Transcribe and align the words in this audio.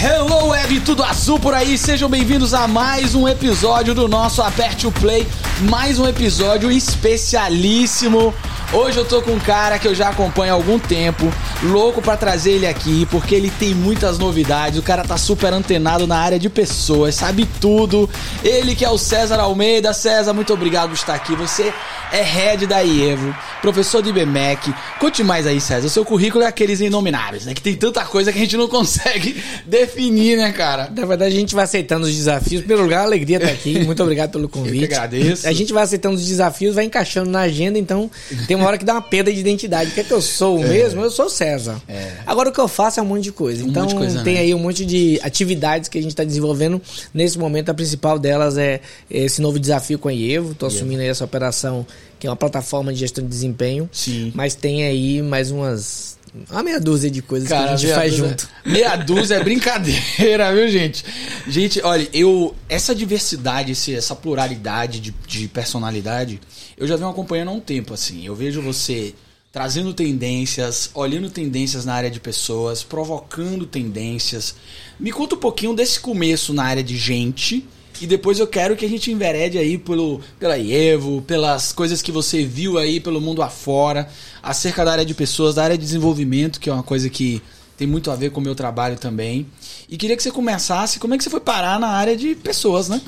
Hello 0.00 0.50
Web, 0.50 0.78
tudo 0.82 1.02
azul 1.02 1.40
por 1.40 1.52
aí, 1.52 1.76
sejam 1.76 2.08
bem-vindos 2.08 2.54
a 2.54 2.68
mais 2.68 3.16
um 3.16 3.26
episódio 3.26 3.96
do 3.96 4.06
nosso 4.06 4.40
Aperte 4.40 4.86
o 4.86 4.92
Play, 4.92 5.26
mais 5.68 5.98
um 5.98 6.06
episódio 6.06 6.70
especialíssimo. 6.70 8.32
Hoje 8.70 8.98
eu 8.98 9.04
tô 9.06 9.22
com 9.22 9.30
um 9.30 9.38
cara 9.38 9.78
que 9.78 9.88
eu 9.88 9.94
já 9.94 10.10
acompanho 10.10 10.52
há 10.52 10.54
algum 10.54 10.78
tempo, 10.78 11.32
louco 11.62 12.02
para 12.02 12.18
trazer 12.18 12.52
ele 12.52 12.66
aqui, 12.66 13.06
porque 13.10 13.34
ele 13.34 13.50
tem 13.50 13.74
muitas 13.74 14.18
novidades, 14.18 14.78
o 14.78 14.82
cara 14.82 15.02
tá 15.02 15.16
super 15.16 15.54
antenado 15.54 16.06
na 16.06 16.18
área 16.18 16.38
de 16.38 16.50
pessoas, 16.50 17.14
sabe 17.14 17.48
tudo. 17.62 18.10
Ele 18.44 18.74
que 18.74 18.84
é 18.84 18.90
o 18.90 18.98
César 18.98 19.40
Almeida. 19.40 19.94
César, 19.94 20.34
muito 20.34 20.52
obrigado 20.52 20.90
por 20.90 20.96
estar 20.96 21.14
aqui. 21.14 21.34
Você 21.36 21.72
é 22.12 22.22
head 22.22 22.66
da 22.66 22.80
IEVO, 22.80 23.34
professor 23.62 24.02
de 24.02 24.10
IBMEC. 24.10 24.74
Conte 25.00 25.24
mais 25.24 25.46
aí, 25.46 25.62
César. 25.62 25.86
O 25.86 25.90
seu 25.90 26.04
currículo 26.04 26.44
é 26.44 26.46
aqueles 26.46 26.80
inomináveis, 26.80 27.46
né? 27.46 27.54
Que 27.54 27.62
tem 27.62 27.74
tanta 27.74 28.04
coisa 28.04 28.30
que 28.30 28.38
a 28.38 28.40
gente 28.42 28.56
não 28.56 28.68
consegue 28.68 29.42
definir, 29.64 30.36
né, 30.36 30.52
cara? 30.52 30.92
Na 30.94 31.06
verdade, 31.06 31.34
a 31.34 31.40
gente 31.40 31.54
vai 31.54 31.64
aceitando 31.64 32.06
os 32.06 32.14
desafios. 32.14 32.60
Em 32.60 32.64
primeiro 32.64 32.82
lugar, 32.82 33.04
alegria 33.04 33.38
estar 33.38 33.48
aqui. 33.48 33.78
Muito 33.82 34.02
obrigado 34.02 34.30
pelo 34.32 34.46
convite. 34.46 34.82
Eu 34.84 34.88
que 34.88 34.94
agradeço. 34.94 35.48
A 35.48 35.52
gente 35.54 35.72
vai 35.72 35.84
aceitando 35.84 36.16
os 36.16 36.26
desafios, 36.26 36.74
vai 36.74 36.84
encaixando 36.84 37.30
na 37.30 37.40
agenda, 37.40 37.78
então 37.78 38.10
tem 38.46 38.56
uma 38.58 38.68
hora 38.68 38.78
que 38.78 38.84
dá 38.84 38.94
uma 38.94 39.02
perda 39.02 39.32
de 39.32 39.38
identidade. 39.38 39.90
O 39.90 39.94
que 39.94 40.00
é 40.00 40.04
que 40.04 40.12
eu 40.12 40.22
sou 40.22 40.62
é. 40.64 40.68
mesmo? 40.68 41.02
Eu 41.02 41.10
sou 41.10 41.28
César. 41.28 41.80
É. 41.88 42.12
Agora 42.26 42.50
o 42.50 42.52
que 42.52 42.60
eu 42.60 42.68
faço 42.68 43.00
é 43.00 43.02
um 43.02 43.06
monte 43.06 43.24
de 43.24 43.32
coisa. 43.32 43.64
Um 43.64 43.68
então 43.68 43.86
de 43.86 43.94
coisa, 43.94 44.22
tem 44.22 44.34
né? 44.34 44.40
aí 44.40 44.54
um 44.54 44.58
monte 44.58 44.84
de 44.84 45.20
atividades 45.22 45.88
que 45.88 45.98
a 45.98 46.02
gente 46.02 46.12
está 46.12 46.24
desenvolvendo. 46.24 46.80
Nesse 47.12 47.38
momento, 47.38 47.70
a 47.70 47.74
principal 47.74 48.18
delas 48.18 48.58
é 48.58 48.80
esse 49.10 49.40
novo 49.40 49.58
desafio 49.58 49.98
com 49.98 50.08
a 50.08 50.12
IEVO. 50.12 50.52
Estou 50.52 50.66
assumindo 50.66 51.02
aí 51.02 51.08
essa 51.08 51.24
operação 51.24 51.86
que 52.18 52.26
é 52.26 52.30
uma 52.30 52.36
plataforma 52.36 52.92
de 52.92 53.00
gestão 53.00 53.22
de 53.22 53.30
desempenho. 53.30 53.88
Sim. 53.92 54.32
Mas 54.34 54.54
tem 54.54 54.84
aí 54.84 55.22
mais 55.22 55.50
umas. 55.50 56.18
Uma 56.50 56.62
meia 56.62 56.78
dúzia 56.78 57.10
de 57.10 57.22
coisas 57.22 57.48
Cara, 57.48 57.68
que 57.68 57.72
a 57.72 57.76
gente 57.76 57.92
faz 57.92 58.10
dúzia, 58.10 58.28
junto. 58.28 58.48
Meia 58.64 58.96
dúzia 58.96 59.36
é 59.36 59.42
brincadeira, 59.42 60.52
viu, 60.54 60.68
gente? 60.68 61.04
Gente, 61.46 61.80
olha, 61.82 62.06
eu. 62.12 62.54
Essa 62.68 62.94
diversidade, 62.94 63.72
essa 63.94 64.14
pluralidade 64.14 65.00
de, 65.00 65.14
de 65.26 65.48
personalidade, 65.48 66.40
eu 66.78 66.86
já 66.86 66.96
venho 66.96 67.10
acompanhando 67.10 67.48
há 67.48 67.52
um 67.52 67.60
tempo, 67.60 67.92
assim. 67.92 68.24
Eu 68.24 68.34
vejo 68.34 68.62
você 68.62 69.14
trazendo 69.50 69.92
tendências, 69.92 70.90
olhando 70.94 71.28
tendências 71.28 71.84
na 71.84 71.94
área 71.94 72.10
de 72.10 72.20
pessoas, 72.20 72.84
provocando 72.84 73.66
tendências. 73.66 74.54
Me 75.00 75.10
conta 75.10 75.34
um 75.34 75.38
pouquinho 75.38 75.74
desse 75.74 75.98
começo 75.98 76.54
na 76.54 76.64
área 76.64 76.82
de 76.82 76.96
gente 76.96 77.66
e 78.00 78.06
depois 78.06 78.38
eu 78.38 78.46
quero 78.46 78.76
que 78.76 78.84
a 78.84 78.88
gente 78.88 79.10
enverede 79.10 79.58
aí 79.58 79.76
pelo, 79.76 80.20
pela 80.38 80.56
IEVO, 80.56 81.22
pelas 81.22 81.72
coisas 81.72 82.00
que 82.00 82.12
você 82.12 82.44
viu 82.44 82.78
aí 82.78 83.00
pelo 83.00 83.20
mundo 83.20 83.42
afora, 83.42 84.08
acerca 84.40 84.84
da 84.84 84.92
área 84.92 85.04
de 85.04 85.14
pessoas, 85.14 85.56
da 85.56 85.64
área 85.64 85.76
de 85.76 85.84
desenvolvimento, 85.84 86.60
que 86.60 86.70
é 86.70 86.72
uma 86.72 86.84
coisa 86.84 87.10
que 87.10 87.42
tem 87.76 87.88
muito 87.88 88.10
a 88.10 88.16
ver 88.16 88.30
com 88.30 88.40
o 88.40 88.42
meu 88.42 88.54
trabalho 88.54 88.96
também. 88.96 89.46
E 89.88 89.96
queria 89.96 90.16
que 90.16 90.22
você 90.22 90.30
começasse, 90.30 91.00
como 91.00 91.14
é 91.14 91.18
que 91.18 91.24
você 91.24 91.30
foi 91.30 91.40
parar 91.40 91.80
na 91.80 91.88
área 91.88 92.16
de 92.16 92.36
pessoas, 92.36 92.88
né? 92.88 93.00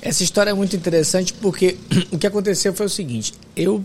Essa 0.00 0.22
história 0.22 0.50
é 0.50 0.54
muito 0.54 0.76
interessante 0.76 1.32
porque 1.34 1.76
o 2.10 2.18
que 2.18 2.26
aconteceu 2.26 2.72
foi 2.72 2.86
o 2.86 2.90
seguinte: 2.90 3.34
eu 3.56 3.84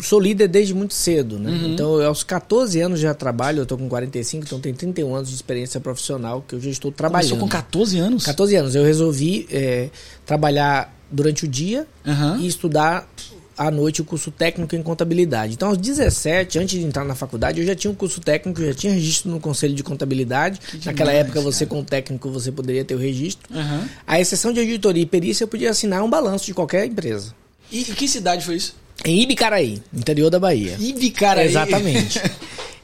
sou 0.00 0.18
líder 0.18 0.48
desde 0.48 0.74
muito 0.74 0.94
cedo, 0.94 1.38
né? 1.38 1.50
Uhum. 1.50 1.72
Então, 1.72 2.00
eu, 2.00 2.08
aos 2.08 2.22
14 2.22 2.80
anos 2.80 3.00
já 3.00 3.14
trabalho, 3.14 3.60
eu 3.60 3.66
tô 3.66 3.76
com 3.76 3.88
45, 3.88 4.44
então 4.44 4.60
tenho 4.60 4.74
31 4.74 5.14
anos 5.14 5.28
de 5.28 5.34
experiência 5.34 5.80
profissional 5.80 6.44
que 6.46 6.54
eu 6.54 6.60
já 6.60 6.70
estou 6.70 6.90
trabalhando. 6.90 7.30
Começou 7.30 7.48
com 7.48 7.52
14 7.52 7.98
anos? 7.98 8.24
14 8.24 8.56
anos. 8.56 8.74
Eu 8.74 8.84
resolvi 8.84 9.46
é, 9.50 9.90
trabalhar 10.24 10.94
durante 11.10 11.44
o 11.44 11.48
dia 11.48 11.86
uhum. 12.06 12.38
e 12.38 12.46
estudar 12.46 13.08
à 13.56 13.70
noite 13.70 14.00
o 14.00 14.04
curso 14.04 14.30
técnico 14.30 14.74
em 14.74 14.82
contabilidade. 14.82 15.54
Então, 15.54 15.68
aos 15.68 15.78
17, 15.78 16.58
antes 16.58 16.78
de 16.78 16.86
entrar 16.86 17.04
na 17.04 17.14
faculdade, 17.14 17.60
eu 17.60 17.66
já 17.66 17.74
tinha 17.74 17.90
um 17.90 17.94
curso 17.94 18.20
técnico, 18.20 18.64
já 18.64 18.74
tinha 18.74 18.92
registro 18.92 19.30
no 19.30 19.40
Conselho 19.40 19.74
de 19.74 19.82
Contabilidade. 19.82 20.60
Demais, 20.66 20.86
Naquela 20.86 21.12
época, 21.12 21.34
cara. 21.40 21.44
você 21.44 21.66
com 21.66 21.82
técnico, 21.84 22.30
você 22.30 22.50
poderia 22.50 22.84
ter 22.84 22.94
o 22.94 22.98
registro. 22.98 23.54
Uhum. 23.54 23.88
A 24.06 24.20
exceção 24.20 24.52
de 24.52 24.60
auditoria 24.60 25.02
e 25.02 25.06
perícia, 25.06 25.44
eu 25.44 25.48
podia 25.48 25.70
assinar 25.70 26.02
um 26.02 26.10
balanço 26.10 26.46
de 26.46 26.54
qualquer 26.54 26.86
empresa. 26.86 27.34
E 27.70 27.84
que 27.84 28.06
cidade 28.08 28.44
foi 28.44 28.56
isso? 28.56 28.74
Em 29.04 29.22
Ibicaraí, 29.22 29.82
interior 29.92 30.30
da 30.30 30.38
Bahia. 30.38 30.76
Ibicaraí? 30.78 31.48
Exatamente. 31.48 32.20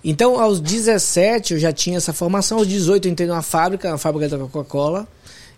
Então, 0.04 0.40
aos 0.40 0.60
17 0.60 1.54
eu 1.54 1.58
já 1.60 1.72
tinha 1.72 1.96
essa 1.96 2.12
formação, 2.12 2.58
aos 2.58 2.68
18 2.68 3.06
eu 3.08 3.12
entrei 3.12 3.28
numa 3.28 3.42
fábrica, 3.42 3.90
na 3.90 3.98
fábrica 3.98 4.28
da 4.28 4.38
Coca-Cola. 4.38 5.08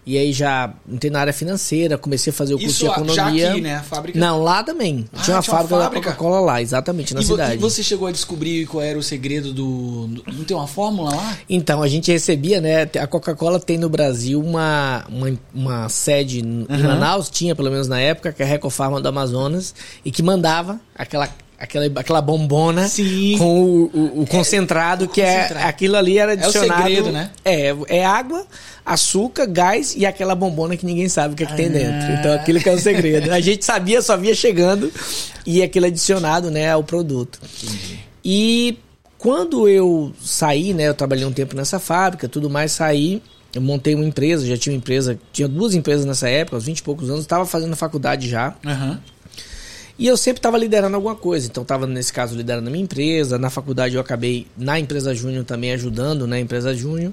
E 0.05 0.17
aí 0.17 0.33
já 0.33 0.73
entrei 0.89 1.11
na 1.11 1.21
área 1.21 1.33
financeira, 1.33 1.99
comecei 1.99 2.33
a 2.33 2.35
fazer 2.35 2.55
o 2.55 2.59
curso 2.59 2.73
Isso, 2.73 2.85
de 2.85 2.91
economia. 2.91 3.15
Já 3.15 3.51
aqui, 3.51 3.61
né? 3.61 3.77
A 3.77 3.83
fábrica... 3.83 4.19
Não, 4.19 4.43
lá 4.43 4.63
também. 4.65 5.05
Ah, 5.13 5.23
tinha 5.23 5.37
uma 5.37 5.43
tinha 5.43 5.55
fábrica, 5.55 5.77
fábrica, 5.77 6.01
da 6.01 6.13
Coca-Cola 6.13 6.41
lá, 6.41 6.63
exatamente, 6.63 7.15
na 7.15 7.21
e 7.21 7.25
cidade. 7.25 7.55
E 7.55 7.59
você 7.59 7.83
chegou 7.83 8.09
a 8.09 8.13
descobrir 8.13 8.67
qual 8.67 8.83
era 8.83 8.99
o 8.99 9.03
segredo 9.03 9.53
do. 9.53 10.09
Não 10.27 10.45
tem 10.45 10.57
uma 10.57 10.67
fórmula 10.67 11.15
lá? 11.15 11.39
Então, 11.49 11.83
a 11.83 11.89
gente 11.89 12.11
recebia, 12.11 12.61
né? 12.61 12.83
A 12.99 13.07
Coca-Cola 13.07 13.61
tem 13.61 13.77
no 13.77 13.89
Brasil 13.89 14.41
uma, 14.41 15.05
uma, 15.09 15.39
uma 15.55 15.89
sede 15.89 16.41
uhum. 16.41 16.67
em 16.69 16.83
Manaus, 16.83 17.29
tinha 17.29 17.55
pelo 17.55 17.71
menos 17.71 17.87
na 17.87 18.01
época, 18.01 18.33
que 18.33 18.43
é 18.43 18.47
a 18.47 18.49
Recofarma 18.49 19.01
do 19.01 19.09
Amazonas, 19.09 19.75
e 20.05 20.11
que 20.11 20.23
mandava 20.23 20.81
aquela 20.95 21.29
aquela, 21.61 21.87
aquela 21.97 22.23
bombona 22.23 22.89
Sim. 22.89 23.37
com 23.37 23.63
o, 23.63 23.83
o, 23.93 24.23
o 24.23 24.27
concentrado, 24.27 25.05
é, 25.05 25.09
que 25.09 25.21
concentrado. 25.21 25.67
é 25.67 25.69
aquilo 25.69 25.97
ali 25.97 26.19
era 26.19 26.33
adicionado. 26.33 26.73
É 26.73 26.75
o 26.75 26.87
segredo, 26.87 27.13
né? 27.13 27.31
É, 27.45 27.77
é 27.89 28.05
água, 28.05 28.47
açúcar, 28.85 29.47
gás 29.47 29.95
e 29.95 30.07
aquela 30.07 30.35
bombona 30.35 30.77
que 30.77 30.87
ninguém 30.87 31.09
sabe 31.09 31.35
o 31.35 31.37
que, 31.37 31.45
é 31.45 31.47
que 31.47 31.55
tem 31.55 31.71
dentro. 31.71 32.11
Então 32.19 32.33
aquilo 32.33 32.59
que 32.61 32.69
é 32.69 32.73
o 32.73 32.79
segredo. 32.79 33.31
A 33.31 33.41
gente 33.41 33.65
sabia, 33.65 34.01
só 34.01 34.17
via 34.17 34.35
chegando 34.35 34.91
e 35.45 35.63
aquilo 35.63 35.87
adicionado, 35.87 36.51
né, 36.51 36.71
ao 36.71 36.83
produto. 36.83 37.39
Entendi. 37.63 38.01
E 38.25 38.79
quando 39.19 39.69
eu 39.69 40.13
saí, 40.21 40.73
né, 40.73 40.89
eu 40.89 40.95
trabalhei 40.95 41.27
um 41.27 41.33
tempo 41.33 41.55
nessa 41.55 41.79
fábrica, 41.79 42.27
tudo 42.27 42.49
mais, 42.49 42.73
saí, 42.73 43.23
eu 43.55 43.61
montei 43.61 43.95
uma 43.95 44.05
empresa, 44.05 44.47
já 44.47 44.57
tinha 44.57 44.73
uma 44.73 44.79
empresa, 44.79 45.19
tinha 45.33 45.47
duas 45.47 45.75
empresas 45.75 46.07
nessa 46.07 46.29
época, 46.29 46.57
aos 46.57 46.65
20 46.65 46.79
e 46.79 46.83
poucos 46.83 47.11
anos, 47.11 47.23
estava 47.23 47.45
fazendo 47.45 47.77
faculdade 47.77 48.29
já. 48.29 48.55
Uhum. 48.65 48.97
E 50.01 50.07
eu 50.07 50.17
sempre 50.17 50.39
estava 50.39 50.57
liderando 50.57 50.97
alguma 50.97 51.15
coisa. 51.15 51.47
Então, 51.47 51.63
estava, 51.63 51.87
nesse 51.87 52.11
caso, 52.11 52.35
liderando 52.35 52.69
a 52.69 52.71
minha 52.71 52.83
empresa. 52.83 53.39
Na 53.39 53.51
faculdade, 53.51 53.97
eu 53.97 54.01
acabei, 54.01 54.47
na 54.57 54.81
empresa 54.81 55.15
Júnior, 55.15 55.45
também 55.45 55.73
ajudando 55.73 56.27
na 56.27 56.41
empresa 56.41 56.75
Júnior. 56.75 57.13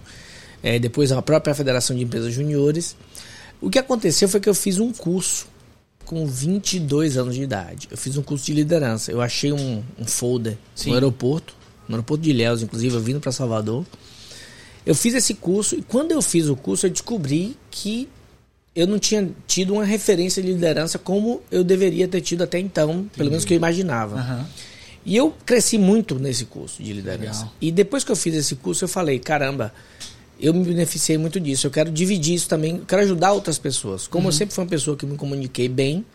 É, 0.64 0.80
depois, 0.80 1.12
a 1.12 1.22
própria 1.22 1.54
Federação 1.54 1.94
de 1.94 2.04
Empresas 2.06 2.34
Juniores. 2.34 2.96
O 3.60 3.70
que 3.70 3.78
aconteceu 3.78 4.30
foi 4.30 4.40
que 4.40 4.48
eu 4.48 4.56
fiz 4.56 4.80
um 4.80 4.94
curso 4.94 5.48
com 6.06 6.26
22 6.26 7.18
anos 7.18 7.36
de 7.36 7.42
idade. 7.42 7.90
Eu 7.92 7.98
fiz 7.98 8.16
um 8.16 8.24
curso 8.24 8.46
de 8.46 8.54
liderança. 8.54 9.12
Eu 9.12 9.20
achei 9.22 9.52
um, 9.52 9.84
um 10.00 10.06
folder 10.06 10.58
Sim. 10.74 10.92
no 10.92 10.96
aeroporto, 10.96 11.54
no 11.90 11.96
aeroporto 11.96 12.24
de 12.24 12.30
Ilhéus, 12.30 12.62
inclusive, 12.62 12.96
eu 12.96 13.02
vindo 13.02 13.20
para 13.20 13.34
Salvador. 13.34 13.86
Eu 14.86 14.96
fiz 14.96 15.14
esse 15.14 15.34
curso 15.34 15.76
e 15.76 15.82
quando 15.82 16.14
eu 16.14 16.22
fiz 16.22 16.48
o 16.48 16.56
curso, 16.56 16.86
eu 16.86 16.90
descobri 16.90 17.58
que 17.70 18.08
eu 18.78 18.86
não 18.86 19.00
tinha 19.00 19.28
tido 19.48 19.74
uma 19.74 19.84
referência 19.84 20.40
de 20.40 20.54
liderança 20.54 21.00
como 21.00 21.42
eu 21.50 21.64
deveria 21.64 22.08
ter 22.08 22.22
tido 22.22 22.44
até 22.44 22.60
então, 22.60 22.92
Entendi. 22.92 23.10
pelo 23.18 23.32
menos 23.32 23.44
que 23.44 23.52
eu 23.52 23.58
imaginava. 23.58 24.18
Uhum. 24.18 24.46
E 25.04 25.18
eu 25.18 25.34
cresci 25.44 25.80
muito 25.80 26.20
nesse 26.20 26.46
curso 26.46 26.84
de 26.84 26.94
liderança. 26.94 27.40
Legal. 27.40 27.54
E 27.60 27.72
depois 27.72 28.04
que 28.04 28.12
eu 28.12 28.16
fiz 28.16 28.36
esse 28.36 28.56
curso, 28.56 28.84
eu 28.84 28.88
falei: 28.88 29.18
caramba, 29.18 29.74
eu 30.40 30.54
me 30.54 30.64
beneficiei 30.64 31.18
muito 31.18 31.40
disso. 31.40 31.66
Eu 31.66 31.72
quero 31.72 31.90
dividir 31.90 32.36
isso 32.36 32.48
também, 32.48 32.76
eu 32.76 32.86
quero 32.86 33.02
ajudar 33.02 33.32
outras 33.32 33.58
pessoas. 33.58 34.06
Como 34.06 34.26
uhum. 34.26 34.30
eu 34.30 34.34
sempre 34.34 34.54
fui 34.54 34.64
uma 34.64 34.70
pessoa 34.70 34.96
que 34.96 35.08
me 35.08 35.18
comuniquei 35.18 35.68
bem, 35.68 36.06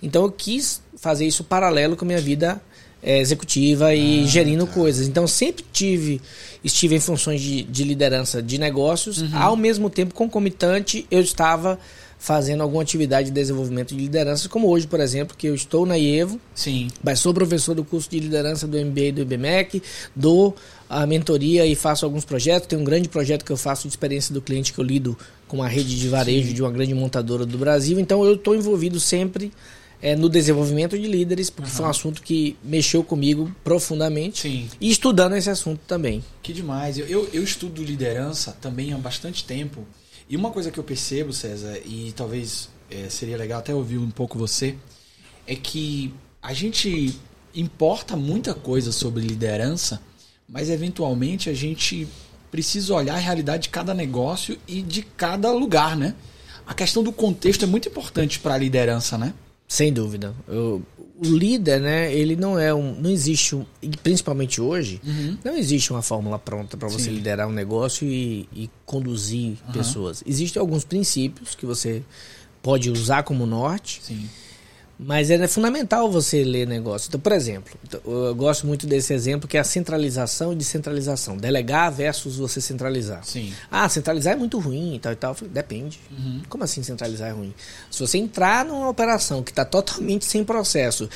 então 0.00 0.22
eu 0.22 0.30
quis 0.30 0.80
fazer 0.96 1.26
isso 1.26 1.42
paralelo 1.42 1.96
com 1.96 2.04
a 2.04 2.06
minha 2.06 2.20
vida 2.20 2.62
é, 3.02 3.18
executiva 3.18 3.92
e 3.92 4.22
ah, 4.22 4.26
gerindo 4.28 4.66
tá. 4.66 4.72
coisas. 4.72 5.08
Então 5.08 5.26
sempre 5.26 5.64
tive, 5.72 6.20
estive 6.62 6.94
em 6.94 7.00
funções 7.00 7.40
de, 7.40 7.64
de 7.64 7.82
liderança 7.82 8.40
de 8.40 8.56
negócios, 8.56 9.20
uhum. 9.20 9.36
ao 9.36 9.56
mesmo 9.56 9.90
tempo 9.90 10.14
concomitante 10.14 11.06
eu 11.10 11.20
estava 11.20 11.76
fazendo 12.24 12.62
alguma 12.62 12.80
atividade 12.80 13.28
de 13.28 13.34
desenvolvimento 13.34 13.94
de 13.94 14.00
liderança, 14.00 14.48
como 14.48 14.66
hoje, 14.70 14.86
por 14.86 14.98
exemplo, 14.98 15.36
que 15.36 15.46
eu 15.46 15.54
estou 15.54 15.84
na 15.84 15.98
IEVO, 15.98 16.40
Sim. 16.54 16.88
mas 17.02 17.20
sou 17.20 17.34
professor 17.34 17.74
do 17.74 17.84
curso 17.84 18.08
de 18.08 18.18
liderança 18.18 18.66
do 18.66 18.78
MBA 18.78 19.00
e 19.00 19.12
do 19.12 19.20
IBMEC, 19.20 19.82
dou 20.16 20.56
a 20.88 21.06
mentoria 21.06 21.66
e 21.66 21.74
faço 21.74 22.02
alguns 22.06 22.24
projetos. 22.24 22.66
Tem 22.66 22.78
um 22.78 22.84
grande 22.84 23.10
projeto 23.10 23.44
que 23.44 23.52
eu 23.52 23.58
faço 23.58 23.82
de 23.82 23.88
experiência 23.88 24.32
do 24.32 24.40
cliente 24.40 24.72
que 24.72 24.78
eu 24.78 24.84
lido 24.84 25.18
com 25.46 25.58
uma 25.58 25.68
rede 25.68 26.00
de 26.00 26.08
varejo 26.08 26.48
Sim. 26.48 26.54
de 26.54 26.62
uma 26.62 26.70
grande 26.70 26.94
montadora 26.94 27.44
do 27.44 27.58
Brasil. 27.58 28.00
Então 28.00 28.24
eu 28.24 28.36
estou 28.36 28.54
envolvido 28.54 28.98
sempre 28.98 29.52
é, 30.00 30.16
no 30.16 30.30
desenvolvimento 30.30 30.98
de 30.98 31.06
líderes, 31.06 31.50
porque 31.50 31.70
uhum. 31.70 31.76
foi 31.76 31.84
um 31.84 31.90
assunto 31.90 32.22
que 32.22 32.56
mexeu 32.64 33.04
comigo 33.04 33.54
profundamente. 33.62 34.40
Sim. 34.40 34.70
E 34.80 34.90
estudando 34.90 35.36
esse 35.36 35.50
assunto 35.50 35.80
também. 35.86 36.24
Que 36.42 36.54
demais. 36.54 36.96
Eu, 36.96 37.06
eu, 37.06 37.28
eu 37.34 37.44
estudo 37.44 37.84
liderança 37.84 38.56
também 38.62 38.94
há 38.94 38.96
bastante 38.96 39.44
tempo. 39.44 39.86
E 40.28 40.36
uma 40.36 40.50
coisa 40.50 40.70
que 40.70 40.78
eu 40.78 40.84
percebo, 40.84 41.32
César, 41.32 41.78
e 41.84 42.12
talvez 42.16 42.68
é, 42.90 43.08
seria 43.08 43.36
legal 43.36 43.58
até 43.58 43.74
ouvir 43.74 43.98
um 43.98 44.10
pouco 44.10 44.38
você, 44.38 44.76
é 45.46 45.54
que 45.54 46.12
a 46.42 46.52
gente 46.52 47.18
importa 47.54 48.16
muita 48.16 48.54
coisa 48.54 48.90
sobre 48.90 49.22
liderança, 49.22 50.00
mas 50.48 50.70
eventualmente 50.70 51.48
a 51.48 51.54
gente 51.54 52.08
precisa 52.50 52.94
olhar 52.94 53.14
a 53.14 53.18
realidade 53.18 53.64
de 53.64 53.68
cada 53.68 53.92
negócio 53.92 54.58
e 54.66 54.80
de 54.80 55.02
cada 55.02 55.52
lugar, 55.52 55.96
né? 55.96 56.14
A 56.66 56.72
questão 56.72 57.02
do 57.02 57.12
contexto 57.12 57.64
é 57.64 57.66
muito 57.66 57.88
importante 57.88 58.38
para 58.38 58.54
a 58.54 58.58
liderança, 58.58 59.18
né? 59.18 59.34
Sem 59.66 59.92
dúvida. 59.92 60.34
Eu, 60.46 60.82
o 61.16 61.26
líder, 61.26 61.80
né, 61.80 62.12
ele 62.12 62.34
não 62.34 62.58
é 62.58 62.74
um. 62.74 62.94
Não 63.00 63.10
existe 63.10 63.54
um. 63.54 63.64
e 63.80 63.88
Principalmente 63.88 64.60
hoje, 64.60 65.00
não 65.44 65.56
existe 65.56 65.92
uma 65.92 66.02
fórmula 66.02 66.38
pronta 66.38 66.76
para 66.76 66.88
você 66.88 67.04
Sim. 67.04 67.16
liderar 67.16 67.48
um 67.48 67.52
negócio 67.52 68.06
e, 68.06 68.48
e 68.52 68.70
conduzir 68.84 69.56
pessoas. 69.72 70.22
Existem 70.26 70.60
alguns 70.60 70.84
princípios 70.84 71.54
que 71.54 71.64
você 71.64 72.02
pode 72.62 72.90
usar 72.90 73.22
como 73.22 73.46
norte, 73.46 74.00
Sim. 74.02 74.28
Mas 74.98 75.30
é 75.30 75.46
fundamental 75.48 76.10
você 76.10 76.44
ler 76.44 76.66
negócio. 76.66 77.08
Então, 77.08 77.20
por 77.20 77.32
exemplo, 77.32 77.72
então, 77.82 78.00
eu 78.04 78.34
gosto 78.34 78.66
muito 78.66 78.86
desse 78.86 79.12
exemplo 79.12 79.48
que 79.48 79.56
é 79.56 79.60
a 79.60 79.64
centralização 79.64 80.52
e 80.52 80.56
descentralização. 80.56 81.36
Delegar 81.36 81.92
versus 81.92 82.36
você 82.36 82.60
centralizar. 82.60 83.24
Sim. 83.24 83.52
Ah, 83.70 83.88
centralizar 83.88 84.34
é 84.34 84.36
muito 84.36 84.58
ruim 84.58 84.94
e 84.94 84.98
tal 84.98 85.12
e 85.12 85.16
tal. 85.16 85.34
Falei, 85.34 85.52
Depende. 85.52 86.00
Como 86.48 86.62
assim 86.62 86.82
centralizar 86.82 87.30
é 87.30 87.32
ruim? 87.32 87.52
Se 87.90 88.00
você 88.00 88.18
entrar 88.18 88.64
numa 88.64 88.88
operação 88.88 89.42
que 89.42 89.50
está 89.50 89.64
totalmente 89.64 90.24
sem 90.24 90.44
processo, 90.44 91.08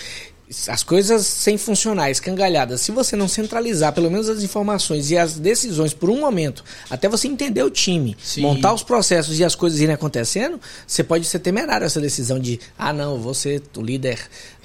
as 0.68 0.82
coisas 0.82 1.26
sem 1.26 1.58
funcionar, 1.58 2.10
escangalhadas, 2.10 2.80
se 2.80 2.90
você 2.90 3.14
não 3.14 3.28
centralizar 3.28 3.92
pelo 3.92 4.10
menos 4.10 4.28
as 4.28 4.42
informações 4.42 5.10
e 5.10 5.18
as 5.18 5.38
decisões 5.38 5.92
por 5.92 6.08
um 6.08 6.20
momento, 6.20 6.64
até 6.88 7.08
você 7.08 7.28
entender 7.28 7.62
o 7.62 7.70
time, 7.70 8.16
Sim. 8.22 8.42
montar 8.42 8.72
os 8.72 8.82
processos 8.82 9.38
e 9.38 9.44
as 9.44 9.54
coisas 9.54 9.80
irem 9.80 9.94
acontecendo, 9.94 10.58
você 10.86 11.04
pode 11.04 11.26
ser 11.26 11.38
temerário 11.40 11.84
essa 11.84 12.00
decisão 12.00 12.38
de, 12.38 12.58
ah, 12.78 12.92
não, 12.92 13.34
ser 13.34 13.62
o 13.76 13.82
líder 13.82 14.18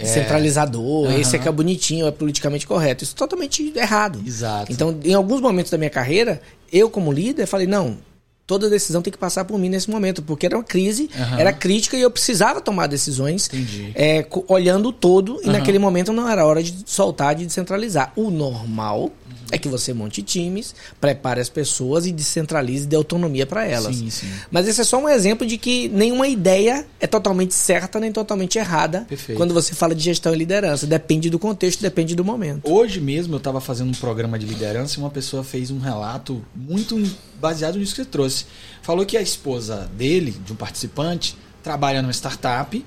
centralizador, 0.03 1.07
Aham. 1.07 1.19
esse 1.19 1.35
é 1.35 1.39
que 1.39 1.47
é 1.47 1.51
bonitinho, 1.51 2.07
é 2.07 2.12
politicamente 2.12 2.65
correto. 2.65 3.03
Isso 3.03 3.13
é 3.13 3.18
totalmente 3.18 3.74
errado. 3.75 4.21
Exato. 4.25 4.71
Então, 4.71 4.97
em 5.03 5.13
alguns 5.13 5.41
momentos 5.41 5.71
da 5.71 5.77
minha 5.77 5.89
carreira, 5.89 6.41
eu 6.71 6.89
como 6.89 7.12
líder 7.12 7.45
falei, 7.45 7.68
não, 7.68 7.97
toda 8.45 8.69
decisão 8.69 9.01
tem 9.01 9.12
que 9.12 9.18
passar 9.18 9.45
por 9.45 9.57
mim 9.57 9.69
nesse 9.69 9.90
momento, 9.90 10.22
porque 10.22 10.45
era 10.45 10.57
uma 10.57 10.63
crise, 10.63 11.10
Aham. 11.18 11.40
era 11.40 11.54
crítica 11.54 11.95
e 11.98 12.01
eu 12.01 12.12
precisava 12.12 12.60
tomar 12.62 12.88
decisões 12.88 13.50
é, 13.95 14.25
olhando 14.48 14.90
o 14.90 14.94
todo 14.94 15.40
e 15.44 15.45
Aham. 15.45 15.54
naquele 15.54 15.80
momento 15.80 16.12
não 16.12 16.28
era 16.30 16.45
hora 16.45 16.62
de 16.62 16.84
soltar, 16.86 17.36
de 17.36 17.45
descentralizar. 17.45 18.12
O 18.16 18.30
normal 18.30 19.12
é 19.53 19.57
que 19.59 19.69
você 19.69 19.94
monte 19.94 20.23
times, 20.23 20.73
prepare 21.00 21.39
as 21.39 21.47
pessoas 21.47 22.07
e 22.07 22.11
descentralize 22.11 22.85
e 22.85 22.88
dê 22.88 22.95
autonomia 22.95 23.45
para 23.45 23.63
elas. 23.67 23.95
Sim, 23.95 24.09
sim. 24.09 24.27
Mas 24.50 24.67
esse 24.67 24.81
é 24.81 24.83
só 24.83 24.97
um 24.97 25.07
exemplo 25.07 25.45
de 25.45 25.59
que 25.59 25.88
nenhuma 25.89 26.27
ideia 26.27 26.88
é 27.00 27.05
totalmente 27.05 27.53
certa 27.53 28.00
nem 28.00 28.11
totalmente 28.11 28.57
errada 28.57 29.05
Perfeito. 29.07 29.38
quando 29.38 29.53
você 29.53 29.75
fala 29.75 29.94
de 29.94 30.03
gestão 30.03 30.33
e 30.33 30.38
liderança. 30.38 30.88
Depende 30.88 31.29
do 31.29 31.38
contexto, 31.38 31.81
depende 31.81 32.15
do 32.15 32.25
momento. 32.25 32.67
Hoje 32.67 33.00
mesmo 33.00 33.35
eu 33.35 33.38
estava 33.38 33.61
fazendo 33.61 33.89
um 33.89 33.94
programa 33.94 34.39
de 34.39 34.47
liderança 34.47 35.00
e 35.00 35.03
uma 35.03 35.11
pessoa 35.11 35.44
fez 35.44 35.69
um 35.69 35.77
relato 35.77 36.44
muito 36.56 36.99
baseado 37.39 37.77
nisso 37.77 37.94
que 37.94 38.01
você 38.01 38.09
trouxe. 38.09 38.45
Falou 38.81 39.06
que 39.06 39.15
a 39.15 39.21
esposa 39.21 39.88
dele, 39.95 40.35
de 40.44 40.51
um 40.51 40.56
participante, 40.56 41.38
trabalha 41.61 42.01
numa 42.01 42.11
startup 42.11 42.83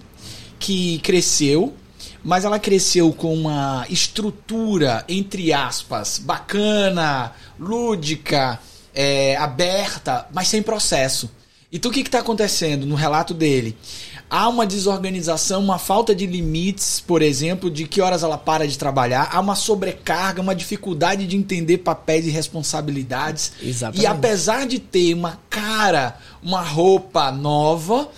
que 0.58 0.98
cresceu, 0.98 1.74
mas 2.26 2.44
ela 2.44 2.58
cresceu 2.58 3.12
com 3.12 3.32
uma 3.32 3.87
estrutura, 3.88 5.05
entre 5.08 5.52
aspas, 5.52 6.19
bacana, 6.19 7.31
lúdica, 7.56 8.58
é, 8.93 9.37
aberta, 9.37 10.26
mas 10.34 10.49
sem 10.49 10.61
processo. 10.61 11.31
Então 11.73 11.88
o 11.88 11.94
que 11.94 12.00
está 12.00 12.19
acontecendo 12.19 12.84
no 12.84 12.96
relato 12.96 13.32
dele? 13.32 13.78
Há 14.28 14.49
uma 14.49 14.67
desorganização, 14.67 15.62
uma 15.62 15.78
falta 15.78 16.12
de 16.12 16.26
limites, 16.26 16.99
por 16.99 17.23
exemplo, 17.23 17.70
de 17.70 17.87
que 17.87 18.00
horas 18.00 18.25
ela 18.25 18.37
para 18.37 18.67
de 18.67 18.76
trabalhar, 18.76 19.29
há 19.32 19.38
uma 19.38 19.55
sobrecarga, 19.55 20.43
uma 20.43 20.55
dificuldade 20.55 21.29
de 21.29 21.37
entender 21.37 21.79
papéis 21.79 22.26
e 22.26 22.31
responsabilidades. 22.31 23.52
Exatamente. 23.62 24.02
E 24.02 24.06
apesar 24.06 24.67
de 24.67 24.81
ter 24.81 25.14
uma 25.14 25.38
cara, 25.49 26.19
uma 26.43 26.61
roupa 26.61 27.31
nova, 27.31 28.08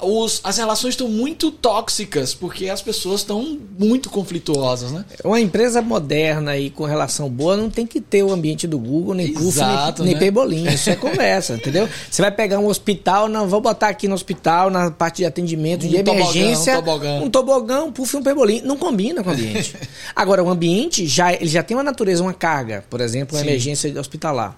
os- 0.00 0.40
as 0.44 0.56
relações 0.58 0.94
estão 0.94 1.08
muito 1.08 1.50
tóxicas, 1.50 2.34
porque 2.34 2.68
as 2.68 2.80
pessoas 2.82 3.20
estão 3.20 3.58
muito 3.78 4.10
conflituosas, 4.10 4.92
né? 4.92 5.04
Uma 5.24 5.40
empresa 5.40 5.80
moderna 5.82 6.56
e 6.56 6.70
com 6.70 6.84
relação 6.84 7.28
boa 7.28 7.56
não 7.56 7.68
tem 7.70 7.86
que 7.86 8.00
ter 8.00 8.22
o 8.22 8.32
ambiente 8.32 8.66
do 8.66 8.78
Google, 8.78 9.14
nem 9.14 9.28
Exato, 9.28 10.02
nem, 10.02 10.12
nem 10.12 10.14
né? 10.14 10.20
Pebolinho. 10.26 10.70
Isso 10.72 10.90
é 10.90 10.96
conversa, 10.96 11.54
entendeu? 11.54 11.88
Você 12.10 12.22
vai 12.22 12.30
pegar 12.30 12.58
um 12.58 12.66
hospital, 12.66 13.28
não, 13.28 13.48
vou 13.48 13.60
botar 13.60 13.88
aqui 13.88 14.06
no 14.08 14.14
hospital, 14.14 14.70
na 14.70 14.90
parte 14.90 15.16
de 15.18 15.24
atendimento, 15.24 15.86
Um 15.86 15.88
de 15.88 15.96
emergência. 15.96 16.74
um 16.74 16.82
tobogã. 16.82 17.20
Um 17.22 17.30
tobogã, 17.30 17.82
um 17.84 17.92
Puff 17.92 18.14
e 18.16 18.18
um 18.18 18.22
Pebolinho. 18.22 18.64
Não 18.66 18.76
combina 18.76 19.22
com 19.22 19.30
o 19.30 19.32
ambiente. 19.32 19.74
Agora, 20.14 20.42
o 20.42 20.48
ambiente 20.48 21.06
já, 21.06 21.32
ele 21.32 21.46
já 21.48 21.62
tem 21.62 21.76
uma 21.76 21.82
natureza, 21.82 22.22
uma 22.22 22.34
carga. 22.34 22.84
Por 22.88 23.00
exemplo, 23.00 23.36
uma 23.36 23.42
Sim. 23.42 23.48
emergência 23.48 23.98
hospitalar. 24.00 24.56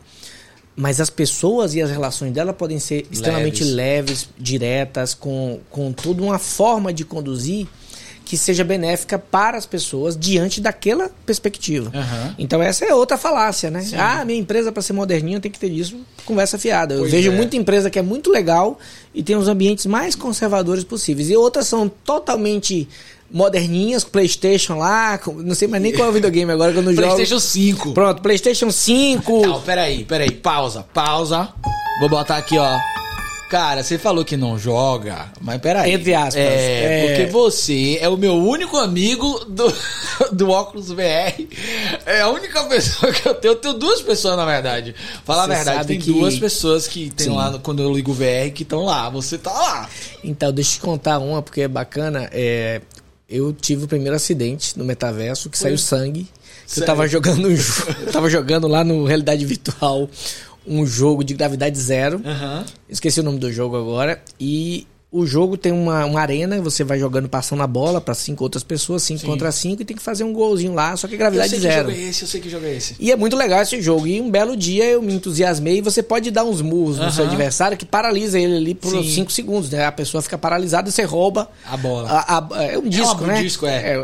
Mas 0.81 0.99
as 0.99 1.11
pessoas 1.11 1.75
e 1.75 1.83
as 1.83 1.91
relações 1.91 2.33
dela 2.33 2.55
podem 2.55 2.79
ser 2.79 3.07
extremamente 3.11 3.63
Leves. 3.63 3.75
leves, 3.75 4.29
diretas, 4.39 5.13
com, 5.13 5.61
com 5.69 5.93
toda 5.93 6.23
uma 6.23 6.39
forma 6.39 6.91
de 6.91 7.05
conduzir 7.05 7.67
que 8.25 8.37
seja 8.37 8.63
benéfica 8.63 9.19
para 9.19 9.59
as 9.59 9.67
pessoas 9.67 10.17
diante 10.17 10.61
daquela 10.61 11.11
perspectiva. 11.27 11.91
Aham. 11.93 12.35
Então 12.39 12.63
essa 12.63 12.85
é 12.85 12.95
outra 12.95 13.19
falácia, 13.19 13.71
né? 13.71 13.83
Sim. 13.83 13.97
Ah, 13.97 14.25
minha 14.25 14.39
empresa 14.39 14.71
para 14.71 14.81
ser 14.83 14.93
moderninha 14.93 15.41
tem 15.41 15.51
que 15.51 15.59
ter 15.59 15.71
isso. 15.71 15.97
Conversa 16.25 16.57
fiada. 16.57 16.95
Eu 16.95 17.01
Pois 17.01 17.11
vejo 17.13 17.31
é. 17.31 17.35
muita 17.35 17.57
empresa 17.57 17.91
que 17.91 17.99
é 17.99 18.03
muito 18.03 18.31
legal 18.31 18.79
e 19.13 19.23
tem 19.23 19.37
os 19.37 19.49
ambientes 19.49 19.85
mais 19.85 20.15
conservadores 20.15 20.85
possíveis. 20.85 21.29
E 21.29 21.37
outras 21.37 21.67
são 21.67 21.89
totalmente 21.89 22.89
moderninhas, 23.31 24.05
PlayStation 24.05 24.77
lá, 24.79 25.19
não 25.37 25.55
sei 25.55 25.69
mais 25.69 25.83
nem 25.83 25.93
qual 25.93 26.09
é 26.09 26.11
o 26.11 26.15
videogame 26.15 26.51
agora 26.53 26.73
que 26.73 26.79
eu 26.79 26.83
não 26.83 26.93
jogo. 26.93 27.07
PlayStation 27.07 27.39
5. 27.41 27.93
Pronto, 27.93 28.23
PlayStation 28.23 28.71
5. 28.71 29.47
Não, 29.47 29.61
peraí, 29.63 30.05
peraí, 30.05 30.31
pausa, 30.31 30.85
pausa. 30.93 31.49
Vou 32.01 32.09
botar 32.09 32.37
aqui, 32.39 32.59
ó. 32.59 32.79
Cara, 33.51 33.83
você 33.83 33.99
falou 33.99 34.25
que 34.25 34.37
não 34.37 34.57
joga, 34.57 35.27
mas 35.41 35.61
peraí. 35.61 35.93
Entre 35.93 36.15
aspas. 36.15 36.37
É, 36.37 36.45
É. 37.05 37.07
porque 37.09 37.33
você 37.33 37.99
é 38.01 38.09
o 38.09 38.17
meu 38.17 38.35
único 38.37 38.77
amigo 38.77 39.45
do, 39.47 39.75
do 40.33 40.51
óculos 40.51 40.89
VR. 40.93 41.35
É 42.07 42.21
a 42.21 42.29
única 42.29 42.63
pessoa 42.67 43.13
que 43.13 43.29
eu 43.29 43.35
tenho. 43.35 43.51
Eu 43.53 43.57
tenho 43.57 43.75
duas 43.75 44.01
pessoas, 44.03 44.37
na 44.37 44.45
verdade. 44.47 44.95
Falar 45.25 45.43
a 45.43 45.47
Você 45.49 45.55
verdade, 45.57 45.77
sabe 45.79 45.89
tem 45.89 45.99
que- 45.99 46.13
duas 46.13 46.39
pessoas 46.39 46.87
que 46.87 47.11
tem 47.11 47.27
Sim. 47.27 47.35
lá, 47.35 47.59
quando 47.61 47.83
eu 47.83 47.93
ligo 47.93 48.13
o 48.13 48.15
VR, 48.15 48.53
que 48.55 48.63
estão 48.63 48.85
lá. 48.85 49.11
Você 49.11 49.37
tá 49.37 49.53
lá. 49.53 49.89
Então, 50.23 50.53
deixa 50.53 50.71
eu 50.71 50.75
te 50.75 50.81
contar 50.81 51.19
uma, 51.19 51.43
porque 51.43 51.63
é 51.63 51.69
bacana. 51.69 52.29
É, 52.33 52.81
eu 53.31 53.53
tive 53.53 53.85
o 53.85 53.89
primeiro 53.89 54.17
acidente 54.17 54.77
no 54.77 54.85
metaverso, 54.85 55.49
que 55.49 55.57
saiu 55.57 55.79
sangue. 55.79 56.29
Que 56.67 56.81
eu 56.81 56.85
tava 56.85 57.07
jogando 57.07 57.49
um 57.49 57.55
jogo. 57.57 57.93
Eu 58.01 58.13
tava 58.13 58.29
jogando 58.29 58.67
lá 58.67 58.83
no 58.83 59.05
Realidade 59.05 59.45
Virtual 59.45 60.09
um 60.67 60.87
jogo 60.87 61.25
de 61.25 61.35
gravidade 61.35 61.79
zero. 61.79 62.21
Aham. 62.25 62.65
Esqueci 62.89 63.21
o 63.21 63.23
nome 63.23 63.39
do 63.39 63.53
jogo 63.53 63.77
agora. 63.77 64.23
E 64.39 64.87
o 65.13 65.27
jogo 65.27 65.57
tem 65.57 65.73
uma, 65.73 66.05
uma 66.05 66.21
arena, 66.21 66.61
você 66.63 66.85
vai 66.85 66.97
jogando, 66.97 67.29
passando 67.29 67.63
a 67.65 67.67
bola 67.67 68.01
para 68.01 68.15
cinco 68.15 68.45
outras 68.45 68.63
pessoas, 68.63 69.03
cinco 69.03 69.21
Sim. 69.23 69.27
contra 69.27 69.51
cinco, 69.51 69.83
e 69.83 69.85
tem 69.85 69.97
que 69.97 70.03
fazer 70.03 70.23
um 70.23 70.33
golzinho 70.33 70.73
lá, 70.73 70.97
só 70.97 71.09
que 71.09 71.15
Eu 71.15 71.19
gravidade 71.19 71.49
sei 71.51 71.59
que 71.59 71.63
zero. 71.65 71.89
jogo 71.91 72.01
é 72.01 72.09
esse, 72.09 72.23
eu 72.23 72.29
sei 72.29 72.41
que 72.41 72.49
jogo 72.49 72.65
é 72.67 72.77
esse. 72.77 72.95
E 73.01 73.11
é 73.11 73.17
muito 73.17 73.35
legal 73.37 73.61
esse 73.61 73.81
jogo. 73.83 74.07
E 74.07 74.21
um 74.21 74.31
belo 74.31 74.57
dia 74.57 74.85
eu 74.85 75.03
me 75.03 75.13
entusiasmei 75.13 75.79
e 75.79 75.81
você 75.81 76.01
pode 76.01 76.31
dar 76.31 76.45
uns 76.45 76.63
murros 76.63 76.97
no 76.99 77.11
seu 77.11 77.25
adversário 77.25 77.77
que 77.77 77.85
paralisa 77.85 78.39
ele 78.39 78.57
ali 78.57 78.75
por 78.75 78.91
Sim. 78.91 79.03
5 79.03 79.33
segundos, 79.33 79.69
né? 79.71 79.85
A 79.85 79.91
pessoa 79.91 80.23
fica 80.23 80.39
paralisada 80.39 80.89
e 80.89 80.93
você 80.93 81.03
rouba 81.03 81.51
A 81.67 81.77
bola. 81.77 82.09
a- 82.09 82.39
a- 82.57 82.63
é 82.63 82.79
um 82.79 82.89
disco, 82.89 83.25
um 83.25 83.27
né? 83.27 83.43
disco, 83.43 83.67
é. 83.67 84.01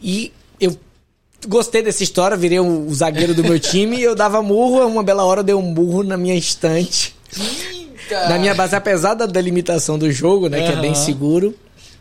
E 0.00 0.32
eu 0.60 0.76
gostei 1.48 1.82
dessa 1.82 2.04
história, 2.04 2.36
virei 2.36 2.60
o, 2.60 2.86
o 2.86 2.94
zagueiro 2.94 3.34
do 3.34 3.42
meu 3.42 3.58
time 3.60 3.96
e 3.96 4.02
eu 4.04 4.14
dava 4.14 4.40
murro, 4.40 4.86
uma 4.86 5.02
bela 5.02 5.24
hora 5.24 5.40
eu 5.40 5.44
dei 5.44 5.54
um 5.56 5.62
murro 5.62 6.04
na 6.04 6.16
minha 6.16 6.36
estante. 6.36 7.16
Eita! 8.14 8.28
Na 8.28 8.38
minha 8.38 8.54
base, 8.54 8.74
apesar 8.74 9.14
da 9.14 9.26
delimitação 9.26 9.98
do 9.98 10.10
jogo, 10.10 10.48
né? 10.48 10.58
Que 10.62 10.72
é 10.72 10.80
bem 10.80 10.94
seguro. 10.94 11.54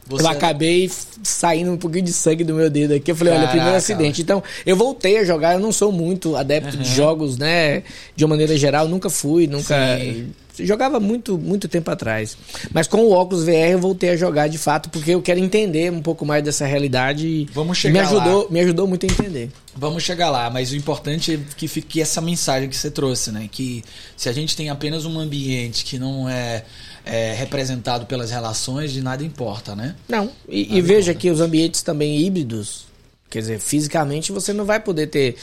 Você- 0.10 0.24
Eu 0.24 0.30
acabei 0.30 0.90
saindo 1.22 1.72
um 1.74 1.78
pouquinho 1.78 2.06
de 2.06 2.14
sangue 2.14 2.44
do 2.46 2.54
meu 2.54 2.70
dedo 2.70 2.94
aqui. 2.94 3.12
Eu 3.12 3.16
falei, 3.16 3.34
olha, 3.34 3.42
Caraca, 3.42 3.58
primeiro 3.58 3.78
acidente. 3.78 4.22
Então, 4.22 4.42
eu 4.66 4.76
voltei 4.76 5.18
a 5.18 5.26
jogar. 5.26 5.54
Eu 5.56 5.60
não 5.60 5.72
sou 5.74 5.92
muito 5.92 6.36
adepto 6.38 6.78
de 6.78 6.90
jogos, 6.96 7.38
né? 7.38 7.84
De 8.16 8.24
uma 8.24 8.30
maneira 8.30 8.56
geral, 8.58 8.88
nunca 8.88 9.10
fui, 9.10 9.48
nunca. 9.48 9.98
Sim. 10.00 10.28
Jogava 10.66 11.00
muito, 11.00 11.38
muito 11.38 11.68
tempo 11.68 11.90
atrás. 11.92 12.38
Mas 12.72 12.88
com 12.88 12.98
o 13.04 13.12
óculos 13.12 13.44
VR 13.44 13.72
eu 13.72 13.80
voltei 13.80 14.10
a 14.12 14.16
jogar 14.16 14.48
de 14.48 14.58
fato, 14.58 14.90
porque 14.90 15.12
eu 15.12 15.22
quero 15.22 15.40
entender 15.40 15.92
um 15.92 16.02
pouco 16.02 16.26
mais 16.26 16.44
dessa 16.44 16.66
realidade. 16.66 17.28
e 17.28 17.46
Vamos 17.54 17.78
me 17.78 17.82
chegar 17.82 18.02
ajudou, 18.02 18.44
lá. 18.44 18.52
me 18.52 18.60
ajudou 18.62 18.88
muito 18.88 19.06
a 19.06 19.10
entender. 19.10 19.52
Vamos 19.76 20.04
chegar 20.04 20.30
lá, 20.32 20.50
mas 20.50 20.72
o 20.72 20.76
importante 20.76 21.34
é 21.36 21.40
que 21.56 21.68
fique 21.68 22.02
essa 22.02 22.20
mensagem 22.20 22.68
que 22.68 22.76
você 22.76 22.90
trouxe, 22.90 23.32
né? 23.32 23.48
Que 23.52 23.84
se 24.16 24.28
a 24.28 24.34
gente 24.34 24.56
tem 24.56 24.70
apenas 24.70 25.06
um 25.06 25.20
ambiente 25.20 25.86
que 25.86 26.00
não 26.00 26.28
é, 26.28 26.64
é 27.06 27.34
representado 27.34 28.08
pelas 28.08 28.32
relações, 28.32 28.92
de 28.92 29.04
nada 29.04 29.24
importa, 29.24 29.76
né? 29.76 29.96
Não, 30.10 30.32
e, 30.50 30.78
e 30.78 30.82
veja 30.82 31.14
conta. 31.14 31.22
que 31.22 31.30
os 31.30 31.40
ambientes 31.42 31.84
também 31.84 32.20
híbridos, 32.20 32.87
quer 33.30 33.40
dizer, 33.40 33.60
fisicamente 33.60 34.32
você 34.32 34.54
não 34.54 34.66
vai 34.66 34.80
poder 34.80 35.08
ter 35.08 35.36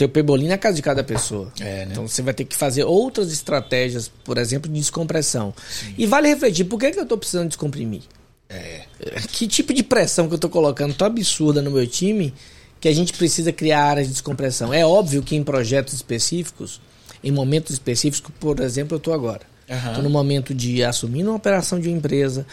o 0.00 0.08
pebolim 0.08 0.48
na 0.48 0.58
casa 0.58 0.76
de 0.76 0.82
cada 0.82 1.04
pessoa. 1.04 1.52
É, 1.60 1.84
né? 1.84 1.88
Então 1.90 2.06
você 2.06 2.22
vai 2.22 2.34
ter 2.34 2.44
que 2.44 2.56
fazer 2.56 2.84
outras 2.84 3.32
estratégias, 3.32 4.10
por 4.24 4.38
exemplo, 4.38 4.70
de 4.70 4.78
descompressão. 4.78 5.54
E 5.96 6.06
vale 6.06 6.28
refletir, 6.28 6.64
por 6.64 6.78
que, 6.78 6.90
que 6.90 6.98
eu 6.98 7.04
estou 7.04 7.18
precisando 7.18 7.48
descomprimir? 7.48 8.02
É. 8.48 8.82
Que 9.30 9.46
tipo 9.46 9.74
de 9.74 9.82
pressão 9.82 10.26
que 10.26 10.34
eu 10.34 10.36
estou 10.36 10.50
colocando 10.50 10.94
tão 10.94 11.06
absurda 11.06 11.60
no 11.60 11.70
meu 11.70 11.86
time 11.86 12.34
que 12.80 12.88
a 12.88 12.94
gente 12.94 13.12
precisa 13.12 13.52
criar 13.52 13.84
áreas 13.84 14.06
de 14.06 14.14
descompressão? 14.14 14.72
É 14.72 14.84
óbvio 14.84 15.22
que 15.22 15.36
em 15.36 15.44
projetos 15.44 15.94
específicos, 15.94 16.80
em 17.22 17.30
momentos 17.30 17.72
específicos, 17.72 18.32
por 18.40 18.60
exemplo, 18.60 18.94
eu 18.94 18.98
estou 18.98 19.12
agora. 19.12 19.42
Estou 19.68 20.02
no 20.02 20.08
momento 20.08 20.54
de 20.54 20.82
assumir 20.82 21.22
uma 21.24 21.34
operação 21.34 21.78
de 21.78 21.88
uma 21.88 21.98
empresa, 21.98 22.46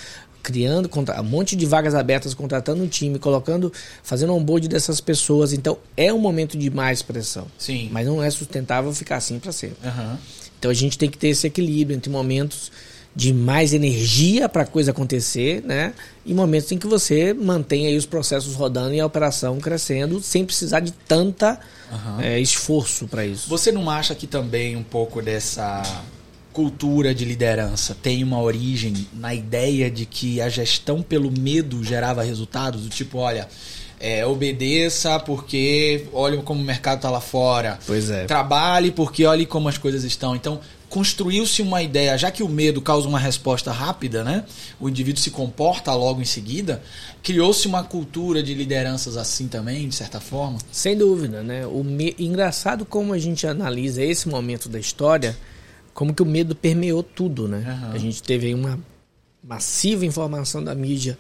criando 0.46 0.88
um 0.94 1.24
monte 1.24 1.56
de 1.56 1.66
vagas 1.66 1.96
abertas, 1.96 2.36
contratando 2.36 2.84
um 2.84 2.88
time, 2.88 3.18
colocando, 3.18 3.74
fazendo 4.04 4.32
um 4.32 4.38
onboard 4.38 4.68
dessas 4.68 5.02
pessoas. 5.02 5.52
Então 5.52 5.76
é 5.98 6.14
um 6.14 6.20
momento 6.20 6.56
de 6.56 6.70
mais 6.70 7.02
pressão. 7.02 7.48
Sim. 7.58 7.90
Mas 7.92 8.06
não 8.06 8.22
é 8.22 8.30
sustentável 8.30 8.94
ficar 8.94 9.18
assim 9.18 9.40
para 9.40 9.52
sempre. 9.52 9.78
Uhum. 9.84 10.18
Então 10.60 10.70
a 10.70 10.74
gente 10.74 11.00
tem 11.00 11.10
que 11.10 11.18
ter 11.18 11.30
esse 11.30 11.48
equilíbrio 11.48 11.98
entre 11.98 12.12
momentos 12.12 12.72
de 13.16 13.34
mais 13.34 13.74
energia 13.74 14.48
para 14.48 14.64
a 14.64 14.66
coisa 14.68 14.92
acontecer, 14.92 15.64
né? 15.64 15.94
E 16.24 16.34
momentos 16.34 16.72
em 16.72 16.78
que 16.78 16.86
você 16.86 17.34
mantém 17.34 17.88
aí 17.88 17.98
os 17.98 18.06
processos 18.06 18.54
rodando 18.54 18.94
e 18.94 19.00
a 19.00 19.06
operação 19.06 19.60
crescendo 19.60 20.22
sem 20.22 20.46
precisar 20.46 20.82
de 20.82 20.92
tanta 20.92 21.60
uhum. 21.92 22.22
é, 22.22 22.40
esforço 22.40 23.08
para 23.08 23.26
isso. 23.26 23.50
Você 23.50 23.72
não 23.72 23.90
acha 23.90 24.14
que 24.14 24.28
também 24.28 24.76
um 24.76 24.84
pouco 24.84 25.22
dessa 25.22 25.82
cultura 26.56 27.14
de 27.14 27.26
liderança 27.26 27.94
tem 28.02 28.24
uma 28.24 28.42
origem 28.42 29.06
na 29.14 29.36
ideia 29.36 29.92
de 29.92 30.06
que 30.06 30.40
a 30.40 30.48
gestão 30.48 31.02
pelo 31.02 31.30
medo 31.30 31.84
gerava 31.84 32.24
resultados? 32.24 32.84
Do 32.84 32.90
tipo, 32.90 33.18
olha, 33.18 33.46
é, 34.00 34.26
obedeça 34.26 35.20
porque 35.20 36.06
olha 36.14 36.38
como 36.38 36.62
o 36.62 36.64
mercado 36.64 37.00
está 37.00 37.10
lá 37.10 37.20
fora. 37.20 37.78
Pois 37.86 38.10
é. 38.10 38.24
Trabalhe 38.24 38.90
porque 38.90 39.26
olhe 39.26 39.46
como 39.46 39.68
as 39.68 39.78
coisas 39.78 40.06
estão. 40.06 40.34
Então, 40.34 40.62
construiu-se 40.90 41.62
uma 41.62 41.84
ideia, 41.84 42.18
já 42.18 42.32
que 42.32 42.42
o 42.42 42.48
medo 42.48 42.82
causa 42.82 43.06
uma 43.06 43.20
resposta 43.20 43.74
rápida, 43.74 44.24
né? 44.24 44.46
O 44.80 44.88
indivíduo 44.88 45.22
se 45.22 45.32
comporta 45.32 45.94
logo 45.94 46.22
em 46.22 46.26
seguida. 46.26 46.82
Criou-se 47.22 47.68
uma 47.68 47.84
cultura 47.84 48.42
de 48.42 48.54
lideranças 48.54 49.18
assim 49.18 49.50
também, 49.50 49.90
de 49.90 49.96
certa 49.96 50.22
forma? 50.22 50.58
Sem 50.72 50.98
dúvida, 50.98 51.44
né? 51.44 51.68
O 51.68 51.84
me... 51.84 52.16
Engraçado 52.18 52.86
como 52.86 53.12
a 53.12 53.20
gente 53.20 53.46
analisa 53.46 54.02
esse 54.02 54.30
momento 54.30 54.70
da 54.70 54.80
história, 54.80 55.36
como 55.96 56.14
que 56.14 56.22
o 56.22 56.26
medo 56.26 56.54
permeou 56.54 57.02
tudo, 57.02 57.48
né? 57.48 57.64
Uhum. 57.66 57.92
A 57.94 57.98
gente 57.98 58.22
teve 58.22 58.48
aí 58.48 58.54
uma 58.54 58.78
massiva 59.42 60.06
informação 60.06 60.62
da 60.62 60.76
mídia 60.76 61.18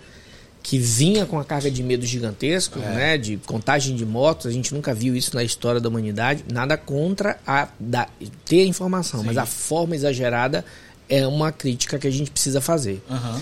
que 0.61 0.77
vinha 0.77 1.25
com 1.25 1.39
a 1.39 1.45
carga 1.45 1.71
de 1.71 1.81
medo 1.81 2.05
gigantesco, 2.05 2.79
é. 2.79 2.81
né, 2.81 3.17
de 3.17 3.37
contagem 3.37 3.95
de 3.95 4.05
mortos, 4.05 4.47
a 4.47 4.51
gente 4.51 4.73
nunca 4.73 4.93
viu 4.93 5.15
isso 5.15 5.33
na 5.33 5.43
história 5.43 5.79
da 5.79 5.87
humanidade. 5.87 6.43
Nada 6.51 6.75
contra 6.75 7.39
a 7.47 7.69
da, 7.79 8.09
ter 8.43 8.61
a 8.61 8.65
informação, 8.65 9.21
Sim. 9.21 9.27
mas 9.27 9.37
a 9.37 9.45
forma 9.45 9.95
exagerada 9.95 10.65
é 11.07 11.25
uma 11.25 11.51
crítica 11.51 11.97
que 11.97 12.07
a 12.07 12.11
gente 12.11 12.29
precisa 12.29 12.59
fazer. 12.59 13.01
Uhum. 13.09 13.41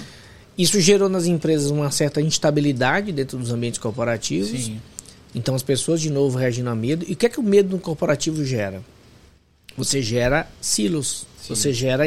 Isso 0.55 0.79
gerou 0.79 1.09
nas 1.09 1.25
empresas 1.25 1.71
uma 1.71 1.89
certa 1.89 2.21
instabilidade 2.21 3.11
dentro 3.11 3.39
dos 3.39 3.51
ambientes 3.51 3.79
corporativos. 3.79 4.49
Sim. 4.49 4.79
Então 5.33 5.55
as 5.55 5.63
pessoas 5.63 5.99
de 5.99 6.11
novo 6.11 6.37
reagindo 6.37 6.69
a 6.69 6.75
medo. 6.75 7.05
E 7.07 7.13
o 7.13 7.15
que 7.15 7.25
é 7.25 7.29
que 7.29 7.39
o 7.39 7.43
medo 7.43 7.71
no 7.71 7.79
corporativo 7.79 8.45
gera? 8.45 8.83
Você 9.77 10.01
gera 10.01 10.47
silos. 10.61 11.25
Sim. 11.41 11.55
Você 11.55 11.73
gera. 11.73 12.03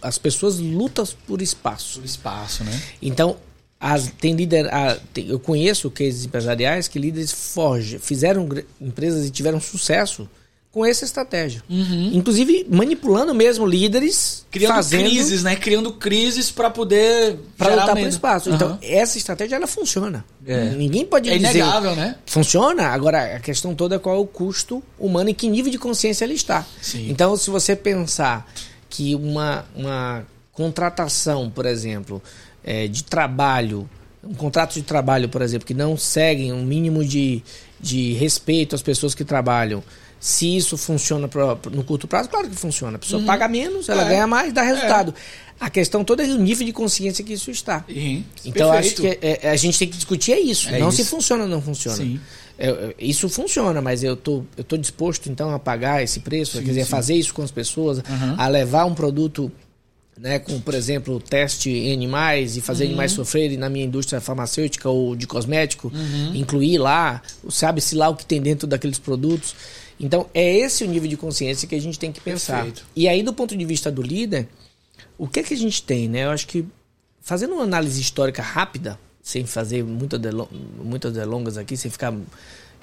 As 0.00 0.18
pessoas 0.18 0.58
lutam 0.58 1.04
por 1.26 1.42
espaço. 1.42 2.00
Por 2.00 2.06
espaço, 2.06 2.64
né? 2.64 2.82
Então, 3.02 3.36
as, 3.78 4.10
tem 4.18 4.34
líder, 4.34 4.72
a, 4.72 4.96
tem, 5.12 5.28
eu 5.28 5.38
conheço 5.38 5.90
cases 5.90 6.24
empresariais 6.24 6.88
que 6.88 6.98
líderes 6.98 7.32
forge, 7.32 7.98
fizeram 7.98 8.48
empresas 8.80 9.26
e 9.26 9.30
tiveram 9.30 9.60
sucesso 9.60 10.28
com 10.76 10.84
essa 10.84 11.06
estratégia. 11.06 11.62
Uhum. 11.70 12.10
Inclusive 12.12 12.66
manipulando 12.68 13.34
mesmo 13.34 13.64
líderes, 13.64 14.44
criando 14.50 14.74
fazendo, 14.74 15.08
crises, 15.08 15.42
né? 15.42 15.56
Criando 15.56 15.90
crises 15.90 16.50
para 16.50 16.68
poder 16.68 17.38
para 17.56 17.70
lutar 17.76 17.94
pelo 17.94 18.08
espaço. 18.08 18.50
Uhum. 18.50 18.56
Então 18.56 18.78
essa 18.82 19.16
estratégia 19.16 19.56
ela 19.56 19.66
funciona. 19.66 20.22
É. 20.46 20.66
Ninguém 20.72 21.06
pode 21.06 21.30
é 21.30 21.38
dizer. 21.38 21.46
É 21.46 21.50
inegável, 21.52 21.96
né? 21.96 22.16
Funciona. 22.26 22.88
Agora 22.88 23.36
a 23.36 23.40
questão 23.40 23.74
toda 23.74 23.96
é 23.96 23.98
qual 23.98 24.16
é 24.16 24.18
o 24.18 24.26
custo 24.26 24.82
humano 24.98 25.30
e 25.30 25.34
que 25.34 25.48
nível 25.48 25.72
de 25.72 25.78
consciência 25.78 26.26
ele 26.26 26.34
está. 26.34 26.66
Sim. 26.82 27.08
Então 27.08 27.34
se 27.38 27.48
você 27.48 27.74
pensar 27.74 28.46
que 28.90 29.14
uma 29.14 29.64
uma 29.74 30.26
contratação, 30.52 31.48
por 31.48 31.64
exemplo, 31.64 32.22
é, 32.62 32.86
de 32.86 33.02
trabalho, 33.02 33.88
um 34.22 34.34
contrato 34.34 34.74
de 34.74 34.82
trabalho, 34.82 35.30
por 35.30 35.40
exemplo, 35.40 35.66
que 35.66 35.72
não 35.72 35.96
seguem 35.96 36.52
um 36.52 36.62
mínimo 36.62 37.02
de, 37.02 37.42
de 37.80 38.12
respeito 38.12 38.74
às 38.74 38.82
pessoas 38.82 39.14
que 39.14 39.24
trabalham, 39.24 39.82
se 40.18 40.56
isso 40.56 40.76
funciona 40.76 41.28
pra, 41.28 41.56
no 41.70 41.84
curto 41.84 42.08
prazo, 42.08 42.28
claro 42.28 42.48
que 42.48 42.56
funciona. 42.56 42.96
A 42.96 42.98
pessoa 42.98 43.20
uhum. 43.20 43.26
paga 43.26 43.46
menos, 43.46 43.88
ela 43.88 44.04
é. 44.04 44.08
ganha 44.08 44.26
mais, 44.26 44.52
dá 44.52 44.62
resultado. 44.62 45.14
É. 45.14 45.46
A 45.58 45.70
questão 45.70 46.04
toda 46.04 46.24
é 46.24 46.26
o 46.26 46.38
nível 46.38 46.66
de 46.66 46.72
consciência 46.72 47.24
que 47.24 47.32
isso 47.32 47.50
está. 47.50 47.84
Uhum. 47.88 48.22
Então, 48.44 48.72
acho 48.72 48.94
que 48.96 49.06
é, 49.06 49.40
é, 49.42 49.50
a 49.50 49.56
gente 49.56 49.78
tem 49.78 49.88
que 49.88 49.96
discutir 49.96 50.32
é 50.32 50.40
isso. 50.40 50.68
É 50.68 50.78
não 50.78 50.88
isso. 50.88 50.98
se 50.98 51.04
funciona 51.04 51.44
ou 51.44 51.48
não 51.48 51.62
funciona. 51.62 51.96
Sim. 51.96 52.20
É, 52.58 52.94
isso 52.98 53.28
funciona, 53.28 53.80
mas 53.80 54.02
eu 54.02 54.16
tô, 54.16 54.42
eu 54.56 54.64
tô 54.64 54.76
disposto 54.76 55.30
então 55.30 55.54
a 55.54 55.58
pagar 55.58 56.02
esse 56.02 56.20
preço, 56.20 56.52
sim, 56.52 56.64
quer 56.64 56.70
dizer, 56.70 56.84
sim. 56.84 56.90
fazer 56.90 57.14
isso 57.14 57.34
com 57.34 57.42
as 57.42 57.50
pessoas, 57.50 57.98
uhum. 57.98 58.34
a 58.38 58.48
levar 58.48 58.86
um 58.86 58.94
produto 58.94 59.52
né, 60.18 60.38
com, 60.38 60.58
por 60.60 60.74
exemplo, 60.74 61.20
teste 61.20 61.70
em 61.70 61.92
animais 61.92 62.56
e 62.56 62.60
fazer 62.60 62.84
uhum. 62.84 62.90
animais 62.90 63.12
sofrerem 63.12 63.56
na 63.56 63.68
minha 63.68 63.84
indústria 63.84 64.20
farmacêutica 64.20 64.88
ou 64.88 65.14
de 65.14 65.26
cosmético, 65.26 65.92
uhum. 65.94 66.34
incluir 66.34 66.78
lá, 66.78 67.20
sabe-se 67.50 67.94
lá 67.94 68.08
o 68.08 68.16
que 68.16 68.24
tem 68.24 68.40
dentro 68.40 68.66
daqueles 68.66 68.98
produtos. 68.98 69.54
Então, 69.98 70.28
é 70.34 70.58
esse 70.58 70.84
o 70.84 70.88
nível 70.88 71.08
de 71.08 71.16
consciência 71.16 71.66
que 71.66 71.74
a 71.74 71.80
gente 71.80 71.98
tem 71.98 72.12
que 72.12 72.20
pensar. 72.20 72.64
Perfeito. 72.64 72.86
E 72.94 73.08
aí, 73.08 73.22
do 73.22 73.32
ponto 73.32 73.56
de 73.56 73.64
vista 73.64 73.90
do 73.90 74.02
líder, 74.02 74.48
o 75.18 75.26
que 75.26 75.40
é 75.40 75.42
que 75.42 75.54
a 75.54 75.56
gente 75.56 75.82
tem, 75.82 76.08
né? 76.08 76.24
Eu 76.24 76.30
acho 76.30 76.46
que, 76.46 76.64
fazendo 77.20 77.54
uma 77.54 77.64
análise 77.64 78.00
histórica 78.00 78.42
rápida, 78.42 78.98
sem 79.22 79.44
fazer 79.46 79.82
muita 79.82 80.20
muitas 80.82 81.12
delongas 81.12 81.56
aqui, 81.56 81.76
sem 81.76 81.90
ficar 81.90 82.14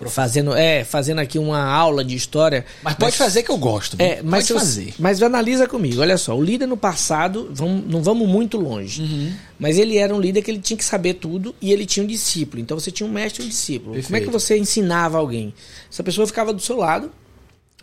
fazendo 0.09 0.53
é 0.53 0.83
fazendo 0.83 1.19
aqui 1.19 1.37
uma 1.37 1.63
aula 1.63 2.03
de 2.03 2.15
história 2.15 2.65
mas 2.81 2.93
pode 2.93 3.11
mas, 3.11 3.15
fazer 3.15 3.43
que 3.43 3.51
eu 3.51 3.57
gosto 3.57 3.95
é 3.99 4.21
mas 4.23 4.47
pode 4.47 4.59
fazer 4.59 4.93
mas 4.99 5.21
analisa 5.21 5.67
comigo 5.67 6.01
olha 6.01 6.17
só 6.17 6.35
o 6.35 6.43
líder 6.43 6.67
no 6.67 6.77
passado 6.77 7.49
vamos, 7.51 7.83
não 7.87 8.01
vamos 8.01 8.27
muito 8.27 8.57
longe 8.57 9.01
uhum. 9.01 9.33
mas 9.59 9.77
ele 9.77 9.97
era 9.97 10.13
um 10.13 10.19
líder 10.19 10.41
que 10.41 10.51
ele 10.51 10.59
tinha 10.59 10.77
que 10.77 10.85
saber 10.85 11.15
tudo 11.15 11.55
e 11.61 11.71
ele 11.71 11.85
tinha 11.85 12.03
um 12.03 12.07
discípulo 12.07 12.61
então 12.61 12.79
você 12.79 12.91
tinha 12.91 13.07
um 13.07 13.11
mestre 13.11 13.43
e 13.43 13.45
um 13.45 13.49
discípulo 13.49 13.93
Perfeito. 13.93 14.07
como 14.07 14.17
é 14.17 14.21
que 14.21 14.29
você 14.29 14.57
ensinava 14.57 15.17
alguém 15.17 15.53
essa 15.91 16.03
pessoa 16.03 16.27
ficava 16.27 16.53
do 16.53 16.61
seu 16.61 16.77
lado 16.77 17.11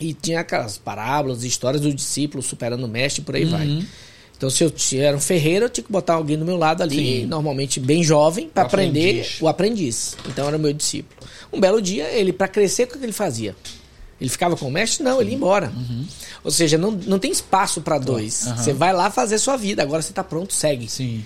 e 0.01 0.15
tinha 0.15 0.41
aquelas 0.41 0.79
parábolas 0.79 1.45
histórias 1.45 1.83
do 1.83 1.93
discípulo 1.93 2.43
superando 2.43 2.85
o 2.85 2.89
mestre 2.89 3.23
por 3.23 3.37
aí 3.37 3.45
uhum. 3.45 3.51
vai 3.51 3.87
então, 4.41 4.49
se 4.49 4.65
eu 4.65 4.73
era 5.03 5.15
um 5.15 5.21
ferreiro, 5.21 5.67
eu 5.67 5.69
tinha 5.69 5.85
que 5.85 5.93
botar 5.93 6.15
alguém 6.15 6.39
do 6.39 6.47
meu 6.47 6.57
lado 6.57 6.83
ali, 6.83 7.21
Sim. 7.21 7.27
normalmente 7.27 7.79
bem 7.79 8.03
jovem, 8.03 8.49
para 8.49 8.63
aprender 8.63 9.11
aprendiz. 9.11 9.43
o 9.43 9.49
aprendiz. 9.49 10.17
Então, 10.27 10.49
era 10.49 10.57
o 10.57 10.59
meu 10.59 10.73
discípulo. 10.73 11.20
Um 11.53 11.61
belo 11.61 11.81
dia, 11.83 12.09
ele, 12.11 12.33
para 12.33 12.49
crescer, 12.49 12.85
o 12.85 12.87
que 12.87 12.99
ele 12.99 13.13
fazia? 13.13 13.57
Ele 14.21 14.29
ficava 14.29 14.57
com 14.57 14.69
o 14.69 14.71
mestre? 14.71 15.03
Não, 15.03 15.21
ele 15.21 15.31
ia 15.31 15.37
embora. 15.37 15.73
Uhum. 15.75 16.07
Ou 16.45 16.51
seja, 16.51 16.77
não, 16.77 16.91
não 16.91 17.19
tem 17.19 17.33
espaço 17.33 17.81
para 17.81 17.99
dois. 17.99 18.47
Uhum. 18.47 18.57
Você 18.57 18.73
vai 18.73 18.93
lá 18.93 19.11
fazer 19.11 19.39
sua 19.39 19.57
vida, 19.57 19.83
agora 19.83 20.03
você 20.03 20.11
está 20.11 20.23
pronto, 20.23 20.53
segue. 20.53 20.89
Sim. 20.89 21.25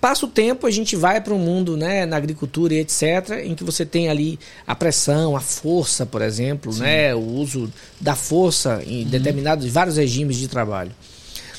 Passa 0.00 0.24
o 0.24 0.28
tempo, 0.28 0.66
a 0.66 0.70
gente 0.70 0.96
vai 0.96 1.20
para 1.20 1.34
um 1.34 1.38
mundo, 1.38 1.76
né, 1.76 2.06
na 2.06 2.16
agricultura 2.16 2.72
e 2.72 2.78
etc, 2.78 3.42
em 3.44 3.54
que 3.54 3.64
você 3.64 3.84
tem 3.84 4.08
ali 4.08 4.38
a 4.66 4.74
pressão, 4.74 5.36
a 5.36 5.40
força, 5.40 6.06
por 6.06 6.22
exemplo, 6.22 6.72
né, 6.76 7.14
o 7.14 7.20
uso 7.20 7.70
da 8.00 8.14
força 8.14 8.82
em 8.86 9.02
uhum. 9.04 9.10
determinados, 9.10 9.66
vários 9.66 9.96
regimes 9.96 10.36
de 10.36 10.48
trabalho. 10.48 10.92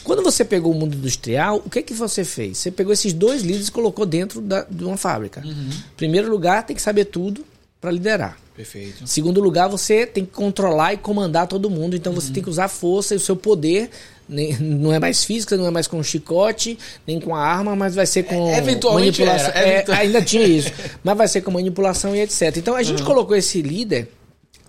Quando 0.03 0.23
você 0.23 0.43
pegou 0.43 0.71
o 0.71 0.75
mundo 0.75 0.95
industrial, 0.95 1.61
o 1.63 1.69
que, 1.69 1.83
que 1.83 1.93
você 1.93 2.23
fez? 2.23 2.57
Você 2.57 2.71
pegou 2.71 2.91
esses 2.91 3.13
dois 3.13 3.41
líderes 3.41 3.67
e 3.67 3.71
colocou 3.71 4.05
dentro 4.05 4.41
da, 4.41 4.63
de 4.63 4.83
uma 4.83 4.97
fábrica. 4.97 5.43
Uhum. 5.45 5.69
Primeiro 5.97 6.31
lugar, 6.31 6.65
tem 6.65 6.75
que 6.75 6.81
saber 6.81 7.05
tudo 7.05 7.45
para 7.81 7.91
liderar. 7.91 8.37
Perfeito. 8.55 9.07
Segundo 9.07 9.39
lugar, 9.39 9.69
você 9.69 10.05
tem 10.05 10.25
que 10.25 10.31
controlar 10.31 10.93
e 10.93 10.97
comandar 10.97 11.47
todo 11.47 11.69
mundo. 11.69 11.95
Então 11.95 12.11
Uhum. 12.13 12.19
você 12.19 12.31
tem 12.31 12.43
que 12.43 12.49
usar 12.49 12.67
força 12.67 13.13
e 13.13 13.17
o 13.17 13.19
seu 13.19 13.35
poder. 13.35 13.89
nem- 14.31 14.55
Não 14.59 14.93
é 14.93 14.99
mais 14.99 15.23
física, 15.23 15.57
não 15.57 15.65
é 15.65 15.71
mais 15.71 15.87
com 15.87 16.03
chicote, 16.03 16.77
nem 17.07 17.19
com 17.19 17.33
a 17.33 17.39
arma, 17.43 17.75
mas 17.75 17.95
vai 17.95 18.05
ser 18.05 18.21
com 18.23 18.47
É, 18.49 18.59
eventualmente 18.59 19.21
manipulação. 19.23 19.51
era, 19.59 19.91
É, 19.91 19.95
ainda 19.95 20.21
tinha 20.21 20.43
isso. 20.45 20.71
mas 21.03 21.17
vai 21.17 21.27
ser 21.27 21.41
com 21.41 21.49
manipulação 21.49 22.15
e 22.15 22.21
etc. 22.21 22.55
Então 22.57 22.75
a 22.75 22.77
Uhum. 22.77 22.83
gente 22.83 23.01
colocou 23.01 23.35
esse 23.35 23.59
líder, 23.63 24.07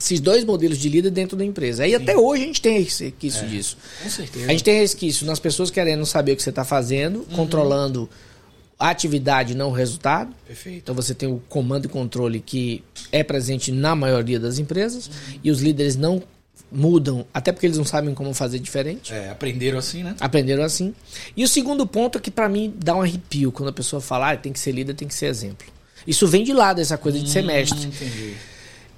esses 0.00 0.18
dois 0.18 0.44
modelos 0.44 0.78
de 0.78 0.88
líder 0.88 1.10
dentro 1.10 1.36
da 1.36 1.44
empresa. 1.44 1.82
Aí 1.84 1.94
até 1.94 2.16
hoje 2.16 2.42
a 2.42 2.46
gente 2.46 2.62
tem 2.62 2.78
resquício 2.80 3.46
disso. 3.48 3.76
Com 4.02 4.08
certeza. 4.08 4.46
A 4.46 4.50
gente 4.52 4.64
tem 4.64 4.80
resquício 4.80 5.26
nas 5.26 5.38
pessoas 5.38 5.70
querendo 5.70 6.06
saber 6.06 6.32
o 6.32 6.36
que 6.36 6.42
você 6.42 6.48
está 6.48 6.64
fazendo, 6.64 7.26
controlando 7.36 8.08
a 8.08 8.29
atividade, 8.88 9.54
não 9.54 9.68
o 9.68 9.72
resultado. 9.72 10.34
Perfeito. 10.46 10.78
Então 10.78 10.94
você 10.94 11.14
tem 11.14 11.28
o 11.28 11.42
comando 11.48 11.84
e 11.84 11.88
controle 11.88 12.40
que 12.40 12.82
é 13.12 13.22
presente 13.22 13.70
na 13.70 13.94
maioria 13.94 14.40
das 14.40 14.58
empresas 14.58 15.10
e 15.44 15.50
os 15.50 15.60
líderes 15.60 15.96
não 15.96 16.22
mudam, 16.72 17.26
até 17.34 17.50
porque 17.52 17.66
eles 17.66 17.76
não 17.76 17.84
sabem 17.84 18.14
como 18.14 18.32
fazer 18.32 18.58
diferente. 18.58 19.12
É, 19.12 19.30
aprenderam 19.30 19.78
assim, 19.78 20.02
né? 20.02 20.14
Aprenderam 20.20 20.62
assim. 20.62 20.94
E 21.36 21.42
o 21.42 21.48
segundo 21.48 21.86
ponto 21.86 22.18
é 22.18 22.20
que 22.20 22.30
para 22.30 22.48
mim 22.48 22.72
dá 22.76 22.94
um 22.94 23.02
arrepio 23.02 23.50
quando 23.50 23.70
a 23.70 23.72
pessoa 23.72 24.00
fala, 24.00 24.32
ah, 24.32 24.36
tem 24.36 24.52
que 24.52 24.58
ser 24.60 24.72
líder, 24.72 24.94
tem 24.94 25.08
que 25.08 25.14
ser 25.14 25.26
exemplo. 25.26 25.66
Isso 26.06 26.26
vem 26.26 26.44
de 26.44 26.52
lá 26.52 26.72
dessa 26.72 26.96
coisa 26.96 27.18
de 27.18 27.28
ser 27.28 27.42
mestre. 27.42 27.86
Hum, 27.86 27.90
entendi. 27.90 28.34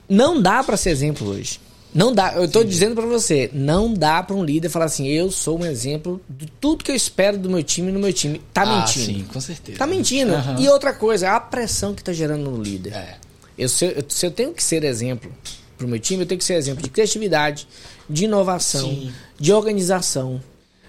Não 0.09 0.41
dá 0.41 0.62
para 0.62 0.77
ser 0.77 0.91
exemplo 0.91 1.29
hoje. 1.29 1.59
Não 1.94 2.12
dá. 2.12 2.34
Eu 2.34 2.49
tô 2.49 2.64
dizendo 2.64 2.94
para 2.94 3.06
você, 3.06 3.50
não 3.52 3.92
dá 3.92 4.22
para 4.22 4.34
um 4.34 4.44
líder 4.44 4.68
falar 4.68 4.87
assim, 4.87 5.06
eu 5.08 5.30
sou 5.30 5.61
um 5.61 5.66
exemplo 5.66 6.20
de 6.28 6.46
tudo 6.46 6.82
que 6.82 6.90
eu 6.90 6.96
espero 6.96 7.38
do 7.38 7.50
meu 7.50 7.62
time 7.62 7.92
no 7.92 8.00
meu 8.00 8.12
time. 8.12 8.40
Tá 8.52 8.62
ah, 8.62 8.80
mentindo. 8.80 9.06
sim, 9.06 9.25
com 9.30 9.40
certeza. 9.40 9.78
Tá 9.78 9.87
mentindo. 9.87 10.34
Aham. 10.34 10.56
E 10.58 10.68
outra 10.68 10.92
coisa, 10.92 11.32
a 11.32 11.40
pressão 11.40 11.94
que 11.94 12.02
tá 12.02 12.12
gerando 12.12 12.50
no 12.50 12.62
líder. 12.62 12.94
É. 12.94 13.16
Eu, 13.58 13.68
se, 13.68 13.84
eu, 13.84 14.04
se 14.08 14.25
eu 14.25 14.30
tenho 14.30 14.52
que 14.52 14.62
ser 14.62 14.84
exemplo 14.84 15.30
pro 15.76 15.87
meu 15.87 15.99
time, 15.99 16.22
eu 16.22 16.26
tenho 16.26 16.38
que 16.38 16.44
ser 16.44 16.54
exemplo 16.54 16.82
de 16.82 16.88
criatividade, 16.88 17.68
de 18.08 18.25
inovação, 18.25 18.88
Sim. 18.88 19.12
de 19.38 19.52
organização, 19.52 20.40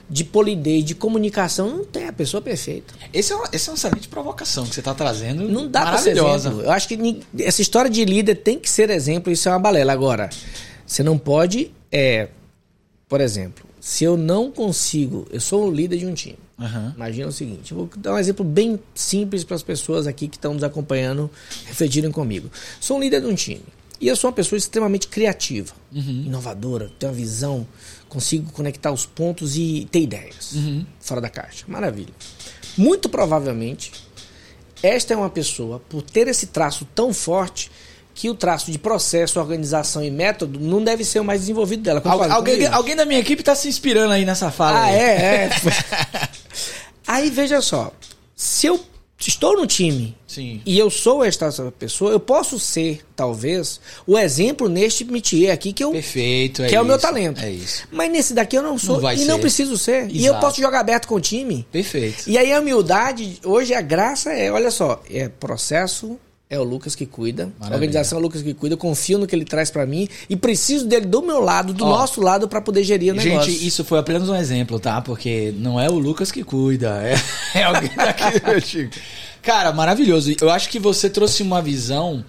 de 0.10 0.24
polidez, 0.24 0.86
de 0.86 0.95
comunicação, 0.95 1.69
não 1.69 1.86
tem 1.86 2.07
a 2.07 2.13
pessoa 2.13 2.41
perfeita. 2.41 2.93
Esse 3.13 3.33
é 3.33 3.36
uma, 3.36 3.50
esse 3.51 3.67
é 3.67 3.72
uma 3.72 3.75
excelente 3.75 4.07
provocação 4.07 4.65
que 4.65 4.74
você 4.74 4.81
está 4.81 4.93
trazendo. 4.93 5.50
Não 5.50 5.67
dá 5.67 5.81
para 5.81 5.98
ser 5.98 6.17
exemplo. 6.17 6.62
Eu 6.62 6.72
acho 6.72 6.88
que 6.88 7.19
essa 7.39 7.62
história 7.62 7.89
de 7.89 8.05
líder 8.05 8.36
tem 8.36 8.60
que 8.60 8.69
ser 8.69 8.89
exemplo, 8.89 9.31
isso 9.31 9.50
é 9.50 9.51
uma 9.51 9.60
balela. 9.60 9.91
Agora, 9.91 10.29
você 10.86 11.04
não 11.04 11.18
pode, 11.18 11.72
é, 11.92 12.30
por 13.08 13.22
exemplo, 13.22 13.66
se 13.80 14.04
eu 14.04 14.16
não 14.16 14.52
consigo, 14.52 15.28
eu 15.32 15.40
sou 15.40 15.68
o 15.68 15.72
líder 15.72 15.98
de 15.98 16.06
um 16.06 16.13
time. 16.13 16.38
Uhum. 16.58 16.94
Imagina 16.96 17.28
o 17.28 17.32
seguinte, 17.32 17.74
vou 17.74 17.90
dar 17.98 18.13
um 18.13 18.18
exemplo 18.18 18.46
bem 18.46 18.80
simples 18.94 19.44
para 19.44 19.56
as 19.56 19.63
pessoas 19.63 20.08
aqui 20.08 20.28
que 20.28 20.38
estão 20.38 20.54
nos 20.54 20.63
acompanhando 20.63 21.30
refletirem 21.66 22.12
comigo. 22.12 22.50
Sou 22.80 22.98
um 22.98 23.00
líder 23.00 23.22
de 23.22 23.28
um 23.28 23.36
time 23.36 23.63
e 24.00 24.08
eu 24.08 24.16
sou 24.16 24.30
uma 24.30 24.36
pessoa 24.36 24.58
extremamente 24.58 25.08
criativa, 25.08 25.74
uhum. 25.92 26.24
inovadora, 26.25 26.92
tenho 27.00 27.12
uma 27.12 27.18
visão, 27.18 27.68
consigo 28.08 28.52
conectar 28.52 28.92
os 28.92 29.06
pontos 29.06 29.56
e 29.56 29.88
ter 29.92 30.02
ideias 30.02 30.54
uhum. 30.54 30.86
fora 31.00 31.22
da 31.22 31.30
caixa. 31.30 31.66
Maravilha. 31.68 32.13
Muito 32.78 33.08
provavelmente, 33.10 33.92
esta 34.82 35.13
é 35.13 35.18
uma 35.18 35.30
pessoa, 35.30 35.80
por 35.80 36.02
ter 36.02 36.28
esse 36.28 36.48
traço 36.48 36.86
tão 36.94 37.13
forte, 37.13 37.72
que 38.13 38.29
o 38.29 38.36
traço 38.36 38.72
de 38.72 38.77
processo, 38.77 39.39
organização 39.39 40.03
e 40.03 40.12
método 40.12 40.60
não 40.60 40.84
deve 40.84 41.03
ser 41.03 41.20
o 41.20 41.24
mais 41.24 41.41
desenvolvido 41.41 41.84
dela. 41.84 42.01
Al 42.05 42.32
alguém, 42.32 42.65
alguém 42.67 42.96
da 42.96 43.05
minha 43.05 43.20
equipe 43.20 43.41
está 43.41 43.55
se 43.55 43.67
inspirando 43.67 44.13
aí 44.13 44.25
nessa 44.25 44.51
fala. 44.51 44.79
Ah, 44.79 44.86
aí. 44.86 44.96
é, 44.96 45.10
é. 45.46 45.50
aí 47.08 47.29
veja 47.29 47.62
só, 47.62 47.91
se 48.36 48.67
eu 48.67 48.79
estou 49.27 49.55
no 49.55 49.65
time 49.65 50.15
Sim. 50.27 50.62
e 50.65 50.77
eu 50.77 50.89
sou 50.89 51.24
esta 51.24 51.50
pessoa, 51.72 52.12
eu 52.12 52.20
posso 52.20 52.60
ser, 52.60 53.01
talvez, 53.15 53.79
o 54.05 54.17
exemplo 54.17 54.67
neste 54.67 55.05
métier 55.05 55.51
aqui 55.51 55.72
que 55.72 55.84
eu 55.84 55.91
Perfeito, 55.91 56.63
é 56.63 56.67
que 56.67 56.75
é 56.75 56.82
o 56.82 56.86
meu 56.86 57.00
talento. 57.00 57.41
É 57.41 57.50
isso. 57.50 57.88
Mas 57.91 58.12
nesse 58.12 58.34
daqui 58.34 58.58
eu 58.58 58.63
não 58.63 58.77
sou 58.77 59.01
não 59.01 59.12
e 59.12 59.17
ser. 59.17 59.25
não 59.25 59.39
preciso 59.39 59.77
ser. 59.77 60.03
Exato. 60.03 60.15
E 60.15 60.25
eu 60.25 60.36
posso 60.39 60.62
jogar 60.62 60.79
aberto 60.79 61.08
com 61.08 61.15
o 61.15 61.22
time. 61.22 61.65
Perfeito. 61.72 62.24
E 62.27 62.38
aí 62.38 62.51
a 62.51 62.60
humildade, 62.60 63.39
hoje 63.43 63.74
a 63.74 63.82
graça 63.82 64.32
é, 64.34 64.51
olha 64.51 64.72
só, 64.72 65.01
é 65.10 65.29
processo 65.29 66.20
é 66.53 66.60
o 66.60 66.63
Lucas 66.63 66.95
que 66.95 67.05
cuida. 67.05 67.45
Maravilha. 67.45 67.72
A 67.72 67.75
organização 67.75 68.17
é 68.17 68.22
o 68.22 68.24
Lucas 68.24 68.41
que 68.41 68.53
cuida. 68.53 68.74
Eu 68.75 68.77
confio 68.77 69.17
no 69.17 69.25
que 69.25 69.36
ele 69.36 69.45
traz 69.45 69.72
para 69.72 69.86
mim 69.86 70.07
e 70.29 70.36
preciso 70.36 70.86
dele 70.86 71.05
do 71.07 71.22
meu 71.22 71.39
lado, 71.39 71.74
do 71.74 71.83
Ó, 71.83 71.89
nosso 71.89 72.22
lado, 72.22 72.48
para 72.48 72.62
poder 72.62 72.83
gerir 72.83 73.13
o 73.13 73.17
negócio. 73.17 73.51
Gente, 73.51 73.65
isso 73.65 73.83
foi 73.83 73.98
apenas 73.98 74.29
um 74.29 74.36
exemplo, 74.36 74.79
tá? 74.79 75.01
Porque 75.01 75.53
não 75.57 75.79
é 75.79 75.89
o 75.89 75.98
Lucas 75.98 76.31
que 76.31 76.43
cuida, 76.43 77.01
é, 77.03 77.15
é 77.60 77.63
alguém 77.63 77.91
daqui 77.95 78.39
do 78.39 78.48
meu 78.48 78.62
time. 78.62 78.89
Cara, 79.41 79.74
maravilhoso. 79.74 80.33
Eu 80.39 80.50
acho 80.50 80.69
que 80.69 80.79
você 80.79 81.10
trouxe 81.10 81.41
uma 81.43 81.62
visão 81.62 82.24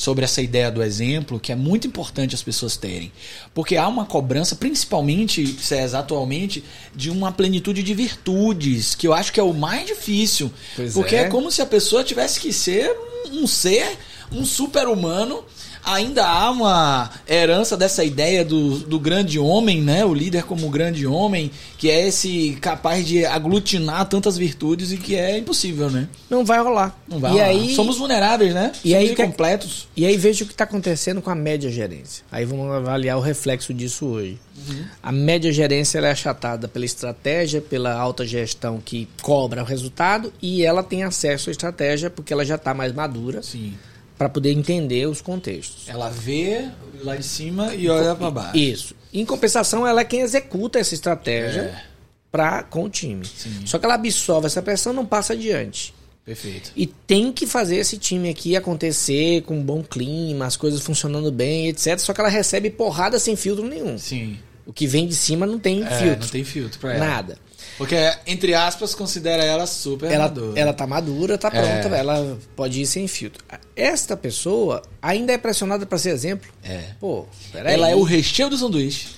sobre 0.00 0.24
essa 0.24 0.40
ideia 0.40 0.70
do 0.70 0.82
exemplo 0.82 1.38
que 1.38 1.52
é 1.52 1.54
muito 1.54 1.86
importante 1.86 2.34
as 2.34 2.42
pessoas 2.42 2.74
terem. 2.74 3.12
Porque 3.52 3.76
há 3.76 3.86
uma 3.86 4.06
cobrança, 4.06 4.56
principalmente, 4.56 5.46
César, 5.60 5.98
atualmente, 5.98 6.64
de 6.96 7.10
uma 7.10 7.30
plenitude 7.30 7.82
de 7.82 7.92
virtudes, 7.92 8.94
que 8.94 9.06
eu 9.06 9.12
acho 9.12 9.30
que 9.30 9.38
é 9.38 9.42
o 9.42 9.52
mais 9.52 9.86
difícil. 9.86 10.50
Pois 10.74 10.94
porque 10.94 11.16
é. 11.16 11.24
é 11.24 11.28
como 11.28 11.50
se 11.50 11.60
a 11.60 11.66
pessoa 11.66 12.02
tivesse 12.02 12.40
que 12.40 12.50
ser 12.50 12.90
um 13.30 13.46
ser, 13.46 13.98
um 14.32 14.42
super-humano 14.42 15.44
ainda 15.84 16.26
há 16.26 16.50
uma 16.50 17.10
herança 17.28 17.76
dessa 17.76 18.04
ideia 18.04 18.44
do, 18.44 18.78
do 18.78 18.98
grande 18.98 19.38
homem, 19.38 19.80
né? 19.82 20.04
O 20.04 20.14
líder 20.14 20.44
como 20.44 20.68
grande 20.68 21.06
homem, 21.06 21.50
que 21.78 21.90
é 21.90 22.08
esse 22.08 22.56
capaz 22.60 23.06
de 23.06 23.24
aglutinar 23.24 24.06
tantas 24.06 24.36
virtudes 24.36 24.92
e 24.92 24.96
que 24.96 25.16
é 25.16 25.38
impossível, 25.38 25.90
né? 25.90 26.08
Não 26.28 26.44
vai 26.44 26.60
rolar. 26.60 26.98
Não 27.08 27.18
vai 27.18 27.30
e 27.30 27.34
rolar. 27.34 27.46
Aí, 27.46 27.74
Somos 27.74 27.98
vulneráveis, 27.98 28.54
né? 28.54 28.72
E 28.84 28.90
Somos 28.90 29.04
aí 29.04 29.12
incompletos. 29.12 29.88
E 29.96 30.06
aí 30.06 30.16
veja 30.16 30.44
o 30.44 30.46
que 30.46 30.52
está 30.52 30.64
acontecendo 30.64 31.20
com 31.20 31.30
a 31.30 31.34
média 31.34 31.70
gerência. 31.70 32.24
Aí 32.30 32.44
vamos 32.44 32.70
avaliar 32.72 33.16
o 33.18 33.20
reflexo 33.20 33.74
disso 33.74 34.06
hoje. 34.06 34.38
Uhum. 34.68 34.84
A 35.02 35.12
média 35.12 35.52
gerência 35.52 35.98
é 35.98 36.10
achatada 36.10 36.68
pela 36.68 36.84
estratégia, 36.84 37.60
pela 37.60 37.94
alta 37.94 38.26
gestão 38.26 38.80
que 38.84 39.08
cobra 39.22 39.62
o 39.62 39.66
resultado 39.66 40.32
e 40.40 40.64
ela 40.64 40.82
tem 40.82 41.02
acesso 41.02 41.48
à 41.48 41.52
estratégia 41.52 42.10
porque 42.10 42.32
ela 42.32 42.44
já 42.44 42.56
está 42.56 42.74
mais 42.74 42.92
madura. 42.92 43.42
Sim 43.42 43.74
para 44.20 44.28
poder 44.28 44.52
entender 44.52 45.08
os 45.08 45.22
contextos. 45.22 45.88
Ela 45.88 46.10
vê 46.10 46.68
lá 47.02 47.16
de 47.16 47.24
cima 47.24 47.74
e 47.74 47.88
olha 47.88 48.14
para 48.14 48.30
baixo. 48.30 48.54
Isso. 48.58 48.94
Em 49.14 49.24
compensação, 49.24 49.86
ela 49.86 50.02
é 50.02 50.04
quem 50.04 50.20
executa 50.20 50.78
essa 50.78 50.92
estratégia 50.92 51.60
é. 51.62 51.84
Pra, 52.30 52.62
com 52.62 52.84
o 52.84 52.90
time. 52.90 53.24
Sim. 53.24 53.62
Só 53.64 53.78
que 53.78 53.86
ela 53.86 53.94
absorve 53.94 54.44
essa 54.44 54.60
pressão 54.60 54.92
não 54.92 55.06
passa 55.06 55.32
adiante. 55.32 55.94
Perfeito. 56.22 56.70
E 56.76 56.84
tem 56.84 57.32
que 57.32 57.46
fazer 57.46 57.76
esse 57.76 57.96
time 57.96 58.28
aqui 58.28 58.54
acontecer 58.54 59.40
com 59.44 59.56
um 59.56 59.62
bom 59.62 59.82
clima, 59.82 60.44
as 60.44 60.54
coisas 60.54 60.82
funcionando 60.82 61.32
bem, 61.32 61.68
etc. 61.68 61.98
Só 61.98 62.12
que 62.12 62.20
ela 62.20 62.28
recebe 62.28 62.68
porrada 62.68 63.18
sem 63.18 63.34
filtro 63.36 63.66
nenhum. 63.66 63.96
Sim. 63.96 64.38
O 64.66 64.72
que 64.72 64.86
vem 64.86 65.06
de 65.06 65.14
cima 65.14 65.46
não 65.46 65.58
tem 65.58 65.82
é, 65.82 65.98
filtro. 65.98 66.20
Não 66.20 66.28
tem 66.28 66.44
filtro 66.44 66.78
pra 66.78 66.92
ela. 66.92 67.06
Nada. 67.06 67.38
Porque, 67.80 67.96
entre 68.26 68.52
aspas, 68.52 68.94
considera 68.94 69.42
ela 69.42 69.66
super 69.66 70.12
ela, 70.12 70.24
madura. 70.24 70.60
Ela 70.60 70.74
tá 70.74 70.86
madura, 70.86 71.38
tá 71.38 71.50
pronta, 71.50 71.96
é. 71.96 71.98
ela 71.98 72.38
pode 72.54 72.82
ir 72.82 72.84
sem 72.84 73.08
filtro. 73.08 73.42
Esta 73.74 74.14
pessoa 74.14 74.82
ainda 75.00 75.32
é 75.32 75.38
pressionada 75.38 75.86
para 75.86 75.96
ser 75.96 76.10
exemplo. 76.10 76.52
É. 76.62 76.90
Pô, 77.00 77.24
peraí. 77.50 77.72
Ela 77.72 77.88
é 77.88 77.96
o 77.96 78.02
recheio 78.02 78.50
do 78.50 78.58
sanduíche. 78.58 79.08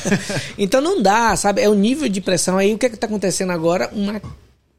então 0.56 0.80
não 0.80 1.02
dá, 1.02 1.36
sabe? 1.36 1.60
É 1.60 1.68
o 1.68 1.74
nível 1.74 2.08
de 2.08 2.22
pressão 2.22 2.56
aí. 2.56 2.72
O 2.72 2.78
que 2.78 2.86
é 2.86 2.88
que 2.88 2.96
tá 2.96 3.06
acontecendo 3.06 3.52
agora? 3.52 3.90
Uma 3.92 4.22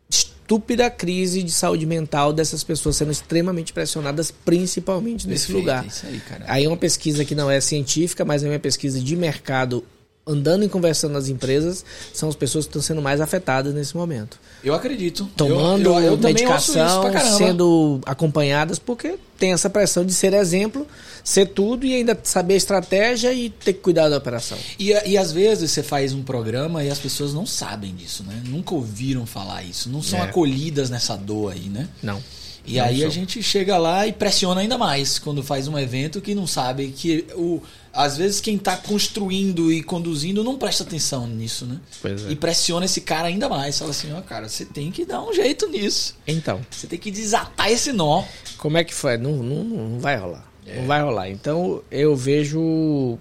estúpida 0.09 0.89
crise 0.89 1.43
de 1.43 1.51
saúde 1.51 1.85
mental 1.85 2.33
dessas 2.33 2.63
pessoas 2.63 2.95
sendo 2.95 3.11
extremamente 3.11 3.73
pressionadas, 3.73 4.31
principalmente 4.31 5.27
nesse 5.27 5.45
Perfeito, 5.45 5.59
lugar. 5.59 5.85
Isso 5.85 6.07
aí, 6.07 6.19
cara. 6.21 6.45
aí 6.47 6.65
é 6.65 6.67
uma 6.67 6.77
pesquisa 6.77 7.23
que 7.23 7.35
não 7.35 7.51
é 7.51 7.61
científica, 7.61 8.25
mas 8.25 8.43
é 8.43 8.49
uma 8.49 8.57
pesquisa 8.57 8.99
de 8.99 9.15
mercado 9.15 9.85
andando 10.29 10.63
e 10.63 10.69
conversando 10.69 11.13
nas 11.13 11.27
empresas, 11.27 11.83
são 12.13 12.29
as 12.29 12.35
pessoas 12.35 12.65
que 12.65 12.69
estão 12.69 12.81
sendo 12.81 13.01
mais 13.01 13.19
afetadas 13.19 13.73
nesse 13.73 13.97
momento. 13.97 14.39
Eu 14.63 14.73
acredito. 14.73 15.29
Tomando 15.35 15.89
eu, 15.89 15.99
eu, 15.99 16.11
eu 16.13 16.17
medicação, 16.17 17.03
sendo 17.37 17.99
acompanhadas, 18.05 18.77
porque 18.77 19.17
tem 19.37 19.53
essa 19.53 19.69
pressão 19.69 20.05
de 20.05 20.13
ser 20.13 20.33
exemplo, 20.33 20.85
ser 21.23 21.47
tudo 21.47 21.85
e 21.85 21.93
ainda 21.95 22.17
saber 22.23 22.55
a 22.55 22.57
estratégia 22.57 23.33
e 23.33 23.49
ter 23.49 23.73
que 23.73 23.79
cuidar 23.79 24.09
da 24.09 24.17
operação. 24.17 24.57
E, 24.77 24.89
e 25.09 25.17
às 25.17 25.31
vezes 25.31 25.71
você 25.71 25.81
faz 25.81 26.13
um 26.13 26.21
programa 26.23 26.83
e 26.83 26.89
as 26.89 26.99
pessoas 26.99 27.33
não 27.33 27.45
sabem 27.45 27.95
disso, 27.95 28.23
né? 28.23 28.41
Nunca 28.45 28.75
ouviram 28.75 29.25
falar 29.25 29.63
isso, 29.63 29.89
não 29.89 30.01
são 30.01 30.19
É. 30.19 30.23
acolhidas 30.23 30.89
nessa 30.89 31.15
dor 31.15 31.53
aí, 31.53 31.69
né? 31.69 31.87
Não. 32.03 32.21
E 32.65 32.75
Não 32.77 32.83
aí 32.85 33.03
a 33.05 33.09
gente 33.09 33.41
chega 33.41 33.77
lá 33.77 34.05
e 34.05 34.11
pressiona 34.11 34.61
ainda 34.61 34.77
mais 34.77 35.17
quando 35.17 35.41
faz 35.41 35.67
um 35.67 35.79
evento 35.79 36.19
que 36.21 36.35
não 36.35 36.45
sabe 36.45 36.89
que 36.89 37.25
o 37.33 37.61
às 37.99 38.15
vezes 38.15 38.39
quem 38.39 38.55
está 38.55 38.77
construindo 38.77 39.69
e 39.73 39.83
conduzindo 39.83 40.41
não 40.41 40.57
presta 40.57 40.83
atenção 40.83 41.27
nisso, 41.27 41.65
né? 41.65 41.81
Pois 42.01 42.25
é. 42.25 42.31
E 42.31 42.35
pressiona 42.37 42.85
esse 42.85 43.01
cara 43.01 43.27
ainda 43.27 43.49
mais. 43.49 43.77
Fala 43.77 43.91
assim, 43.91 44.13
ó, 44.13 44.21
cara, 44.21 44.47
você 44.47 44.63
tem 44.63 44.89
que 44.89 45.03
dar 45.03 45.21
um 45.21 45.33
jeito 45.33 45.67
nisso. 45.67 46.15
Então, 46.25 46.61
Você 46.71 46.87
tem 46.87 46.97
que 46.97 47.11
desatar 47.11 47.69
esse 47.69 47.91
nó. 47.91 48.23
como 48.57 48.77
é 48.77 48.85
que 48.85 48.93
foi? 48.93 49.17
Não, 49.17 49.33
não, 49.43 49.63
não 49.65 49.99
vai 49.99 50.15
rolar. 50.15 50.49
É. 50.65 50.79
Não 50.79 50.87
vai 50.87 51.01
rolar. 51.01 51.29
Então, 51.29 51.83
eu 51.91 52.15
vejo 52.15 53.17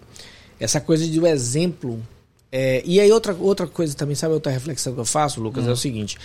essa 0.60 0.80
coisa 0.80 1.04
do 1.08 1.26
exemplo. 1.26 2.00
é, 2.52 2.80
e 2.84 3.00
aí, 3.00 3.10
outra, 3.10 3.34
outra 3.34 3.66
coisa 3.66 3.96
também, 3.96 4.14
sabe 4.14 4.32
outra 4.32 4.52
reflexão 4.52 4.94
que 4.94 5.00
eu 5.00 5.04
faço, 5.04 5.40
Lucas? 5.40 5.66
É 5.66 5.72
o 5.72 5.76
seguinte: 5.76 6.16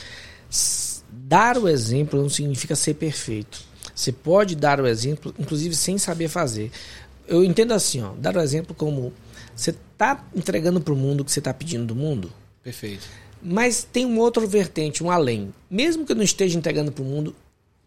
dar 1.12 1.58
o 1.58 1.68
exemplo 1.68 2.22
não 2.22 2.30
significa 2.30 2.76
ser 2.76 2.94
perfeito. 2.94 3.74
Você 3.96 4.12
pode 4.12 4.56
dar 4.56 4.80
o 4.80 4.88
exemplo, 4.88 5.34
inclusive 5.40 5.76
sem 5.76 5.98
saber 5.98 6.28
fazer. 6.28 6.72
Eu 7.34 7.44
entendo 7.44 7.74
assim, 7.74 8.02
ó, 8.02 8.12
dar 8.18 8.36
o 8.36 8.40
exemplo 8.42 8.76
como 8.76 9.12
você 9.56 9.72
está 9.72 10.26
entregando 10.36 10.80
para 10.82 10.94
o 10.94 10.98
mundo 10.98 11.22
o 11.22 11.26
que 11.26 11.32
você 11.32 11.40
está 11.40 11.54
pedindo 11.54 11.86
do 11.86 11.96
mundo, 11.96 12.32
Perfeito. 12.64 13.08
mas 13.42 13.84
tem 13.84 14.06
um 14.06 14.20
outro 14.20 14.48
vertente, 14.48 15.04
um 15.04 15.10
além. 15.12 15.54
Mesmo 15.70 16.06
que 16.06 16.12
eu 16.12 16.16
não 16.16 16.24
esteja 16.24 16.58
entregando 16.58 16.92
para 16.92 17.04
o 17.04 17.06
mundo, 17.06 17.36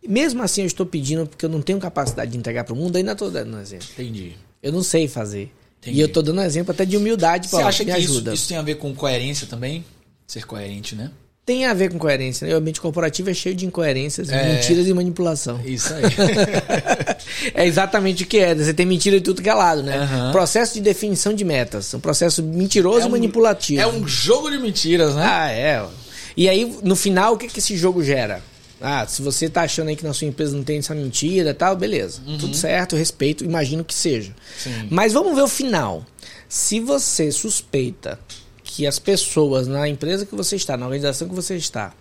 mesmo 0.06 0.42
assim 0.42 0.62
eu 0.62 0.66
estou 0.66 0.86
pedindo 0.86 1.26
porque 1.26 1.44
eu 1.44 1.48
não 1.50 1.60
tenho 1.62 1.78
capacidade 1.78 2.30
de 2.32 2.38
entregar 2.38 2.64
para 2.64 2.74
o 2.74 2.76
mundo, 2.76 2.96
ainda 2.96 3.12
estou 3.12 3.30
dando 3.30 3.56
um 3.56 3.60
exemplo. 3.60 3.86
Entendi. 3.92 4.36
Eu 4.62 4.72
não 4.72 4.82
sei 4.82 5.06
fazer. 5.08 5.52
Entendi. 5.80 5.98
E 5.98 6.00
eu 6.00 6.06
estou 6.06 6.22
dando 6.22 6.40
um 6.40 6.44
exemplo 6.44 6.72
até 6.72 6.84
de 6.84 6.96
humildade 6.96 7.48
Você 7.48 7.56
para 7.56 7.66
acha 7.68 7.84
me 7.84 7.92
que 7.92 7.98
isso, 7.98 8.10
ajuda. 8.12 8.34
isso 8.34 8.48
tem 8.48 8.56
a 8.56 8.62
ver 8.62 8.76
com 8.76 8.94
coerência 8.94 9.46
também? 9.46 9.84
Ser 10.26 10.44
coerente, 10.44 10.94
né? 10.96 11.10
Tem 11.46 11.64
a 11.64 11.72
ver 11.72 11.92
com 11.92 11.98
coerência. 11.98 12.44
Né? 12.46 12.52
O 12.54 12.56
ambiente 12.56 12.80
corporativo 12.80 13.30
é 13.30 13.34
cheio 13.34 13.54
de 13.54 13.64
incoerências, 13.64 14.28
É. 14.30 14.54
mentiras 14.54 14.86
e 14.88 14.92
manipulação. 14.92 15.60
Isso 15.64 15.94
aí. 15.94 16.02
é 17.54 17.64
exatamente 17.64 18.24
o 18.24 18.26
que 18.26 18.38
é. 18.38 18.52
Você 18.52 18.74
tem 18.74 18.84
mentira 18.84 19.16
de 19.18 19.22
tudo 19.24 19.40
que 19.40 19.48
é 19.48 19.54
lado, 19.54 19.80
né? 19.82 19.96
Aham. 19.96 20.32
Processo 20.32 20.74
de 20.74 20.80
definição 20.80 21.32
de 21.32 21.44
metas. 21.44 21.94
Um 21.94 22.00
processo 22.00 22.42
mentiroso 22.42 23.00
É 23.00 23.02
e 23.04 23.06
um- 23.06 23.10
manipulativo. 23.12 23.80
é 23.80 23.86
um 23.86 24.06
jogo 24.08 24.50
de 24.50 24.58
mentiras, 24.58 25.14
né? 25.14 25.22
Ah, 25.24 25.50
é. 25.52 25.84
E 26.36 26.48
aí, 26.48 26.76
no 26.82 26.96
final, 26.96 27.34
o 27.34 27.38
que, 27.38 27.46
que 27.46 27.60
esse 27.60 27.76
jogo 27.76 28.02
gera? 28.02 28.42
Ah, 28.80 29.06
se 29.06 29.22
você 29.22 29.48
tá 29.48 29.62
achando 29.62 29.88
aí 29.88 29.96
que 29.96 30.04
na 30.04 30.12
sua 30.12 30.26
empresa 30.26 30.54
não 30.54 30.64
tem 30.64 30.78
essa 30.78 30.94
mentira 30.94 31.50
e 31.50 31.54
tal, 31.54 31.74
beleza. 31.76 32.20
Tudo 32.40 32.54
certo, 32.56 32.94
respeito, 32.96 33.42
imagino 33.44 33.82
que 33.84 33.94
seja. 33.94 34.34
Sim. 34.58 34.88
Mas 34.90 35.12
vamos 35.14 35.34
ver 35.34 35.42
o 35.42 35.48
final. 35.48 36.04
Se 36.48 36.78
você 36.80 37.30
suspeita 37.32 38.18
que 38.76 38.86
as 38.86 38.98
pessoas 38.98 39.66
na 39.66 39.88
empresa 39.88 40.26
que 40.26 40.34
você 40.34 40.54
está, 40.54 40.76
na 40.76 40.84
organização 40.84 41.26
que 41.26 41.34
você 41.34 41.56
está, 41.56 41.94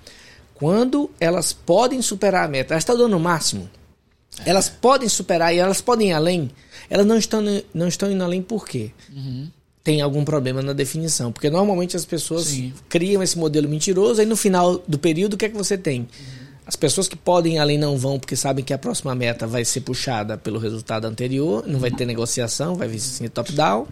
quando 0.54 1.10
elas 1.22 1.54
podem 1.54 2.02
superar 2.02 2.44
a 2.44 2.48
meta, 2.50 2.74
elas 2.74 2.82
estão 2.82 2.98
dando 2.98 3.16
o 3.16 3.20
máximo, 3.20 3.70
elas 4.46 4.68
podem 4.68 5.08
superar 5.08 5.56
e 5.56 5.58
elas 5.58 5.80
podem 5.80 6.10
ir 6.10 6.14
além, 6.14 6.52
elas 6.90 7.06
não 7.06 7.18
estão, 7.18 7.42
não 7.74 7.88
estão 7.88 8.12
indo 8.12 8.22
além 8.22 8.42
por 8.42 8.68
quê? 8.68 8.92
tem 9.86 10.02
algum 10.02 10.26
problema 10.26 10.64
na 10.64 10.74
definição. 10.74 11.32
Porque 11.32 11.48
normalmente 11.48 11.96
as 11.96 12.04
pessoas 12.04 12.46
Sim. 12.46 12.74
criam 12.90 13.22
esse 13.22 13.38
modelo 13.38 13.70
mentiroso, 13.70 14.20
aí 14.20 14.26
no 14.26 14.36
final 14.36 14.84
do 14.88 14.98
período, 14.98 15.36
o 15.36 15.38
que 15.38 15.46
é 15.46 15.50
que 15.50 15.56
você 15.56 15.78
tem? 15.78 16.08
As 16.66 16.76
pessoas 16.76 17.08
que 17.08 17.16
podem 17.16 17.58
ir 17.58 17.58
além 17.60 17.78
não 17.78 17.96
vão, 17.96 18.18
porque 18.18 18.36
sabem 18.36 18.66
que 18.66 18.74
a 18.74 18.80
próxima 18.80 19.14
meta 19.14 19.46
vai 19.46 19.64
ser 19.64 19.82
puxada 19.82 20.40
pelo 20.40 20.58
resultado 20.58 21.06
anterior, 21.06 21.64
não 21.68 21.80
vai 21.80 21.92
ter 21.92 22.08
negociação, 22.08 22.74
vai 22.74 22.88
vir 22.88 23.30
top-down. 23.30 23.86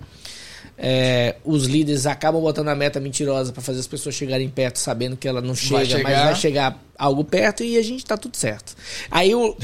É, 0.77 1.35
os 1.43 1.65
líderes 1.65 2.05
acabam 2.05 2.41
botando 2.41 2.67
a 2.69 2.75
meta 2.75 2.99
mentirosa 2.99 3.51
para 3.53 3.61
fazer 3.61 3.79
as 3.79 3.87
pessoas 3.87 4.15
chegarem 4.15 4.49
perto, 4.49 4.79
sabendo 4.79 5.15
que 5.15 5.27
ela 5.27 5.41
não 5.41 5.55
chega, 5.55 5.77
mas 5.79 5.87
chegar. 5.89 6.25
vai 6.25 6.35
chegar 6.35 6.83
algo 6.97 7.23
perto 7.23 7.63
e 7.63 7.77
a 7.77 7.81
gente 7.83 8.05
tá 8.05 8.15
tudo 8.17 8.35
certo. 8.37 8.73
Aí 9.11 9.33
o, 9.35 9.55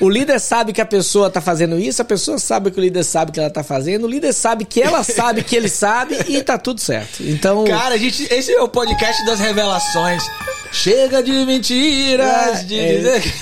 o 0.00 0.08
líder 0.08 0.38
sabe 0.40 0.72
que 0.72 0.80
a 0.80 0.86
pessoa 0.86 1.28
tá 1.30 1.40
fazendo 1.40 1.78
isso, 1.78 2.00
a 2.00 2.04
pessoa 2.04 2.38
sabe 2.38 2.70
que 2.70 2.78
o 2.78 2.82
líder 2.82 3.04
sabe 3.04 3.32
que 3.32 3.40
ela 3.40 3.50
tá 3.50 3.62
fazendo, 3.62 4.04
o 4.04 4.08
líder 4.08 4.32
sabe 4.32 4.64
que 4.64 4.80
ela 4.80 5.02
sabe 5.04 5.42
que 5.42 5.54
ele 5.56 5.68
sabe 5.68 6.16
e 6.28 6.42
tá 6.42 6.56
tudo 6.58 6.80
certo. 6.80 7.22
Então, 7.22 7.64
Cara, 7.64 7.94
a 7.94 7.98
gente, 7.98 8.22
esse 8.32 8.52
é 8.52 8.60
o 8.62 8.68
podcast 8.68 9.24
das 9.26 9.40
revelações. 9.40 10.22
Chega 10.72 11.22
de 11.22 11.32
mentiras, 11.46 12.66
de 12.66 12.78
É, 12.78 12.96
dizer. 12.96 13.34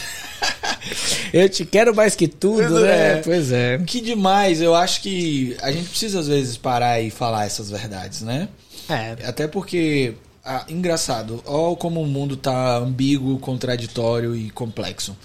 Eu 1.32 1.48
te 1.48 1.64
quero 1.64 1.94
mais 1.94 2.14
que 2.14 2.28
tudo, 2.28 2.68
Pois 2.68 2.82
né? 2.82 3.18
é. 3.18 3.22
Pois 3.22 3.52
é. 3.52 3.78
Que 3.78 4.00
demais, 4.00 4.60
eu 4.60 4.74
acho 4.74 5.02
que 5.02 5.56
a 5.60 5.70
gente 5.72 5.88
precisa 5.88 6.20
às 6.20 6.28
vezes 6.28 6.56
parar 6.56 7.00
e 7.00 7.10
falar 7.10 7.44
essas 7.46 7.70
verdades, 7.70 8.22
né? 8.22 8.48
É, 8.88 9.16
Até 9.26 9.48
porque, 9.48 10.14
ah, 10.44 10.64
engraçado, 10.68 11.42
ó 11.44 11.74
como 11.74 12.00
o 12.00 12.06
mundo 12.06 12.36
tá 12.36 12.76
ambíguo, 12.76 13.38
contraditório 13.38 14.34
e 14.36 14.50
complexo. 14.50 15.16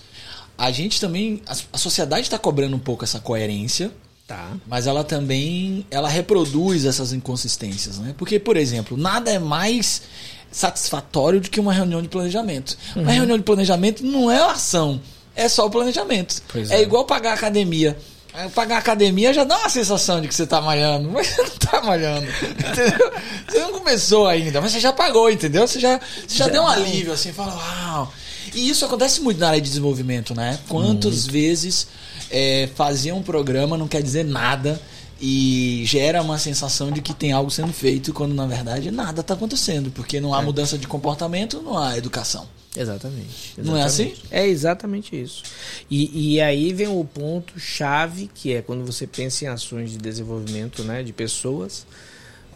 A 0.57 0.71
gente 0.71 0.99
também, 0.99 1.41
a, 1.47 1.55
a 1.73 1.77
sociedade 1.77 2.23
está 2.23 2.37
cobrando 2.37 2.75
um 2.75 2.79
pouco 2.79 3.03
essa 3.03 3.19
coerência, 3.19 3.91
tá. 4.27 4.51
mas 4.67 4.87
ela 4.87 5.03
também, 5.03 5.85
ela 5.89 6.09
reproduz 6.09 6.85
essas 6.85 7.13
inconsistências, 7.13 7.97
né? 7.99 8.13
Porque, 8.17 8.39
por 8.39 8.57
exemplo, 8.57 8.97
nada 8.97 9.31
é 9.31 9.39
mais 9.39 10.03
satisfatório 10.51 11.39
do 11.39 11.49
que 11.49 11.59
uma 11.59 11.73
reunião 11.73 12.01
de 12.01 12.07
planejamento. 12.07 12.77
Uhum. 12.95 13.03
Uma 13.03 13.11
reunião 13.11 13.37
de 13.37 13.43
planejamento 13.43 14.05
não 14.05 14.29
é 14.29 14.41
ação, 14.43 15.01
é 15.35 15.47
só 15.47 15.65
o 15.65 15.69
planejamento. 15.69 16.41
É 16.69 16.75
é. 16.77 16.81
igual 16.81 17.05
pagar 17.05 17.33
academia. 17.33 17.97
Aí, 18.33 18.49
Pagar 18.49 18.77
academia 18.77 19.33
já 19.33 19.43
dá 19.43 19.57
uma 19.57 19.69
sensação 19.69 20.21
de 20.21 20.27
que 20.27 20.33
você 20.33 20.47
tá 20.47 20.61
malhando, 20.61 21.09
mas 21.11 21.27
você 21.27 21.41
não 21.41 21.49
tá 21.49 21.81
malhando. 21.81 22.25
Entendeu? 22.25 23.11
Você 23.47 23.59
não 23.59 23.71
começou 23.73 24.27
ainda, 24.27 24.61
mas 24.61 24.71
você 24.71 24.79
já 24.79 24.93
pagou, 24.93 25.29
entendeu? 25.29 25.67
Você 25.67 25.79
já, 25.79 25.99
você 26.27 26.37
já, 26.37 26.45
Já. 26.45 26.51
deu 26.51 26.63
um 26.63 26.67
alívio, 26.67 27.13
assim, 27.13 27.33
fala, 27.33 27.53
uau. 27.53 28.13
E 28.53 28.69
isso 28.69 28.85
acontece 28.85 29.21
muito 29.21 29.39
na 29.39 29.49
área 29.49 29.61
de 29.61 29.67
desenvolvimento, 29.67 30.33
né? 30.33 30.59
Quantas 30.67 31.25
vezes 31.25 31.87
é, 32.29 32.69
fazer 32.75 33.11
um 33.11 33.21
programa 33.21 33.77
não 33.77 33.87
quer 33.87 34.01
dizer 34.01 34.25
nada 34.25 34.81
e 35.21 35.83
gera 35.85 36.21
uma 36.21 36.39
sensação 36.39 36.91
de 36.91 37.01
que 37.01 37.13
tem 37.13 37.31
algo 37.31 37.51
sendo 37.51 37.71
feito, 37.71 38.11
quando 38.13 38.33
na 38.33 38.47
verdade 38.47 38.89
nada 38.89 39.21
está 39.21 39.35
acontecendo, 39.35 39.91
porque 39.91 40.19
não 40.19 40.33
há 40.33 40.41
mudança 40.41 40.77
de 40.77 40.87
comportamento, 40.87 41.61
não 41.61 41.77
há 41.77 41.95
educação. 41.97 42.47
Exatamente, 42.75 43.53
Não 43.57 43.75
é 43.75 43.83
assim? 43.83 44.03
exatamente. 44.07 44.27
É 44.31 44.47
exatamente 44.47 45.21
isso. 45.21 45.43
E, 45.89 46.35
e 46.35 46.41
aí 46.41 46.73
vem 46.73 46.87
o 46.87 47.03
ponto 47.03 47.59
chave, 47.59 48.29
que 48.33 48.53
é 48.53 48.61
quando 48.61 48.85
você 48.85 49.05
pensa 49.05 49.43
em 49.43 49.47
ações 49.49 49.91
de 49.91 49.97
desenvolvimento 49.97 50.81
né, 50.83 51.03
de 51.03 51.11
pessoas, 51.11 51.85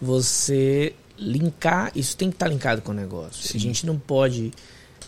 você 0.01 0.93
linkar, 1.17 1.91
isso 1.95 2.15
tem 2.17 2.29
que 2.29 2.35
estar 2.35 2.47
linkado 2.47 2.81
com 2.81 2.91
o 2.91 2.95
negócio. 2.95 3.45
Sim. 3.47 3.57
A 3.57 3.61
gente 3.61 3.85
não 3.85 3.97
pode 3.97 4.51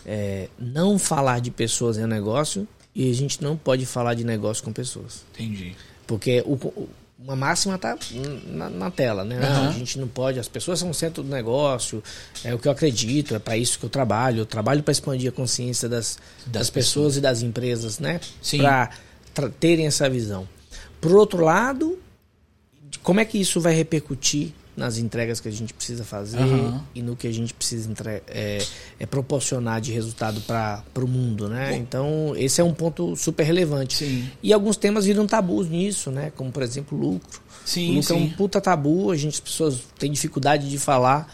é, 0.06 0.48
não 0.58 0.98
falar 0.98 1.40
de 1.40 1.50
pessoas 1.50 1.98
em 1.98 2.06
negócio 2.06 2.66
e 2.94 3.10
a 3.10 3.14
gente 3.14 3.42
não 3.42 3.56
pode 3.56 3.84
falar 3.86 4.14
de 4.14 4.24
negócio 4.24 4.62
com 4.62 4.72
pessoas. 4.72 5.24
Entendi. 5.34 5.74
Porque 6.06 6.42
o, 6.46 6.52
o- 6.54 6.88
uma 7.18 7.34
máxima 7.34 7.74
está 7.74 7.98
na, 8.46 8.70
na 8.70 8.90
tela, 8.90 9.24
né? 9.24 9.40
Não, 9.40 9.48
Aham. 9.48 9.68
a 9.68 9.72
gente 9.72 9.98
não 9.98 10.06
pode, 10.06 10.38
as 10.38 10.46
pessoas 10.46 10.78
são 10.78 10.90
o 10.90 10.94
centro 10.94 11.22
do 11.22 11.28
negócio, 11.28 12.02
é 12.44 12.54
o 12.54 12.58
que 12.58 12.68
eu 12.68 12.72
acredito, 12.72 13.34
é 13.34 13.38
para 13.40 13.56
isso 13.56 13.78
que 13.78 13.84
eu 13.84 13.90
trabalho. 13.90 14.40
Eu 14.42 14.46
trabalho 14.46 14.82
para 14.84 14.92
expandir 14.92 15.28
a 15.28 15.32
consciência 15.32 15.88
das, 15.88 16.18
das, 16.46 16.52
Das 16.52 16.70
pessoas 16.70 17.16
e 17.16 17.20
das 17.20 17.42
empresas, 17.42 17.98
né? 17.98 18.20
Para 19.34 19.48
terem 19.48 19.86
essa 19.86 20.08
visão. 20.08 20.48
Por 21.00 21.12
outro 21.12 21.44
lado, 21.44 21.98
como 23.02 23.18
é 23.18 23.24
que 23.24 23.38
isso 23.38 23.60
vai 23.60 23.74
repercutir 23.74 24.52
nas 24.78 24.96
entregas 24.96 25.40
que 25.40 25.48
a 25.48 25.52
gente 25.52 25.74
precisa 25.74 26.04
fazer 26.04 26.38
Aham. 26.38 26.82
e 26.94 27.02
no 27.02 27.16
que 27.16 27.26
a 27.26 27.32
gente 27.32 27.52
precisa 27.52 27.90
entre- 27.90 28.22
é, 28.28 28.58
é 29.00 29.04
proporcionar 29.06 29.80
de 29.80 29.92
resultado 29.92 30.40
para 30.42 30.82
o 30.96 31.06
mundo, 31.08 31.48
né? 31.48 31.70
Bom. 31.72 31.76
Então, 31.76 32.32
esse 32.36 32.60
é 32.60 32.64
um 32.64 32.72
ponto 32.72 33.16
super 33.16 33.42
relevante. 33.42 33.96
Sim. 33.96 34.28
E 34.42 34.52
alguns 34.52 34.76
temas 34.76 35.04
viram 35.04 35.26
tabus 35.26 35.68
nisso, 35.68 36.10
né? 36.10 36.32
Como, 36.36 36.50
por 36.52 36.62
exemplo, 36.62 36.96
lucro. 36.96 37.40
o 37.64 37.68
Sim, 37.68 37.96
lucro 37.96 38.14
é 38.14 38.16
um 38.16 38.28
sim. 38.28 38.34
puta 38.36 38.60
tabu, 38.60 39.10
a 39.10 39.16
gente, 39.16 39.34
as 39.34 39.40
pessoas 39.40 39.80
têm 39.98 40.10
dificuldade 40.12 40.70
de 40.70 40.78
falar 40.78 41.30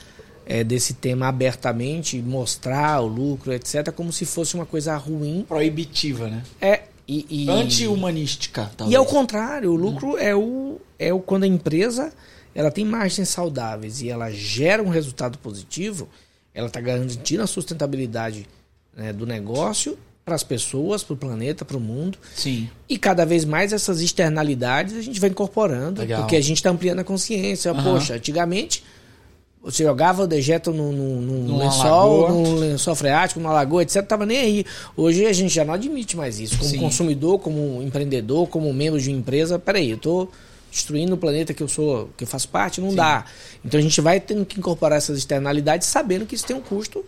é, 0.47 0.65
desse 0.65 0.95
tema 0.95 1.29
abertamente, 1.29 2.21
mostrar 2.21 3.01
o 3.01 3.07
lucro, 3.07 3.53
etc., 3.53 3.93
como 3.93 4.13
se 4.13 4.25
fosse 4.25 4.55
uma 4.55 4.67
coisa 4.67 4.97
ruim. 4.97 5.45
Proibitiva, 5.47 6.29
né? 6.29 6.43
É, 6.61 6.83
e, 7.07 7.45
e, 7.45 7.51
Anti-humanística, 7.51 8.71
talvez. 8.77 8.93
e 8.93 8.97
ao 8.97 9.05
contrário, 9.05 9.71
o 9.71 9.77
lucro 9.77 10.17
é, 10.19 10.35
o, 10.35 10.81
é 10.99 11.13
o 11.13 11.21
quando 11.21 11.45
a 11.45 11.47
empresa 11.47 12.13
ela 12.55 12.71
tem 12.71 12.85
margens 12.85 13.29
saudáveis 13.29 14.01
e 14.01 14.09
ela 14.09 14.31
gera 14.31 14.83
um 14.83 14.89
resultado 14.89 15.39
positivo, 15.39 16.09
ela 16.55 16.69
está 16.69 16.81
garantindo 16.81 17.43
a 17.43 17.47
sustentabilidade 17.47 18.47
né, 18.97 19.13
do 19.13 19.27
negócio 19.27 19.99
para 20.25 20.35
as 20.35 20.43
pessoas, 20.43 21.03
para 21.03 21.15
o 21.15 21.17
planeta, 21.17 21.65
para 21.65 21.77
o 21.77 21.81
mundo. 21.81 22.17
Sim. 22.35 22.71
E 22.89 22.97
cada 22.97 23.27
vez 23.27 23.45
mais 23.45 23.73
essas 23.73 24.01
externalidades 24.01 24.97
a 24.97 25.03
gente 25.03 25.21
vai 25.21 25.29
incorporando, 25.31 26.01
Legal. 26.01 26.23
porque 26.23 26.37
a 26.37 26.41
gente 26.41 26.59
está 26.59 26.71
ampliando 26.71 27.01
a 27.01 27.05
consciência. 27.05 27.73
Aham. 27.73 27.83
Poxa, 27.83 28.15
antigamente 28.15 28.83
você 29.65 29.83
jogava 29.83 30.25
o 30.25 30.27
dejeto 30.27 30.73
num, 30.73 30.93
num, 30.93 31.21
num 31.21 31.59
lençol, 31.59 32.29
num 32.29 32.55
lençol 32.57 32.95
freático, 32.95 33.41
numa 33.41 33.53
lagoa, 33.53 33.83
etc. 33.83 34.03
Tava 34.07 34.27
nem 34.27 34.39
aí. 34.39 34.67
Hoje 34.95 35.25
a 35.27 35.33
gente 35.33 35.55
já 35.55 35.65
não 35.65 35.73
admite 35.75 36.17
mais 36.17 36.39
isso. 36.39 36.59
Como 36.59 36.71
Sim. 36.71 36.79
consumidor, 36.79 37.39
como 37.39 37.83
empreendedor, 37.83 38.47
como 38.49 38.73
membro 38.73 39.01
de 39.01 39.09
uma 39.09 39.19
empresa. 39.19 39.59
Peraí, 39.59 39.91
eu 39.91 39.99
tô 39.99 40.29
destruindo 40.75 41.15
o 41.15 41.17
planeta 41.17 41.55
que 41.55 41.63
eu 41.63 41.69
sou, 41.69 42.11
que 42.17 42.25
eu 42.25 42.29
faço 42.29 42.49
parte, 42.49 42.81
não 42.81 42.93
dá. 42.93 43.25
Então 43.65 43.79
a 43.79 43.83
gente 43.83 44.01
vai 44.01 44.19
tendo 44.19 44.45
que 44.45 44.59
incorporar 44.59 44.99
essas 44.99 45.17
externalidades, 45.17 45.87
sabendo 45.87 46.27
que 46.27 46.35
isso 46.35 46.45
tem 46.45 46.57
um 46.57 46.61
custo 46.61 47.05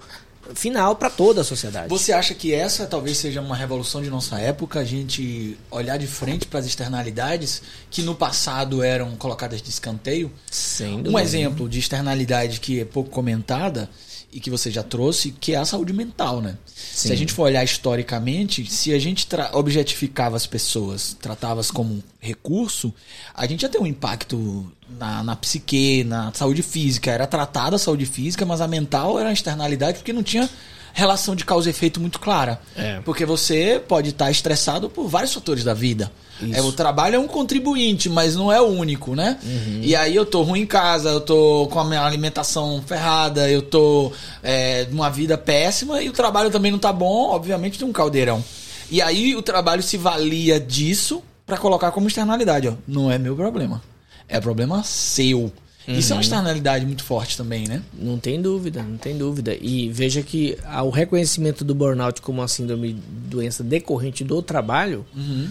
final 0.54 0.94
para 0.94 1.10
toda 1.10 1.40
a 1.40 1.44
sociedade. 1.44 1.88
Você 1.88 2.12
acha 2.12 2.32
que 2.32 2.54
essa 2.54 2.86
talvez 2.86 3.16
seja 3.18 3.40
uma 3.40 3.56
revolução 3.56 4.00
de 4.00 4.08
nossa 4.08 4.38
época, 4.38 4.78
a 4.78 4.84
gente 4.84 5.58
olhar 5.68 5.96
de 5.96 6.06
frente 6.06 6.46
para 6.46 6.60
as 6.60 6.66
externalidades 6.66 7.60
que 7.90 8.00
no 8.02 8.14
passado 8.14 8.80
eram 8.84 9.16
colocadas 9.16 9.60
de 9.60 9.68
escanteio? 9.68 10.30
Sem 10.48 10.98
Um 10.98 11.02
dúvida. 11.02 11.22
exemplo 11.22 11.68
de 11.68 11.80
externalidade 11.80 12.60
que 12.60 12.78
é 12.80 12.84
pouco 12.84 13.10
comentada 13.10 13.90
e 14.36 14.40
que 14.40 14.50
você 14.50 14.70
já 14.70 14.82
trouxe, 14.82 15.30
que 15.30 15.54
é 15.54 15.56
a 15.56 15.64
saúde 15.64 15.94
mental, 15.94 16.42
né? 16.42 16.58
Se 16.74 17.08
Sim. 17.08 17.14
a 17.14 17.16
gente 17.16 17.32
for 17.32 17.44
olhar 17.44 17.64
historicamente, 17.64 18.70
se 18.70 18.92
a 18.92 18.98
gente 18.98 19.26
objetificava 19.54 20.36
as 20.36 20.46
pessoas, 20.46 21.16
tratava-as 21.18 21.70
como 21.70 22.04
recurso, 22.20 22.92
a 23.34 23.46
gente 23.46 23.62
ia 23.62 23.68
ter 23.70 23.78
um 23.78 23.86
impacto 23.86 24.70
na, 24.90 25.22
na 25.22 25.34
psique, 25.36 26.04
na 26.04 26.34
saúde 26.34 26.62
física. 26.62 27.10
Era 27.10 27.26
tratada 27.26 27.76
a 27.76 27.78
saúde 27.78 28.04
física, 28.04 28.44
mas 28.44 28.60
a 28.60 28.68
mental 28.68 29.18
era 29.18 29.30
uma 29.30 29.32
externalidade 29.32 29.98
porque 30.00 30.12
não 30.12 30.22
tinha 30.22 30.50
relação 30.96 31.36
de 31.36 31.44
causa 31.44 31.68
e 31.68 31.70
efeito 31.70 32.00
muito 32.00 32.18
clara. 32.18 32.58
É. 32.74 33.00
Porque 33.04 33.26
você 33.26 33.80
pode 33.86 34.08
estar 34.08 34.30
estressado 34.30 34.88
por 34.88 35.06
vários 35.06 35.34
fatores 35.34 35.62
da 35.62 35.74
vida. 35.74 36.10
Isso. 36.40 36.58
É, 36.58 36.62
o 36.62 36.72
trabalho 36.72 37.16
é 37.16 37.18
um 37.18 37.26
contribuinte, 37.26 38.08
mas 38.08 38.34
não 38.34 38.50
é 38.50 38.58
o 38.60 38.64
único, 38.64 39.14
né? 39.14 39.38
Uhum. 39.44 39.80
E 39.82 39.94
aí 39.94 40.16
eu 40.16 40.24
tô 40.24 40.40
ruim 40.40 40.62
em 40.62 40.66
casa, 40.66 41.10
eu 41.10 41.20
tô 41.20 41.68
com 41.70 41.78
a 41.78 41.84
minha 41.84 42.02
alimentação 42.02 42.82
ferrada, 42.86 43.48
eu 43.50 43.60
tô 43.60 44.10
é, 44.42 44.86
numa 44.90 45.10
vida 45.10 45.36
péssima 45.36 46.00
e 46.02 46.08
o 46.08 46.12
trabalho 46.12 46.50
também 46.50 46.72
não 46.72 46.78
tá 46.78 46.92
bom, 46.94 47.28
obviamente 47.28 47.78
tem 47.78 47.86
um 47.86 47.92
caldeirão. 47.92 48.42
E 48.90 49.02
aí 49.02 49.36
o 49.36 49.42
trabalho 49.42 49.82
se 49.82 49.98
valia 49.98 50.58
disso 50.58 51.22
pra 51.44 51.58
colocar 51.58 51.90
como 51.90 52.08
externalidade, 52.08 52.68
ó. 52.68 52.72
Não 52.88 53.10
é 53.10 53.18
meu 53.18 53.36
problema. 53.36 53.82
É 54.26 54.40
problema 54.40 54.82
seu. 54.82 55.52
Isso 55.88 56.12
é 56.12 56.14
Uhum. 56.14 56.18
uma 56.18 56.22
externalidade 56.22 56.84
muito 56.86 57.04
forte 57.04 57.36
também, 57.36 57.66
né? 57.68 57.82
Não 57.96 58.18
tem 58.18 58.40
dúvida, 58.42 58.82
não 58.82 58.96
tem 58.96 59.16
dúvida. 59.16 59.56
E 59.60 59.88
veja 59.90 60.20
que 60.22 60.56
o 60.84 60.90
reconhecimento 60.90 61.64
do 61.64 61.74
burnout 61.74 62.20
como 62.22 62.40
uma 62.40 62.48
síndrome 62.48 62.94
doença 63.08 63.62
decorrente 63.62 64.24
do 64.24 64.42
trabalho, 64.42 65.06
Uhum. 65.14 65.48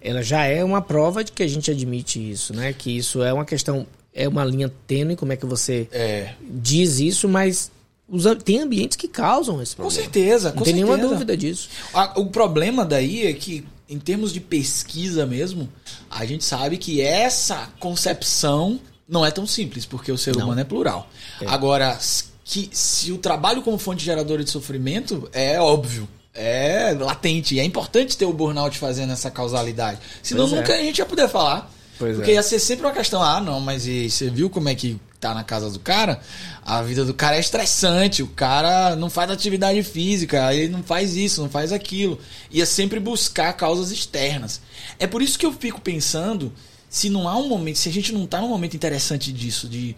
ela 0.00 0.22
já 0.22 0.44
é 0.44 0.64
uma 0.64 0.82
prova 0.82 1.22
de 1.22 1.30
que 1.32 1.42
a 1.42 1.46
gente 1.48 1.70
admite 1.70 2.18
isso, 2.18 2.52
né? 2.54 2.72
Que 2.72 2.90
isso 2.96 3.22
é 3.22 3.32
uma 3.32 3.44
questão, 3.44 3.86
é 4.12 4.26
uma 4.28 4.44
linha 4.44 4.72
tênue, 4.86 5.14
como 5.16 5.32
é 5.32 5.36
que 5.36 5.46
você 5.46 5.88
É. 5.92 6.32
diz 6.50 6.98
isso, 6.98 7.28
mas 7.28 7.70
os, 8.08 8.24
tem 8.44 8.60
ambientes 8.60 8.96
que 8.96 9.06
causam 9.08 9.62
esse 9.62 9.76
Com 9.76 9.82
problema. 9.82 10.02
certeza, 10.02 10.50
com 10.52 10.58
Não 10.58 10.64
tem 10.64 10.74
certeza. 10.74 10.96
nenhuma 10.96 11.08
dúvida 11.12 11.36
disso. 11.36 11.68
O 12.16 12.26
problema 12.26 12.84
daí 12.84 13.26
é 13.26 13.32
que, 13.32 13.64
em 13.88 13.98
termos 14.00 14.32
de 14.32 14.40
pesquisa 14.40 15.24
mesmo, 15.26 15.68
a 16.10 16.24
gente 16.24 16.44
sabe 16.44 16.76
que 16.76 17.00
essa 17.00 17.68
concepção 17.78 18.80
não 19.08 19.24
é 19.24 19.30
tão 19.30 19.46
simples, 19.46 19.86
porque 19.86 20.10
o 20.10 20.18
ser 20.18 20.36
Não. 20.36 20.46
humano 20.46 20.60
é 20.60 20.64
plural. 20.64 21.08
É. 21.40 21.46
Agora, 21.46 21.98
que 22.44 22.68
se 22.72 23.12
o 23.12 23.18
trabalho 23.18 23.62
como 23.62 23.78
fonte 23.78 24.04
geradora 24.04 24.42
de 24.42 24.50
sofrimento 24.50 25.28
é 25.32 25.60
óbvio. 25.60 26.08
É 26.34 26.92
latente. 26.92 27.58
É 27.58 27.64
importante 27.64 28.16
ter 28.16 28.26
o 28.26 28.32
burnout 28.32 28.76
fazendo 28.78 29.12
essa 29.12 29.30
causalidade. 29.30 29.98
Senão 30.22 30.44
Pois 30.44 30.52
é. 30.52 30.56
nunca 30.60 30.74
a 30.74 30.78
gente 30.78 30.98
ia 30.98 31.06
poder 31.06 31.28
falar. 31.28 31.70
Pois 31.98 32.16
Porque 32.16 32.32
é. 32.32 32.34
ia 32.34 32.42
ser 32.42 32.58
sempre 32.58 32.84
uma 32.84 32.92
questão, 32.92 33.22
ah, 33.22 33.40
não, 33.40 33.58
mas 33.58 33.86
e 33.86 34.10
você 34.10 34.28
viu 34.28 34.50
como 34.50 34.68
é 34.68 34.74
que 34.74 35.00
tá 35.18 35.32
na 35.32 35.42
casa 35.42 35.70
do 35.70 35.78
cara? 35.78 36.20
A 36.62 36.82
vida 36.82 37.06
do 37.06 37.14
cara 37.14 37.36
é 37.36 37.40
estressante, 37.40 38.22
o 38.22 38.26
cara 38.26 38.94
não 38.96 39.08
faz 39.08 39.30
atividade 39.30 39.82
física, 39.82 40.52
ele 40.52 40.68
não 40.68 40.82
faz 40.82 41.16
isso, 41.16 41.40
não 41.40 41.48
faz 41.48 41.72
aquilo. 41.72 42.18
Ia 42.50 42.66
sempre 42.66 43.00
buscar 43.00 43.52
causas 43.54 43.90
externas. 43.90 44.60
É 44.98 45.06
por 45.06 45.22
isso 45.22 45.38
que 45.38 45.46
eu 45.46 45.52
fico 45.52 45.80
pensando 45.80 46.52
se 46.96 47.10
não 47.10 47.28
há 47.28 47.36
um 47.36 47.46
momento, 47.46 47.76
se 47.76 47.90
a 47.90 47.92
gente 47.92 48.10
não 48.10 48.26
tá 48.26 48.40
num 48.40 48.48
momento 48.48 48.74
interessante 48.74 49.30
disso, 49.30 49.68
de 49.68 49.94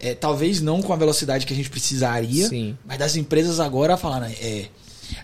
é, 0.00 0.14
talvez 0.16 0.60
não 0.60 0.82
com 0.82 0.92
a 0.92 0.96
velocidade 0.96 1.46
que 1.46 1.52
a 1.52 1.56
gente 1.56 1.70
precisaria, 1.70 2.48
Sim. 2.48 2.76
mas 2.84 2.98
das 2.98 3.14
empresas 3.14 3.60
agora 3.60 3.96
falar, 3.96 4.28
é, 4.32 4.66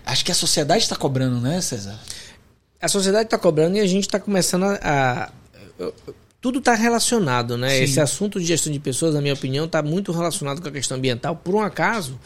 acho 0.05 0.23
que 0.23 0.31
a 0.31 0.35
sociedade 0.35 0.83
está 0.83 0.95
cobrando, 0.95 1.41
né, 1.41 1.59
César? 1.59 1.99
A 2.81 2.87
sociedade 2.87 3.25
está 3.25 3.37
cobrando 3.37 3.75
e 3.75 3.81
a 3.81 3.85
gente 3.85 4.05
está 4.05 4.19
começando 4.21 4.63
a. 4.63 4.79
a- 4.81 5.31
tudo 6.39 6.59
está 6.59 6.75
relacionado, 6.75 7.57
né? 7.57 7.71
Sim. 7.71 7.83
Esse 7.83 7.99
assunto 7.99 8.39
de 8.39 8.45
gestão 8.45 8.71
de 8.71 8.79
pessoas, 8.79 9.13
na 9.13 9.19
minha 9.21 9.33
opinião, 9.33 9.65
está 9.65 9.81
muito 9.83 10.13
relacionado 10.13 10.61
com 10.61 10.67
a 10.69 10.71
questão 10.71 10.95
ambiental. 10.95 11.35
Por 11.35 11.55
um 11.55 11.61
acaso 11.61 12.17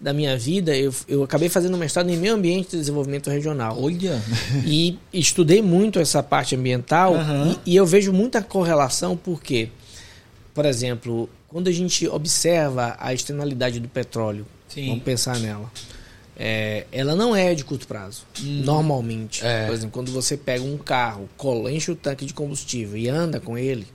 da 0.00 0.12
minha 0.12 0.36
vida, 0.36 0.76
eu, 0.76 0.94
eu 1.08 1.22
acabei 1.22 1.48
fazendo 1.48 1.74
um 1.74 1.78
mestrado 1.78 2.10
em 2.10 2.16
meio 2.16 2.34
ambiente 2.34 2.74
e 2.74 2.78
desenvolvimento 2.78 3.30
regional. 3.30 3.76
Olha. 3.80 4.22
e 4.64 4.98
estudei 5.12 5.62
muito 5.62 5.98
essa 5.98 6.22
parte 6.22 6.54
ambiental 6.54 7.14
Aham. 7.14 7.56
e, 7.64 7.72
e 7.72 7.76
eu 7.76 7.86
vejo 7.86 8.12
muita 8.12 8.42
correlação 8.42 9.16
porque, 9.16 9.70
por 10.54 10.66
exemplo, 10.66 11.28
quando 11.48 11.68
a 11.68 11.72
gente 11.72 12.06
observa 12.08 12.96
a 12.98 13.14
externalidade 13.14 13.80
do 13.80 13.88
petróleo, 13.88 14.46
Sim. 14.68 14.88
vamos 14.88 15.04
pensar 15.04 15.38
nela, 15.38 15.70
é, 16.38 16.84
ela 16.92 17.16
não 17.16 17.34
é 17.34 17.54
de 17.54 17.64
curto 17.64 17.86
prazo, 17.86 18.24
normalmente. 18.42 19.44
É. 19.44 19.64
Por 19.64 19.74
exemplo, 19.74 19.92
quando 19.92 20.12
você 20.12 20.36
pega 20.36 20.62
um 20.62 20.76
carro, 20.76 21.28
cola, 21.36 21.72
enche 21.72 21.90
o 21.90 21.96
tanque 21.96 22.26
de 22.26 22.34
combustível 22.34 22.98
e 22.98 23.08
anda 23.08 23.40
com 23.40 23.56
ele, 23.56 23.86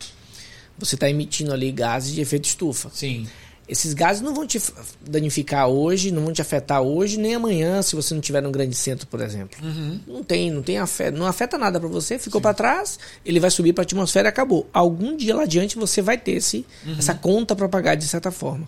você 0.78 0.96
está 0.96 1.08
emitindo 1.08 1.54
ali 1.54 1.72
gases 1.72 2.16
de 2.16 2.22
efeito 2.22 2.46
estufa. 2.46 2.90
Sim. 2.92 3.28
Esses 3.72 3.94
gases 3.94 4.22
não 4.22 4.36
vão 4.36 4.46
te 4.46 4.62
danificar 5.00 5.70
hoje, 5.70 6.12
não 6.12 6.24
vão 6.24 6.34
te 6.34 6.42
afetar 6.42 6.82
hoje, 6.82 7.18
nem 7.18 7.36
amanhã, 7.36 7.82
se 7.82 7.96
você 7.96 8.14
não 8.14 8.20
tiver 8.20 8.42
num 8.42 8.52
grande 8.52 8.76
centro, 8.76 9.08
por 9.08 9.22
exemplo. 9.22 9.58
Não 10.06 10.22
tem, 10.22 10.52
não 10.52 10.62
tem 10.62 10.78
afeta, 10.78 11.18
não 11.18 11.26
afeta 11.26 11.58
nada 11.58 11.80
para 11.80 11.88
você, 11.88 12.20
ficou 12.20 12.42
para 12.42 12.54
trás, 12.54 13.00
ele 13.26 13.40
vai 13.40 13.50
subir 13.50 13.72
para 13.72 13.84
a 13.84 13.86
atmosfera 13.86 14.28
e 14.28 14.30
acabou. 14.30 14.68
Algum 14.74 15.16
dia 15.16 15.34
lá 15.34 15.44
adiante 15.44 15.78
você 15.78 16.02
vai 16.02 16.18
ter 16.18 16.34
esse, 16.34 16.66
essa 17.00 17.14
conta 17.14 17.56
para 17.56 17.70
pagar 17.70 17.96
de 17.96 18.06
certa 18.06 18.30
forma. 18.30 18.68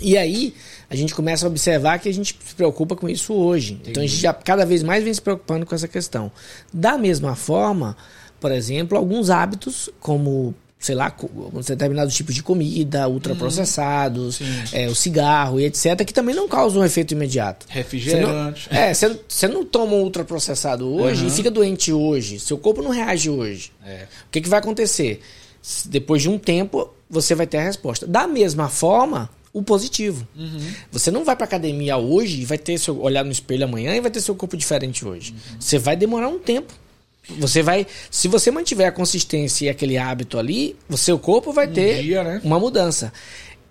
E 0.00 0.16
aí 0.16 0.54
a 0.88 0.96
gente 0.96 1.14
começa 1.14 1.44
a 1.44 1.50
observar 1.50 1.98
que 1.98 2.08
a 2.08 2.14
gente 2.14 2.38
se 2.42 2.54
preocupa 2.54 2.96
com 2.96 3.10
isso 3.10 3.34
hoje. 3.34 3.82
Então 3.86 4.02
a 4.02 4.06
gente 4.06 4.18
já 4.18 4.32
cada 4.32 4.64
vez 4.64 4.82
mais 4.82 5.04
vem 5.04 5.12
se 5.12 5.20
preocupando 5.20 5.66
com 5.66 5.74
essa 5.74 5.86
questão. 5.86 6.32
Da 6.72 6.96
mesma 6.96 7.36
forma, 7.36 7.98
por 8.40 8.50
exemplo, 8.50 8.96
alguns 8.96 9.28
hábitos 9.28 9.90
como 10.00 10.54
sei 10.82 10.94
lá, 10.94 11.10
co- 11.10 11.30
um 11.54 11.60
determinado 11.60 12.10
tipo 12.10 12.32
de 12.32 12.42
comida, 12.42 13.08
ultraprocessados, 13.08 14.40
é, 14.72 14.88
o 14.88 14.94
cigarro 14.94 15.60
e 15.60 15.64
etc., 15.64 16.04
que 16.04 16.12
também 16.12 16.34
não 16.34 16.48
causam 16.48 16.82
um 16.82 16.84
efeito 16.84 17.12
imediato. 17.14 17.64
Refrigerante. 17.68 18.64
Você 18.68 18.74
não, 18.74 18.80
é, 18.80 18.92
você, 18.94 19.20
você 19.28 19.48
não 19.48 19.64
toma 19.64 19.92
um 19.94 20.02
ultraprocessado 20.02 20.86
hoje 20.86 21.22
Uhum. 21.22 21.28
e 21.28 21.30
fica 21.30 21.50
doente 21.50 21.92
hoje. 21.92 22.38
Seu 22.40 22.58
corpo 22.58 22.82
não 22.82 22.90
reage 22.90 23.30
hoje. 23.30 23.72
É. 23.86 24.04
O 24.26 24.30
que, 24.30 24.40
que 24.40 24.48
vai 24.48 24.58
acontecer? 24.58 25.20
Depois 25.86 26.20
de 26.22 26.28
um 26.28 26.38
tempo, 26.38 26.92
você 27.08 27.34
vai 27.34 27.46
ter 27.46 27.58
a 27.58 27.62
resposta. 27.62 28.06
Da 28.06 28.26
mesma 28.26 28.68
forma, 28.68 29.30
o 29.52 29.62
positivo. 29.62 30.26
Você 30.90 31.10
não 31.10 31.24
vai 31.24 31.36
pra 31.36 31.44
academia 31.44 31.96
hoje 31.96 32.40
e 32.40 32.44
vai 32.44 32.58
ter 32.58 32.78
seu 32.78 33.00
olhar 33.00 33.24
no 33.24 33.30
espelho 33.30 33.64
amanhã 33.64 33.94
e 33.94 34.00
vai 34.00 34.10
ter 34.10 34.20
seu 34.20 34.34
corpo 34.34 34.56
diferente 34.56 35.06
hoje. 35.06 35.34
Você 35.60 35.78
vai 35.78 35.94
demorar 35.94 36.26
um 36.28 36.38
tempo. 36.38 36.72
Você 37.38 37.62
vai, 37.62 37.86
se 38.10 38.26
você 38.26 38.50
mantiver 38.50 38.88
a 38.88 38.92
consistência 38.92 39.66
e 39.66 39.68
aquele 39.68 39.96
hábito 39.96 40.38
ali, 40.38 40.76
o 40.88 40.96
seu 40.96 41.18
corpo 41.18 41.52
vai 41.52 41.68
ter 41.68 42.02
dia, 42.02 42.24
né? 42.24 42.40
uma 42.42 42.58
mudança. 42.58 43.12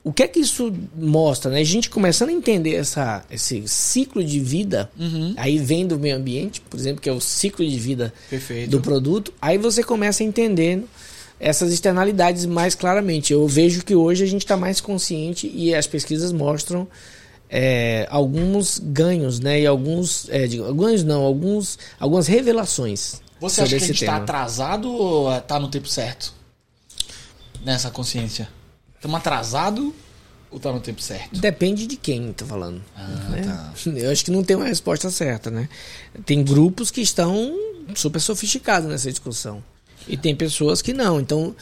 O 0.04 0.12
que 0.12 0.24
é 0.24 0.28
que 0.28 0.40
isso 0.40 0.74
mostra, 0.96 1.52
né? 1.52 1.60
A 1.60 1.64
gente 1.64 1.90
começando 1.90 2.30
a 2.30 2.32
entender 2.32 2.74
essa, 2.74 3.24
esse 3.30 3.68
ciclo 3.68 4.24
de 4.24 4.40
vida, 4.40 4.90
aí 5.38 5.60
vem 5.60 5.86
do 5.86 6.00
meio 6.00 6.16
ambiente, 6.16 6.60
por 6.62 6.80
exemplo, 6.80 7.02
que 7.02 7.10
é 7.10 7.14
o 7.14 7.22
ciclo 7.22 7.68
de 7.68 7.78
vida 7.78 8.12
Perfeito. 8.28 8.72
do 8.72 8.82
produto, 8.82 9.32
aí 9.40 9.60
você 9.60 9.84
começa 9.84 10.24
a 10.24 10.26
entender 10.26 10.84
essas 11.40 11.72
externalidades 11.72 12.46
mais 12.46 12.74
claramente. 12.74 13.34
Eu 13.34 13.48
vejo 13.48 13.84
que 13.84 13.94
hoje 13.94 14.24
a 14.24 14.28
gente 14.28 14.42
está 14.42 14.58
mais 14.58 14.82
consciente 14.82 15.52
e 15.54 15.76
as 15.76 15.86
pesquisas 15.86 16.32
mostram 16.32 16.88
é, 17.48 18.08
alguns 18.10 18.80
ganhos, 18.80 19.40
né? 19.40 19.60
E 19.62 19.68
alguns. 19.68 20.28
É, 20.30 20.48
digo, 20.48 20.74
ganhos 20.74 21.04
não, 21.04 21.22
alguns, 21.22 21.78
algumas 22.00 22.26
revelações. 22.26 23.22
Você 23.41 23.62
acha 23.62 23.77
que 23.77 23.84
a 23.84 23.88
gente 23.88 24.06
tá 24.06 24.13
tema. 24.13 24.23
atrasado 24.23 24.89
ou 24.89 25.41
tá 25.41 25.60
no 25.60 25.67
tempo 25.67 25.88
certo? 25.88 26.34
Nessa 27.65 27.89
consciência. 27.89 28.47
Estamos 28.95 29.17
atrasado 29.17 29.93
ou 30.51 30.60
tá 30.60 30.71
no 30.71 30.80
tempo 30.80 31.01
certo? 31.01 31.39
Depende 31.39 31.88
de 31.88 31.97
quem 31.97 32.32
tá 32.32 32.45
falando. 32.45 32.82
Ah, 32.95 33.08
né? 33.32 33.41
tá. 33.41 33.73
Eu 33.97 34.12
acho 34.12 34.23
que 34.23 34.32
não 34.32 34.43
tem 34.43 34.56
uma 34.56 34.67
resposta 34.67 35.10
certa, 35.10 35.49
né? 35.49 35.67
Tem 36.25 36.43
grupos 36.43 36.91
que 36.91 37.01
estão 37.01 37.58
super 37.95 38.19
sofisticados 38.19 38.88
nessa 38.88 39.10
discussão. 39.10 39.63
E 40.08 40.15
tem 40.15 40.36
pessoas 40.36 40.82
que 40.82 40.93
não. 40.93 41.19
Então, 41.19 41.56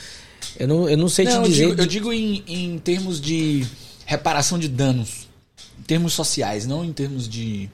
eu 0.57 0.67
não, 0.67 0.89
eu 0.89 0.97
não 0.97 1.09
sei 1.09 1.25
Não, 1.25 1.31
te 1.31 1.37
eu 1.37 1.43
dizer. 1.43 1.67
digo, 1.69 1.81
eu 1.81 1.85
digo 1.85 2.13
em, 2.13 2.43
em 2.47 2.79
termos 2.79 3.19
de 3.19 3.65
reparação 4.05 4.57
de 4.57 4.67
danos. 4.67 5.27
Em 5.77 5.83
termos 5.83 6.13
sociais, 6.13 6.65
não 6.65 6.83
em 6.83 6.93
termos 6.93 7.27
de. 7.27 7.69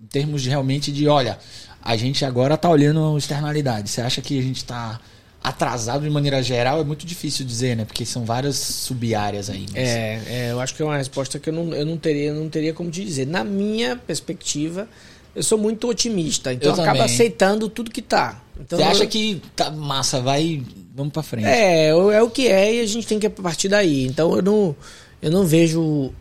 Em 0.00 0.06
termos 0.06 0.42
de 0.42 0.48
realmente 0.48 0.90
de, 0.90 1.06
olha, 1.06 1.38
a 1.82 1.96
gente 1.96 2.24
agora 2.24 2.56
tá 2.56 2.68
olhando 2.70 3.16
externalidade. 3.18 3.90
Você 3.90 4.00
acha 4.00 4.20
que 4.22 4.38
a 4.38 4.42
gente 4.42 4.64
tá 4.64 5.00
atrasado 5.42 6.04
de 6.04 6.10
maneira 6.10 6.42
geral? 6.42 6.80
É 6.80 6.84
muito 6.84 7.04
difícil 7.06 7.44
dizer, 7.44 7.76
né? 7.76 7.84
Porque 7.84 8.04
são 8.06 8.24
várias 8.24 8.56
sub-áreas 8.56 9.50
aí. 9.50 9.66
mas- 9.72 9.76
É, 9.88 10.22
é, 10.28 10.48
eu 10.52 10.60
acho 10.60 10.74
que 10.74 10.82
é 10.82 10.84
uma 10.84 10.96
resposta 10.96 11.38
que 11.38 11.48
eu 11.50 11.52
não, 11.52 11.72
eu 11.74 11.84
não 11.84 11.96
teria, 11.96 12.28
eu 12.28 12.34
não 12.34 12.48
teria 12.48 12.72
como 12.72 12.90
te 12.90 13.04
dizer. 13.04 13.26
Na 13.26 13.42
minha 13.42 13.96
perspectiva, 13.96 14.88
eu 15.34 15.42
sou 15.42 15.58
muito 15.58 15.88
otimista, 15.88 16.52
então 16.52 16.68
Eu 16.68 16.74
acabo 16.74 16.98
também. 16.98 17.02
aceitando 17.14 17.68
tudo 17.68 17.90
que 17.90 18.02
tá. 18.02 18.40
Então, 18.60 18.78
Você 18.78 18.84
acha 18.84 19.04
eu- 19.04 19.08
que 19.08 19.42
tá 19.56 19.70
massa, 19.70 20.20
vai. 20.20 20.62
Vamos 20.94 21.12
pra 21.12 21.22
frente. 21.22 21.46
É, 21.46 21.88
é 21.88 22.22
o 22.22 22.30
que 22.30 22.46
é 22.48 22.74
e 22.76 22.80
a 22.80 22.86
gente 22.86 23.06
tem 23.06 23.18
que 23.18 23.28
partir 23.28 23.68
daí. 23.68 24.06
Então 24.06 24.36
eu 24.36 24.42
não, 24.42 24.76
eu 25.20 25.30
não 25.30 25.44
vejo 25.44 26.12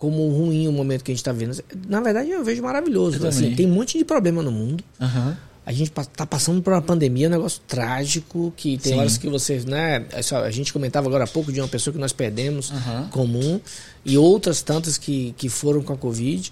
como 0.00 0.26
ruim 0.30 0.66
o 0.66 0.72
momento 0.72 1.04
que 1.04 1.12
a 1.12 1.14
gente 1.14 1.20
está 1.20 1.30
vendo. 1.30 1.62
Na 1.86 2.00
verdade, 2.00 2.30
eu 2.30 2.42
vejo 2.42 2.62
maravilhoso. 2.62 3.22
Eu 3.22 3.28
Assim, 3.28 3.54
tem 3.54 3.66
um 3.66 3.74
monte 3.74 3.96
de 3.98 4.04
problema 4.04 4.42
no 4.42 4.50
mundo. 4.50 4.82
Aham. 5.00 5.36
A 5.66 5.72
gente 5.72 5.90
pa- 5.90 6.06
tá 6.06 6.24
passando 6.26 6.62
por 6.62 6.72
uma 6.72 6.80
pandemia, 6.80 7.28
um 7.28 7.30
negócio 7.30 7.60
trágico, 7.68 8.52
que 8.56 8.78
tem 8.78 8.94
Sim. 8.94 8.98
horas 8.98 9.18
que 9.18 9.28
vocês, 9.28 9.64
né? 9.66 10.06
é 10.10 10.36
A 10.36 10.50
gente 10.50 10.72
comentava 10.72 11.06
agora 11.06 11.24
há 11.24 11.26
pouco 11.28 11.52
de 11.52 11.60
uma 11.60 11.68
pessoa 11.68 11.92
que 11.92 12.00
nós 12.00 12.12
perdemos, 12.14 12.72
Aham. 12.72 13.08
comum, 13.12 13.60
e 14.04 14.16
outras 14.16 14.62
tantas 14.62 14.96
que, 14.96 15.34
que 15.36 15.50
foram 15.50 15.82
com 15.82 15.92
a 15.92 15.96
Covid. 15.98 16.50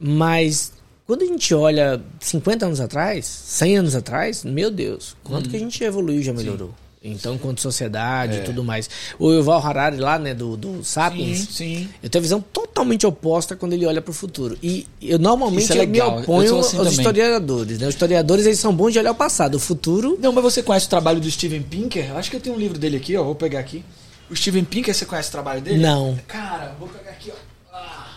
Mas 0.00 0.72
quando 1.06 1.22
a 1.22 1.26
gente 1.26 1.54
olha 1.54 2.02
50 2.20 2.66
anos 2.66 2.80
atrás, 2.80 3.24
100 3.24 3.78
anos 3.78 3.94
atrás, 3.94 4.42
meu 4.44 4.70
Deus, 4.70 5.16
quanto 5.22 5.48
que 5.48 5.56
a 5.56 5.60
gente 5.60 5.82
evoluiu 5.84 6.20
e 6.20 6.22
já 6.24 6.32
melhorou. 6.32 6.74
Então, 7.06 7.36
quanto 7.36 7.60
sociedade 7.60 8.38
É. 8.38 8.40
e 8.40 8.44
tudo 8.44 8.64
mais. 8.64 8.88
O 9.18 9.30
Yuval 9.30 9.60
Harari 9.64 9.98
lá, 9.98 10.18
né, 10.18 10.32
do, 10.32 10.56
do 10.56 10.82
Sapiens, 10.82 11.40
Sim, 11.40 11.46
sim. 11.52 11.88
eu 12.02 12.08
tenho 12.08 12.20
a 12.20 12.22
visão 12.22 12.40
totalmente 12.40 13.06
oposta 13.06 13.54
quando 13.54 13.74
ele 13.74 13.84
olha 13.84 14.00
para 14.00 14.10
o 14.10 14.14
futuro. 14.14 14.56
E 14.62 14.86
eu 15.02 15.18
normalmente 15.18 15.70
é 15.78 15.84
eu 15.84 15.88
me. 15.88 15.98
Eu 15.98 16.06
oponho 16.06 16.48
sou 16.48 16.60
assim 16.60 16.78
aos 16.78 16.86
também. 16.88 17.00
historiadores. 17.00 17.78
Né? 17.78 17.86
Os 17.88 17.94
historiadores 17.94 18.46
eles 18.46 18.58
são 18.58 18.74
bons 18.74 18.92
de 18.94 18.98
olhar 18.98 19.10
o 19.10 19.14
passado. 19.14 19.56
O 19.56 19.60
futuro. 19.60 20.18
Não, 20.18 20.32
mas 20.32 20.42
você 20.42 20.62
conhece 20.62 20.86
o 20.86 20.88
trabalho 20.88 21.20
do 21.20 21.30
Steven 21.30 21.62
Pinker? 21.62 22.08
Eu 22.08 22.16
acho 22.16 22.30
que 22.30 22.36
eu 22.36 22.40
tenho 22.40 22.56
um 22.56 22.58
livro 22.58 22.78
dele 22.78 22.96
aqui, 22.96 23.14
ó. 23.16 23.22
Vou 23.22 23.34
pegar 23.34 23.60
aqui. 23.60 23.84
O 24.30 24.34
Steven 24.34 24.64
Pinker, 24.64 24.94
você 24.94 25.04
conhece 25.04 25.28
o 25.28 25.32
trabalho 25.32 25.60
dele? 25.60 25.80
Não. 25.80 26.18
Cara, 26.26 26.74
vou 26.80 26.88
pegar 26.88 27.10
aqui, 27.10 27.30
ó. 27.30 27.76
Ah. 27.76 28.16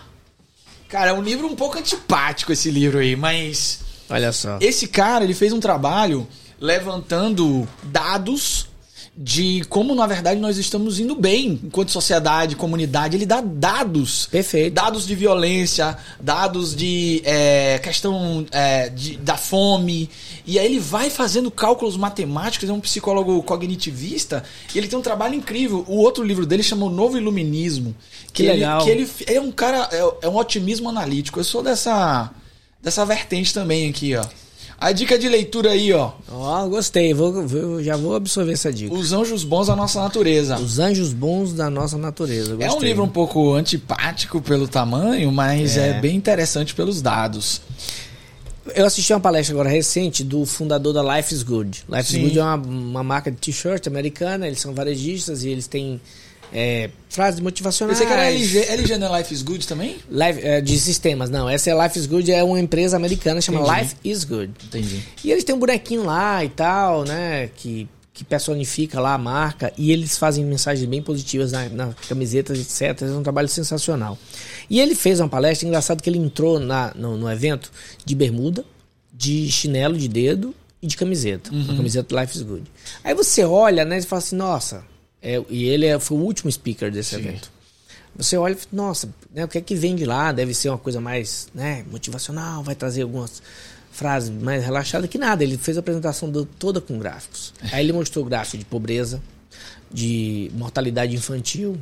Cara, 0.88 1.10
é 1.10 1.14
um 1.14 1.22
livro 1.22 1.46
um 1.46 1.56
pouco 1.58 1.78
antipático 1.78 2.54
esse 2.54 2.72
livro 2.72 3.00
aí, 3.00 3.18
mas 3.18 3.82
Olha 4.10 4.32
só. 4.32 4.58
esse 4.62 4.88
cara, 4.88 5.26
ele 5.26 5.34
fez 5.34 5.52
um 5.52 5.60
trabalho 5.60 6.26
levantando 6.58 7.68
dados 7.84 8.70
de 9.20 9.64
como, 9.68 9.96
na 9.96 10.06
verdade, 10.06 10.40
nós 10.40 10.58
estamos 10.60 11.00
indo 11.00 11.16
bem 11.16 11.60
enquanto 11.64 11.92
sociedade, 11.92 12.56
comunidade. 12.56 13.18
Ele 13.18 13.26
dá 13.26 13.42
dados. 13.42 14.28
Perfeito. 14.28 14.74
Dados 14.76 15.08
de 15.08 15.16
violência, 15.16 15.98
dados 16.20 16.76
de 16.76 17.24
é, 17.26 17.80
questão 17.80 18.46
é, 18.52 18.90
de- 18.90 19.18
da 19.18 19.36
fome. 19.36 20.08
E 20.46 20.60
aí 20.60 20.66
ele 20.68 20.80
vai 20.80 21.10
fazendo 21.10 21.50
cálculos 21.50 21.98
matemáticos, 21.98 22.70
é 22.70 22.72
um 22.74 22.80
psicólogo 22.80 23.42
cognitivista, 23.42 24.44
e 24.74 24.78
ele 24.78 24.88
tem 24.88 25.00
um 25.00 25.02
trabalho 25.02 25.34
incrível. 25.34 25.84
O 25.88 25.96
outro 25.98 26.24
livro 26.24 26.46
dele 26.46 26.62
chama 26.62 26.86
O 26.86 26.90
Novo 26.90 27.18
Iluminismo. 27.18 27.96
Que 28.32 28.44
ele- 28.44 28.52
legal. 28.54 28.84
que 28.84 28.90
ele 28.92 29.10
é 29.26 29.42
um 29.42 29.52
cara, 29.52 29.90
é, 29.92 30.28
é 30.28 30.30
um 30.30 30.36
otimismo 30.38 30.90
analítico. 30.90 31.40
Eu 31.40 31.44
sou 31.44 31.64
dessa, 31.64 32.30
dessa 32.84 33.04
vertente 33.04 33.52
também 33.52 33.90
aqui, 33.90 34.16
ó. 34.16 34.24
A 34.80 34.92
dica 34.92 35.18
de 35.18 35.28
leitura 35.28 35.72
aí, 35.72 35.92
ó. 35.92 36.12
Ó, 36.32 36.68
gostei. 36.68 37.12
Vou, 37.14 37.48
vou- 37.48 37.82
já 37.82 37.98
vou 37.98 38.16
absorver 38.16 38.52
essa 38.54 38.72
dica. 38.72 38.94
Os 38.94 39.12
Anjos 39.12 39.44
Bons 39.44 39.66
da 39.68 39.76
Nossa 39.76 40.00
Natureza. 40.02 40.56
Os 40.60 40.78
anjos 40.78 41.14
bons 41.14 41.52
da 41.52 41.68
nossa 41.70 41.98
natureza. 41.98 42.52
É 42.52 42.54
um 42.54 42.58
Gostei. 42.70 42.90
livro 42.90 43.04
um 43.04 43.10
pouco 43.10 43.54
antipático 43.54 44.40
pelo 44.40 44.68
tamanho, 44.68 45.32
mas 45.32 45.78
é, 45.78 45.90
É. 45.90 46.00
bem 46.00 46.16
interessante 46.16 46.76
pelos 46.76 47.02
dados. 47.02 47.60
Eu 48.76 48.86
assisti 48.86 49.12
uma 49.14 49.20
palestra 49.20 49.56
agora 49.56 49.70
recente 49.70 50.24
do 50.24 50.46
fundador 50.46 50.94
da 50.94 51.02
Life 51.18 51.34
is 51.34 51.42
Good. 51.42 51.86
Life 51.90 52.12
Sim. 52.12 52.18
is 52.18 52.24
Good 52.26 52.40
é 52.40 52.44
uma, 52.44 52.56
uma 52.58 53.04
marca 53.04 53.32
de 53.32 53.38
t-shirt 53.38 53.88
americana, 53.88 54.46
eles 54.46 54.60
são 54.60 54.74
varejistas 54.76 55.44
e 55.44 55.50
eles 55.50 55.66
têm 55.68 56.00
é, 56.54 56.90
frases 57.10 57.40
motivacionais. 57.40 57.98
Você 57.98 58.06
que 58.06 58.12
era 58.14 58.26
LG, 58.32 58.60
LG 58.70 58.98
não 58.98 59.14
é 59.16 59.20
Life 59.20 59.34
is 59.34 59.42
Good 59.42 59.68
também? 59.68 59.98
Life- 60.10 60.42
é, 60.46 60.62
de 60.62 60.78
sistemas, 60.80 61.30
não. 61.30 61.50
Essa 61.50 61.70
é 61.72 61.84
Life 61.84 61.98
is 62.00 62.06
Good, 62.06 62.32
é 62.32 62.44
uma 62.44 62.60
empresa 62.60 62.96
americana, 62.98 63.42
chama 63.42 63.62
Entendi. 63.62 63.80
Life 63.82 63.96
is 64.04 64.24
Good. 64.24 64.52
Entendi. 64.66 65.04
E 65.24 65.32
eles 65.32 65.44
têm 65.44 65.56
um 65.56 65.60
bonequinho 65.60 66.04
lá 66.06 66.44
e 66.44 66.50
tal, 66.50 67.04
né? 67.04 67.50
Que, 67.56 67.88
que 68.14 68.24
personifica 68.24 69.00
lá 69.00 69.14
a 69.14 69.18
marca. 69.18 69.72
E 69.78 69.92
eles 69.92 70.18
fazem 70.18 70.44
mensagens 70.46 70.88
bem 70.88 71.02
positivas 71.02 71.52
na, 71.52 71.68
na 71.70 71.94
camisetas, 72.08 72.58
etc. 72.60 73.02
É 73.04 73.06
um 73.12 73.24
trabalho 73.24 73.48
sensacional. 73.50 74.18
E 74.70 74.80
ele 74.80 74.96
fez 74.96 75.20
uma 75.20 75.30
palestra, 75.30 75.68
engraçado 75.68 76.02
que 76.02 76.10
ele 76.10 76.18
entrou 76.20 76.60
na, 76.60 76.92
no, 76.96 77.18
no 77.18 77.30
evento 77.32 77.72
de 78.06 78.16
bermuda, 78.16 78.64
de 79.14 79.50
chinelo 79.52 79.98
de 79.98 80.08
dedo 80.08 80.54
e 80.82 80.88
de 80.88 80.96
camiseta. 80.96 81.50
A 81.72 81.76
camiseta 81.76 82.20
Life 82.22 82.38
is 82.38 82.44
Good. 82.44 82.64
Aí 83.04 83.14
você 83.14 83.44
olha, 83.44 83.84
né? 83.84 83.98
E 83.98 84.02
fala 84.04 84.20
assim, 84.22 84.36
nossa. 84.36 84.84
É, 85.22 85.42
e 85.50 85.66
ele 85.66 85.86
é- 85.86 86.00
foi 86.00 86.18
o 86.18 86.22
último 86.22 86.52
speaker 86.52 86.92
desse 86.92 87.16
evento. 87.16 87.52
Você 88.16 88.36
olha 88.38 88.54
e 88.54 88.56
fala, 88.56 88.68
nossa, 88.72 89.10
né, 89.34 89.46
o 89.46 89.48
que 89.48 89.58
é 89.58 89.62
que 89.62 89.76
vem 89.76 89.96
de 89.96 90.06
lá? 90.06 90.32
Deve 90.32 90.54
ser 90.54 90.70
uma 90.70 90.78
coisa 90.78 91.00
mais 91.00 91.48
né, 91.54 91.84
motivacional, 91.92 92.64
vai 92.64 92.74
trazer 92.76 93.04
algumas 93.04 93.42
frases 93.92 94.30
mais 94.30 94.64
relaxadas. 94.64 95.10
Que 95.10 95.18
nada, 95.18 95.44
ele 95.44 95.58
fez 95.58 95.78
a 95.78 95.80
apresentação 95.82 96.30
do- 96.30 96.46
toda 96.46 96.82
com 96.82 96.98
gráficos. 96.98 97.54
Aí 97.72 97.84
ele 97.86 97.94
mostrou 97.94 98.26
gráfico 98.26 98.58
de 98.58 98.66
pobreza, 98.66 99.22
de 99.92 100.52
mortalidade 100.56 101.16
infantil, 101.16 101.78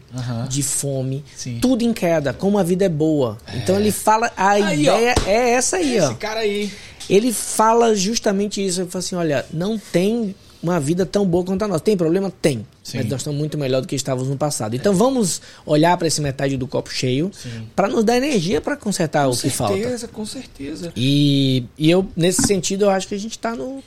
de 0.50 0.62
fome, 0.62 1.24
Sim. 1.36 1.60
tudo 1.62 1.84
em 1.84 1.94
queda, 1.94 2.34
como 2.34 2.58
a 2.58 2.64
vida 2.64 2.86
é 2.86 2.90
boa. 2.90 3.38
Então 3.54 3.78
ele 3.80 3.92
fala, 3.92 4.32
a 4.38 4.50
Aí, 4.52 4.82
ideia 4.84 5.16
é 5.26 5.52
essa 5.52 5.78
aí, 5.78 6.00
ó. 6.00 6.06
Esse 6.12 6.16
cara 6.16 6.42
aí. 6.42 6.72
Ele 7.10 7.32
fala 7.34 7.96
justamente 7.96 8.66
isso. 8.66 8.82
Ele 8.82 8.90
fala 8.90 9.04
assim: 9.04 9.16
olha, 9.16 9.46
não 9.54 9.78
tem 9.78 10.36
uma 10.62 10.80
vida 10.80 11.06
tão 11.06 11.26
boa 11.26 11.44
quanto 11.44 11.64
a 11.64 11.68
nossa. 11.68 11.80
Tem 11.82 11.96
problema? 11.96 12.32
Tem. 12.42 12.66
Sim. 12.84 12.98
Mas 12.98 13.08
nós 13.10 13.22
estamos 13.22 13.40
muito 13.40 13.58
melhor 13.58 13.82
do 13.82 13.88
que 13.88 13.96
estávamos 13.96 14.30
no 14.30 14.38
passado. 14.38 14.76
Então 14.76 14.94
vamos 14.94 15.42
olhar 15.66 15.96
para 15.98 16.08
esse 16.08 16.22
metade 16.22 16.58
do 16.58 16.68
copo 16.68 16.92
cheio 16.92 17.32
para 17.76 17.88
nos 17.88 18.04
dar 18.04 18.18
energia 18.18 18.62
para 18.62 18.76
consertar 18.76 19.28
o 19.28 19.36
que 19.36 19.44
com 19.44 19.50
falta. 19.50 19.74
certeza, 19.76 20.08
com 20.08 20.26
certeza. 20.26 20.94
E, 20.96 21.66
e 21.78 21.90
eu, 21.90 22.08
nesse 22.16 22.42
sentido, 22.44 22.86
eu 22.86 22.90
acho 22.90 23.08
que 23.08 23.16
a 23.16 23.20
gente 23.20 23.32
está 23.32 23.56
no, 23.56 23.84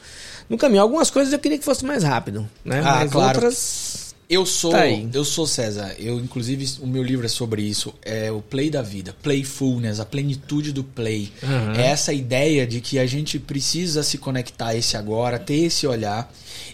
no 0.48 0.56
caminho. 0.58 0.82
Algumas 0.82 1.10
coisas 1.10 1.32
eu 1.32 1.38
queria 1.38 1.58
que 1.58 1.64
fosse 1.64 1.84
mais 1.84 2.02
rápido, 2.02 2.48
né? 2.64 2.80
Ah, 2.80 3.00
Mas 3.00 3.12
claro. 3.12 3.28
outras. 3.36 4.07
Eu 4.28 4.44
sou, 4.44 4.72
Tá 4.72 4.86
eu 4.86 5.24
sou 5.24 5.46
César. 5.46 5.94
Eu 5.98 6.20
inclusive 6.20 6.78
o 6.80 6.86
meu 6.86 7.02
livro 7.02 7.24
é 7.24 7.28
sobre 7.28 7.62
isso, 7.62 7.94
é 8.02 8.30
o 8.30 8.42
play 8.42 8.68
da 8.68 8.82
vida, 8.82 9.16
playfulness, 9.22 10.00
a 10.00 10.04
plenitude 10.04 10.70
do 10.70 10.84
play. 10.84 11.32
Aham. 11.42 11.72
É 11.74 11.86
essa 11.86 12.12
ideia 12.12 12.66
de 12.66 12.82
que 12.82 12.98
a 12.98 13.06
gente 13.06 13.38
precisa 13.38 14.02
se 14.02 14.18
conectar 14.18 14.68
a 14.68 14.76
esse 14.76 14.98
agora, 14.98 15.38
ter 15.38 15.60
esse 15.60 15.86
olhar. 15.86 16.30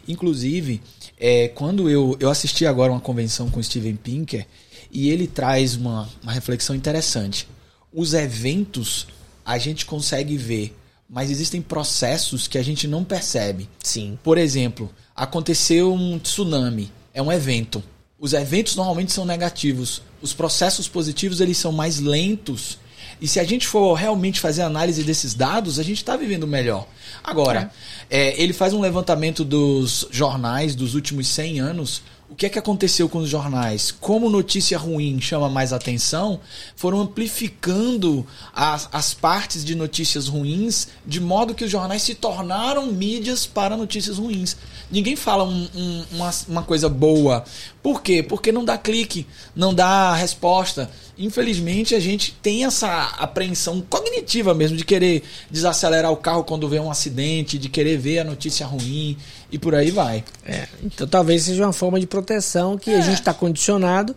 Inclusive, 0.08 0.82
é, 1.18 1.46
quando 1.48 1.88
eu 1.88 2.16
eu 2.18 2.28
assisti 2.28 2.66
agora 2.66 2.90
uma 2.90 3.00
convenção 3.00 3.48
com 3.48 3.60
o 3.60 3.64
Steven 3.64 3.94
Pinker 3.94 4.46
e 4.90 5.08
ele 5.10 5.28
traz 5.28 5.76
uma, 5.76 6.08
uma 6.22 6.32
reflexão 6.32 6.74
interessante. 6.74 7.46
Os 7.92 8.14
eventos 8.14 9.06
a 9.44 9.58
gente 9.58 9.86
consegue 9.86 10.36
ver, 10.36 10.76
mas 11.08 11.30
existem 11.30 11.62
processos 11.62 12.48
que 12.48 12.58
a 12.58 12.62
gente 12.64 12.88
não 12.88 13.04
percebe. 13.04 13.68
Sim. 13.80 14.18
Por 14.24 14.38
exemplo, 14.38 14.90
aconteceu 15.14 15.92
um 15.92 16.18
tsunami, 16.18 16.90
é 17.14 17.22
um 17.22 17.32
evento. 17.32 17.82
Os 18.18 18.32
eventos 18.32 18.74
normalmente 18.74 19.12
são 19.12 19.24
negativos. 19.24 20.02
Os 20.20 20.34
processos 20.34 20.88
positivos 20.88 21.40
eles 21.40 21.56
são 21.56 21.70
mais 21.70 22.00
lentos. 22.00 22.78
E 23.20 23.28
se 23.28 23.38
a 23.38 23.44
gente 23.44 23.66
for 23.66 23.94
realmente 23.94 24.40
fazer 24.40 24.62
análise 24.62 25.04
desses 25.04 25.34
dados, 25.34 25.78
a 25.78 25.82
gente 25.82 25.98
está 25.98 26.16
vivendo 26.16 26.46
melhor. 26.46 26.86
Agora, 27.22 27.70
é, 28.10 28.40
ele 28.42 28.52
faz 28.52 28.72
um 28.72 28.80
levantamento 28.80 29.44
dos 29.44 30.06
jornais 30.10 30.74
dos 30.74 30.94
últimos 30.94 31.28
100 31.28 31.60
anos. 31.60 32.02
O 32.28 32.34
que 32.34 32.46
é 32.46 32.48
que 32.48 32.58
aconteceu 32.58 33.08
com 33.08 33.18
os 33.18 33.28
jornais? 33.28 33.92
Como 33.92 34.28
notícia 34.30 34.76
ruim 34.78 35.20
chama 35.20 35.48
mais 35.48 35.72
atenção, 35.72 36.40
foram 36.74 37.00
amplificando 37.02 38.26
as, 38.52 38.88
as 38.92 39.12
partes 39.14 39.64
de 39.64 39.74
notícias 39.74 40.26
ruins, 40.26 40.88
de 41.06 41.20
modo 41.20 41.54
que 41.54 41.64
os 41.64 41.70
jornais 41.70 42.02
se 42.02 42.14
tornaram 42.14 42.86
mídias 42.86 43.46
para 43.46 43.76
notícias 43.76 44.18
ruins. 44.18 44.56
Ninguém 44.90 45.14
fala 45.16 45.44
um- 45.44 45.68
um- 45.74 46.04
uma, 46.12 46.30
uma 46.48 46.62
coisa 46.62 46.88
boa. 46.88 47.44
Por 47.82 48.02
quê? 48.02 48.22
Porque 48.22 48.50
não 48.50 48.64
dá 48.64 48.78
clique, 48.78 49.26
não 49.54 49.72
dá 49.74 50.14
resposta. 50.14 50.90
Infelizmente, 51.16 51.94
a 51.94 52.00
gente 52.00 52.32
tem 52.42 52.64
essa 52.64 52.88
apreensão 53.18 53.80
cognitiva 53.80 54.52
mesmo 54.52 54.76
de 54.76 54.84
querer 54.84 55.22
desacelerar 55.50 56.10
o 56.10 56.16
carro 56.16 56.42
quando 56.44 56.68
vê 56.68 56.80
um 56.80 56.90
acidente, 56.90 57.56
de 57.58 57.68
querer 57.68 57.96
ver 57.98 58.18
a 58.20 58.24
notícia 58.24 58.66
ruim 58.66 59.16
e 59.50 59.58
por 59.58 59.74
aí 59.74 59.90
vai. 59.90 60.24
É, 60.44 60.66
então 60.82 61.06
talvez 61.06 61.42
seja 61.44 61.64
uma 61.64 61.72
forma 61.72 62.00
de 62.00 62.06
proteção 62.06 62.76
que 62.76 62.90
a 62.90 62.98
É. 62.98 63.02
gente 63.02 63.20
está 63.20 63.32
condicionado 63.32 64.14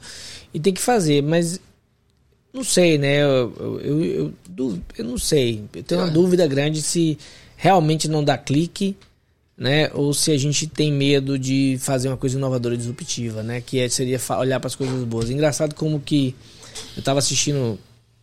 e 0.53 0.59
tem 0.59 0.73
que 0.73 0.81
fazer, 0.81 1.21
mas 1.21 1.59
não 2.53 2.63
sei, 2.63 2.97
né? 2.97 3.21
Eu, 3.21 3.53
eu, 3.59 3.79
eu, 4.03 4.33
eu 4.57 4.79
eu 4.97 5.05
não 5.05 5.17
sei. 5.19 5.63
Eu 5.75 5.83
tenho 5.83 6.01
uma 6.01 6.07
É. 6.07 6.11
dúvida 6.11 6.47
grande 6.47 6.81
se 6.81 7.15
realmente 7.55 8.07
não 8.07 8.23
dá 8.23 8.35
clique, 8.37 8.95
né? 9.55 9.91
Ou 9.93 10.13
se 10.13 10.31
a 10.31 10.37
gente 10.37 10.65
tem 10.65 10.91
medo 10.91 11.37
de 11.37 11.77
fazer 11.79 12.07
uma 12.07 12.17
coisa 12.17 12.37
inovadora 12.37 12.73
e 12.73 12.77
disruptiva, 12.77 13.43
né? 13.43 13.61
Que 13.61 13.79
é- 13.79 13.89
seria 13.89 14.19
olhar 14.39 14.59
para 14.59 14.67
as 14.67 14.75
coisas 14.75 15.03
boas. 15.03 15.29
Engraçado 15.29 15.75
como 15.75 15.99
que 15.99 16.33
eu 16.95 16.99
estava 16.99 17.19
assistindo 17.19 17.79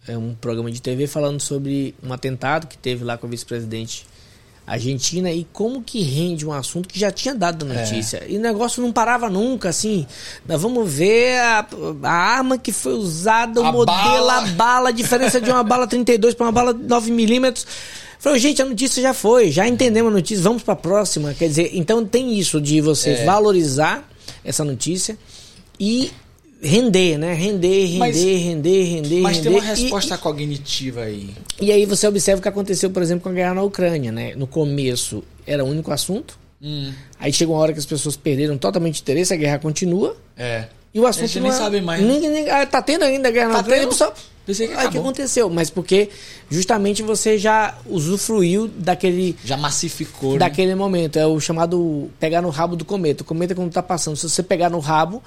é, 0.07 0.17
um 0.19 0.35
programa 0.35 0.71
de 0.71 0.81
TV 0.83 1.07
falando 1.07 1.41
sobre 1.41 1.95
um 2.03 2.13
atentado 2.13 2.67
que 2.67 2.77
teve 2.79 3.05
lá 3.05 3.17
com 3.17 3.27
a 3.27 3.31
vice-presidente 3.31 4.07
argentina 4.67 5.31
e 5.31 5.47
como 5.53 5.83
que 5.83 6.01
rende 6.03 6.47
um 6.47 6.53
assunto 6.53 6.89
que 6.89 6.99
já 6.99 7.11
tinha 7.11 7.35
dado 7.35 7.71
É. 7.71 7.81
notícia. 7.83 8.25
E 8.27 8.37
o 8.39 8.41
negócio 8.41 8.83
não 8.83 8.91
parava 8.93 9.29
nunca, 9.29 9.69
assim. 9.69 10.07
Nós 10.49 10.61
vamos 10.63 10.91
ver 10.91 11.39
a, 11.39 11.67
a 12.03 12.11
arma 12.11 12.57
que 12.57 12.73
foi 12.73 12.95
usada, 12.95 13.61
o 13.61 13.65
A 13.67 13.71
modelo, 13.73 13.87
bala. 13.99 14.39
a 14.39 14.47
bala, 14.53 14.89
a 14.89 14.93
diferença 14.93 15.39
de 15.39 15.51
uma 15.51 15.63
bala 15.63 15.87
32 15.87 16.35
para 16.35 16.47
uma 16.47 16.53
bala 16.53 16.73
9mm. 16.73 17.67
Falei, 18.19 18.41
gente, 18.41 18.63
a 18.63 18.65
notícia 18.65 19.03
já 19.03 19.13
foi, 19.13 19.51
já 19.51 19.69
entendemos 19.69 20.11
a 20.11 20.15
notícia, 20.17 20.43
vamos 20.43 20.63
para 20.63 20.73
a 20.73 20.77
próxima. 20.77 21.35
Quer 21.35 21.49
dizer, 21.49 21.71
então 21.75 22.07
tem 22.07 22.33
isso 22.39 22.59
de 22.59 22.81
você 22.81 23.11
É. 23.11 23.25
valorizar 23.27 24.09
essa 24.43 24.65
notícia 24.65 25.19
e 25.79 26.11
render, 26.65 27.19
né? 27.19 27.35
Render, 27.35 27.85
render, 27.87 27.99
Mas- 27.99 28.17
render, 28.17 28.83
render, 28.85 29.21
Mas 29.21 29.37
render. 29.37 29.51
tem 29.51 29.59
uma 29.59 29.65
E- 29.65 29.83
resposta 29.83 30.19
cognitiva 30.19 31.03
aí. 31.03 31.31
e 31.61 31.71
aí 31.71 31.85
você 31.87 32.07
observa 32.09 32.39
o 32.39 32.43
que 32.43 32.49
aconteceu, 32.49 32.91
por 32.91 33.03
exemplo, 33.03 33.23
com 33.25 33.29
a 33.29 33.33
guerra 33.33 33.55
na 33.55 33.63
Ucrânia, 33.63 34.11
né? 34.11 34.35
No 34.35 34.47
começo 34.47 35.23
era 35.47 35.65
o 35.65 35.69
único 35.69 35.93
assunto. 35.93 36.39
Hum, 36.63 36.93
Aí 37.21 37.33
chegou 37.33 37.55
uma 37.57 37.63
hora 37.63 37.73
que 37.73 37.79
as 37.79 37.85
pessoas 37.87 38.17
perderam 38.17 38.57
totalmente 38.57 39.01
interesse, 39.01 39.33
a 39.33 39.37
guerra 39.37 39.59
continua. 39.59 40.17
é. 40.37 40.65
E 40.97 41.01
o 41.01 41.09
assunto 41.09 41.27
gente 41.27 41.41
não 41.41 41.49
nem 41.49 41.57
é- 41.57 41.61
sabe 41.61 41.81
mais, 41.81 42.01
né? 42.01 42.07
Ninguém, 42.07 42.31
ninguém- 42.31 42.51
ah, 42.53 42.65
tá 42.65 42.81
tendo 42.81 43.03
ainda 43.03 43.27
a 43.27 43.31
guerra 43.33 43.49
na 43.49 43.55
Tá 43.55 43.61
Ucrânia, 43.63 43.81
tendo? 43.81 43.91
pessoal. 43.91 44.15
Pensei 44.47 44.69
que 44.69 44.75
o 44.75 44.91
que 44.91 44.99
aconteceu? 44.99 45.51
Mas 45.51 45.69
porque 45.69 46.09
justamente 46.49 47.03
você 47.03 47.37
já 47.37 47.77
usufruiu 47.85 48.69
daquele, 48.69 49.35
Já 49.45 49.57
massificou, 49.57 50.35
né? 50.35 50.39
daquele 50.39 50.73
momento. 50.77 51.19
É 51.19 51.27
o 51.27 51.41
chamado 51.41 52.09
pegar 52.21 52.41
no 52.43 52.49
rabo 52.49 52.77
do 52.77 52.85
cometa. 52.85 53.23
O 53.25 53.27
cometa 53.27 53.57
quando 53.57 53.73
tá 53.73 53.83
passando, 53.83 54.17
se 54.17 54.29
você 54.29 54.41
pegar 54.41 54.71
no 54.71 54.79
rabo, 54.79 55.21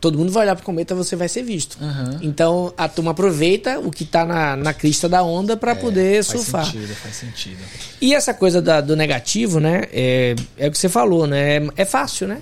todo 0.00 0.16
mundo 0.18 0.32
vai 0.32 0.44
olhar 0.44 0.56
pro 0.56 0.64
cometa, 0.64 0.94
você 0.94 1.14
vai 1.14 1.28
ser 1.28 1.42
visto. 1.42 1.76
Aham. 1.80 2.18
Então 2.22 2.72
a 2.76 2.88
turma 2.88 3.10
aproveita 3.10 3.78
o 3.78 3.90
que 3.90 4.04
tá 4.04 4.24
na, 4.24 4.56
na 4.56 4.72
crista 4.72 5.08
da 5.08 5.22
onda 5.22 5.56
para 5.56 5.74
poder 5.76 6.20
É, 6.20 6.22
faz 6.22 6.26
surfar. 6.40 6.64
sentido, 6.64 6.94
faz 6.94 7.14
sentido. 7.16 7.58
E 8.00 8.14
essa 8.14 8.32
coisa 8.32 8.62
da- 8.62 8.80
do 8.80 8.96
negativo, 8.96 9.60
né? 9.60 9.82
É, 9.92 10.34
é 10.56 10.68
o 10.68 10.70
que 10.70 10.78
você 10.78 10.88
falou, 10.88 11.26
né? 11.26 11.58
É, 11.76 11.84
fácil, 11.84 12.26
né? 12.28 12.38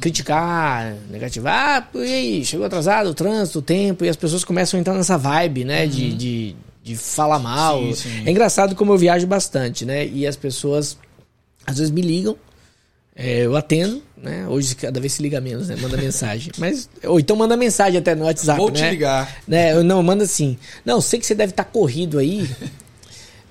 Criticar, 0.00 0.94
negativar, 1.10 1.88
ah, 1.94 1.98
e 1.98 2.12
aí, 2.12 2.44
chegou 2.44 2.66
atrasado, 2.66 3.10
o 3.10 3.14
trânsito, 3.14 3.60
o 3.60 3.62
tempo, 3.62 4.04
e 4.04 4.08
as 4.08 4.16
pessoas 4.16 4.42
começam 4.42 4.76
a 4.76 4.80
entrar 4.80 4.94
nessa 4.94 5.16
vibe, 5.16 5.64
né? 5.64 5.86
De, 5.86 6.12
de, 6.14 6.56
de 6.82 6.96
falar 6.96 7.38
mal. 7.38 7.78
Sim, 7.78 7.94
sim. 7.94 8.22
É 8.26 8.30
engraçado 8.30 8.74
como 8.74 8.92
eu 8.92 8.98
viajo 8.98 9.26
bastante, 9.26 9.84
né? 9.84 10.06
E 10.06 10.26
as 10.26 10.34
pessoas 10.34 10.96
às 11.66 11.78
vezes 11.78 11.90
me 11.92 12.00
ligam, 12.02 12.36
é, 13.14 13.40
eu 13.40 13.54
atendo, 13.56 14.02
né? 14.16 14.46
Hoje 14.48 14.74
cada 14.74 14.98
vez 14.98 15.12
se 15.12 15.22
liga 15.22 15.40
menos, 15.40 15.68
né? 15.68 15.76
Manda 15.76 15.96
mensagem. 15.96 16.50
Mas, 16.58 16.88
ou 17.04 17.20
então 17.20 17.36
manda 17.36 17.56
mensagem 17.56 17.98
até 17.98 18.14
no 18.14 18.24
WhatsApp, 18.24 18.58
Vou 18.58 18.70
né? 18.70 18.74
te 18.74 18.90
ligar. 18.90 19.36
né? 19.46 19.74
Não, 19.82 20.02
manda 20.02 20.24
assim. 20.24 20.56
Não, 20.84 21.00
sei 21.00 21.20
que 21.20 21.26
você 21.26 21.34
deve 21.34 21.50
estar 21.50 21.64
corrido 21.64 22.18
aí. 22.18 22.48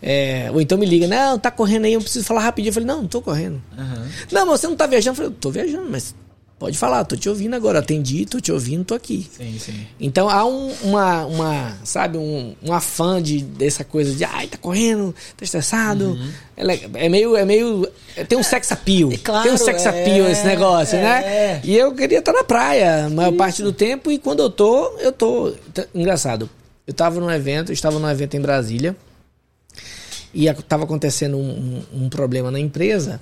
É, 0.04 0.50
ou 0.52 0.60
então 0.60 0.80
me 0.80 0.86
liga, 0.88 1.08
não, 1.08 1.38
tá 1.38 1.52
correndo 1.52 1.86
aí, 1.86 1.94
eu 1.94 2.02
preciso 2.02 2.26
falar 2.26 2.42
rapidinho. 2.42 2.72
Eu 2.72 2.74
falei, 2.74 2.88
não, 2.88 3.02
não 3.04 3.08
tô 3.08 3.22
correndo. 3.22 3.62
Aham. 3.78 4.08
Não, 4.32 4.48
mas 4.48 4.60
você 4.60 4.68
não 4.68 4.76
tá 4.76 4.88
viajando? 4.88 5.12
Eu 5.12 5.16
falei, 5.26 5.38
tô 5.40 5.52
viajando, 5.52 5.88
mas 5.92 6.16
pode 6.62 6.78
falar, 6.78 7.04
tô 7.06 7.16
te 7.18 7.28
ouvindo 7.28 7.56
agora. 7.56 7.80
Atendi, 7.80 8.24
tô 8.24 8.40
te 8.40 8.52
ouvindo, 8.52 8.86
tô 8.86 8.94
aqui. 8.94 9.28
Sim, 9.36 9.58
sim. 9.58 9.88
Então 10.00 10.30
há 10.30 10.46
um, 10.46 10.72
uma, 10.84 11.26
uma, 11.26 11.78
sabe, 11.84 12.20
um, 12.20 12.56
um 12.62 12.72
afã 12.72 13.20
de, 13.20 13.42
dessa 13.42 13.84
coisa 13.84 14.14
de, 14.14 14.24
ai, 14.24 14.46
tá 14.46 14.60
correndo, 14.60 15.12
tá 15.36 15.44
estressado. 15.44 16.20
É, 16.56 16.64
le- 16.64 16.88
é 16.94 17.10
meio, 17.10 17.36
é 17.36 17.44
meio, 17.44 17.90
é, 18.16 18.24
tem 18.24 18.38
um 18.38 18.44
sex 18.44 18.72
appeal. 18.72 19.12
É 19.12 19.18
claro, 19.18 19.44
tem 19.44 19.52
um 19.54 19.58
sex 19.58 19.84
é, 19.88 19.90
appeal 19.90 20.30
esse 20.30 20.46
negócio, 20.46 20.96
é. 20.98 21.02
né? 21.02 21.62
E 21.64 21.76
eu 21.76 21.96
queria 21.96 22.20
estar 22.20 22.32
na 22.32 22.44
praia 22.44 23.06
a 23.08 23.10
maior 23.10 23.32
parte 23.34 23.64
do 23.64 23.74
tempo 23.74 24.12
e 24.12 24.20
quando 24.20 24.44
eu 24.44 24.50
tô, 24.52 24.98
eu 25.00 25.12
tô. 25.12 25.54
Tá- 25.74 25.88
Engraçado, 25.96 26.48
eu 26.86 26.94
tava 26.94 27.20
num 27.20 27.32
evento, 27.32 27.72
eu 27.72 27.74
estava 27.74 27.98
num 27.98 28.08
evento 28.08 28.38
em 28.38 28.40
Brasília 28.42 28.96
e 30.32 30.46
estava 30.46 30.84
acontecendo 30.84 31.38
um, 31.38 31.84
um, 31.94 32.04
um 32.04 32.10
problema 32.10 32.52
na 32.52 32.60
empresa 32.60 33.20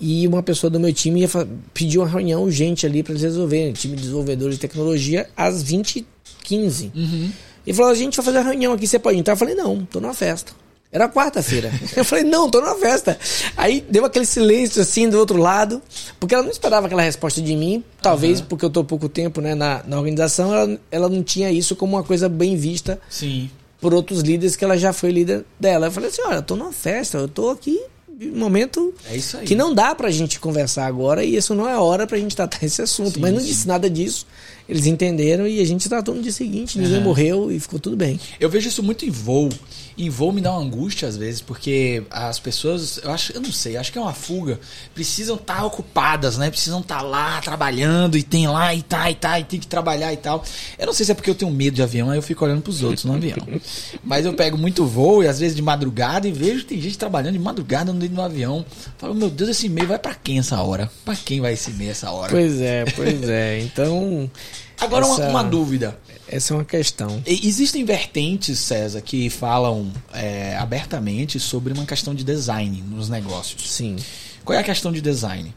e 0.00 0.26
uma 0.26 0.42
pessoa 0.42 0.70
do 0.70 0.78
meu 0.78 0.92
time 0.92 1.20
ia 1.20 1.28
pedir 1.72 1.98
uma 1.98 2.08
reunião 2.08 2.42
urgente 2.42 2.86
ali 2.86 3.02
para 3.02 3.12
eles 3.12 3.22
resolverem, 3.22 3.72
time 3.72 3.96
de 3.96 4.02
desenvolvedores 4.02 4.56
de 4.56 4.60
tecnologia, 4.60 5.28
às 5.36 5.64
20h15. 5.64 6.90
Uhum. 6.94 7.30
E 7.66 7.72
falou: 7.72 7.90
a 7.90 7.94
gente 7.94 8.16
vai 8.16 8.24
fazer 8.24 8.38
uma 8.38 8.44
reunião 8.44 8.72
aqui, 8.72 8.86
você 8.86 8.98
pode 8.98 9.18
entrar? 9.18 9.34
Eu 9.34 9.38
falei: 9.38 9.54
não, 9.54 9.84
tô 9.84 10.00
numa 10.00 10.14
festa. 10.14 10.52
Era 10.92 11.08
quarta-feira. 11.08 11.70
Eu 11.96 12.04
falei, 12.04 12.24
não, 12.24 12.48
tô 12.48 12.60
numa 12.60 12.76
festa. 12.76 13.18
Aí 13.56 13.84
deu 13.90 14.04
aquele 14.04 14.24
silêncio 14.24 14.80
assim 14.80 15.10
do 15.10 15.18
outro 15.18 15.36
lado, 15.36 15.82
porque 16.18 16.34
ela 16.34 16.44
não 16.44 16.50
esperava 16.50 16.86
aquela 16.86 17.02
resposta 17.02 17.42
de 17.42 17.54
mim. 17.56 17.82
Talvez 18.00 18.40
uhum. 18.40 18.46
porque 18.46 18.64
eu 18.64 18.70
tô 18.70 18.84
pouco 18.84 19.08
tempo 19.08 19.40
né, 19.40 19.54
na, 19.54 19.82
na 19.86 19.98
organização, 19.98 20.54
ela, 20.54 20.80
ela 20.90 21.08
não 21.08 21.22
tinha 21.22 21.50
isso 21.50 21.74
como 21.74 21.96
uma 21.96 22.04
coisa 22.04 22.28
bem 22.28 22.56
vista 22.56 23.00
Sim. 23.10 23.50
por 23.80 23.92
outros 23.92 24.20
líderes 24.20 24.54
que 24.54 24.64
ela 24.64 24.78
já 24.78 24.92
foi 24.92 25.10
líder 25.10 25.44
dela. 25.58 25.88
Eu 25.88 25.92
falei 25.92 26.08
assim: 26.08 26.22
olha, 26.24 26.40
tô 26.40 26.54
numa 26.54 26.72
festa, 26.72 27.18
eu 27.18 27.28
tô 27.28 27.50
aqui 27.50 27.78
um 28.18 28.38
momento 28.38 28.94
é 29.10 29.44
que 29.44 29.54
não 29.54 29.74
dá 29.74 29.94
pra 29.94 30.10
gente 30.10 30.40
conversar 30.40 30.86
agora 30.86 31.22
e 31.22 31.36
isso 31.36 31.54
não 31.54 31.68
é 31.68 31.76
hora 31.76 32.06
pra 32.06 32.18
gente 32.18 32.34
tratar 32.34 32.64
esse 32.64 32.80
assunto. 32.80 33.14
Sim, 33.14 33.20
Mas 33.20 33.32
não 33.32 33.40
sim. 33.40 33.46
disse 33.46 33.68
nada 33.68 33.90
disso. 33.90 34.26
Eles 34.68 34.86
entenderam 34.86 35.46
e 35.46 35.60
a 35.60 35.64
gente 35.64 35.88
tratou 35.88 36.14
no 36.14 36.22
dia 36.22 36.32
seguinte, 36.32 36.78
ninguém 36.78 36.98
uhum. 36.98 37.04
morreu 37.04 37.52
e 37.52 37.60
ficou 37.60 37.78
tudo 37.78 37.96
bem. 37.96 38.18
Eu 38.40 38.48
vejo 38.48 38.68
isso 38.68 38.82
muito 38.82 39.04
em 39.04 39.10
voo. 39.10 39.50
Em 39.98 40.10
voo 40.10 40.32
me 40.32 40.40
dá 40.40 40.52
uma 40.52 40.60
angústia 40.60 41.08
às 41.08 41.16
vezes, 41.16 41.40
porque 41.40 42.02
as 42.10 42.38
pessoas, 42.38 43.00
eu 43.02 43.10
acho, 43.10 43.32
eu 43.32 43.40
não 43.40 43.50
sei, 43.50 43.76
acho 43.76 43.90
que 43.90 43.98
é 43.98 44.00
uma 44.00 44.12
fuga, 44.12 44.60
precisam 44.94 45.36
estar 45.36 45.56
tá 45.56 45.64
ocupadas, 45.64 46.36
né? 46.36 46.50
Precisam 46.50 46.80
estar 46.80 46.98
tá 46.98 47.02
lá 47.02 47.40
trabalhando 47.40 48.18
e 48.18 48.22
tem 48.22 48.46
lá 48.46 48.74
e 48.74 48.82
tá 48.82 49.10
e 49.10 49.14
tá 49.14 49.40
e 49.40 49.44
tem 49.44 49.58
que 49.58 49.66
trabalhar 49.66 50.12
e 50.12 50.16
tal. 50.16 50.44
Eu 50.78 50.86
não 50.86 50.92
sei 50.92 51.06
se 51.06 51.12
é 51.12 51.14
porque 51.14 51.30
eu 51.30 51.34
tenho 51.34 51.50
medo 51.50 51.74
de 51.74 51.82
avião, 51.82 52.10
aí 52.10 52.18
eu 52.18 52.22
fico 52.22 52.44
olhando 52.44 52.62
pros 52.62 52.82
outros 52.82 53.04
no 53.04 53.14
avião. 53.14 53.38
Mas 54.04 54.26
eu 54.26 54.34
pego 54.34 54.58
muito 54.58 54.84
voo 54.86 55.22
e 55.22 55.28
às 55.28 55.38
vezes 55.38 55.56
de 55.56 55.62
madrugada 55.62 56.28
e 56.28 56.32
vejo 56.32 56.60
que 56.60 56.66
tem 56.66 56.80
gente 56.80 56.98
trabalhando 56.98 57.34
de 57.34 57.38
madrugada 57.40 57.92
no 57.92 57.98
dentro 57.98 58.16
do 58.16 58.22
avião. 58.22 58.64
Falo, 58.98 59.14
meu 59.14 59.30
Deus, 59.30 59.50
esse 59.50 59.66
e-mail 59.66 59.88
vai 59.88 59.98
para 59.98 60.14
quem 60.14 60.38
essa 60.38 60.60
hora? 60.60 60.90
Para 61.04 61.16
quem 61.16 61.40
vai 61.40 61.54
esse 61.54 61.70
e-mail 61.70 61.90
essa 61.90 62.10
hora? 62.10 62.30
Pois 62.30 62.60
é, 62.60 62.84
pois 62.94 63.28
é. 63.28 63.60
Então, 63.66 64.30
Agora, 64.80 65.04
essa, 65.06 65.22
uma, 65.22 65.30
uma, 65.30 65.44
dúvida. 65.44 65.98
Essa 66.28 66.52
é 66.52 66.56
uma 66.56 66.64
questão. 66.64 67.22
Existem 67.26 67.84
vertentes, 67.84 68.58
César, 68.58 69.00
que 69.00 69.30
falam 69.30 69.92
é, 70.12 70.56
abertamente 70.56 71.38
sobre 71.38 71.72
uma 71.72 71.86
questão 71.86 72.14
de 72.14 72.24
design 72.24 72.82
nos 72.90 73.08
negócios. 73.08 73.70
Sim. 73.70 73.96
Qual 74.44 74.56
é 74.56 74.60
a 74.60 74.64
questão 74.64 74.92
de 74.92 75.00
design? 75.00 75.54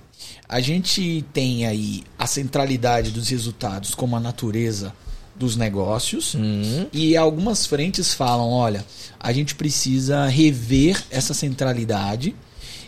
A 0.47 0.59
gente 0.59 1.23
tem 1.31 1.65
aí 1.65 2.03
a 2.17 2.25
centralidade 2.25 3.11
dos 3.11 3.29
resultados 3.29 3.93
como 3.93 4.15
a 4.15 4.19
natureza 4.19 4.93
dos 5.35 5.55
negócios 5.55 6.33
uhum. 6.33 6.87
e 6.91 7.15
algumas 7.15 7.65
frentes 7.65 8.13
falam, 8.13 8.49
olha, 8.49 8.85
a 9.19 9.31
gente 9.31 9.55
precisa 9.55 10.27
rever 10.27 11.01
essa 11.09 11.33
centralidade. 11.33 12.35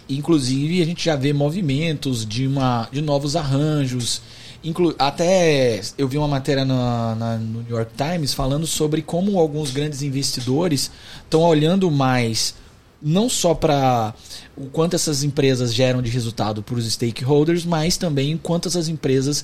Inclusive, 0.09 0.81
a 0.81 0.85
gente 0.85 1.05
já 1.05 1.15
vê 1.15 1.31
movimentos 1.31 2.25
de, 2.25 2.45
uma, 2.45 2.89
de 2.91 3.01
novos 3.01 3.37
arranjos, 3.37 4.21
Inclu 4.63 4.93
até 4.99 5.81
eu 5.97 6.07
vi 6.07 6.17
uma 6.17 6.27
matéria 6.27 6.63
na, 6.63 7.15
na, 7.15 7.37
no 7.37 7.61
New 7.61 7.75
York 7.77 7.91
Times 7.95 8.33
falando 8.33 8.67
sobre 8.67 9.01
como 9.01 9.39
alguns 9.39 9.71
grandes 9.71 10.01
investidores 10.01 10.91
estão 11.23 11.41
olhando 11.41 11.89
mais 11.89 12.53
não 13.01 13.27
só 13.27 13.55
para 13.55 14.13
o 14.55 14.67
quanto 14.67 14.95
essas 14.95 15.23
empresas 15.23 15.73
geram 15.73 16.01
de 16.01 16.11
resultado 16.11 16.61
para 16.61 16.75
os 16.75 16.91
stakeholders, 16.91 17.65
mas 17.65 17.97
também 17.97 18.37
quanto 18.37 18.67
essas 18.67 18.87
empresas 18.87 19.43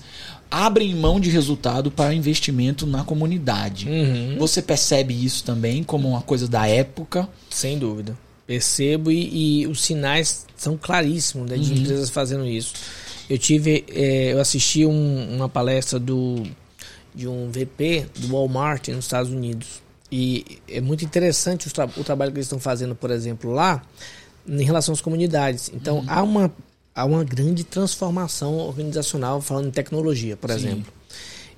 abrem 0.51 0.95
mão 0.95 1.19
de 1.19 1.29
resultado 1.29 1.89
para 1.89 2.13
investimento 2.13 2.85
na 2.85 3.03
comunidade. 3.03 3.89
Uhum. 3.89 4.35
Você 4.37 4.61
percebe 4.61 5.25
isso 5.25 5.43
também 5.43 5.83
como 5.83 6.07
uma 6.07 6.21
coisa 6.21 6.47
da 6.47 6.67
época? 6.67 7.27
Sem 7.49 7.79
dúvida. 7.79 8.15
Percebo 8.45 9.11
e, 9.11 9.61
e 9.61 9.67
os 9.67 9.81
sinais 9.81 10.45
são 10.55 10.77
claríssimos 10.77 11.49
né, 11.49 11.57
de 11.57 11.71
uhum. 11.71 11.77
empresas 11.79 12.09
fazendo 12.09 12.45
isso. 12.45 12.73
Eu 13.29 13.37
tive, 13.37 13.85
é, 13.89 14.33
eu 14.33 14.39
assisti 14.39 14.85
um, 14.85 15.35
uma 15.35 15.49
palestra 15.49 15.99
do 15.99 16.43
de 17.13 17.27
um 17.27 17.49
VP 17.49 18.05
do 18.17 18.27
Walmart 18.27 18.89
nos 18.89 19.05
Estados 19.05 19.31
Unidos 19.31 19.81
e 20.11 20.59
é 20.69 20.79
muito 20.79 21.03
interessante 21.03 21.67
o, 21.67 21.71
tra 21.71 21.85
o 21.97 22.03
trabalho 22.03 22.31
que 22.31 22.37
eles 22.37 22.45
estão 22.45 22.59
fazendo, 22.59 22.93
por 22.95 23.09
exemplo, 23.09 23.51
lá 23.51 23.81
em 24.47 24.63
relação 24.63 24.93
às 24.93 25.01
comunidades. 25.01 25.71
Então 25.73 25.97
uhum. 25.97 26.05
há 26.07 26.21
uma 26.21 26.53
há 26.93 27.05
uma 27.05 27.23
grande 27.23 27.63
transformação 27.63 28.57
organizacional 28.57 29.41
falando 29.41 29.67
em 29.67 29.71
tecnologia, 29.71 30.37
por 30.37 30.51
Sim. 30.51 30.55
exemplo. 30.55 30.93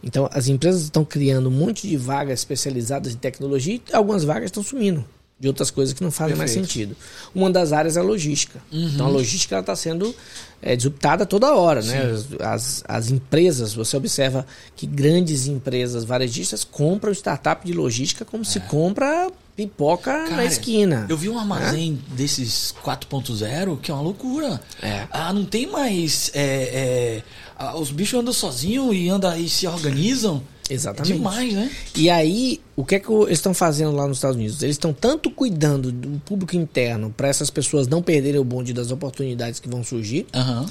Então 0.01 0.30
as 0.32 0.47
empresas 0.47 0.84
estão 0.84 1.03
criando 1.03 1.49
um 1.49 1.51
monte 1.51 1.88
de 1.88 1.97
vagas 1.97 2.39
especializadas 2.39 3.13
em 3.13 3.17
tecnologia 3.17 3.76
e 3.76 3.93
algumas 3.93 4.24
vagas 4.24 4.45
estão 4.45 4.63
sumindo 4.63 5.05
de 5.40 5.48
outras 5.48 5.72
coisas 5.72 5.94
que 5.94 6.04
não 6.04 6.12
fazem 6.12 6.36
Perfeito. 6.36 6.58
mais 6.58 6.68
sentido. 6.68 6.98
Uma 7.34 7.50
das 7.50 7.72
áreas 7.72 7.96
é 7.96 8.00
a 8.02 8.04
logística. 8.04 8.62
Uhum. 8.72 8.92
Então 8.94 9.06
a 9.06 9.10
logística 9.10 9.58
está 9.58 9.76
sendo 9.76 10.14
é, 10.62 10.76
disruptada 10.76 11.26
toda 11.26 11.56
hora. 11.56 11.82
Né? 11.82 12.16
As, 12.42 12.84
as 12.86 13.10
empresas, 13.10 13.74
você 13.74 13.96
observa 13.96 14.46
que 14.76 14.86
grandes 14.86 15.48
empresas 15.48 16.04
varejistas 16.04 16.66
compram 16.66 17.14
startup 17.14 17.66
de 17.66 17.72
logística 17.72 18.26
como 18.26 18.44
é. 18.44 18.46
se 18.46 18.60
compra 18.62 19.32
pipoca 19.56 20.12
Cara, 20.12 20.36
na 20.36 20.46
esquina. 20.46 21.06
Eu 21.10 21.18
vi 21.18 21.30
um 21.30 21.40
armazém 21.40 22.00
é? 22.12 22.16
desses 22.16 22.74
4.0 22.84 23.80
que 23.80 23.92
é 23.92 23.94
uma 23.94 24.04
loucura. 24.04 24.62
É. 24.82 25.08
Ah, 25.10 25.32
não 25.32 25.46
tem 25.46 25.68
mais. 25.68 26.32
É, 26.34 27.24
é, 27.60 27.76
os 27.76 27.92
bichos 27.92 28.20
andam 28.20 28.34
sozinhos 28.34 28.94
e, 28.94 29.10
andam, 29.10 29.38
e 29.38 29.50
se 29.50 29.68
organizam. 29.68 30.44
Exatamente. 30.70 31.13
É 31.13 31.15
demais, 31.15 31.53
né? 31.53 31.72
E 31.95 32.09
aí, 32.09 32.61
o 32.76 32.86
que 32.86 32.95
é 32.95 32.99
que 32.99 33.11
eles 33.11 33.39
estão 33.39 33.53
fazendo 33.53 33.95
lá 33.95 34.07
nos 34.07 34.17
Estados 34.17 34.38
Unidos? 34.38 34.61
Eles 34.61 34.76
estão 34.76 34.93
tanto 34.93 35.32
cuidando 35.32 35.91
do 35.91 36.20
público 36.20 36.55
interno 36.55 37.13
para 37.15 37.28
essas 37.28 37.49
pessoas 37.49 37.88
não 37.88 38.01
perderem 38.01 38.39
o 38.39 38.43
bonde 38.43 38.74
das 38.74 38.91
oportunidades 38.91 39.59
que 39.59 39.67
vão 39.67 39.84
surgir, 39.84 40.28
uhum 40.36 40.65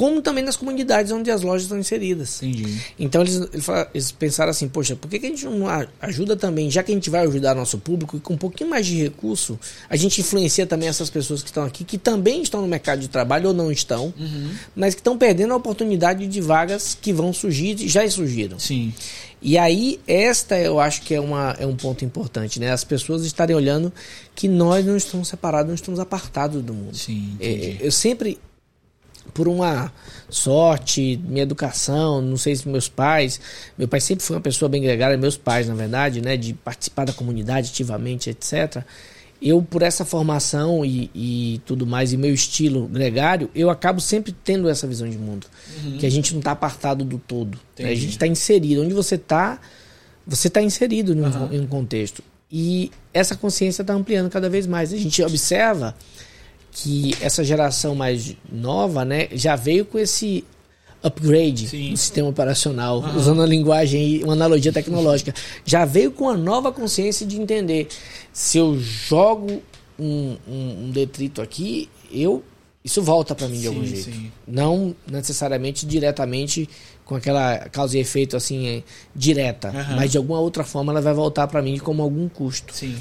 como 0.00 0.22
também 0.22 0.42
nas 0.42 0.56
comunidades 0.56 1.12
onde 1.12 1.30
as 1.30 1.42
lojas 1.42 1.64
estão 1.64 1.78
inseridas. 1.78 2.42
Entendi. 2.42 2.80
Então 2.98 3.20
eles, 3.20 3.38
eles 3.92 4.10
pensaram 4.10 4.50
assim, 4.50 4.66
poxa, 4.66 4.96
por 4.96 5.10
que, 5.10 5.18
que 5.18 5.26
a 5.26 5.28
gente 5.28 5.44
não 5.44 5.66
ajuda 6.00 6.34
também, 6.34 6.70
já 6.70 6.82
que 6.82 6.90
a 6.90 6.94
gente 6.94 7.10
vai 7.10 7.26
ajudar 7.26 7.54
nosso 7.54 7.76
público 7.76 8.16
e 8.16 8.20
com 8.20 8.32
um 8.32 8.38
pouquinho 8.38 8.70
mais 8.70 8.86
de 8.86 8.96
recurso, 8.96 9.60
a 9.90 9.96
gente 9.96 10.22
influencia 10.22 10.66
também 10.66 10.88
essas 10.88 11.10
pessoas 11.10 11.42
que 11.42 11.50
estão 11.50 11.64
aqui, 11.64 11.84
que 11.84 11.98
também 11.98 12.40
estão 12.40 12.62
no 12.62 12.66
mercado 12.66 13.00
de 13.00 13.08
trabalho 13.08 13.48
ou 13.48 13.54
não 13.54 13.70
estão, 13.70 14.14
uhum. 14.18 14.50
mas 14.74 14.94
que 14.94 15.02
estão 15.02 15.18
perdendo 15.18 15.52
a 15.52 15.56
oportunidade 15.56 16.26
de 16.26 16.40
vagas 16.40 16.96
que 16.98 17.12
vão 17.12 17.30
surgir 17.30 17.76
e 17.78 17.86
já 17.86 18.08
surgiram. 18.08 18.58
Sim. 18.58 18.94
E 19.42 19.56
aí, 19.56 19.98
esta 20.06 20.58
eu 20.58 20.78
acho 20.78 21.02
que 21.02 21.14
é, 21.14 21.20
uma, 21.20 21.56
é 21.58 21.66
um 21.66 21.74
ponto 21.74 22.04
importante, 22.04 22.60
né? 22.60 22.70
As 22.70 22.84
pessoas 22.84 23.24
estarem 23.24 23.56
olhando 23.56 23.92
que 24.34 24.46
nós 24.48 24.84
não 24.84 24.96
estamos 24.96 25.28
separados, 25.28 25.68
não 25.68 25.74
estamos 25.74 25.98
apartados 25.98 26.62
do 26.62 26.74
mundo. 26.74 26.96
Sim, 26.96 27.36
é, 27.40 27.76
eu 27.80 27.90
sempre 27.90 28.38
por 29.32 29.48
uma 29.48 29.92
sorte, 30.28 31.20
minha 31.24 31.42
educação, 31.42 32.20
não 32.20 32.36
sei 32.36 32.56
se 32.56 32.68
meus 32.68 32.88
pais, 32.88 33.40
meu 33.78 33.88
pai 33.88 34.00
sempre 34.00 34.24
foi 34.24 34.36
uma 34.36 34.42
pessoa 34.42 34.68
bem 34.68 34.82
gregária, 34.82 35.16
meus 35.16 35.36
pais, 35.36 35.68
na 35.68 35.74
verdade, 35.74 36.20
né, 36.20 36.36
de 36.36 36.52
participar 36.52 37.04
da 37.04 37.12
comunidade 37.12 37.70
ativamente, 37.70 38.30
etc. 38.30 38.84
Eu, 39.40 39.62
por 39.62 39.80
essa 39.82 40.04
formação 40.04 40.84
e, 40.84 41.10
e 41.14 41.60
tudo 41.64 41.86
mais, 41.86 42.12
e 42.12 42.16
meu 42.16 42.34
estilo 42.34 42.86
gregário, 42.86 43.50
eu 43.54 43.70
acabo 43.70 44.00
sempre 44.00 44.32
tendo 44.44 44.68
essa 44.68 44.86
visão 44.86 45.08
de 45.08 45.16
mundo. 45.16 45.46
Uhum. 45.82 45.96
Que 45.98 46.06
a 46.06 46.10
gente 46.10 46.32
não 46.32 46.40
está 46.40 46.52
apartado 46.52 47.04
do 47.04 47.18
todo. 47.18 47.58
Né? 47.78 47.90
A 47.90 47.94
gente 47.94 48.10
está 48.10 48.26
inserido. 48.26 48.82
Onde 48.82 48.92
você 48.92 49.14
está, 49.14 49.58
você 50.26 50.48
está 50.48 50.60
inserido 50.60 51.14
em 51.14 51.22
um, 51.22 51.24
uhum. 51.24 51.52
em 51.52 51.60
um 51.60 51.66
contexto. 51.66 52.22
E 52.52 52.90
essa 53.14 53.34
consciência 53.34 53.82
está 53.82 53.94
ampliando 53.94 54.28
cada 54.28 54.50
vez 54.50 54.66
mais. 54.66 54.92
A 54.92 54.96
gente 54.96 55.22
observa 55.22 55.94
que 56.72 57.14
essa 57.20 57.42
geração 57.42 57.94
mais 57.94 58.36
nova, 58.50 59.04
né, 59.04 59.28
já 59.32 59.56
veio 59.56 59.84
com 59.84 59.98
esse 59.98 60.44
upgrade 61.02 61.68
Sim. 61.68 61.90
do 61.90 61.96
sistema 61.96 62.28
operacional, 62.28 63.02
usando 63.16 63.38
uma 63.38 63.46
linguagem, 63.46 64.22
uma 64.22 64.34
analogia 64.34 64.72
tecnológica, 64.72 65.34
já 65.64 65.84
veio 65.84 66.10
com 66.10 66.28
a 66.28 66.36
nova 66.36 66.70
consciência 66.70 67.26
de 67.26 67.40
entender 67.40 67.88
se 68.32 68.58
eu 68.58 68.78
jogo 68.78 69.62
um, 69.98 70.36
um, 70.46 70.84
um 70.84 70.90
detrito 70.90 71.40
aqui, 71.40 71.88
eu 72.10 72.42
isso 72.82 73.02
volta 73.02 73.34
para 73.34 73.46
mim 73.46 73.56
de 73.56 73.60
sim, 73.60 73.66
algum 73.68 73.84
jeito. 73.84 74.04
Sim. 74.04 74.32
Não 74.46 74.96
necessariamente 75.06 75.84
diretamente 75.84 76.68
com 77.04 77.14
aquela 77.14 77.58
causa 77.68 77.98
e 77.98 78.00
efeito 78.00 78.36
assim 78.36 78.68
é, 78.68 78.82
direta, 79.14 79.68
uhum. 79.68 79.96
mas 79.96 80.10
de 80.10 80.16
alguma 80.16 80.40
outra 80.40 80.64
forma 80.64 80.92
ela 80.92 81.00
vai 81.00 81.12
voltar 81.12 81.46
para 81.46 81.60
mim 81.60 81.76
como 81.78 82.02
algum 82.02 82.28
custo. 82.28 82.74
Sim. 82.74 82.96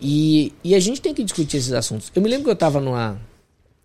E, 0.00 0.52
e 0.62 0.74
a 0.74 0.80
gente 0.80 1.00
tem 1.00 1.12
que 1.12 1.24
discutir 1.24 1.56
esses 1.56 1.72
assuntos. 1.72 2.12
Eu 2.14 2.22
me 2.22 2.28
lembro 2.28 2.44
que 2.44 2.50
eu 2.50 2.54
estava 2.54 2.80
numa. 2.80 3.18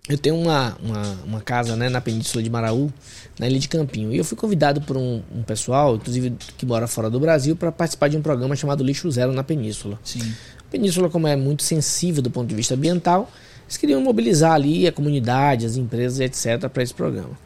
Eu 0.07 0.17
tenho 0.17 0.35
uma, 0.35 0.75
uma, 0.81 1.17
uma, 1.23 1.41
casa 1.41 1.75
né, 1.75 1.87
na 1.87 2.01
Península 2.01 2.41
de 2.41 2.49
Maraú, 2.49 2.91
na 3.37 3.47
Ilha 3.47 3.59
de 3.59 3.67
Campinho. 3.67 4.11
E 4.11 4.17
eu 4.17 4.23
fui 4.23 4.35
convidado 4.35 4.81
por 4.81 4.97
um, 4.97 5.21
um 5.35 5.43
pessoal, 5.43 5.95
inclusive 5.95 6.35
que 6.57 6.65
mora 6.65 6.87
fora 6.87 7.09
do 7.09 7.19
Brasil, 7.19 7.55
para 7.55 7.71
participar 7.71 8.07
de 8.07 8.17
um 8.17 8.21
programa 8.21 8.55
chamado 8.55 8.83
Lixo 8.83 9.11
Zero 9.11 9.31
na 9.33 9.43
Península. 9.43 9.99
Sim. 10.03 10.21
A 10.59 10.71
Península, 10.71 11.09
como 11.09 11.27
é 11.27 11.35
muito 11.35 11.61
sensível 11.61 12.23
do 12.23 12.31
ponto 12.31 12.47
de 12.47 12.55
vista 12.55 12.73
ambiental, 12.73 13.29
eles 13.65 13.77
queriam 13.77 14.01
mobilizar 14.01 14.53
ali 14.53 14.87
a 14.87 14.91
comunidade, 14.91 15.65
as 15.65 15.75
empresas, 15.77 16.19
etc., 16.19 16.67
para 16.69 16.81
esse 16.81 16.93
programa. 16.93 17.37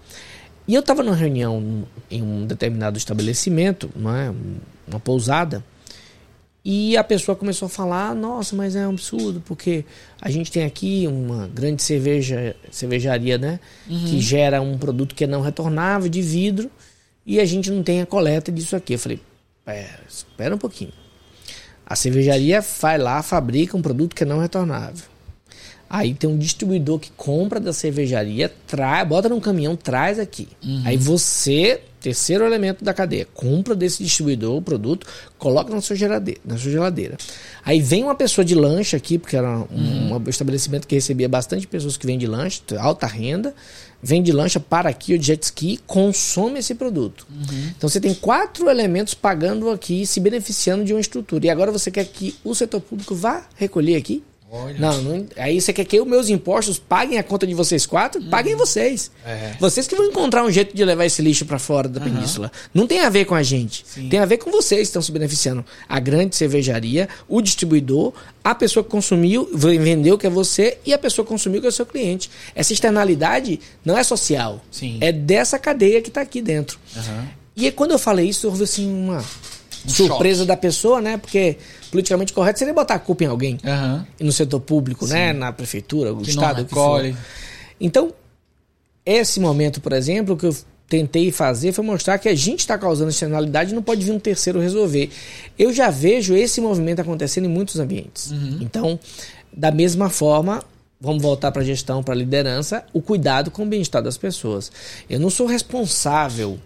E 0.66 0.74
eu 0.74 0.80
estava 0.80 1.04
numa 1.04 1.16
reunião 1.16 1.84
em 2.10 2.22
um 2.22 2.48
determinado 2.48 2.98
estabelecimento, 2.98 3.90
não 3.94 4.16
é? 4.16 4.34
uma 4.88 5.00
pousada, 5.00 5.64
E 6.66 6.96
a 6.96 7.04
pessoa 7.04 7.36
começou 7.36 7.66
a 7.66 7.70
falar: 7.70 8.16
nossa, 8.16 8.56
mas 8.56 8.76
é 8.76 8.88
um 8.88 8.92
absurdo, 8.92 9.42
porque 9.46 9.84
a 10.22 10.30
gente 10.30 10.52
tem 10.52 10.64
aqui 10.64 11.06
uma 11.08 11.48
grande 11.48 11.84
cerveja, 11.84 12.56
cervejaria, 12.72 13.38
né? 13.38 13.60
Uhum. 13.90 14.06
Que 14.06 14.22
gera 14.22 14.62
um 14.62 14.78
produto 14.78 15.14
que 15.14 15.26
é 15.26 15.28
não 15.28 15.42
retornável, 15.42 16.10
de 16.10 16.22
vidro, 16.22 16.72
e 17.26 17.40
a 17.40 17.46
gente 17.46 17.70
não 17.70 17.84
tem 17.84 18.02
a 18.02 18.06
coleta 18.06 18.52
disso 18.52 18.76
aqui. 18.76 18.94
Eu 18.94 19.00
falei: 19.00 19.20
pera, 19.66 20.00
espera 20.08 20.56
um 20.56 20.58
pouquinho. 20.58 20.94
A 21.86 21.96
cervejaria 21.96 22.62
vai 22.80 22.98
lá, 22.98 23.22
fabrica 23.22 23.76
um 23.76 23.82
produto 23.82 24.16
que 24.16 24.24
é 24.24 24.26
não 24.26 24.40
retornável. 24.40 25.13
Aí 25.94 26.12
tem 26.16 26.28
um 26.28 26.36
distribuidor 26.36 26.98
que 26.98 27.12
compra 27.16 27.60
da 27.60 27.72
cervejaria, 27.72 28.52
traz, 28.66 29.08
bota 29.08 29.30
num 29.30 29.40
caminhão, 29.40 29.76
traz 29.76 30.18
aqui. 30.18 30.48
Aí 30.84 30.98
você, 30.98 31.82
terceiro 32.02 32.44
elemento 32.44 32.84
da 32.84 32.96
cadeia, 32.96 33.28
compra 33.32 33.76
desse 33.76 34.04
distribuidor 34.04 34.58
o 34.58 34.62
produto, 34.62 35.06
coloca 35.38 35.72
na 35.72 35.82
sua 35.82 35.96
geladeira. 35.96 36.42
Na 36.44 36.58
sua 36.58 36.72
geladeira. 36.72 37.16
Aí 37.64 37.80
vem 37.80 38.04
uma 38.04 38.16
pessoa 38.16 38.44
de 38.44 38.56
lanche 38.56 38.96
aqui, 38.96 39.20
porque 39.20 39.38
era 39.38 39.48
um, 39.72 40.16
um 40.16 40.30
estabelecimento 40.30 40.88
que 40.88 40.96
recebia 40.96 41.30
bastante 41.30 41.68
pessoas 41.68 41.96
que 41.96 42.08
vêm 42.08 42.18
de 42.18 42.26
lanche, 42.26 42.64
alta 42.80 43.06
renda, 43.06 43.54
vem 44.02 44.24
de 44.24 44.32
lancha 44.32 44.60
para 44.60 44.90
aqui, 44.90 45.14
o 45.14 45.22
jet 45.22 45.44
ski, 45.44 45.80
consome 45.86 46.58
esse 46.58 46.74
produto. 46.74 47.28
Então 47.78 47.88
você 47.88 48.02
tem 48.02 48.16
quatro 48.16 48.68
elementos 48.68 49.14
pagando 49.14 49.70
aqui, 49.70 50.08
se 50.08 50.20
beneficiando 50.20 50.84
de 50.84 50.92
uma 50.92 51.00
estrutura. 51.00 51.46
E 51.46 51.52
agora 51.52 51.72
você 51.72 51.92
quer 51.92 52.06
que 52.06 52.36
o 52.44 52.56
setor 52.56 52.82
público 52.82 53.14
vá 53.14 53.46
recolher 53.56 53.96
aqui? 53.96 54.24
Olha. 54.56 54.78
Não, 54.80 55.02
não- 55.02 55.26
aí 55.36 55.60
você 55.60 55.74
quer 55.74 55.84
que 55.84 56.00
os 56.00 56.06
meus 56.06 56.30
impostos 56.30 56.78
paguem 56.78 57.18
a 57.18 57.24
conta 57.24 57.48
de 57.48 57.56
vocês 57.56 57.88
quatro? 57.88 58.22
Paguem 58.30 58.56
vocês. 58.56 59.10
É. 59.26 59.54
Vocês 59.60 59.88
que 59.88 59.96
vão 59.96 60.06
encontrar 60.06 60.44
um 60.46 60.52
jeito 60.52 60.76
de 60.78 60.86
levar 60.86 61.06
esse 61.08 61.24
lixo 61.24 61.44
para 61.44 61.58
fora 61.58 61.90
da 61.90 62.00
península. 62.00 62.52
Não 62.72 62.86
tem 62.86 63.00
a 63.00 63.10
ver 63.10 63.26
com 63.26 63.34
a 63.34 63.42
gente. 63.42 63.84
Sim. 63.88 64.10
Tem 64.10 64.20
a 64.20 64.26
ver 64.28 64.38
com 64.38 64.52
vocês 64.52 64.82
que 64.82 64.84
estão 64.90 65.02
se 65.02 65.12
beneficiando. 65.12 65.66
A 65.90 66.00
grande 66.00 66.36
cervejaria, 66.36 67.10
o 67.28 67.42
distribuidor, 67.42 68.14
a 68.44 68.54
pessoa 68.54 68.84
que 68.84 68.92
consumiu, 68.92 69.50
vendeu 69.54 70.20
que 70.20 70.28
é 70.28 70.30
você 70.30 70.78
e 70.86 70.94
a 70.94 71.00
pessoa 71.00 71.26
que 71.26 71.30
consumiu 71.30 71.60
que 71.60 71.66
é 71.66 71.70
o 71.70 71.74
seu 71.74 71.86
cliente. 71.88 72.30
Essa 72.54 72.74
externalidade 72.74 73.60
não 73.84 73.98
é 73.98 74.04
social. 74.04 74.64
Sim. 74.70 75.00
É 75.02 75.12
dessa 75.12 75.58
cadeia 75.58 76.00
que 76.00 76.10
está 76.10 76.22
aqui 76.22 76.44
dentro. 76.44 76.78
Aham. 76.96 77.28
E 77.56 77.66
aí, 77.66 77.72
quando 77.72 77.92
eu 77.92 78.00
falei 78.00 78.28
isso, 78.30 78.48
houve 78.48 78.64
assim 78.64 78.88
uma 78.92 79.24
Surpresa 79.88 80.46
da 80.46 80.56
pessoa, 80.56 81.02
né? 81.02 81.18
Porque 81.18 81.58
politicamente 81.92 82.34
correto 82.34 82.60
seria 82.60 82.74
botar 82.74 82.96
a 82.96 83.00
culpa 83.00 83.24
em 83.24 83.28
alguém 83.28 83.58
e 84.20 84.24
no 84.24 84.32
setor 84.32 84.60
público, 84.60 85.06
né? 85.08 85.34
Na 85.34 85.52
prefeitura, 85.52 86.14
o 86.14 86.22
Que 86.22 86.30
estado, 86.30 86.58
não. 86.60 87.16
Então, 87.80 88.14
esse 89.06 89.40
momento, 89.40 89.82
por 89.82 89.92
exemplo, 89.94 90.38
que 90.38 90.46
eu 90.46 90.56
tentei 90.88 91.32
fazer 91.32 91.72
foi 91.72 91.84
mostrar 91.84 92.18
que 92.20 92.30
a 92.30 92.36
gente 92.36 92.60
está 92.60 92.78
causando 92.78 93.10
externalidade 93.10 93.72
e 93.72 93.76
não 93.76 93.82
pode 93.82 94.06
vir 94.06 94.12
um 94.12 94.20
terceiro 94.20 94.60
resolver. 94.60 95.10
Eu 95.58 95.74
já 95.74 95.90
vejo 95.90 96.36
esse 96.36 96.62
movimento 96.62 97.00
acontecendo 97.00 97.46
em 97.46 97.50
muitos 97.50 97.80
ambientes. 97.80 98.32
Então, 98.62 99.00
da 99.52 99.72
mesma 99.72 100.10
forma, 100.10 100.64
vamos 101.02 101.22
voltar 101.22 101.52
para 101.52 101.62
a 101.62 101.66
gestão, 101.66 102.04
para 102.04 102.14
a 102.14 102.18
liderança, 102.18 102.86
o 102.94 103.02
cuidado 103.02 103.52
com 103.52 103.64
o 103.64 103.66
bem-estar 103.66 104.02
das 104.02 104.18
pessoas. 104.18 104.72
Eu 105.10 105.20
não 105.20 105.30
sou 105.30 105.48
responsável 105.48 106.60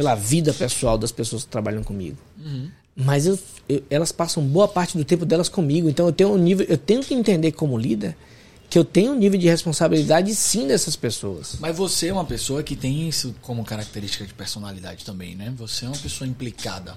pela 0.00 0.14
vida 0.14 0.54
pessoal 0.54 0.96
das 0.96 1.12
pessoas 1.12 1.44
que 1.44 1.50
trabalham 1.50 1.82
comigo. 1.84 2.16
Mas 2.96 3.26
eu- 3.26 3.38
eu- 3.68 3.82
elas 3.90 4.10
passam 4.10 4.42
boa 4.42 4.66
parte 4.66 4.96
do 4.96 5.04
tempo 5.04 5.26
delas 5.26 5.46
comigo. 5.46 5.90
Então 5.90 6.06
eu 6.06 6.12
tenho 6.12 6.30
um 6.32 6.38
nível, 6.38 6.64
eu 6.70 6.78
tenho 6.78 7.02
que 7.02 7.12
entender 7.12 7.52
como 7.52 7.76
líder 7.76 8.16
que 8.70 8.78
eu 8.78 8.84
tenho 8.84 9.12
um 9.12 9.16
nível 9.16 9.38
de 9.38 9.46
responsabilidade 9.48 10.34
sim 10.34 10.66
dessas 10.66 10.96
pessoas. 10.96 11.56
Mas 11.60 11.76
você 11.76 12.06
é 12.08 12.12
uma 12.14 12.24
pessoa 12.24 12.62
que 12.62 12.74
tem 12.76 13.06
isso 13.08 13.34
como 13.42 13.62
característica 13.64 14.24
de 14.24 14.32
personalidade 14.32 15.04
também, 15.04 15.34
né? 15.34 15.52
Você 15.58 15.84
é 15.84 15.88
uma 15.88 15.96
pessoa 15.98 16.26
implicada 16.26 16.96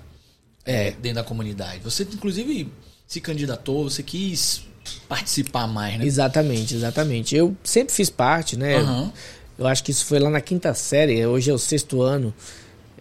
é, 0.66 0.92
dentro 0.92 1.16
da 1.16 1.24
comunidade. 1.26 1.80
Você, 1.84 2.04
inclusive, 2.04 2.72
se 3.06 3.20
candidatou, 3.20 3.84
você 3.90 4.02
quis 4.02 4.62
participar 5.10 5.68
mais, 5.68 5.98
né? 6.00 6.06
Exatamente, 6.06 6.74
exatamente. 6.76 7.36
Eu 7.36 7.54
sempre 7.66 7.94
fiz 7.94 8.10
parte, 8.10 8.56
né? 8.56 8.78
Aham. 8.78 9.12
Eu 9.60 9.68
acho 9.68 9.84
que 9.84 9.92
isso 9.92 10.06
foi 10.06 10.20
lá 10.20 10.30
na 10.30 10.42
quinta 10.42 10.74
série, 10.74 11.26
hoje 11.26 11.50
é 11.52 11.54
o 11.54 11.60
sexto 11.60 12.02
ano. 12.02 12.34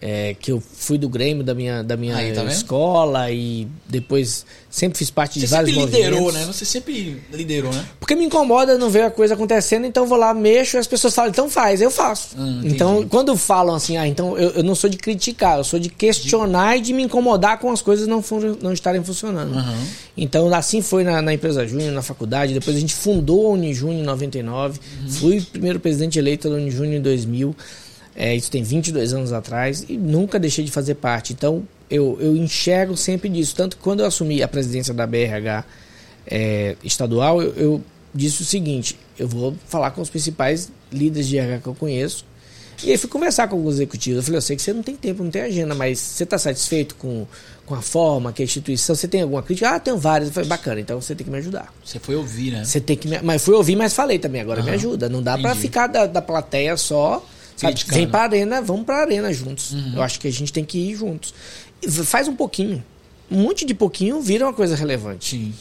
É, 0.05 0.35
que 0.37 0.51
eu 0.51 0.61
fui 0.61 0.97
do 0.97 1.07
Grêmio 1.07 1.45
da 1.45 1.55
minha, 1.55 1.81
da 1.81 1.95
minha 1.95 2.17
Aí, 2.17 2.33
tá 2.33 2.43
escola 2.43 3.31
e 3.31 3.69
depois 3.87 4.45
sempre 4.69 4.97
fiz 4.97 5.09
parte 5.09 5.39
de 5.39 5.47
Você 5.47 5.55
vários 5.55 5.73
sempre 5.73 5.85
liderou, 5.95 6.19
movimentos. 6.19 6.47
né? 6.47 6.53
Você 6.53 6.65
sempre 6.65 7.21
liderou, 7.31 7.71
né? 7.71 7.85
Porque 8.01 8.13
me 8.13 8.25
incomoda 8.25 8.77
não 8.77 8.89
ver 8.89 9.03
a 9.03 9.09
coisa 9.09 9.33
acontecendo, 9.33 9.85
então 9.85 10.03
eu 10.03 10.09
vou 10.09 10.17
lá, 10.17 10.33
mexo 10.33 10.75
e 10.75 10.79
as 10.79 10.87
pessoas 10.87 11.15
falam, 11.15 11.31
então 11.31 11.49
faz, 11.49 11.79
eu 11.81 11.89
faço. 11.89 12.35
Hum, 12.37 12.59
então, 12.65 13.07
quando 13.07 13.37
falam 13.37 13.75
assim, 13.75 13.95
ah, 13.95 14.05
então 14.05 14.37
eu, 14.37 14.49
eu 14.49 14.63
não 14.63 14.75
sou 14.75 14.89
de 14.89 14.97
criticar, 14.97 15.59
eu 15.59 15.63
sou 15.63 15.79
de 15.79 15.87
questionar 15.87 16.75
e 16.75 16.81
de 16.81 16.91
me 16.91 17.03
incomodar 17.03 17.57
com 17.59 17.71
as 17.71 17.81
coisas 17.81 18.05
não, 18.05 18.21
não 18.61 18.73
estarem 18.73 19.01
funcionando. 19.05 19.57
Aham. 19.57 19.87
Então, 20.17 20.53
assim 20.53 20.81
foi 20.81 21.05
na, 21.05 21.21
na 21.21 21.33
empresa 21.33 21.65
Júnior, 21.65 21.93
na 21.93 22.01
faculdade. 22.01 22.53
Depois 22.53 22.75
a 22.75 22.79
gente 22.79 22.93
fundou 22.93 23.47
a 23.47 23.49
Unijúnior 23.51 24.01
em 24.01 24.05
99. 24.05 24.79
Fui 25.07 25.37
o 25.39 25.45
primeiro 25.45 25.79
presidente 25.79 26.19
eleito 26.19 26.49
da 26.49 26.55
Unijúnior 26.55 26.95
em 26.95 27.01
2000. 27.01 27.55
É, 28.15 28.35
isso 28.35 28.51
tem 28.51 28.63
22 28.63 29.13
anos 29.13 29.31
atrás. 29.31 29.85
E 29.87 29.97
nunca 29.97 30.39
deixei 30.39 30.63
de 30.63 30.71
fazer 30.71 30.95
parte. 30.95 31.33
Então, 31.33 31.67
eu, 31.89 32.17
eu 32.19 32.35
enxergo 32.35 32.95
sempre 32.95 33.29
disso. 33.29 33.55
Tanto 33.55 33.77
que 33.77 33.83
quando 33.83 34.01
eu 34.01 34.05
assumi 34.05 34.41
a 34.43 34.47
presidência 34.47 34.93
da 34.93 35.05
BRH 35.07 35.65
é, 36.27 36.75
estadual, 36.83 37.41
eu, 37.41 37.53
eu 37.55 37.83
disse 38.13 38.41
o 38.41 38.45
seguinte: 38.45 38.97
eu 39.17 39.27
vou 39.27 39.55
falar 39.67 39.91
com 39.91 40.01
os 40.01 40.09
principais 40.09 40.71
líderes 40.91 41.27
de 41.27 41.37
RH 41.37 41.59
que 41.59 41.67
eu 41.67 41.75
conheço. 41.75 42.25
E 42.83 42.91
aí 42.91 42.97
fui 42.97 43.09
conversar 43.09 43.47
com 43.47 43.55
alguns 43.55 43.75
executivos. 43.75 44.17
Eu 44.17 44.23
falei, 44.23 44.37
eu 44.37 44.41
sei 44.41 44.55
que 44.55 44.61
você 44.61 44.73
não 44.73 44.83
tem 44.83 44.95
tempo, 44.95 45.23
não 45.23 45.31
tem 45.31 45.43
agenda, 45.43 45.73
mas 45.73 45.99
você 45.99 46.23
está 46.23 46.37
satisfeito 46.37 46.95
com, 46.95 47.25
com 47.65 47.75
a 47.75 47.81
forma, 47.81 48.33
que 48.33 48.41
a 48.41 48.45
instituição, 48.45 48.95
você 48.95 49.07
tem 49.07 49.21
alguma 49.21 49.41
crítica? 49.41 49.69
Ah, 49.69 49.79
tenho 49.79 49.97
várias. 49.97 50.29
Eu 50.29 50.33
falei, 50.33 50.49
bacana, 50.49 50.81
então 50.81 50.99
você 50.99 51.15
tem 51.15 51.23
que 51.23 51.31
me 51.31 51.37
ajudar. 51.37 51.73
Você 51.83 51.99
foi 51.99 52.15
ouvir, 52.15 52.51
né? 52.51 52.65
Você 52.65 52.81
tem 52.81 52.97
que 52.97 53.07
me... 53.07 53.21
Mas 53.21 53.43
fui 53.43 53.53
ouvir, 53.53 53.75
mas 53.75 53.93
falei 53.93 54.19
também, 54.19 54.41
agora 54.41 54.61
me 54.61 54.69
Aham. 54.69 54.75
ajuda. 54.75 55.07
Não 55.07 55.21
dá 55.21 55.37
Entendi. 55.39 55.59
ficar 55.61 55.87
da, 55.87 56.05
da 56.05 56.21
plateia 56.21 56.75
só. 56.75 57.25
Sabe? 57.55 57.73
Criticando. 57.73 57.97
Vem 57.97 58.09
pra 58.09 58.21
arena, 58.21 58.61
vamos 58.61 58.85
pra 58.85 59.01
arena 59.01 59.33
juntos. 59.33 59.71
Uhum. 59.71 59.93
Eu 59.95 60.01
acho 60.01 60.19
que 60.19 60.27
a 60.27 60.31
gente 60.31 60.51
tem 60.51 60.65
que 60.65 60.77
ir 60.77 60.95
juntos. 60.95 61.33
E 61.81 61.89
faz 61.89 62.27
um 62.27 62.35
pouquinho. 62.35 62.83
Um 63.29 63.43
monte 63.43 63.65
de 63.65 63.73
pouquinho 63.73 64.21
vira 64.21 64.45
uma 64.45 64.53
coisa 64.53 64.75
relevante. 64.75 65.31
Sim. 65.31 65.53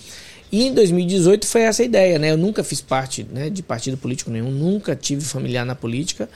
E 0.51 0.67
em 0.67 0.75
2018 0.75 1.47
foi 1.47 1.63
essa 1.63 1.83
ideia, 1.83 2.19
né? 2.19 2.31
Eu 2.31 2.37
nunca 2.37 2.63
fiz 2.63 2.81
parte 2.83 3.27
né, 3.33 3.49
de 3.49 3.63
partido 3.63 3.97
político 3.97 4.31
nenhum, 4.31 4.51
nunca 4.51 4.95
tive 4.95 5.23
familiar 5.23 5.65
na 5.65 5.75
política. 5.75 6.29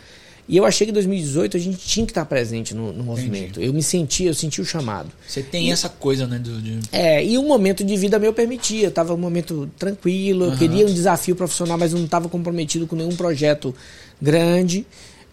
E 0.49 0.57
eu 0.57 0.65
achei 0.65 0.87
que 0.87 0.93
em 0.93 0.95
2018 0.95 1.57
a 1.57 1.61
gente 1.61 1.79
tinha 1.79 2.07
que 2.07 2.13
estar 2.13 2.25
presente 2.25 2.73
no, 2.73 2.93
no 2.93 3.03
movimento. 3.03 3.61
Eu 3.61 3.73
me 3.73 3.83
senti, 3.83 4.25
eu 4.25 4.35
senti 4.35 4.61
o 4.61 4.65
chamado. 4.65 5.11
Você 5.27 5.43
tem 5.43 5.73
essa 5.73 5.89
coisa, 5.89 6.27
né? 6.27 6.39
Do, 6.39 6.63
de... 6.63 6.79
É, 6.93 7.25
e 7.25 7.37
um 7.37 7.47
momento 7.47 7.83
de 7.83 7.97
vida 7.97 8.19
meu 8.19 8.33
permitia. 8.33 8.85
Eu 8.85 8.89
estava 8.91 9.13
um 9.13 9.19
momento 9.19 9.69
tranquilo, 9.77 10.47
eu 10.47 10.57
queria 10.57 10.87
um 10.87 10.93
desafio 10.93 11.35
profissional, 11.35 11.77
mas 11.77 11.93
eu 11.93 11.99
não 11.99 12.05
estava 12.05 12.29
comprometido 12.29 12.87
com 12.87 12.95
nenhum 12.95 13.15
projeto 13.17 13.75
grande. 14.23 14.87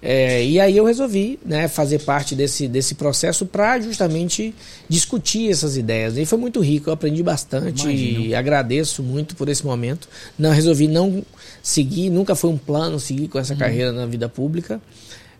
É, 0.06 0.43
e 0.43 0.60
aí 0.60 0.76
eu 0.76 0.84
resolvi 0.84 1.39
né, 1.45 1.70
fazer 1.70 1.99
parte 1.99 2.36
desse, 2.36 2.68
desse 2.68 2.93
processo 2.93 3.45
para 3.45 3.80
justamente 3.80 4.54
discutir 4.89 5.49
essas 5.49 5.78
ideias. 5.78 6.18
E 6.18 6.26
foi 6.26 6.38
muito 6.38 6.60
rico, 6.60 6.89
eu 6.89 6.93
aprendi 6.93 7.24
bastante 7.24 7.84
Imagino. 7.84 8.20
e 8.26 8.36
agradeço 8.36 9.01
muito 9.01 9.34
por 9.34 9.47
esse 9.47 9.66
momento. 9.66 10.10
Não 10.38 10.51
resolvi 10.51 10.89
não 10.89 11.24
seguir, 11.62 12.10
nunca 12.10 12.36
foi 12.36 12.49
um 12.49 12.58
plano 12.58 12.99
seguir 12.99 13.30
com 13.30 13.39
essa 13.39 13.56
carreira 13.56 13.93
na 13.93 14.06
vida 14.06 14.28
pública. 14.28 14.82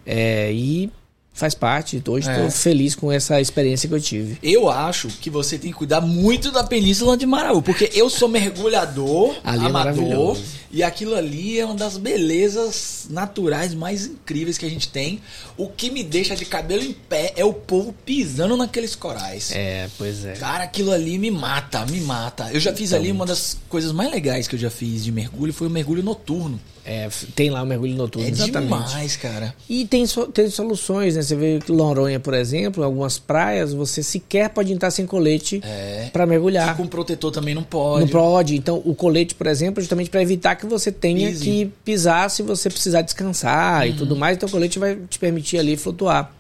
É, 0.06 0.50
e 0.54 0.90
faz 1.34 1.54
parte. 1.56 2.02
Hoje 2.08 2.30
estou 2.30 2.46
É. 2.46 2.52
feliz 2.52 2.94
com 2.96 3.12
essa 3.12 3.42
experiência 3.42 3.90
que 3.90 3.96
eu 3.96 4.00
tive. 4.00 4.38
Eu 4.44 4.70
acho 4.70 5.08
que 5.08 5.30
você 5.30 5.58
tem 5.58 5.72
que 5.72 5.78
cuidar 5.78 6.00
muito 6.00 6.52
da 6.52 6.64
Península 6.64 7.18
de 7.18 7.26
Maraú, 7.26 7.62
porque 7.62 7.90
eu 7.94 8.10
sou 8.10 8.30
mergulhador, 8.30 9.36
Ali 9.44 9.64
é 9.66 9.68
amador, 9.68 9.96
maravilhoso. 9.96 10.44
e 10.72 10.84
aquilo 10.84 11.16
ali 11.16 11.60
é 11.60 11.66
uma 11.66 11.74
das 11.76 11.98
belezas 11.98 13.08
naturais 13.10 13.74
mais 13.74 14.06
incríveis 14.06 14.58
que 14.58 14.66
a 14.66 14.70
gente 14.70 14.88
tem. 14.90 15.20
O 15.58 15.68
que 15.68 15.90
me 15.90 16.04
deixa 16.04 16.36
de 16.36 16.46
cabelo 16.46 16.84
em 16.84 16.94
pé 16.94 17.34
é 17.36 17.44
o 17.44 17.54
povo 17.54 17.94
pisando 18.06 18.56
naqueles 18.56 18.96
corais. 18.96 19.52
É, 19.54 19.90
pois 19.98 20.24
é. 20.26 20.34
Cara, 20.34 20.64
aquilo 20.64 20.92
ali 20.92 21.18
me 21.18 21.32
mata, 21.32 21.86
me 21.86 22.00
mata. 22.02 22.50
Eu 22.54 22.60
já 22.60 22.74
fiz 22.74 22.90
Então. 22.92 23.00
ali 23.00 23.12
uma 23.12 23.26
das 23.26 23.58
coisas 23.70 23.92
mais 23.92 24.12
legais 24.12 24.48
que 24.48 24.56
eu 24.56 24.60
já 24.60 24.70
fiz 24.70 25.04
de 25.04 25.12
mergulho 25.12 25.54
foi 25.54 25.68
o 25.68 25.70
mergulho 25.72 26.04
noturno. 26.04 26.60
É, 26.86 27.08
tem 27.34 27.50
lá 27.50 27.64
o 27.64 27.66
mergulho 27.66 27.96
noturno, 27.96 28.28
é 28.28 28.32
exatamente. 28.32 28.64
demais, 28.68 29.16
cara. 29.16 29.56
E 29.70 29.86
tem, 29.86 30.06
so- 30.06 30.28
tem 30.28 30.50
soluções, 30.50 31.16
né? 31.16 31.22
Você 31.22 31.36
vê 31.36 31.60
que 31.66 31.72
Noronha, 31.72 32.20
por 32.20 32.34
exemplo, 32.34 32.84
algumas 32.84 33.18
praias, 33.18 33.74
você 33.74 34.04
sequer 34.04 34.50
pode 34.50 34.74
entrar 34.74 34.92
sem 34.92 35.06
colete 35.06 35.62
É. 35.64 36.10
para 36.12 36.26
mergulhar. 36.26 36.76
Com 36.76 36.86
protetor 36.86 37.32
também 37.32 37.56
não 37.56 37.64
pode. 37.64 38.02
Não 38.02 38.08
pode. 38.12 38.56
Então, 38.56 38.82
o 38.84 38.94
colete, 38.94 39.34
por 39.34 39.48
exemplo, 39.48 39.80
é 39.80 39.82
justamente 39.84 40.10
para 40.10 40.22
evitar 40.22 40.56
que 40.56 40.66
você 40.66 40.92
tenha 40.92 41.32
que 41.34 41.72
pisar 41.86 42.30
se 42.30 42.44
você 42.44 42.70
precisar 42.70 43.02
descansar 43.02 43.84
Uhum. 43.84 43.88
e 43.90 43.94
tudo 43.94 44.16
mais. 44.16 44.36
Então, 44.36 44.50
o 44.50 44.52
colete 44.52 44.78
vai 44.78 44.98
te 45.10 45.18
permitir 45.18 45.58
ali 45.60 45.78
flutuar. 45.78 46.34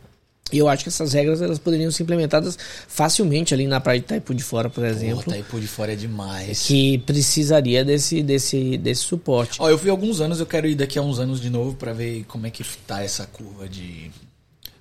E 0.53 0.59
eu 0.59 0.69
acho 0.69 0.83
que 0.83 0.89
essas 0.89 1.13
regras 1.13 1.41
elas 1.41 1.57
poderiam 1.57 1.89
ser 1.89 2.03
implementadas 2.03 2.57
facilmente 2.87 3.55
ali 3.55 3.65
na 3.65 3.81
praia 3.81 3.99
de 3.99 4.05
Itaipu 4.05 4.35
de 4.35 4.43
Fora, 4.43 4.69
por 4.69 4.85
exemplo, 4.85 5.23
Pô, 5.23 5.31
tá 5.31 5.37
por 5.49 5.59
de 5.59 5.67
fora 5.67 5.93
é 5.93 5.95
demais. 5.95 6.67
que 6.67 6.99
precisaria 6.99 7.83
desse, 7.83 8.21
desse, 8.21 8.77
desse 8.77 9.01
suporte. 9.01 9.59
Ó, 9.59 9.67
eu 9.67 9.79
fui 9.79 9.89
alguns 9.89 10.21
anos, 10.21 10.39
eu 10.39 10.45
quero 10.45 10.67
ir 10.67 10.75
daqui 10.75 10.99
a 10.99 11.01
uns 11.01 11.17
anos 11.17 11.41
de 11.41 11.49
novo 11.49 11.73
pra 11.75 11.91
ver 11.91 12.23
como 12.25 12.45
é 12.45 12.51
que 12.51 12.63
tá 12.85 13.03
essa 13.03 13.25
curva 13.25 13.67
de. 13.67 14.11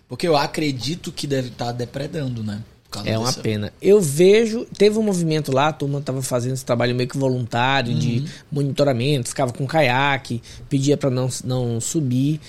Porque 0.07 0.29
eu 0.29 0.37
acredito 0.37 1.11
que 1.11 1.27
deve 1.27 1.49
estar 1.49 1.73
depredando, 1.73 2.45
né? 2.45 2.61
É 3.05 3.17
uma 3.19 3.27
dessa- 3.29 3.41
pena. 3.41 3.73
Eu 3.81 4.01
vejo, 4.01 4.67
teve 4.77 4.99
um 4.99 5.03
movimento 5.03 5.53
lá, 5.53 5.69
a 5.69 5.73
turma 5.73 5.99
estava 5.99 6.23
fazendo 6.23 6.55
esse 6.55 6.65
trabalho 6.65 6.95
meio 6.95 7.09
que 7.09 7.17
voluntário 7.19 7.95
de 7.95 8.25
monitoramento, 8.51 9.29
ficava 9.29 9.53
com 9.53 9.67
caiaque, 9.67 10.43
pedia 10.69 10.97
para 10.97 11.11
não, 11.11 11.29
não 11.45 11.81
subir. 11.81 12.41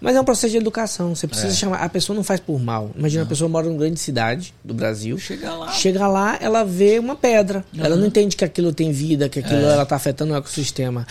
Mas 0.00 0.14
é 0.14 0.20
um 0.20 0.24
processo 0.24 0.52
de 0.52 0.58
educação. 0.58 1.12
Você 1.14 1.26
precisa 1.26 1.52
É. 1.52 1.56
chamar. 1.56 1.78
A 1.78 1.88
pessoa 1.88 2.14
não 2.14 2.22
faz 2.22 2.38
por 2.38 2.60
mal. 2.60 2.92
Imagina, 2.96 3.24
a 3.24 3.26
pessoa 3.26 3.48
mora 3.48 3.66
numa 3.66 3.78
grande 3.78 3.98
cidade 3.98 4.54
do 4.64 4.72
Brasil. 4.72 5.18
Chega 5.18 5.52
lá. 5.52 5.72
Chega 5.72 6.06
lá, 6.06 6.38
ela 6.40 6.62
vê 6.64 7.00
uma 7.00 7.16
pedra. 7.16 7.64
Ela 7.76 7.96
não 7.96 8.06
entende 8.06 8.36
que 8.36 8.44
aquilo 8.44 8.72
tem 8.72 8.92
vida, 8.92 9.28
que 9.28 9.40
aquilo 9.40 9.58
É. 9.58 9.72
ela 9.72 9.82
está 9.82 9.96
afetando 9.96 10.32
o 10.32 10.36
ecossistema. 10.36 11.04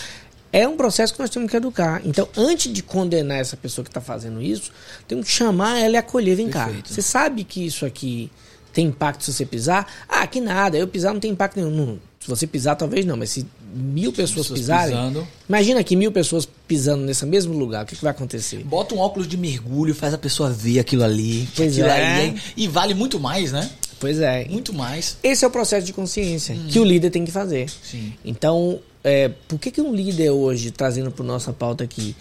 É 0.50 0.66
um 0.66 0.78
processo 0.78 1.12
que 1.12 1.20
nós 1.20 1.28
temos 1.28 1.50
que 1.50 1.56
educar. 1.58 2.00
Então, 2.02 2.26
antes 2.34 2.72
de 2.72 2.82
condenar 2.82 3.38
essa 3.38 3.54
pessoa 3.58 3.84
que 3.84 3.90
está 3.90 4.00
fazendo 4.00 4.40
isso, 4.40 4.72
temos 5.06 5.26
que 5.26 5.32
chamar 5.32 5.78
ela 5.78 5.92
e 5.92 5.96
acolher. 5.98 6.36
Vem 6.36 6.48
cá, 6.48 6.64
Perfeito. 6.64 6.88
você 6.94 7.02
sabe 7.02 7.44
que 7.44 7.66
isso 7.66 7.84
aqui 7.84 8.30
tem 8.78 8.86
impacto 8.86 9.24
se 9.24 9.32
você 9.32 9.44
pisar? 9.44 9.92
Ah, 10.08 10.24
que 10.24 10.40
nada, 10.40 10.78
eu 10.78 10.86
pisar 10.86 11.12
não 11.12 11.18
tem 11.18 11.32
impacto 11.32 11.56
nenhum. 11.56 11.74
Não, 11.74 11.98
se 12.20 12.28
você 12.28 12.46
pisar, 12.46 12.76
talvez 12.76 13.04
não, 13.04 13.16
mas 13.16 13.30
se 13.30 13.44
mil 13.74 14.12
pessoas, 14.12 14.46
Pessoas 14.46 14.60
pisarem. 14.60 14.94
pisando. 14.94 15.26
Imagina 15.48 15.82
que 15.82 15.96
mil 15.96 16.12
pessoas 16.12 16.48
pisando 16.68 17.02
nesse 17.04 17.26
mesmo 17.26 17.58
lugar, 17.58 17.82
o 17.82 17.86
que, 17.88 17.96
que 17.96 18.02
vai 18.02 18.12
acontecer? 18.12 18.62
Bota 18.62 18.94
um 18.94 18.98
óculos 18.98 19.26
de 19.26 19.36
mergulho, 19.36 19.96
faz 19.96 20.14
a 20.14 20.18
pessoa 20.18 20.48
ver 20.48 20.78
aquilo 20.78 21.02
ali. 21.02 21.48
Pois 21.56 21.72
aquilo 21.72 21.88
é. 21.88 22.28
ali 22.28 22.40
e 22.56 22.68
vale 22.68 22.94
muito 22.94 23.18
mais, 23.18 23.50
né? 23.50 23.68
Pois 23.98 24.20
é. 24.20 24.46
Muito 24.48 24.72
mais. 24.72 25.16
Esse 25.24 25.44
é 25.44 25.48
o 25.48 25.50
processo 25.50 25.84
de 25.84 25.92
consciência 25.92 26.54
que 26.68 26.78
o 26.78 26.84
líder 26.84 27.10
tem 27.10 27.24
que 27.24 27.32
fazer. 27.32 27.68
Sim. 27.82 28.12
Então, 28.24 28.78
é, 29.02 29.28
por 29.48 29.58
que, 29.58 29.72
que 29.72 29.80
um 29.80 29.92
líder 29.92 30.30
hoje, 30.30 30.70
trazendo 30.70 31.10
para 31.10 31.24
nossa 31.24 31.52
pauta 31.52 31.82
aqui, 31.82 32.14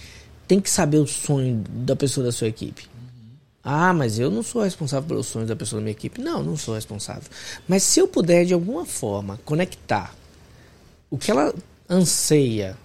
tem 0.47 0.59
que 0.59 0.71
saber 0.71 0.97
o 0.97 1.05
sonho 1.05 1.63
da 1.69 1.95
pessoa 1.95 2.25
da 2.25 2.31
sua 2.31 2.47
equipe? 2.47 2.96
Ah, 3.69 3.91
mas 3.91 4.17
eu 4.17 4.31
não 4.31 4.41
sou 4.41 4.63
responsável 4.63 5.09
pelos 5.09 5.27
sonhos 5.27 5.49
da 5.49 5.55
pessoa 5.55 5.81
da 5.81 5.83
minha 5.83 5.91
equipe. 5.91 6.21
Não, 6.21 6.41
não 6.41 6.55
sou 6.55 6.73
responsável. 6.73 7.29
Mas 7.67 7.83
se 7.83 7.99
eu 7.99 8.07
puder, 8.07 8.45
de 8.45 8.53
alguma 8.53 8.85
forma, 8.85 9.41
conectar 9.43 10.15
o 11.09 11.17
que 11.17 11.29
ela 11.29 11.53
anseia 11.89 12.77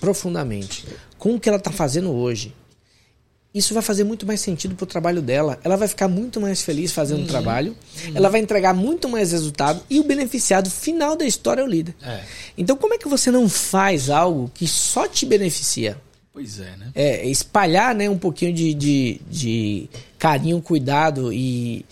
profundamente 0.00 0.86
com 1.16 1.34
o 1.34 1.40
que 1.40 1.48
ela 1.48 1.56
está 1.56 1.70
fazendo 1.70 2.10
hoje, 2.10 2.54
isso 3.54 3.72
vai 3.72 3.82
fazer 3.82 4.04
muito 4.04 4.26
mais 4.26 4.42
sentido 4.42 4.74
pro 4.74 4.84
trabalho 4.84 5.22
dela. 5.22 5.58
Ela 5.64 5.76
vai 5.76 5.88
ficar 5.88 6.08
muito 6.08 6.38
mais 6.42 6.60
feliz 6.60 6.92
fazendo 6.92 7.24
o 7.24 7.26
trabalho. 7.26 7.74
Ela 8.14 8.28
vai 8.28 8.42
entregar 8.42 8.74
muito 8.74 9.08
mais 9.08 9.32
resultado 9.32 9.82
e 9.88 9.98
o 9.98 10.04
beneficiado 10.04 10.70
final 10.70 11.16
da 11.16 11.24
história 11.24 11.62
é 11.62 11.64
o 11.64 11.66
líder. 11.66 11.94
É. 12.02 12.20
Então, 12.58 12.76
como 12.76 12.92
é 12.92 12.98
que 12.98 13.08
você 13.08 13.30
não 13.30 13.48
faz 13.48 14.10
algo 14.10 14.50
que 14.52 14.68
só 14.68 15.08
te 15.08 15.24
beneficia? 15.24 15.96
Pois 16.32 16.58
é, 16.58 16.76
né? 16.76 16.90
É, 16.94 17.26
espalhar 17.26 17.94
né, 17.94 18.08
um 18.08 18.16
pouquinho 18.16 18.54
de, 18.54 18.72
de, 18.72 19.20
de 19.30 19.90
carinho, 20.18 20.62
cuidado 20.62 21.30
e, 21.30 21.84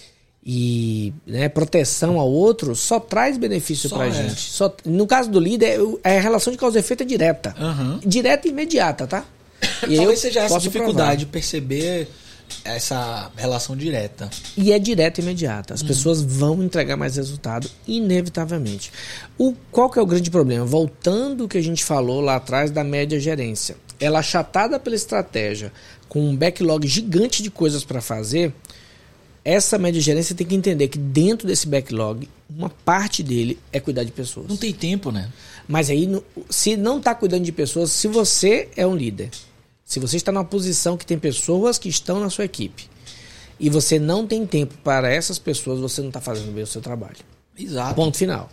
e 0.45 1.13
né, 1.27 1.49
proteção 1.49 2.19
ao 2.19 2.31
outro 2.31 2.75
só 2.75 2.99
traz 2.99 3.37
benefício 3.37 3.91
pra 3.91 4.07
é. 4.07 4.11
gente. 4.11 4.41
Só, 4.41 4.75
no 4.87 5.07
caso 5.07 5.31
do 5.31 5.39
líder, 5.39 5.79
é, 6.03 6.17
a 6.17 6.21
relação 6.21 6.51
de 6.51 6.59
causa 6.59 6.79
e 6.79 6.81
efeito 6.81 7.03
é 7.03 7.07
direta. 7.07 7.55
Aham. 7.59 8.01
Direta 8.05 8.49
e 8.49 8.51
imediata, 8.51 9.07
tá? 9.07 9.25
E 9.87 9.95
eu 9.95 9.99
Talvez 9.99 10.21
seja 10.21 10.41
essa 10.41 10.59
dificuldade 10.59 11.21
de 11.21 11.27
perceber 11.27 12.09
essa 12.65 13.31
relação 13.37 13.77
direta. 13.77 14.31
E 14.57 14.73
é 14.73 14.79
direta 14.79 15.21
e 15.21 15.25
imediata. 15.25 15.75
As 15.75 15.83
pessoas 15.83 16.23
vão 16.23 16.63
entregar 16.63 16.97
mais 16.97 17.17
resultado, 17.17 17.71
inevitavelmente. 17.87 18.91
O, 19.39 19.55
qual 19.71 19.91
que 19.91 19.99
é 19.99 20.03
o 20.03 20.07
grande 20.07 20.31
problema? 20.31 20.65
Voltando 20.65 21.45
ao 21.45 21.49
que 21.49 21.59
a 21.59 21.63
gente 21.63 21.85
falou 21.85 22.21
lá 22.21 22.37
atrás 22.37 22.71
da 22.71 22.83
média 22.83 23.21
gerência. 23.21 23.77
Ela 24.01 24.21
achatada 24.21 24.81
pela 24.81 24.97
estratégia, 24.97 25.73
com 26.09 26.29
um 26.29 26.35
backlog 26.35 26.89
gigante 26.89 27.43
de 27.43 27.51
coisas 27.51 27.85
para 27.85 28.01
fazer, 28.01 28.53
essa 29.45 29.79
média 29.79 30.01
gerência 30.01 30.35
tem 30.35 30.47
que 30.47 30.55
entender 30.55 30.89
que 30.89 30.99
dentro 30.99 31.47
desse 31.47 31.67
backlog, 31.67 32.29
uma 32.49 32.69
parte 32.69 33.23
dele 33.23 33.59
é 33.73 33.81
cuidar 33.81 34.05
de 34.05 34.13
pessoas. 34.13 34.47
Não 34.49 34.57
tem 34.57 34.73
tempo, 34.73 35.11
né? 35.11 35.31
Mas 35.67 35.89
aí, 35.89 36.09
se 36.49 36.77
não 36.77 36.99
está 36.99 37.15
cuidando 37.15 37.45
de 37.45 37.53
pessoas, 37.53 37.91
se 37.91 38.09
você 38.09 38.69
é 38.77 38.87
um 38.87 38.95
líder, 38.95 39.31
se 39.85 39.99
você 39.99 40.17
está 40.17 40.31
numa 40.31 40.45
posição 40.45 40.97
que 40.97 41.07
tem 41.07 41.19
pessoas 41.19 41.79
que 41.79 41.89
estão 41.89 42.21
na 42.21 42.31
sua 42.31 42.45
equipe 42.45 42.89
e 43.59 43.71
você 43.71 43.99
não 43.99 44.27
tem 44.27 44.47
tempo 44.47 44.75
para 44.85 45.11
essas 45.11 45.39
pessoas, 45.39 45.81
você 45.81 46.01
não 46.01 46.09
está 46.09 46.21
fazendo 46.21 46.53
bem 46.53 46.63
o 46.63 46.67
seu 46.67 46.81
trabalho. 46.81 47.17
Exato. 47.59 47.95
Ponto 47.95 48.17
final. 48.17 48.51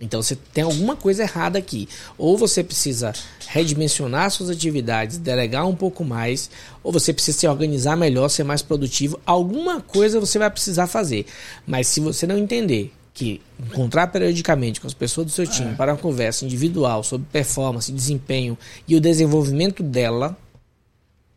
Então 0.00 0.22
você 0.22 0.34
tem 0.34 0.64
alguma 0.64 0.96
coisa 0.96 1.22
errada 1.22 1.58
aqui. 1.58 1.88
Ou 2.16 2.38
você 2.38 2.64
precisa 2.64 3.12
redimensionar 3.46 4.30
suas 4.30 4.48
atividades, 4.48 5.18
delegar 5.18 5.66
um 5.66 5.76
pouco 5.76 6.02
mais, 6.04 6.50
ou 6.82 6.90
você 6.90 7.12
precisa 7.12 7.38
se 7.38 7.46
organizar 7.46 7.96
melhor, 7.96 8.28
ser 8.28 8.44
mais 8.44 8.62
produtivo. 8.62 9.20
Alguma 9.26 9.80
coisa 9.80 10.18
você 10.18 10.38
vai 10.38 10.50
precisar 10.50 10.86
fazer. 10.86 11.26
Mas 11.66 11.86
se 11.88 12.00
você 12.00 12.26
não 12.26 12.38
entender 12.38 12.92
que 13.12 13.42
encontrar 13.58 14.06
periodicamente 14.06 14.80
com 14.80 14.86
as 14.86 14.94
pessoas 14.94 15.26
do 15.26 15.32
seu 15.32 15.46
time 15.46 15.74
para 15.74 15.92
uma 15.92 15.98
conversa 15.98 16.44
individual 16.44 17.02
sobre 17.02 17.26
performance, 17.30 17.92
desempenho 17.92 18.56
e 18.88 18.96
o 18.96 19.00
desenvolvimento 19.00 19.82
dela, 19.82 20.38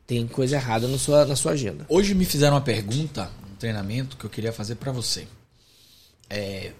tem 0.07 0.25
coisa 0.27 0.55
errada 0.55 0.87
na 0.87 0.97
sua, 0.97 1.25
na 1.25 1.35
sua 1.35 1.53
agenda. 1.53 1.85
Hoje 1.89 2.13
me 2.13 2.23
fizeram 2.23 2.55
uma 2.55 2.61
pergunta, 2.61 3.29
um 3.51 3.55
treinamento 3.55 4.15
que 4.15 4.23
eu 4.23 4.29
queria 4.29 4.53
fazer 4.53 4.75
pra 4.75 4.91
você. 4.93 5.27
É, 6.29 6.71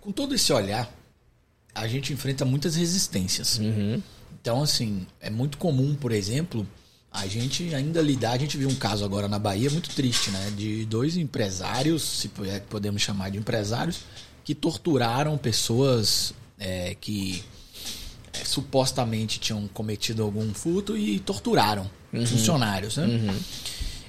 com 0.00 0.12
todo 0.12 0.34
esse 0.34 0.52
olhar, 0.52 0.92
a 1.76 1.86
gente 1.86 2.12
enfrenta 2.12 2.44
muitas 2.44 2.74
resistências. 2.74 3.58
Então, 4.40 4.62
assim, 4.62 5.06
é 5.20 5.28
muito 5.28 5.58
comum, 5.58 5.94
por 5.94 6.10
exemplo, 6.10 6.66
a 7.12 7.26
gente 7.26 7.74
ainda 7.74 8.00
lidar. 8.00 8.32
A 8.32 8.38
gente 8.38 8.56
viu 8.56 8.68
um 8.68 8.74
caso 8.74 9.04
agora 9.04 9.28
na 9.28 9.38
Bahia 9.38 9.70
muito 9.70 9.90
triste, 9.90 10.30
né? 10.30 10.52
De 10.56 10.86
dois 10.86 11.16
empresários, 11.16 12.02
se 12.02 12.30
é 12.46 12.60
que 12.60 12.66
podemos 12.66 13.02
chamar 13.02 13.30
de 13.30 13.38
empresários, 13.38 14.00
que 14.44 14.54
torturaram 14.54 15.36
pessoas 15.36 16.32
é, 16.58 16.96
que 16.98 17.44
é, 18.32 18.44
supostamente 18.44 19.38
tinham 19.38 19.68
cometido 19.68 20.22
algum 20.22 20.52
furto 20.54 20.96
e 20.96 21.18
torturaram 21.20 21.90
funcionários, 22.26 22.96
né? 22.96 23.06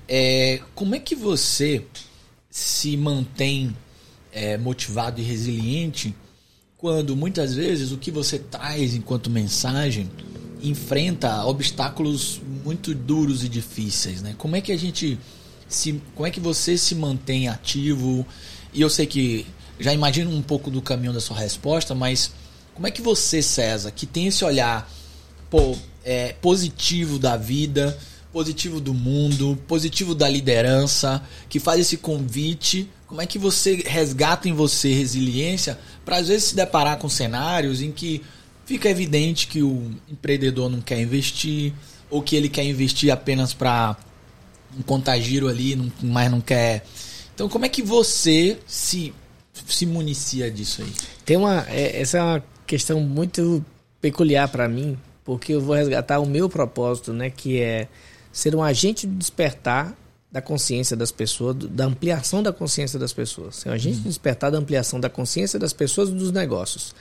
É, 0.07 0.61
como 0.73 0.95
é 0.95 0.99
que 0.99 1.15
você 1.15 1.83
se 2.49 2.95
mantém 2.95 3.75
é, 4.31 4.57
motivado 4.57 5.19
e 5.19 5.23
resiliente 5.23 6.15
quando 6.77 7.15
muitas 7.15 7.55
vezes 7.55 7.91
o 7.91 7.97
que 7.97 8.11
você 8.11 8.37
traz 8.37 8.93
enquanto 8.93 9.29
mensagem 9.29 10.09
enfrenta 10.61 11.43
obstáculos 11.45 12.39
muito 12.63 12.93
duros 12.93 13.43
e 13.43 13.49
difíceis, 13.49 14.21
né? 14.21 14.35
Como 14.37 14.55
é 14.55 14.61
que 14.61 14.71
a 14.71 14.77
gente 14.77 15.17
se, 15.67 16.01
como 16.15 16.27
é 16.27 16.31
que 16.31 16.39
você 16.39 16.77
se 16.77 16.95
mantém 16.95 17.47
ativo? 17.47 18.25
E 18.73 18.81
eu 18.81 18.89
sei 18.89 19.05
que 19.05 19.45
já 19.79 19.93
imagino 19.93 20.31
um 20.31 20.41
pouco 20.41 20.69
do 20.69 20.81
caminho 20.81 21.13
da 21.13 21.21
sua 21.21 21.37
resposta, 21.37 21.95
mas 21.95 22.31
como 22.73 22.87
é 22.87 22.91
que 22.91 23.01
você, 23.01 23.41
César, 23.41 23.91
que 23.91 24.05
tem 24.05 24.27
esse 24.27 24.45
olhar 24.45 24.89
pô, 25.49 25.75
é, 26.03 26.33
positivo 26.33 27.17
da 27.17 27.35
vida, 27.37 27.97
positivo 28.31 28.79
do 28.79 28.93
mundo, 28.93 29.57
positivo 29.67 30.13
da 30.13 30.29
liderança, 30.29 31.23
que 31.49 31.59
faz 31.59 31.81
esse 31.81 31.97
convite. 31.97 32.87
Como 33.07 33.21
é 33.21 33.25
que 33.25 33.39
você 33.39 33.75
resgata 33.85 34.49
em 34.49 34.53
você 34.53 34.93
resiliência 34.93 35.79
para 36.03 36.17
às 36.17 36.27
vezes 36.27 36.49
se 36.49 36.55
deparar 36.55 36.97
com 36.97 37.07
cenários 37.07 37.81
em 37.81 37.91
que 37.91 38.21
fica 38.65 38.89
evidente 38.89 39.47
que 39.47 39.63
o 39.63 39.91
empreendedor 40.09 40.69
não 40.69 40.81
quer 40.81 40.99
investir 40.99 41.73
ou 42.09 42.21
que 42.21 42.35
ele 42.35 42.49
quer 42.49 42.65
investir 42.65 43.09
apenas 43.11 43.53
para 43.53 43.95
um 44.77 44.81
contagiro 44.81 45.47
ali, 45.47 45.91
mas 46.03 46.29
não 46.29 46.41
quer. 46.41 46.85
Então, 47.33 47.47
como 47.47 47.65
é 47.65 47.69
que 47.69 47.81
você 47.81 48.57
se 48.67 49.13
se 49.65 49.85
municia 49.85 50.51
disso 50.51 50.83
aí? 50.83 50.93
Tem 51.25 51.35
uma, 51.37 51.65
é- 51.69 51.99
essa 52.01 52.17
é 52.17 52.21
uma 52.21 52.43
questão 52.65 52.99
muito 52.99 53.63
peculiar 54.01 54.47
para 54.49 54.67
mim, 54.67 54.97
porque 55.25 55.53
eu 55.53 55.61
vou 55.61 55.75
resgatar 55.75 56.19
o 56.19 56.25
meu 56.25 56.47
propósito, 56.47 57.11
né, 57.11 57.29
que 57.29 57.59
é 57.59 57.87
ser 58.31 58.55
um 58.55 58.61
agente 58.61 59.07
de 59.07 59.15
despertar 59.15 59.97
da 60.37 60.41
consciência 60.41 60.95
das 60.95 61.11
pessoas, 61.11 61.55
da 61.55 61.85
ampliação 61.85 62.43
da 62.43 62.53
consciência 62.53 62.99
das 62.99 63.11
pessoas. 63.11 63.55
Ser 63.57 63.69
um 63.69 63.73
agente 63.73 63.97
de 63.97 64.03
despertar 64.03 64.51
da 64.51 64.57
ampliação 64.59 64.99
da 64.99 65.09
consciência 65.09 65.57
das 65.57 65.73
pessoas 65.73 66.09
e 66.09 66.11
dos 66.11 66.31
negócios. 66.31 66.93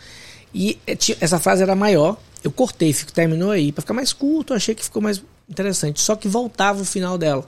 E 0.54 0.78
ti- 0.98 1.16
essa 1.20 1.38
frase 1.38 1.62
era 1.62 1.76
maior, 1.76 2.16
eu 2.42 2.50
cortei, 2.50 2.92
fico- 2.94 3.12
terminou 3.12 3.50
aí, 3.50 3.72
para 3.72 3.82
ficar 3.82 3.92
mais 3.94 4.12
curto, 4.12 4.54
achei 4.54 4.74
que 4.74 4.82
ficou 4.82 5.02
mais 5.02 5.22
interessante, 5.50 6.00
só 6.00 6.16
que 6.16 6.26
voltava 6.28 6.80
o 6.80 6.84
final 6.84 7.18
dela. 7.18 7.46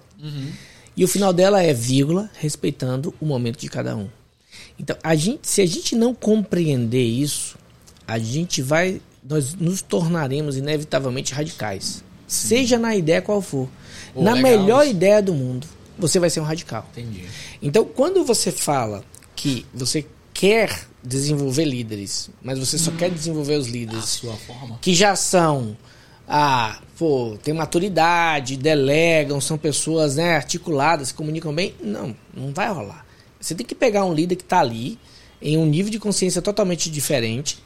E 0.95 1.05
o 1.05 1.09
final 1.09 1.33
dela 1.33 1.63
é 1.63 1.73
vírgula, 1.73 2.29
respeitando 2.39 3.15
o 3.21 3.25
momento 3.25 3.59
de 3.59 3.69
cada 3.69 3.97
um. 3.97 4.09
Então, 4.79 4.95
a 5.03 5.15
gente, 5.15 5.49
se 5.49 5.63
a 5.63 5.67
gente 5.67 5.97
não 5.97 6.13
compreender 6.15 7.03
isso, 7.05 7.57
a 8.07 8.19
gente 8.19 8.61
vai, 8.61 9.01
nós 9.27 9.55
nos 9.55 9.81
tornaremos 9.81 10.57
inevitavelmente 10.59 11.33
radicais. 11.33 12.05
Seja 12.27 12.79
na 12.79 12.95
ideia 12.95 13.23
qual 13.23 13.41
for. 13.41 13.69
Pô, 14.13 14.23
na 14.23 14.33
legal 14.35 14.51
melhor 14.61 14.87
ideia 14.87 15.23
do 15.23 15.33
mundo, 15.33 15.67
você 15.99 16.19
vai 16.19 16.31
ser 16.31 16.41
um 16.41 16.45
radical. 16.45 16.87
Entendi. 16.93 17.25
Então, 17.61 17.85
quando 17.85 18.25
você 18.25 18.53
fala 18.53 19.05
que 19.35 19.67
você 19.75 20.07
quer 20.33 20.87
desenvolver 21.03 21.65
líderes, 21.65 22.31
mas 22.43 22.59
você 22.59 22.79
só 22.79 22.91
quer 22.93 23.11
desenvolver 23.11 23.57
os 23.57 23.67
líderes 23.67 24.23
que 24.81 24.95
já 24.95 25.17
são 25.17 25.77
ah, 26.29 26.79
pô, 26.99 27.39
tem 27.43 27.55
maturidade, 27.55 28.57
delegam, 28.57 29.41
são 29.41 29.57
pessoas 29.57 30.17
né, 30.17 30.37
articuladas, 30.37 31.09
se 31.09 31.15
comunicam 31.15 31.55
bem, 31.55 31.75
não, 31.81 32.15
não 32.35 32.53
vai 32.53 32.69
rolar. 32.71 33.07
Você 33.41 33.55
tem 33.55 33.65
que 33.65 33.75
pegar 33.75 34.05
um 34.05 34.13
líder 34.13 34.37
que 34.37 34.43
está 34.43 34.61
ali, 34.61 34.99
em 35.41 35.57
um 35.57 35.65
nível 35.65 35.91
de 35.91 35.99
consciência 35.99 36.43
totalmente 36.43 36.91
diferente, 36.91 37.59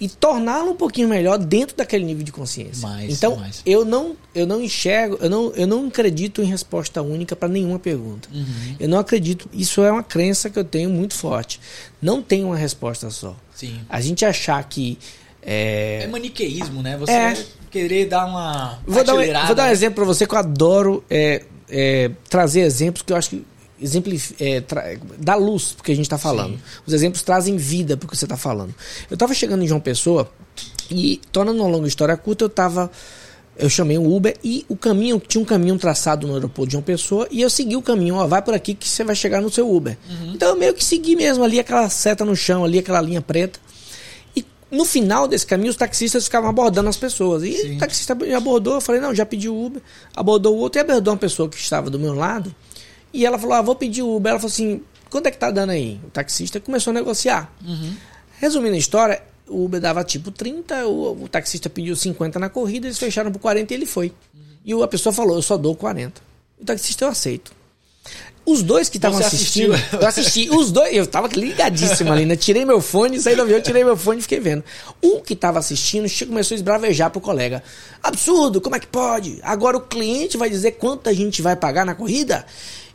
e 0.00 0.08
torná-lo 0.08 0.70
um 0.70 0.76
pouquinho 0.76 1.08
melhor 1.08 1.36
dentro 1.36 1.76
daquele 1.76 2.04
nível 2.04 2.24
de 2.24 2.32
consciência. 2.32 2.88
Mais, 2.88 3.12
então, 3.12 3.36
mais. 3.36 3.60
eu 3.66 3.84
não 3.84 4.16
eu 4.34 4.46
não 4.46 4.62
enxergo, 4.62 5.18
eu 5.20 5.28
não, 5.28 5.52
eu 5.52 5.66
não 5.66 5.88
acredito 5.88 6.40
em 6.40 6.46
resposta 6.46 7.02
única 7.02 7.36
para 7.36 7.48
nenhuma 7.48 7.78
pergunta. 7.78 8.28
Uhum. 8.32 8.76
Eu 8.78 8.88
não 8.88 8.98
acredito, 8.98 9.48
isso 9.52 9.82
é 9.82 9.90
uma 9.92 10.02
crença 10.02 10.48
que 10.48 10.58
eu 10.58 10.64
tenho 10.64 10.88
muito 10.88 11.14
forte. 11.14 11.60
Não 12.00 12.22
tem 12.22 12.44
uma 12.44 12.56
resposta 12.56 13.10
só. 13.10 13.36
Sim. 13.54 13.80
A 13.88 14.00
gente 14.00 14.24
achar 14.24 14.62
que 14.64 14.98
É 15.42 16.02
é, 16.04 16.06
maniqueísmo, 16.06 16.82
né? 16.82 16.96
Você 16.96 17.12
É. 17.12 17.46
querer 17.70 18.06
dar 18.06 18.26
uma. 18.26 18.78
Vou 18.86 19.04
dar, 19.04 19.14
um, 19.14 19.16
vou 19.16 19.54
dar 19.54 19.64
um 19.64 19.66
né? 19.66 19.72
exemplo 19.72 19.96
para 19.96 20.04
você 20.04 20.26
que 20.26 20.34
eu 20.34 20.38
adoro 20.38 21.04
é, 21.10 21.42
é, 21.68 22.10
trazer 22.28 22.60
exemplos 22.60 23.02
que 23.02 23.12
eu 23.12 23.16
acho 23.16 23.30
que 23.30 23.44
exemplif- 23.80 24.34
é, 24.40 24.62
dá 25.18 25.34
luz 25.34 25.72
porque 25.76 25.92
a 25.92 25.94
gente 25.96 26.06
está 26.06 26.18
falando. 26.18 26.54
Sim. 26.54 26.60
Os 26.86 26.92
exemplos 26.92 27.22
trazem 27.22 27.56
vida 27.56 27.96
porque 27.96 28.16
você 28.16 28.24
está 28.24 28.36
falando. 28.36 28.74
Eu 29.10 29.14
estava 29.14 29.32
chegando 29.34 29.62
em 29.62 29.66
João 29.68 29.80
Pessoa 29.80 30.30
e, 30.90 31.20
tornando 31.32 31.60
uma 31.62 31.68
longa 31.68 31.88
história 31.88 32.16
curta, 32.16 32.44
eu 32.44 32.48
estava. 32.48 32.90
Eu 33.58 33.68
chamei 33.68 33.98
um 33.98 34.10
Uber 34.14 34.36
e 34.42 34.64
o 34.70 34.76
caminho, 34.76 35.20
tinha 35.20 35.42
um 35.42 35.44
caminho 35.44 35.76
traçado 35.76 36.26
no 36.26 36.32
aeroporto 36.34 36.68
de 36.68 36.72
João 36.72 36.82
Pessoa 36.82 37.28
e 37.30 37.42
eu 37.42 37.50
segui 37.50 37.76
o 37.76 37.82
caminho, 37.82 38.14
ó, 38.14 38.26
vai 38.26 38.40
por 38.40 38.54
aqui 38.54 38.72
que 38.74 38.88
você 38.88 39.04
vai 39.04 39.14
chegar 39.14 39.42
no 39.42 39.50
seu 39.50 39.70
Uber. 39.70 39.98
Então 40.32 40.48
eu 40.50 40.56
meio 40.56 40.72
que 40.72 40.82
segui 40.82 41.14
mesmo 41.14 41.44
ali 41.44 41.60
aquela 41.60 41.88
seta 41.90 42.24
no 42.24 42.34
chão, 42.34 42.64
ali 42.64 42.78
aquela 42.78 43.02
linha 43.02 43.20
preta. 43.20 43.60
E 44.34 44.46
no 44.70 44.86
final 44.86 45.28
desse 45.28 45.44
caminho, 45.46 45.68
os 45.70 45.76
taxistas 45.76 46.24
ficavam 46.24 46.48
abordando 46.48 46.88
as 46.88 46.96
pessoas. 46.96 47.42
E 47.42 47.52
Sim. 47.52 47.76
o 47.76 47.78
taxista 47.78 48.14
me 48.14 48.32
abordou, 48.32 48.74
eu 48.76 48.80
falei, 48.80 48.98
não, 48.98 49.14
já 49.14 49.26
pedi 49.26 49.46
o 49.48 49.66
Uber. 49.66 49.82
Abordou 50.16 50.56
o 50.56 50.58
outro 50.58 50.80
e 50.80 50.82
abordou 50.82 51.12
uma 51.12 51.18
pessoa 51.18 51.46
que 51.46 51.58
estava 51.58 51.90
do 51.90 51.98
meu 51.98 52.14
lado. 52.14 52.54
E 53.12 53.26
ela 53.26 53.38
falou, 53.38 53.54
ah, 53.54 53.62
vou 53.62 53.74
pedir 53.74 54.02
o 54.02 54.16
Uber. 54.16 54.30
Ela 54.30 54.38
falou 54.38 54.52
assim, 54.52 54.82
quanto 55.10 55.26
é 55.26 55.30
que 55.30 55.38
tá 55.38 55.50
dando 55.50 55.70
aí? 55.70 56.00
O 56.06 56.10
taxista 56.10 56.60
começou 56.60 56.90
a 56.92 56.94
negociar. 56.94 57.52
Resumindo 58.38 58.74
a 58.74 58.78
história, 58.78 59.22
o 59.48 59.64
Uber 59.64 59.80
dava 59.80 60.02
tipo 60.04 60.30
30, 60.30 60.86
o, 60.86 61.24
o 61.24 61.28
taxista 61.28 61.68
pediu 61.68 61.94
50 61.96 62.38
na 62.38 62.48
corrida, 62.48 62.86
eles 62.86 62.98
fecharam 62.98 63.30
por 63.32 63.38
40 63.40 63.72
e 63.72 63.76
ele 63.76 63.86
foi. 63.86 64.12
E 64.64 64.74
o- 64.74 64.82
a 64.82 64.88
pessoa 64.88 65.12
falou, 65.12 65.36
eu 65.36 65.42
só 65.42 65.56
dou 65.56 65.74
40. 65.74 66.20
O 66.60 66.64
taxista 66.64 67.04
eu 67.04 67.08
aceito. 67.08 67.52
Os 68.46 68.62
dois 68.62 68.88
que 68.88 68.96
estavam 68.96 69.18
assistindo, 69.36 69.74
assistiu? 69.74 70.00
eu 70.00 70.06
assisti, 70.08 70.50
os 70.50 70.72
dois, 70.72 70.94
eu 70.96 71.06
tava 71.06 71.28
ligadíssimo 71.28 72.10
ali, 72.10 72.24
né? 72.24 72.34
Tirei 72.36 72.64
meu 72.64 72.80
fone, 72.80 73.20
saí 73.20 73.36
do 73.36 73.42
avião, 73.42 73.60
tirei 73.60 73.84
meu 73.84 73.96
fone 73.96 74.18
e 74.20 74.22
fiquei 74.22 74.40
vendo. 74.40 74.64
Um 75.02 75.20
que 75.20 75.36
tava 75.36 75.58
assistindo 75.58 76.08
começou 76.26 76.54
a 76.54 76.56
esbravejar 76.56 77.10
pro 77.10 77.20
colega. 77.20 77.62
Absurdo, 78.02 78.58
como 78.60 78.74
é 78.74 78.80
que 78.80 78.86
pode? 78.86 79.38
Agora 79.42 79.76
o 79.76 79.80
cliente 79.82 80.38
vai 80.38 80.48
dizer 80.48 80.72
quanto 80.72 81.08
a 81.10 81.12
gente 81.12 81.42
vai 81.42 81.54
pagar 81.54 81.84
na 81.84 81.94
corrida? 81.94 82.46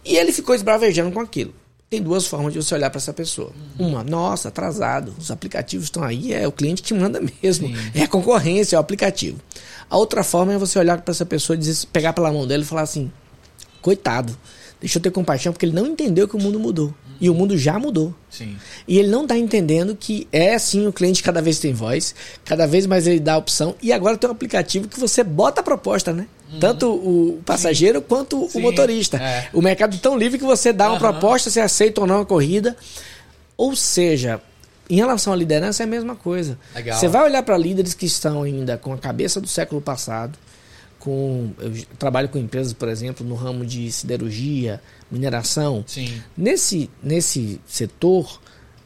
E 0.05 0.15
ele 0.15 0.31
ficou 0.31 0.53
esbravejando 0.53 1.11
com 1.11 1.19
aquilo. 1.19 1.53
Tem 1.89 2.01
duas 2.01 2.25
formas 2.25 2.53
de 2.53 2.61
você 2.61 2.73
olhar 2.75 2.89
para 2.89 2.97
essa 2.97 3.13
pessoa. 3.13 3.51
Uma, 3.77 4.03
nossa, 4.03 4.49
atrasado, 4.49 5.13
os 5.19 5.31
aplicativos 5.31 5.85
estão 5.85 6.03
aí, 6.03 6.33
é 6.33 6.47
o 6.47 6.51
cliente 6.51 6.81
que 6.81 6.93
manda 6.93 7.21
mesmo. 7.41 7.71
É 7.93 8.03
a 8.03 8.07
concorrência, 8.07 8.75
é 8.75 8.77
o 8.77 8.81
aplicativo. 8.81 9.39
A 9.89 9.97
outra 9.97 10.23
forma 10.23 10.53
é 10.53 10.57
você 10.57 10.79
olhar 10.79 11.01
para 11.01 11.11
essa 11.11 11.25
pessoa 11.25 11.55
e 11.55 11.59
dizer, 11.59 11.87
pegar 11.93 12.13
pela 12.13 12.31
mão 12.31 12.47
dela 12.47 12.63
e 12.63 12.65
falar 12.65 12.81
assim: 12.81 13.11
coitado, 13.81 14.35
deixa 14.81 14.97
eu 14.97 15.01
ter 15.01 15.11
compaixão, 15.11 15.53
porque 15.53 15.65
ele 15.65 15.75
não 15.75 15.85
entendeu 15.85 16.27
que 16.27 16.35
o 16.35 16.39
mundo 16.39 16.59
mudou. 16.59 16.93
E 17.21 17.29
o 17.29 17.33
mundo 17.33 17.57
já 17.57 17.79
mudou. 17.79 18.13
Sim. 18.29 18.57
E 18.87 18.99
ele 18.99 19.07
não 19.07 19.21
está 19.21 19.37
entendendo 19.37 19.95
que 19.95 20.27
é 20.33 20.57
sim 20.59 20.85
o 20.85 20.91
cliente 20.91 21.23
cada 21.23 21.41
vez 21.41 21.59
tem 21.59 21.73
voz, 21.73 22.13
cada 22.43 22.67
vez 22.67 22.85
mais 22.85 23.07
ele 23.07 23.21
dá 23.21 23.35
a 23.35 23.37
opção. 23.37 23.75
E 23.81 23.93
agora 23.93 24.17
tem 24.17 24.29
um 24.29 24.33
aplicativo 24.33 24.87
que 24.89 24.99
você 24.99 25.23
bota 25.23 25.61
a 25.61 25.63
proposta, 25.63 26.11
né? 26.11 26.27
Tanto 26.59 26.89
o 26.91 27.41
passageiro 27.45 28.01
quanto 28.01 28.37
Uhum. 28.43 28.49
Sim, 28.49 28.59
o 28.59 28.61
motorista. 28.61 29.17
é. 29.17 29.49
O 29.53 29.61
mercado 29.61 29.97
tão 29.97 30.17
livre 30.17 30.37
que 30.37 30.45
você 30.45 30.71
dá 30.71 30.89
uma 30.89 30.99
proposta, 30.99 31.49
você 31.49 31.59
aceita 31.59 32.01
ou 32.01 32.07
não 32.07 32.21
a 32.21 32.25
corrida. 32.25 32.75
Ou 33.57 33.75
seja, 33.75 34.41
em 34.89 34.95
relação 34.97 35.33
à 35.33 35.35
liderança 35.35 35.83
é 35.83 35.85
a 35.85 35.87
mesma 35.87 36.15
coisa. 36.15 36.57
Legal. 36.75 36.99
Você 36.99 37.07
vai 37.07 37.23
olhar 37.23 37.41
para 37.43 37.57
líderes 37.57 37.93
que 37.93 38.05
estão 38.05 38.43
ainda 38.43 38.77
com 38.77 38.93
a 38.93 38.97
cabeça 38.97 39.41
do 39.41 39.47
século 39.47 39.81
passado, 39.81 40.37
com 40.99 41.51
eu 41.59 41.71
trabalho 41.97 42.29
com 42.29 42.37
empresas, 42.37 42.73
por 42.73 42.89
exemplo, 42.89 43.25
no 43.25 43.35
ramo 43.35 43.65
de 43.65 43.91
siderurgia, 43.91 44.81
mineração. 45.09 45.83
Sim. 45.87 46.21
Nesse, 46.37 46.89
nesse 47.01 47.59
setor, 47.67 48.39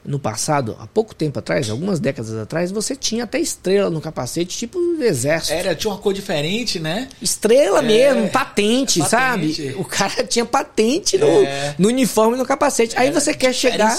no 0.10 0.18
passado, 0.18 0.76
há 0.80 0.88
pouco 0.88 1.14
tempo 1.14 1.38
atrás, 1.38 1.70
algumas 1.70 1.99
décadas 1.99 2.34
atrás, 2.36 2.72
você 2.72 2.95
tinha 2.95 3.26
até 3.26 3.39
estrela 3.39 3.91
no 3.91 4.01
capacete, 4.01 4.57
tipo 4.57 4.80
do 4.80 5.03
exército. 5.03 5.53
Era, 5.53 5.76
tinha 5.76 5.91
uma 5.93 5.99
cor 5.99 6.12
diferente, 6.16 6.80
né? 6.80 7.07
Estrela 7.22 7.78
É, 7.78 7.82
mesmo, 7.84 8.28
patente, 8.30 8.99
patente. 8.99 9.10
sabe? 9.53 9.76
O 9.78 9.86
cara 9.86 10.24
tinha 10.24 10.43
patente 10.45 11.16
no, 11.16 11.28
É. 11.28 11.76
no 11.78 11.89
uniforme 11.89 12.36
no 12.38 12.43
capacete. 12.43 12.97
Aí 12.97 13.12
você 13.12 13.36
quer 13.36 13.53
chegar. 13.53 13.95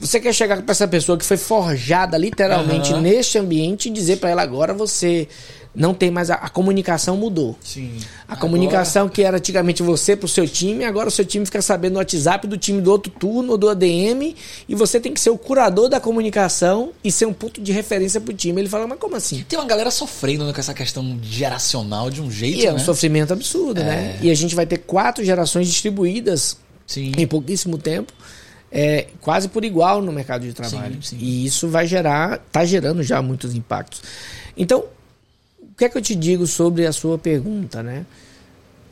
Você 0.00 0.18
quer 0.18 0.32
chegar 0.32 0.62
para 0.62 0.72
essa 0.72 0.88
pessoa 0.88 1.18
que 1.18 1.24
foi 1.24 1.36
forjada 1.36 2.16
literalmente 2.16 2.92
Aham. 2.92 3.02
neste 3.02 3.36
ambiente 3.36 3.88
e 3.88 3.92
dizer 3.92 4.16
para 4.16 4.30
ela 4.30 4.40
agora 4.42 4.72
você 4.72 5.28
não 5.74 5.94
tem 5.94 6.10
mais 6.10 6.30
a, 6.30 6.34
a 6.34 6.48
comunicação 6.48 7.16
mudou. 7.16 7.56
Sim. 7.62 7.98
A 8.26 8.36
comunicação 8.36 9.08
que 9.08 9.22
era 9.22 9.36
antigamente 9.36 9.82
você 9.82 10.16
pro 10.16 10.26
seu 10.26 10.46
time, 10.46 10.84
agora 10.84 11.08
o 11.08 11.10
seu 11.10 11.24
time 11.24 11.46
fica 11.46 11.62
sabendo 11.62 11.92
no 11.94 11.98
WhatsApp 11.98 12.46
do 12.46 12.56
time 12.56 12.80
do 12.80 12.90
outro 12.90 13.12
turno 13.12 13.52
ou 13.52 13.58
do 13.58 13.68
ADM 13.68 14.34
e 14.68 14.74
você 14.74 14.98
tem 14.98 15.12
que 15.14 15.20
ser 15.20 15.30
o 15.30 15.38
curador 15.38 15.88
da 15.88 16.00
comunicação 16.00 16.90
e 17.04 17.12
ser 17.12 17.26
um 17.26 17.32
ponto 17.32 17.60
de 17.60 17.72
referência 17.72 18.20
pro 18.20 18.34
time. 18.34 18.60
Ele 18.60 18.68
fala, 18.68 18.86
mas 18.86 18.98
como 18.98 19.14
assim? 19.14 19.44
Tem 19.48 19.58
uma 19.58 19.66
galera 19.66 19.90
sofrendo 19.90 20.44
né, 20.44 20.52
com 20.52 20.60
essa 20.60 20.74
questão 20.74 21.18
geracional 21.22 22.10
de 22.10 22.20
um 22.20 22.30
jeito, 22.30 22.58
E 22.58 22.66
é 22.66 22.72
né? 22.72 22.76
um 22.76 22.84
sofrimento 22.84 23.32
absurdo, 23.32 23.82
né? 23.82 24.18
E 24.20 24.30
a 24.30 24.34
gente 24.34 24.54
vai 24.54 24.66
ter 24.66 24.78
quatro 24.78 25.24
gerações 25.24 25.68
distribuídas 25.68 26.56
Sim. 26.86 27.12
em 27.16 27.26
pouquíssimo 27.26 27.78
tempo, 27.78 28.12
é, 28.72 29.06
quase 29.20 29.48
por 29.48 29.64
igual 29.64 30.02
no 30.02 30.10
mercado 30.12 30.42
de 30.42 30.52
trabalho. 30.52 30.94
Sim, 30.94 31.16
sim. 31.16 31.24
E 31.24 31.46
isso 31.46 31.68
vai 31.68 31.86
gerar, 31.86 32.40
está 32.44 32.64
gerando 32.64 33.02
já 33.02 33.22
muitos 33.22 33.54
impactos. 33.54 34.02
Então, 34.56 34.84
que 35.80 35.86
é 35.86 35.88
que 35.88 35.96
eu 35.96 36.02
te 36.02 36.14
digo 36.14 36.46
sobre 36.46 36.86
a 36.86 36.92
sua 36.92 37.16
pergunta, 37.16 37.82
né? 37.82 38.04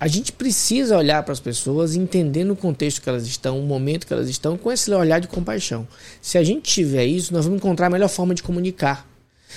A 0.00 0.08
gente 0.08 0.32
precisa 0.32 0.96
olhar 0.96 1.22
para 1.22 1.32
as 1.32 1.40
pessoas 1.40 1.94
entendendo 1.94 2.52
o 2.52 2.56
contexto 2.56 3.02
que 3.02 3.08
elas 3.10 3.26
estão, 3.26 3.60
o 3.60 3.62
momento 3.62 4.06
que 4.06 4.12
elas 4.12 4.26
estão, 4.30 4.56
com 4.56 4.72
esse 4.72 4.90
olhar 4.90 5.20
de 5.20 5.28
compaixão. 5.28 5.86
Se 6.22 6.38
a 6.38 6.42
gente 6.42 6.62
tiver 6.62 7.04
isso, 7.04 7.34
nós 7.34 7.44
vamos 7.44 7.58
encontrar 7.58 7.88
a 7.88 7.90
melhor 7.90 8.08
forma 8.08 8.34
de 8.34 8.42
comunicar. 8.42 9.06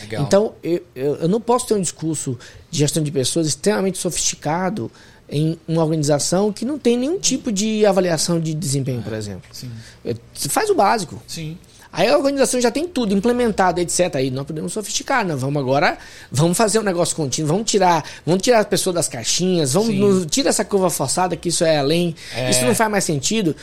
Legal. 0.01 0.25
Então, 0.25 0.53
eu, 0.61 0.83
eu, 0.93 1.29
não 1.29 1.39
posso 1.39 1.67
ter 1.67 1.75
um 1.75 1.81
discurso 1.81 2.37
de 2.69 2.79
gestão 2.79 3.01
de 3.01 3.11
pessoas 3.11 3.47
extremamente 3.47 3.97
sofisticado 3.97 4.91
em 5.29 5.57
uma 5.65 5.83
organização 5.83 6.51
que 6.51 6.65
não 6.65 6.77
tem 6.77 6.97
nenhum 6.97 7.17
tipo 7.17 7.49
de 7.49 7.85
avaliação 7.85 8.41
de 8.41 8.53
desempenho, 8.53 9.01
por 9.01 9.13
exemplo. 9.13 9.49
Sim. 9.53 9.71
É, 10.03 10.15
Você 10.33 10.49
faz 10.49 10.69
o 10.69 10.75
básico. 10.75 11.21
Sim. 11.25 11.57
Aí 11.93 12.07
a 12.07 12.17
organização 12.17 12.61
já 12.61 12.71
tem 12.71 12.87
tudo 12.87 13.13
implementado, 13.13 13.79
etc. 13.81 14.15
Aí 14.15 14.31
nós 14.31 14.45
podemos 14.45 14.71
sofisticar, 14.71 15.25
nós 15.27 15.41
vamos 15.41 15.61
agora, 15.61 15.97
vamos 16.31 16.57
fazer 16.57 16.79
um 16.79 16.83
negócio 16.83 17.15
contínuo, 17.15 17.49
vamos 17.51 17.69
tirar, 17.69 18.03
vamos 18.25 18.41
tirar 18.41 18.61
a 18.61 18.65
pessoa 18.65 18.93
das 18.93 19.07
caixinhas, 19.09 19.73
vamos 19.73 19.93
nos- 19.95 20.25
tira 20.27 20.49
essa 20.49 20.63
curva 20.63 20.89
forçada 20.89 21.35
que 21.35 21.49
isso 21.49 21.63
é 21.65 21.77
além, 21.77 22.15
É. 22.33 22.49
isso 22.49 22.63
não 22.63 22.73
faz 22.73 22.89
mais 22.89 23.03
sentido. 23.03 23.55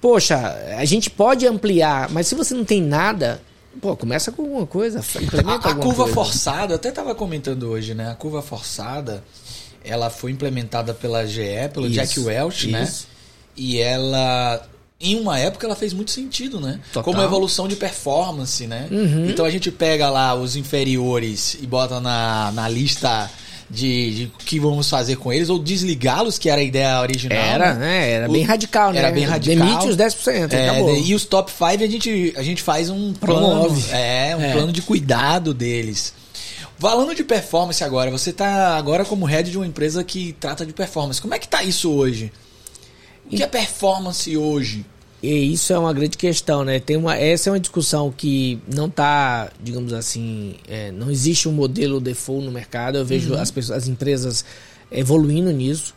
Poxa, 0.00 0.36
a 0.76 0.84
gente 0.84 1.08
pode 1.08 1.46
ampliar, 1.46 2.10
mas 2.10 2.26
se 2.26 2.34
você 2.34 2.54
não 2.54 2.64
tem 2.64 2.82
nada, 2.82 3.40
pô, 3.80 3.96
começa 3.96 4.32
com 4.32 4.42
alguma 4.42 4.66
coisa, 4.66 5.00
implementa 5.22 5.68
A, 5.68 5.72
a 5.72 5.74
curva 5.76 6.02
coisa. 6.04 6.14
forçada, 6.14 6.72
eu 6.72 6.76
até 6.76 6.88
estava 6.88 7.14
comentando 7.14 7.64
hoje, 7.70 7.94
né? 7.94 8.10
A 8.10 8.14
curva 8.14 8.42
forçada, 8.42 9.22
ela 9.84 10.10
foi 10.10 10.32
implementada 10.32 10.92
pela 10.92 11.24
GE, 11.24 11.68
pelo 11.72 11.86
Isso, 11.86 11.94
Jack 11.94 12.18
Welch, 12.20 12.66
né? 12.68 12.82
isso. 12.82 13.06
E 13.56 13.78
ela, 13.78 14.60
em 15.00 15.16
uma 15.20 15.38
época, 15.38 15.66
ela 15.66 15.76
fez 15.76 15.92
muito 15.92 16.10
sentido, 16.10 16.58
né? 16.60 16.80
Total. 16.92 17.04
Como 17.04 17.22
evolução 17.22 17.68
de 17.68 17.76
performance, 17.76 18.66
né? 18.66 18.88
Uhum. 18.90 19.28
Então 19.28 19.44
a 19.44 19.50
gente 19.50 19.70
pega 19.70 20.08
lá 20.08 20.34
os 20.34 20.56
inferiores 20.56 21.56
e 21.60 21.66
bota 21.66 22.00
na, 22.00 22.50
na 22.52 22.66
lista 22.68 23.30
de, 23.68 24.14
de 24.14 24.32
que 24.44 24.58
vamos 24.60 24.88
fazer 24.88 25.16
com 25.16 25.32
eles, 25.32 25.50
ou 25.50 25.58
desligá-los, 25.58 26.38
que 26.38 26.48
era 26.48 26.60
a 26.60 26.64
ideia 26.64 27.00
original. 27.00 27.36
Era, 27.38 27.74
né? 27.74 27.80
né? 27.80 28.10
Era 28.12 28.28
O- 28.28 28.32
bem 28.32 28.42
radical, 28.44 28.92
né? 28.92 28.98
Era 29.00 29.10
bem 29.10 29.24
radical. 29.24 29.66
Demite 29.66 29.88
os 29.88 29.96
10%, 29.96 30.52
É, 30.54 30.68
acabou. 30.70 30.96
E 30.96 31.14
os 31.14 31.24
top 31.24 31.50
5 31.50 31.84
a 31.84 31.86
gente, 31.86 32.34
a 32.36 32.42
gente 32.42 32.62
faz 32.62 32.88
um 32.88 33.12
plano. 33.12 33.64
Promove. 33.64 33.90
É, 33.92 34.34
um 34.36 34.42
É. 34.42 34.52
plano 34.52 34.72
de 34.72 34.80
cuidado 34.82 35.52
deles. 35.52 36.14
Falando 36.78 37.14
de 37.14 37.24
performance 37.24 37.82
agora, 37.82 38.10
você 38.10 38.32
tá 38.32 38.76
agora 38.76 39.04
como 39.04 39.24
head 39.24 39.50
de 39.50 39.56
uma 39.56 39.66
empresa 39.66 40.04
que 40.04 40.34
trata 40.38 40.64
de 40.64 40.72
performance. 40.72 41.20
Como 41.20 41.34
é 41.34 41.38
que 41.38 41.48
tá 41.48 41.62
isso 41.62 41.90
hoje? 41.90 42.30
O 43.26 43.36
que 43.36 43.42
é 43.42 43.46
performance 43.46 44.36
hoje? 44.36 44.84
E 45.22 45.52
isso 45.52 45.72
é 45.72 45.78
uma 45.78 45.92
grande 45.92 46.16
questão, 46.16 46.64
né? 46.64 46.78
Tem 46.78 46.96
uma, 46.96 47.16
essa 47.16 47.48
é 47.48 47.52
uma 47.52 47.60
discussão 47.60 48.12
que 48.12 48.60
não 48.72 48.86
está, 48.86 49.50
digamos 49.60 49.92
assim, 49.92 50.56
é, 50.68 50.92
não 50.92 51.10
existe 51.10 51.48
um 51.48 51.52
modelo 51.52 52.00
default 52.00 52.44
no 52.44 52.52
mercado. 52.52 52.98
Eu 52.98 53.04
vejo 53.04 53.34
as, 53.34 53.50
pessoas, 53.50 53.78
as 53.78 53.88
empresas 53.88 54.44
evoluindo 54.90 55.50
nisso, 55.50 55.94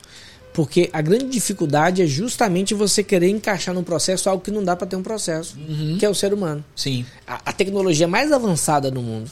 porque 0.53 0.89
a 0.91 1.01
grande 1.01 1.25
dificuldade 1.25 2.01
é 2.01 2.07
justamente 2.07 2.73
você 2.73 3.03
querer 3.03 3.29
encaixar 3.29 3.75
num 3.75 3.83
processo 3.83 4.29
algo 4.29 4.43
que 4.43 4.51
não 4.51 4.63
dá 4.63 4.75
para 4.75 4.87
ter 4.87 4.95
um 4.95 5.03
processo, 5.03 5.57
que 5.99 6.05
é 6.05 6.09
o 6.09 6.15
ser 6.15 6.33
humano. 6.33 6.63
Sim. 6.75 7.05
A, 7.27 7.41
a 7.45 7.53
tecnologia 7.53 8.07
mais 8.07 8.31
avançada 8.31 8.89
no 8.89 9.01
mundo, 9.01 9.29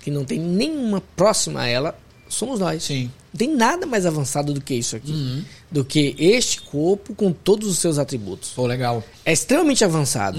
que 0.00 0.10
não 0.10 0.24
tem 0.24 0.38
nenhuma 0.38 1.02
próxima 1.16 1.62
a 1.62 1.66
ela, 1.66 1.98
somos 2.28 2.60
nós. 2.60 2.84
Sim. 2.84 3.10
Não 3.32 3.38
tem 3.38 3.54
nada 3.54 3.86
mais 3.86 4.06
avançado 4.06 4.52
do 4.52 4.60
que 4.60 4.74
isso 4.74 4.96
aqui. 4.96 5.44
Do 5.70 5.84
que 5.84 6.16
este 6.18 6.60
corpo 6.60 7.14
com 7.14 7.32
todos 7.32 7.68
os 7.68 7.78
seus 7.78 7.98
atributos. 7.98 8.50
Pô, 8.50 8.66
legal. 8.66 9.04
É 9.24 9.32
extremamente 9.32 9.84
avançado. 9.84 10.38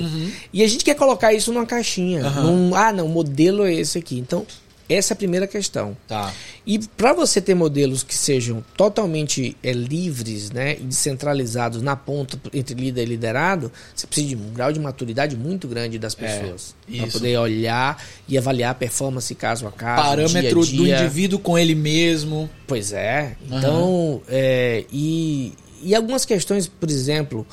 E 0.51 0.61
a 0.61 0.67
gente 0.67 0.83
quer 0.83 0.95
colocar 0.95 1.33
isso 1.33 1.53
numa 1.53 1.65
caixinha. 1.65 2.25
Aham. 2.25 2.43
Num, 2.43 2.75
ah, 2.75 2.91
não, 2.91 3.05
o 3.05 3.09
modelo 3.09 3.63
é 3.63 3.73
esse 3.73 3.97
aqui. 3.97 4.19
Então, 4.19 4.45
essa 4.93 5.13
é 5.13 5.15
a 5.15 5.17
primeira 5.17 5.47
questão. 5.47 5.95
Tá. 6.07 6.33
E 6.65 6.79
para 6.79 7.13
você 7.13 7.39
ter 7.41 7.55
modelos 7.55 8.03
que 8.03 8.15
sejam 8.15 8.63
totalmente 8.77 9.55
é, 9.63 9.71
livres 9.71 10.51
né, 10.51 10.73
e 10.79 10.83
descentralizados 10.83 11.81
na 11.81 11.95
ponta 11.95 12.39
entre 12.53 12.75
líder 12.75 13.03
e 13.03 13.05
liderado, 13.05 13.71
você 13.95 14.05
precisa 14.07 14.29
de 14.29 14.35
um 14.35 14.53
grau 14.53 14.71
de 14.71 14.79
maturidade 14.79 15.35
muito 15.35 15.67
grande 15.67 15.97
das 15.99 16.15
pessoas. 16.15 16.75
para 16.85 16.95
É, 16.95 17.07
isso. 17.07 17.17
poder 17.17 17.37
olhar 17.37 18.03
e 18.27 18.37
avaliar 18.37 18.71
a 18.71 18.75
performance 18.75 19.33
caso 19.35 19.67
a 19.67 19.71
caso. 19.71 20.03
Parâmetro 20.03 20.63
dia 20.65 20.73
a 20.73 20.77
do 20.77 20.85
dia. 20.85 20.99
indivíduo 21.01 21.39
com 21.39 21.57
ele 21.57 21.75
mesmo. 21.75 22.49
Pois 22.67 22.91
é. 22.91 23.35
Então, 23.45 24.21
é, 24.27 24.85
e, 24.91 25.53
e 25.83 25.95
algumas 25.95 26.25
questões, 26.25 26.67
por 26.67 26.89
exemplo, 26.89 27.45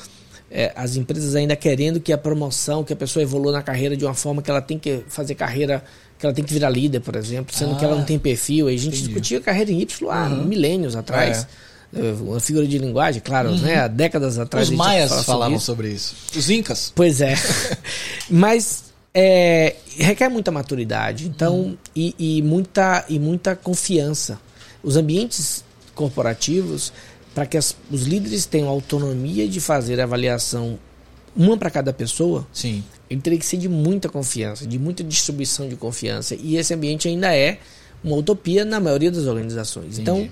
é, 0.51 0.72
as 0.74 0.97
empresas 0.97 1.34
ainda 1.34 1.55
querendo 1.57 2.01
que 2.01 2.12
a 2.12 2.18
promoção, 2.18 2.82
que 2.84 2.93
a 2.93 2.97
pessoa 2.97 3.22
evolua 3.22 3.53
na 3.53 3.62
carreira 3.62 3.97
de 3.97 4.05
uma 4.05 4.14
forma 4.14 4.41
que 4.43 4.51
ela 4.51 4.62
tem 4.62 4.78
que 4.78 5.03
fazer 5.09 5.34
carreira, 5.34 5.84
que 6.19 6.27
ela 6.27 6.35
tem 6.35 6.45
que 6.45 6.53
virar 6.53 6.69
líder, 6.71 7.01
por 7.01 7.14
exemplo, 7.16 7.55
sendo 7.57 7.77
que 7.77 7.85
ela 7.85 7.95
não 7.97 8.05
tem 8.05 8.19
perfil. 8.19 8.66
Aí 8.66 8.75
a 8.75 8.79
gente 8.79 8.95
Ah, 8.95 8.97
entendi. 8.97 9.09
discutia 9.09 9.41
carreira 9.41 9.71
em 9.71 9.81
Y 9.81 10.11
há 10.11 10.29
milênios 10.29 10.97
atrás. 10.97 11.47
É, 11.95 12.01
Uma 12.21 12.41
figura 12.41 12.66
de 12.66 12.77
linguagem, 12.77 13.23
claro, 13.25 13.57
né? 13.57 13.77
Há 13.81 13.89
décadas 13.89 14.39
atrás. 14.39 14.69
Os 14.69 14.75
maias 14.77 15.09
fala 15.09 15.21
sobre 15.23 15.33
falavam 15.33 15.57
isso. 15.57 15.64
sobre 15.66 15.89
isso. 15.91 16.14
Os 16.37 16.51
incas. 16.51 16.93
Pois 16.95 17.21
é. 17.21 17.35
Mas 18.29 18.85
é, 19.14 19.77
requer 19.97 20.29
muita 20.29 20.51
maturidade, 20.51 21.27
então, 21.27 21.77
e, 21.95 22.14
e 22.19 22.43
muita, 22.43 23.05
e 23.09 23.19
muita 23.19 23.57
confiança. 23.57 24.39
Os 24.83 24.97
ambientes 24.97 25.64
corporativos, 25.95 26.93
para 27.35 27.47
que 27.47 27.57
as- 27.57 27.75
os 27.91 28.03
líderes 28.07 28.45
tenham 28.47 28.69
autonomia 28.69 29.49
de 29.49 29.61
fazer 29.61 30.01
a 30.01 30.05
avaliação, 30.05 30.79
uma 31.37 31.57
para 31.57 31.71
cada 31.71 31.93
pessoa, 31.93 32.47
Sim. 32.53 32.83
Ele 33.11 33.21
teria 33.21 33.39
que 33.39 33.47
ser 33.47 33.57
de 33.57 33.69
muita 33.69 34.09
confiança, 34.09 34.67
de 34.67 34.79
muita 34.79 35.03
distribuição 35.05 35.69
de 35.69 35.77
confiança. 35.77 36.35
E 36.35 36.57
esse 36.57 36.73
ambiente 36.75 37.09
ainda 37.09 37.35
é 37.35 37.59
uma 38.05 38.17
utopia 38.17 38.65
na 38.65 38.79
maioria 38.81 39.11
das 39.11 39.25
organizações. 39.27 39.99
Então, 39.99 40.29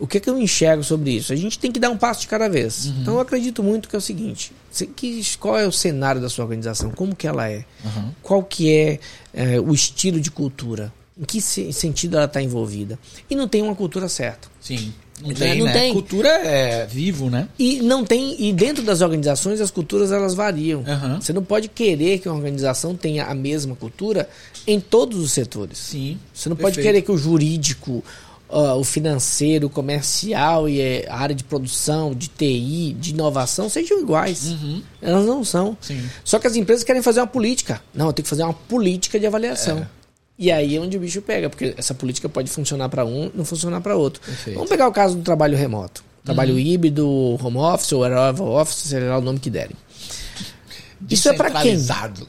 o 0.00 0.06
que, 0.06 0.18
que 0.18 0.28
eu 0.28 0.38
enxergo 0.38 0.82
sobre 0.82 1.12
isso? 1.12 1.32
A 1.32 1.36
gente 1.36 1.58
tem 1.58 1.70
que 1.70 1.78
dar 1.78 1.90
um 1.90 1.96
passo 1.96 2.22
de 2.22 2.26
cada 2.28 2.48
vez. 2.48 2.86
Então, 2.86 3.14
eu 3.14 3.20
acredito 3.20 3.62
muito 3.62 3.88
que 3.88 3.94
é 3.94 3.98
o 3.98 4.02
seguinte: 4.02 4.50
se- 4.70 4.86
que, 4.86 5.22
qual 5.38 5.56
é 5.58 5.66
o 5.66 5.70
cenário 5.72 6.20
da 6.20 6.28
sua 6.28 6.44
organização? 6.44 6.90
Como 6.90 7.14
que 7.14 7.26
ela 7.26 7.48
é? 7.48 7.64
Aham. 7.84 8.12
Qual 8.22 8.42
que 8.42 8.72
é, 8.74 8.98
eh, 9.32 9.60
o 9.60 9.72
estilo 9.72 10.20
de 10.20 10.30
cultura? 10.30 10.92
Em 11.18 11.24
que 11.24 11.40
se- 11.40 11.72
sentido 11.72 12.16
ela 12.16 12.24
está 12.26 12.42
envolvida? 12.42 12.98
E 13.30 13.36
não 13.36 13.46
tem 13.46 13.62
uma 13.62 13.74
cultura 13.74 14.08
certa. 14.08 14.48
Sim. 14.60 14.92
Não 15.22 15.28
Né? 15.28 15.34
tem, 15.36 15.58
Não 15.58 15.66
né? 15.66 15.72
tem. 15.72 15.92
Cultura 15.92 16.28
é 16.28 16.86
vivo, 16.86 17.30
né? 17.30 17.48
E 17.56 17.80
não 17.80 18.04
tem 18.04 18.34
e 18.36 18.52
dentro 18.52 18.82
das 18.82 19.00
organizações 19.00 19.60
as 19.60 19.70
culturas 19.70 20.10
elas 20.10 20.34
variam. 20.34 20.82
Aham. 20.84 21.20
Você 21.20 21.32
não 21.32 21.44
pode 21.44 21.68
querer 21.68 22.18
que 22.18 22.28
uma 22.28 22.34
organização 22.36 22.96
tenha 22.96 23.26
a 23.26 23.34
mesma 23.34 23.76
cultura 23.76 24.28
em 24.66 24.80
todos 24.80 25.20
os 25.20 25.30
setores. 25.30 25.78
Sim. 25.78 26.18
Você 26.34 26.48
não 26.48 26.56
pode 26.56 26.74
Perfeito. 26.74 26.86
querer 26.86 27.02
que 27.02 27.12
o 27.12 27.16
jurídico, 27.16 28.02
ah, 28.50 28.74
o 28.74 28.82
financeiro, 28.82 29.68
o 29.68 29.70
comercial 29.70 30.68
e 30.68 31.06
a 31.06 31.14
área 31.16 31.34
de 31.34 31.44
produção, 31.44 32.12
de 32.12 32.26
TI, 32.26 32.96
de 32.98 33.10
inovação 33.10 33.68
sejam 33.68 34.00
iguais. 34.00 34.46
Uhum. 34.48 34.82
Elas 35.00 35.24
não 35.26 35.44
são. 35.44 35.76
Sim. 35.80 36.02
Só 36.24 36.40
que 36.40 36.48
as 36.48 36.56
empresas 36.56 36.82
querem 36.82 37.02
fazer 37.02 37.20
uma 37.20 37.26
política. 37.28 37.80
Não, 37.94 38.06
eu 38.06 38.12
tenho 38.12 38.24
que 38.24 38.30
fazer 38.30 38.42
uma 38.42 38.52
política 38.52 39.20
de 39.20 39.26
avaliação. 39.28 39.78
É. 39.78 39.86
E 40.38 40.50
aí 40.50 40.76
é 40.76 40.80
onde 40.80 40.96
o 40.96 41.00
bicho 41.00 41.22
pega, 41.22 41.48
porque 41.48 41.74
essa 41.76 41.94
política 41.94 42.28
pode 42.28 42.50
funcionar 42.50 42.88
para 42.88 43.04
um, 43.04 43.30
não 43.34 43.44
funcionar 43.44 43.80
para 43.80 43.94
outro. 43.96 44.20
Perfeito. 44.20 44.56
Vamos 44.56 44.68
pegar 44.70 44.88
o 44.88 44.92
caso 44.92 45.16
do 45.16 45.22
trabalho 45.22 45.56
remoto. 45.56 46.02
Trabalho 46.24 46.54
Uhum. 46.54 46.58
híbrido, 46.60 47.06
home 47.40 47.58
office 47.58 47.92
ou 47.92 48.02
aeroval 48.02 48.48
office, 48.60 48.76
seja 48.76 49.06
lá 49.08 49.18
o 49.18 49.20
nome 49.20 49.38
que 49.38 49.50
derem. 49.50 49.76
Isso 51.08 51.28
é 51.28 51.34
para 51.34 51.50
quem? 51.62 51.76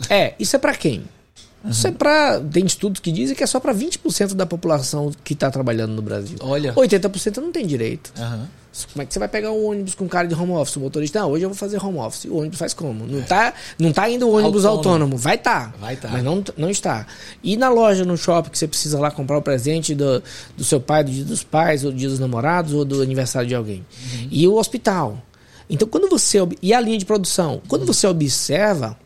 É, 0.09 0.33
isso 0.37 0.55
é 0.55 0.59
para 0.59 0.75
quem? 0.75 1.03
Isso 1.67 1.87
é 1.87 1.91
para 1.91 2.39
tem 2.41 2.63
estudos 2.65 2.99
que 2.99 3.11
dizem 3.11 3.35
que 3.35 3.43
é 3.43 3.47
só 3.47 3.59
para 3.59 3.73
20% 3.73 4.35
da 4.35 4.45
população 4.45 5.11
que 5.23 5.33
está 5.33 5.49
trabalhando 5.49 5.93
no 5.93 6.01
Brasil. 6.01 6.37
Olha. 6.41 6.73
80% 6.75 7.37
não 7.37 7.51
tem 7.51 7.65
direito. 7.65 8.13
Aham. 8.19 8.47
Como 8.91 9.03
é 9.03 9.05
que 9.05 9.13
você 9.13 9.19
vai 9.19 9.27
pegar 9.27 9.51
um 9.51 9.69
ônibus 9.69 9.95
com 9.95 10.07
cara 10.07 10.27
de 10.27 10.35
home 10.35 10.51
office? 10.51 10.75
O 10.75 10.79
motorista, 10.81 11.19
não, 11.19 11.31
hoje 11.31 11.45
eu 11.45 11.49
vou 11.49 11.57
fazer 11.57 11.81
home 11.83 11.97
office. 11.97 12.25
O 12.25 12.37
ônibus 12.37 12.59
faz 12.59 12.73
como? 12.73 13.05
Não 13.05 13.21
tá, 13.21 13.53
não 13.79 13.93
tá 13.93 14.09
indo 14.09 14.27
o 14.27 14.33
ônibus 14.33 14.65
Autônomo. 14.65 14.93
autônomo. 14.93 15.17
Vai 15.17 15.37
tá. 15.37 15.73
Vai 15.79 15.95
tá. 15.95 16.09
Mas 16.09 16.23
não, 16.23 16.43
não 16.57 16.69
está. 16.69 17.07
E 17.41 17.55
na 17.55 17.69
loja, 17.69 18.03
no 18.03 18.17
shopping, 18.17 18.49
que 18.49 18.57
você 18.57 18.67
precisa 18.67 18.99
lá 18.99 19.09
comprar 19.11 19.37
o 19.37 19.41
presente 19.41 19.95
do, 19.95 20.21
do 20.57 20.63
seu 20.63 20.81
pai, 20.81 21.03
do 21.03 21.11
dia 21.11 21.23
dos 21.23 21.43
pais, 21.43 21.85
ou 21.85 21.91
do 21.91 21.97
dia 21.97 22.09
dos 22.09 22.19
namorados, 22.19 22.73
ou 22.73 22.83
do 22.83 23.01
aniversário 23.01 23.47
de 23.47 23.55
alguém. 23.55 23.85
E 24.29 24.47
o 24.47 24.55
hospital. 24.55 25.17
Então, 25.69 25.87
quando 25.87 26.09
você. 26.09 26.39
E 26.61 26.73
a 26.73 26.79
linha 26.79 26.97
de 26.97 27.05
produção. 27.05 27.61
Quando 27.67 27.85
você 27.85 28.05
observa 28.07 28.97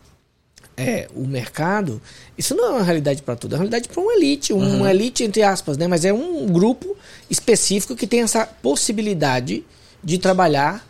é, 0.79 1.07
o 1.15 1.25
mercado, 1.27 2.01
isso 2.37 2.55
não 2.55 2.65
é 2.65 2.69
uma 2.69 2.83
realidade 2.83 3.21
para 3.21 3.35
tudo, 3.35 3.53
é 3.53 3.55
uma 3.57 3.63
realidade 3.63 3.89
para 3.89 4.01
uma 4.01 4.13
elite, 4.13 4.53
um- 4.53 4.77
uma 4.77 4.89
elite 4.89 5.23
entre 5.23 5.43
aspas, 5.43 5.77
né? 5.77 5.87
Mas 5.87 6.05
é 6.05 6.13
um 6.13 6.45
grupo 6.47 6.95
específico 7.29 7.95
que 7.95 8.07
tem 8.07 8.21
essa 8.21 8.45
possibilidade 8.45 9.63
de 10.03 10.17
trabalhar 10.17 10.87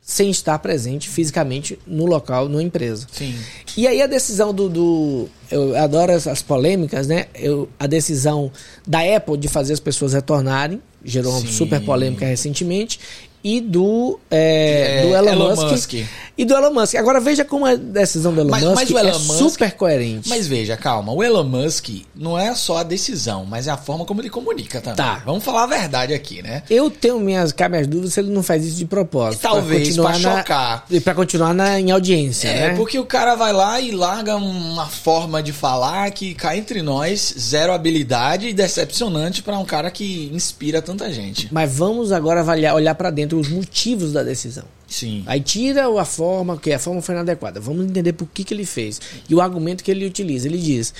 sem 0.00 0.30
estar 0.30 0.56
presente 0.60 1.08
fisicamente 1.08 1.78
no 1.84 2.06
local, 2.06 2.48
numa 2.48 2.62
empresa. 2.62 3.08
Sim. 3.10 3.34
E 3.76 3.88
aí 3.88 4.00
a 4.00 4.06
decisão 4.06 4.54
do. 4.54 4.68
do- 4.68 5.28
eu 5.50 5.76
adoro 5.76 6.12
as, 6.12 6.26
as 6.28 6.42
polêmicas, 6.42 7.08
né? 7.08 7.26
Eu, 7.34 7.68
a 7.78 7.86
decisão 7.88 8.52
da 8.86 9.00
Apple 9.16 9.36
de 9.36 9.48
fazer 9.48 9.72
as 9.72 9.80
pessoas 9.80 10.12
retornarem, 10.12 10.80
gerou 11.04 11.32
uma 11.32 11.40
Sim. 11.40 11.48
super 11.52 11.80
polêmica 11.84 12.24
recentemente. 12.24 13.00
E 13.48 13.60
do, 13.60 14.18
é, 14.28 14.98
É, 14.98 15.02
do 15.06 15.14
Elon, 15.14 15.32
Elon 15.32 15.48
Musk, 15.50 15.70
Musk. 15.70 15.92
E 16.36 16.44
do 16.44 16.52
Elon 16.52 16.72
Musk. 16.72 16.96
Agora 16.96 17.20
veja 17.20 17.44
como 17.44 17.64
a 17.64 17.76
decisão 17.76 18.34
do 18.34 18.40
Elon 18.40 18.50
Mas- 18.50 18.64
Musk 18.64 18.74
mas 18.74 18.90
o 18.90 18.98
é 18.98 19.00
Elon 19.02 19.18
Musk- 19.20 19.38
super 19.38 19.72
coerente. 19.72 20.28
Mas 20.28 20.48
veja, 20.48 20.76
calma, 20.76 21.12
o 21.12 21.22
Elon 21.22 21.44
Musk 21.44 21.90
não 22.12 22.36
é 22.36 22.52
só 22.56 22.78
a 22.78 22.82
decisão, 22.82 23.44
mas 23.44 23.68
é 23.68 23.70
a 23.70 23.76
forma 23.76 24.04
como 24.04 24.20
ele 24.20 24.30
comunica 24.30 24.80
também. 24.80 24.96
Tá. 24.96 25.22
Vamos 25.24 25.44
falar 25.44 25.62
a 25.62 25.66
verdade 25.68 26.12
aqui, 26.12 26.42
né? 26.42 26.64
Eu 26.68 26.90
tenho 26.90 27.20
minhas, 27.20 27.54
minhas 27.70 27.86
dúvidas 27.86 28.14
se 28.14 28.20
ele 28.20 28.30
não 28.32 28.42
faz 28.42 28.64
isso 28.64 28.76
de 28.76 28.84
propósito. 28.84 29.42
pra 29.42 29.50
Talvez 29.50 29.94
pra 29.96 30.18
na- 30.18 30.38
chocar. 30.38 30.84
E 30.90 30.98
pra 30.98 31.14
continuar 31.14 31.54
na, 31.54 31.78
em 31.78 31.92
audiência, 31.92 32.48
É, 32.48 32.68
né? 32.70 32.76
porque 32.76 32.98
o 32.98 33.04
cara 33.06 33.36
vai 33.36 33.52
lá 33.52 33.80
e 33.80 33.92
larga 33.92 34.34
uma 34.34 34.86
forma 34.86 35.40
de 35.40 35.52
falar 35.52 36.10
que 36.10 36.34
cá 36.34 36.56
entre 36.56 36.82
nós, 36.82 37.32
zero 37.38 37.72
habilidade 37.72 38.48
e 38.48 38.52
decepcionante 38.52 39.40
pra 39.40 39.56
um 39.56 39.64
cara 39.64 39.88
que 39.88 40.28
inspira 40.34 40.82
tanta 40.82 41.12
gente. 41.12 41.48
Mas 41.52 41.70
vamos 41.72 42.10
agora 42.10 42.40
avaliar, 42.40 42.74
olhar 42.74 42.94
pra 42.96 43.08
dentro 43.10 43.35
os 43.36 43.48
motivos 43.48 44.12
da 44.12 44.22
decisão. 44.22 44.64
Sim. 44.88 45.24
Aí 45.26 45.40
tira 45.40 45.88
a 46.00 46.04
forma, 46.04 46.56
que 46.56 46.72
a 46.72 46.78
forma 46.78 47.02
foi 47.02 47.14
inadequada. 47.14 47.60
Vamos 47.60 47.86
entender 47.86 48.12
por 48.12 48.26
que, 48.28 48.44
que 48.44 48.54
ele 48.54 48.64
fez. 48.64 49.00
E 49.28 49.34
o 49.34 49.40
argumento 49.40 49.82
que 49.82 49.90
ele 49.90 50.06
utiliza. 50.06 50.48
Ele 50.48 50.58
diz: 50.58 50.94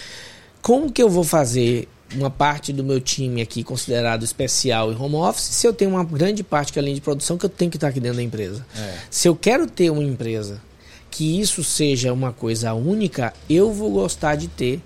como 0.60 0.90
que 0.90 1.02
eu 1.02 1.08
vou 1.08 1.24
fazer 1.24 1.88
uma 2.14 2.30
parte 2.30 2.72
do 2.72 2.84
meu 2.84 3.00
time 3.00 3.42
aqui 3.42 3.64
considerado 3.64 4.24
especial 4.24 4.92
em 4.92 4.96
home 4.96 5.16
office 5.16 5.42
se 5.42 5.66
eu 5.66 5.72
tenho 5.72 5.90
uma 5.90 6.04
grande 6.04 6.44
parte 6.44 6.72
que 6.72 6.78
é 6.78 6.80
a 6.80 6.84
linha 6.84 6.94
de 6.94 7.00
produção 7.00 7.36
que 7.36 7.44
eu 7.44 7.50
tenho 7.50 7.68
que 7.68 7.76
estar 7.76 7.88
aqui 7.88 7.98
dentro 7.98 8.18
da 8.18 8.22
empresa? 8.22 8.64
É. 8.76 8.98
Se 9.10 9.28
eu 9.28 9.34
quero 9.34 9.66
ter 9.66 9.90
uma 9.90 10.04
empresa 10.04 10.60
que 11.10 11.40
isso 11.40 11.64
seja 11.64 12.12
uma 12.12 12.32
coisa 12.32 12.74
única, 12.74 13.32
eu 13.48 13.72
vou 13.72 13.90
gostar 13.90 14.36
de 14.36 14.48
ter 14.48 14.80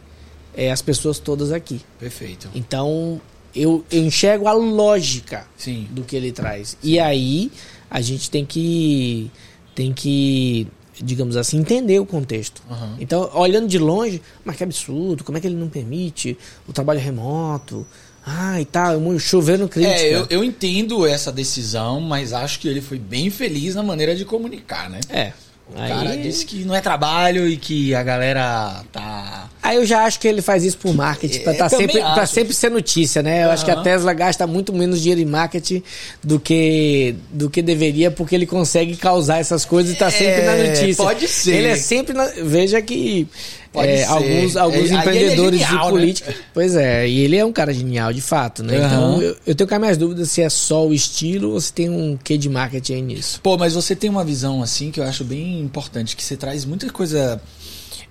eh, 0.55 0.71
as 0.71 0.81
pessoas 0.81 1.19
todas 1.19 1.53
aqui. 1.53 1.81
Perfeito. 1.99 2.49
Então 2.55 3.21
eu, 3.55 3.85
eu 3.91 4.05
enxergo 4.05 4.47
a 4.47 4.53
lógica 4.53 5.47
Sim. 5.57 5.87
do 5.91 6.03
que 6.03 6.17
ele 6.17 6.33
traz. 6.33 6.77
E 6.83 6.99
aí 6.99 7.51
a 7.91 8.01
gente 8.01 8.31
tem 8.31 8.45
que 8.45 9.31
tem 9.75 9.93
que, 9.93 10.67
digamos 11.01 11.37
assim, 11.37 11.59
entender 11.59 11.99
o 11.99 12.07
contexto. 12.07 12.63
Aham. 12.71 12.97
Então, 13.01 13.31
olhando 13.35 13.69
de 13.69 13.79
longe, 13.79 14.21
mas 14.45 14.57
que 14.57 14.65
absurdo, 14.65 15.25
como 15.25 15.39
é 15.39 15.41
que 15.41 15.47
ele 15.47 15.57
não 15.57 15.69
permite 15.69 16.37
o 16.69 16.73
trabalho 16.73 17.01
remoto? 17.01 17.87
Ah, 18.25 18.61
e 18.61 18.65
tal, 18.65 19.01
chovendo 19.19 19.67
crítica. 19.69 19.95
É, 19.95 20.15
eu, 20.15 20.27
eu 20.29 20.45
entendo 20.45 21.07
essa 21.07 21.33
decisão, 21.33 22.01
mas 22.01 22.33
acho 22.33 22.61
que 22.61 22.69
ele 22.69 22.83
foi 22.83 22.99
bem 22.99 23.31
feliz 23.31 23.75
na 23.75 23.83
maneira 23.83 24.15
de 24.15 24.25
comunicar, 24.25 24.91
né? 24.91 25.01
É. 25.09 25.33
O 25.73 25.77
cara 25.77 26.17
disse 26.17 26.45
que 26.45 26.65
não 26.65 26.75
é 26.75 26.81
trabalho 26.81 27.49
e 27.49 27.57
que 27.57 27.95
a 27.95 28.03
galera 28.03 28.83
tá. 28.93 29.49
Aí 29.63 29.77
eu 29.77 29.87
já 29.87 30.05
acho 30.05 30.19
que 30.19 30.27
ele 30.27 30.43
faz 30.43 30.65
isso 30.65 30.77
por 30.79 30.93
marketing, 30.95 31.41
pra, 31.41 31.53
É, 31.53 31.57
tá 31.57 31.69
também 31.71 31.87
sempre, 31.89 32.01
pra 32.13 32.27
sempre 32.27 32.55
ser 32.55 32.71
notícia, 32.71 33.23
né? 33.23 33.45
Eu 33.45 33.51
acho 33.51 33.65
que 33.65 33.71
a. 33.71 33.77
Tesla 33.81 34.13
gasta 34.13 34.47
muito 34.47 34.73
menos 34.73 35.01
dinheiro 35.01 35.21
em 35.21 35.25
marketing 35.25 35.83
do 36.25 36.41
que, 36.41 37.15
do 37.31 37.49
que 37.49 37.63
deveria, 37.63 38.11
porque 38.11 38.35
ele 38.35 38.47
consegue 38.47 38.97
causar 38.97 39.39
essas 39.39 39.65
coisas 39.65 39.95
e 39.95 39.97
tá 39.97 40.11
sempre 40.11 40.43
na 40.43 40.53
É, 40.53 40.69
notícia. 40.71 41.05
pode 41.05 41.29
ser. 41.29 41.55
Ele 41.55 41.69
é 41.69 41.77
sempre 41.77 42.15
na, 42.15 42.27
Veja 42.43 42.83
que 42.83 43.27
Pode 43.73 43.89
é, 43.89 43.99
ser. 43.99 44.05
alguns, 44.11 44.57
alguns 44.57 44.77
É, 44.77 44.85
ele 44.85 44.95
é 44.95 44.99
empreendedores 44.99 45.61
genial, 45.61 45.79
de 45.79 45.85
né? 45.85 45.91
política. 45.91 46.35
Pois 46.53 46.75
é, 46.75 47.09
e 47.09 47.21
ele 47.21 47.37
é 47.37 47.45
um 47.45 47.53
cara 47.53 47.73
genial, 47.73 48.13
de 48.13 48.21
fato, 48.21 48.63
né? 48.65 48.79
Aham. 48.79 48.87
Então 48.87 49.23
eu, 49.23 49.37
eu 49.47 49.55
tenho 49.55 49.69
cá 49.69 49.79
minhas 49.79 49.97
dúvidas 49.97 50.31
se 50.31 50.43
é 50.43 50.49
só 50.49 50.87
o 50.87 50.93
estilo 50.93 51.53
ou 51.53 51.61
se 51.61 51.73
tem 51.73 51.89
um 51.89 52.17
quê 52.17 52.37
de 52.37 52.49
marketing 52.49 52.95
aí 52.95 53.03
nisso. 53.03 53.41
Pô, 53.43 53.57
mas 53.57 53.75
você 53.75 53.95
tem 53.95 54.11
uma 54.11 54.25
visão 54.25 54.63
assim 54.63 54.91
que 54.91 54.99
eu 54.99 55.05
acho 55.05 55.25
bem 55.25 55.61
importante, 55.61 56.17
que 56.17 56.25
você 56.25 56.37
traz 56.37 56.65
muita 56.65 56.91
coisa 56.91 57.41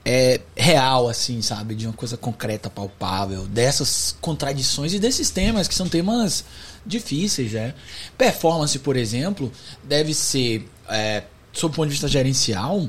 é, 0.05 0.39
real, 0.55 1.09
assim, 1.09 1.41
sabe? 1.41 1.75
De 1.75 1.85
uma 1.85 1.93
coisa 1.93 2.15
concreta, 2.15 2.69
palpável, 2.69 3.45
dessas 3.45 4.15
contradições 4.21 4.93
e 4.93 4.99
desses 4.99 5.29
temas 5.29 5.67
que 5.67 5.75
são 5.75 5.89
temas 5.89 6.45
difíceis, 6.85 7.51
né? 7.51 7.73
Performance, 8.17 8.79
por 8.79 8.95
exemplo, 8.95 9.51
deve 9.83 10.13
ser, 10.13 10.67
é, 10.89 11.23
sob 11.51 11.73
o 11.73 11.75
ponto 11.75 11.87
de 11.87 11.91
vista 11.91 12.07
gerencial, 12.07 12.87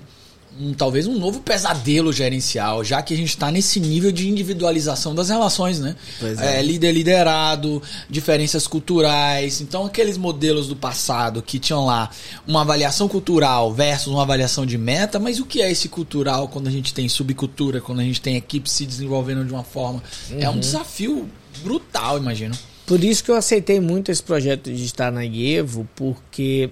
um, 0.60 0.74
talvez 0.74 1.06
um 1.06 1.18
novo 1.18 1.40
pesadelo 1.40 2.12
gerencial, 2.12 2.84
já 2.84 3.00
que 3.02 3.14
a 3.14 3.16
gente 3.16 3.30
está 3.30 3.50
nesse 3.50 3.80
nível 3.80 4.12
de 4.12 4.28
individualização 4.28 5.14
das 5.14 5.30
relações, 5.30 5.80
né? 5.80 5.96
É. 6.38 6.58
É, 6.58 6.62
líder 6.62 6.92
liderado, 6.92 7.82
diferenças 8.08 8.66
culturais. 8.66 9.60
Então, 9.60 9.86
aqueles 9.86 10.18
modelos 10.18 10.68
do 10.68 10.76
passado 10.76 11.40
que 11.40 11.58
tinham 11.58 11.86
lá 11.86 12.10
uma 12.46 12.60
avaliação 12.60 13.08
cultural 13.08 13.72
versus 13.72 14.08
uma 14.08 14.22
avaliação 14.22 14.66
de 14.66 14.76
meta, 14.76 15.18
mas 15.18 15.40
o 15.40 15.46
que 15.46 15.62
é 15.62 15.70
esse 15.70 15.88
cultural 15.88 16.48
quando 16.48 16.68
a 16.68 16.70
gente 16.70 16.92
tem 16.92 17.08
subcultura, 17.08 17.80
quando 17.80 18.00
a 18.00 18.04
gente 18.04 18.20
tem 18.20 18.36
equipes 18.36 18.72
se 18.72 18.84
desenvolvendo 18.84 19.44
de 19.44 19.52
uma 19.52 19.64
forma? 19.64 20.02
É 20.30 20.48
um 20.50 20.58
desafio 20.58 21.28
brutal, 21.62 22.18
imagino. 22.18 22.56
Por 22.86 23.02
isso 23.04 23.22
que 23.22 23.30
eu 23.30 23.36
aceitei 23.36 23.80
muito 23.80 24.10
esse 24.10 24.22
projeto 24.22 24.72
de 24.72 24.84
estar 24.84 25.12
na 25.12 25.24
IEVO, 25.24 25.88
porque 25.94 26.70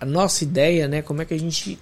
a 0.00 0.06
nossa 0.06 0.44
ideia, 0.44 0.88
né, 0.88 1.02
como 1.02 1.20
é 1.20 1.24
que 1.24 1.34
a 1.34 1.38
gente 1.38 1.78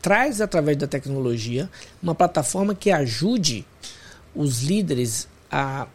traz 0.00 0.40
através 0.40 0.76
da 0.76 0.86
tecnologia 0.86 1.68
uma 2.02 2.14
plataforma 2.14 2.74
que 2.74 2.90
ajude 2.90 3.66
os 4.34 4.62
líderes 4.62 5.28
a 5.50 5.86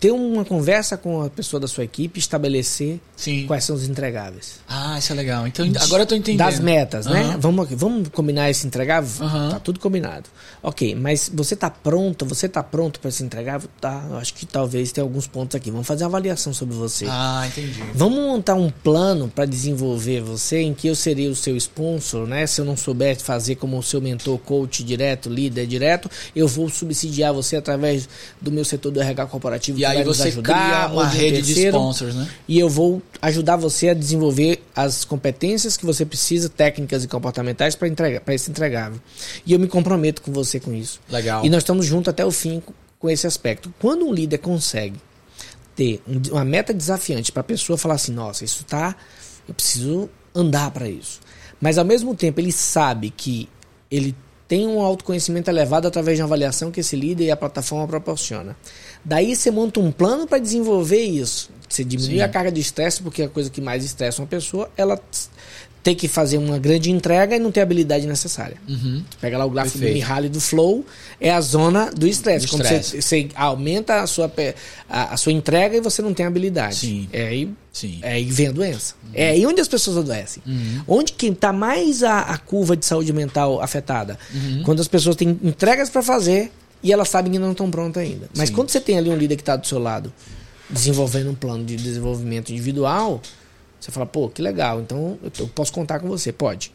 ter 0.00 0.10
uma 0.10 0.44
conversa 0.44 0.96
com 0.96 1.22
a 1.22 1.30
pessoa 1.30 1.60
da 1.60 1.66
sua 1.66 1.84
equipe, 1.84 2.18
estabelecer 2.18 3.00
Sim. 3.16 3.46
quais 3.46 3.64
são 3.64 3.76
os 3.76 3.88
entregáveis. 3.88 4.60
Ah, 4.68 4.98
isso 4.98 5.12
é 5.12 5.16
legal. 5.16 5.46
Então, 5.46 5.66
agora 5.80 6.02
eu 6.02 6.06
tô 6.06 6.14
entendendo. 6.14 6.46
Das 6.46 6.60
metas, 6.60 7.06
né? 7.06 7.22
Aham. 7.22 7.38
Vamos, 7.38 7.68
vamos 7.70 8.08
combinar 8.08 8.50
esse 8.50 8.66
entregável? 8.66 9.26
Aham. 9.26 9.50
Tá 9.50 9.60
tudo 9.60 9.80
combinado. 9.80 10.24
Ok, 10.62 10.94
mas 10.94 11.30
você 11.32 11.54
tá 11.54 11.70
pronto? 11.70 12.24
Você 12.26 12.48
tá 12.48 12.62
pronto 12.62 12.98
para 13.00 13.08
esse 13.08 13.22
entregável? 13.22 13.68
Tá, 13.80 14.06
eu 14.10 14.16
acho 14.16 14.34
que 14.34 14.46
talvez 14.46 14.92
tenha 14.92 15.04
alguns 15.04 15.26
pontos 15.26 15.54
aqui. 15.54 15.70
Vamos 15.70 15.86
fazer 15.86 16.04
uma 16.04 16.08
avaliação 16.08 16.52
sobre 16.54 16.74
você. 16.74 17.06
Ah, 17.08 17.44
entendi. 17.46 17.82
Vamos 17.94 18.18
montar 18.18 18.54
um 18.54 18.70
plano 18.70 19.28
para 19.28 19.44
desenvolver 19.44 20.20
você, 20.20 20.60
em 20.60 20.74
que 20.74 20.88
eu 20.88 20.94
seria 20.94 21.30
o 21.30 21.34
seu 21.34 21.56
sponsor, 21.56 22.26
né? 22.26 22.46
Se 22.46 22.60
eu 22.60 22.64
não 22.64 22.76
souber 22.76 23.18
fazer 23.20 23.56
como 23.56 23.78
o 23.78 23.82
seu 23.82 24.00
mentor, 24.00 24.38
coach 24.38 24.82
direto, 24.82 25.28
líder 25.28 25.66
direto, 25.66 26.10
eu 26.34 26.48
vou 26.48 26.68
subsidiar 26.68 27.32
você 27.32 27.56
através 27.56 28.08
do 28.40 28.50
meu 28.50 28.64
setor 28.64 28.90
do 28.90 29.00
RH 29.00 29.26
corporativo 29.26 29.73
E 29.74 29.78
que 29.78 29.84
aí 29.84 29.96
vai 29.96 30.04
você 30.04 30.28
ajudar, 30.28 30.88
cria 30.88 30.92
uma 30.94 31.06
de 31.06 31.16
um 31.16 31.20
rede 31.20 31.36
de 31.42 31.46
terceiro 31.54 31.76
sponsors, 31.76 32.14
né? 32.14 32.28
e 32.48 32.58
eu 32.58 32.68
vou 32.68 33.02
ajudar 33.22 33.56
você 33.56 33.88
a 33.90 33.94
desenvolver 33.94 34.62
as 34.74 35.04
competências 35.04 35.76
que 35.76 35.84
você 35.86 36.04
precisa, 36.04 36.48
técnicas 36.48 37.04
e 37.04 37.08
comportamentais 37.08 37.74
para 37.74 37.88
entregar 37.88 38.20
para 38.20 38.34
esse 38.34 38.50
entregável. 38.50 39.00
E 39.46 39.52
eu 39.52 39.58
me 39.58 39.66
comprometo 39.68 40.22
com 40.22 40.32
você 40.32 40.58
com 40.60 40.72
isso. 40.74 41.00
Legal. 41.10 41.44
E 41.44 41.50
nós 41.50 41.58
estamos 41.62 41.86
juntos 41.86 42.08
até 42.08 42.24
o 42.24 42.30
fim 42.30 42.62
com- 42.98 43.08
esse 43.10 43.26
aspecto. 43.26 43.72
Quando 43.78 44.06
um 44.06 44.12
líder 44.14 44.38
consegue 44.38 44.96
ter 45.76 46.00
um- 46.08 46.20
uma 46.32 46.44
meta 46.44 46.72
desafiante 46.72 47.30
para 47.30 47.40
a 47.42 47.44
pessoa 47.44 47.76
falar 47.76 47.96
assim, 47.96 48.12
nossa, 48.12 48.44
isso 48.44 48.64
tá, 48.64 48.96
eu 49.46 49.52
preciso 49.54 50.08
andar 50.34 50.70
para 50.70 50.88
isso. 50.88 51.20
Mas 51.60 51.76
ao 51.78 51.84
mesmo 51.84 52.14
tempo 52.14 52.40
ele 52.40 52.50
sabe 52.52 53.10
que 53.10 53.48
ele 53.90 54.14
tem 54.48 54.66
um 54.66 54.80
autoconhecimento 54.80 55.50
elevado 55.50 55.86
através 55.88 56.16
de 56.16 56.22
uma 56.22 56.26
avaliação 56.26 56.70
que 56.70 56.80
esse 56.80 56.94
líder 56.96 57.24
e 57.24 57.30
a 57.30 57.36
plataforma 57.36 57.86
proporciona. 57.88 58.56
Daí 59.04 59.36
você 59.36 59.50
monta 59.50 59.80
um 59.80 59.92
plano 59.92 60.26
para 60.26 60.38
desenvolver 60.38 61.02
isso. 61.02 61.50
Você 61.68 61.84
diminui 61.84 62.16
Sim. 62.16 62.22
a 62.22 62.28
carga 62.28 62.52
de 62.52 62.60
estresse, 62.60 63.02
porque 63.02 63.22
a 63.22 63.28
coisa 63.28 63.50
que 63.50 63.60
mais 63.60 63.84
estressa 63.84 64.22
uma 64.22 64.28
pessoa, 64.28 64.70
ela 64.76 64.98
ter 65.84 65.94
que 65.94 66.08
fazer 66.08 66.38
uma 66.38 66.58
grande 66.58 66.90
entrega 66.90 67.36
e 67.36 67.38
não 67.38 67.52
ter 67.52 67.60
a 67.60 67.62
habilidade 67.62 68.06
necessária. 68.06 68.56
Uhum. 68.66 69.04
Pega 69.20 69.36
lá 69.36 69.44
o 69.44 69.50
gráfico 69.50 69.78
Perfeito. 69.78 70.02
do 70.02 70.08
Mihaly 70.08 70.28
do 70.30 70.40
Flow, 70.40 70.84
é 71.20 71.30
a 71.30 71.40
zona 71.42 71.90
do 71.90 72.06
estresse. 72.06 72.46
Do 72.46 72.52
Quando 72.52 72.66
você, 72.66 73.02
você 73.02 73.28
aumenta 73.34 74.00
a 74.00 74.06
sua, 74.06 74.32
a, 74.88 75.12
a 75.12 75.16
sua 75.18 75.32
entrega 75.32 75.76
e 75.76 75.80
você 75.80 76.00
não 76.00 76.14
tem 76.14 76.24
habilidade. 76.24 76.76
Sim. 76.76 77.08
É 77.12 77.26
aí, 77.26 77.50
Sim. 77.70 77.98
é 78.00 78.12
aí 78.12 78.24
que 78.24 78.32
vem 78.32 78.46
a 78.48 78.52
doença. 78.52 78.94
É 79.12 79.28
aí 79.28 79.46
onde 79.46 79.60
as 79.60 79.68
pessoas 79.68 79.98
adoecem. 79.98 80.42
Onde 80.88 81.12
que 81.12 81.26
está 81.26 81.52
mais 81.52 82.02
a, 82.02 82.20
a 82.20 82.38
curva 82.38 82.74
de 82.74 82.86
saúde 82.86 83.12
mental 83.12 83.60
afetada? 83.60 84.18
Quando 84.64 84.80
as 84.80 84.88
pessoas 84.88 85.16
têm 85.16 85.38
entregas 85.42 85.90
para 85.90 86.02
fazer 86.02 86.50
e 86.84 86.92
elas 86.92 87.08
sabem 87.08 87.32
que 87.32 87.38
não 87.38 87.50
estão 87.52 87.68
prontas 87.70 88.02
ainda. 88.02 88.28
Mas 88.36 88.50
Sim. 88.50 88.54
quando 88.54 88.68
você 88.70 88.80
tem 88.80 88.96
ali 88.98 89.10
um 89.10 89.16
líder 89.16 89.34
que 89.36 89.42
está 89.42 89.56
do 89.56 89.66
seu 89.66 89.78
lado, 89.80 90.12
desenvolvendo 90.70 91.30
um 91.30 91.34
plano 91.34 91.64
de 91.64 91.74
desenvolvimento 91.76 92.50
individual, 92.50 93.20
você 93.80 93.90
fala, 93.90 94.06
pô, 94.06 94.28
que 94.28 94.40
legal, 94.40 94.80
então 94.80 95.18
eu 95.38 95.48
posso 95.48 95.72
contar 95.72 95.98
com 95.98 96.08
você, 96.08 96.32
pode. 96.32 96.70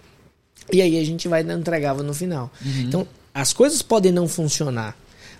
E 0.72 0.82
aí 0.82 1.00
a 1.00 1.04
gente 1.06 1.28
vai 1.28 1.42
entregava 1.42 2.04
no 2.04 2.14
final. 2.14 2.52
Uhum. 2.64 2.82
Então, 2.82 3.08
as 3.34 3.54
coisas 3.54 3.82
podem 3.82 4.12
não 4.12 4.28
funcionar, 4.28 4.96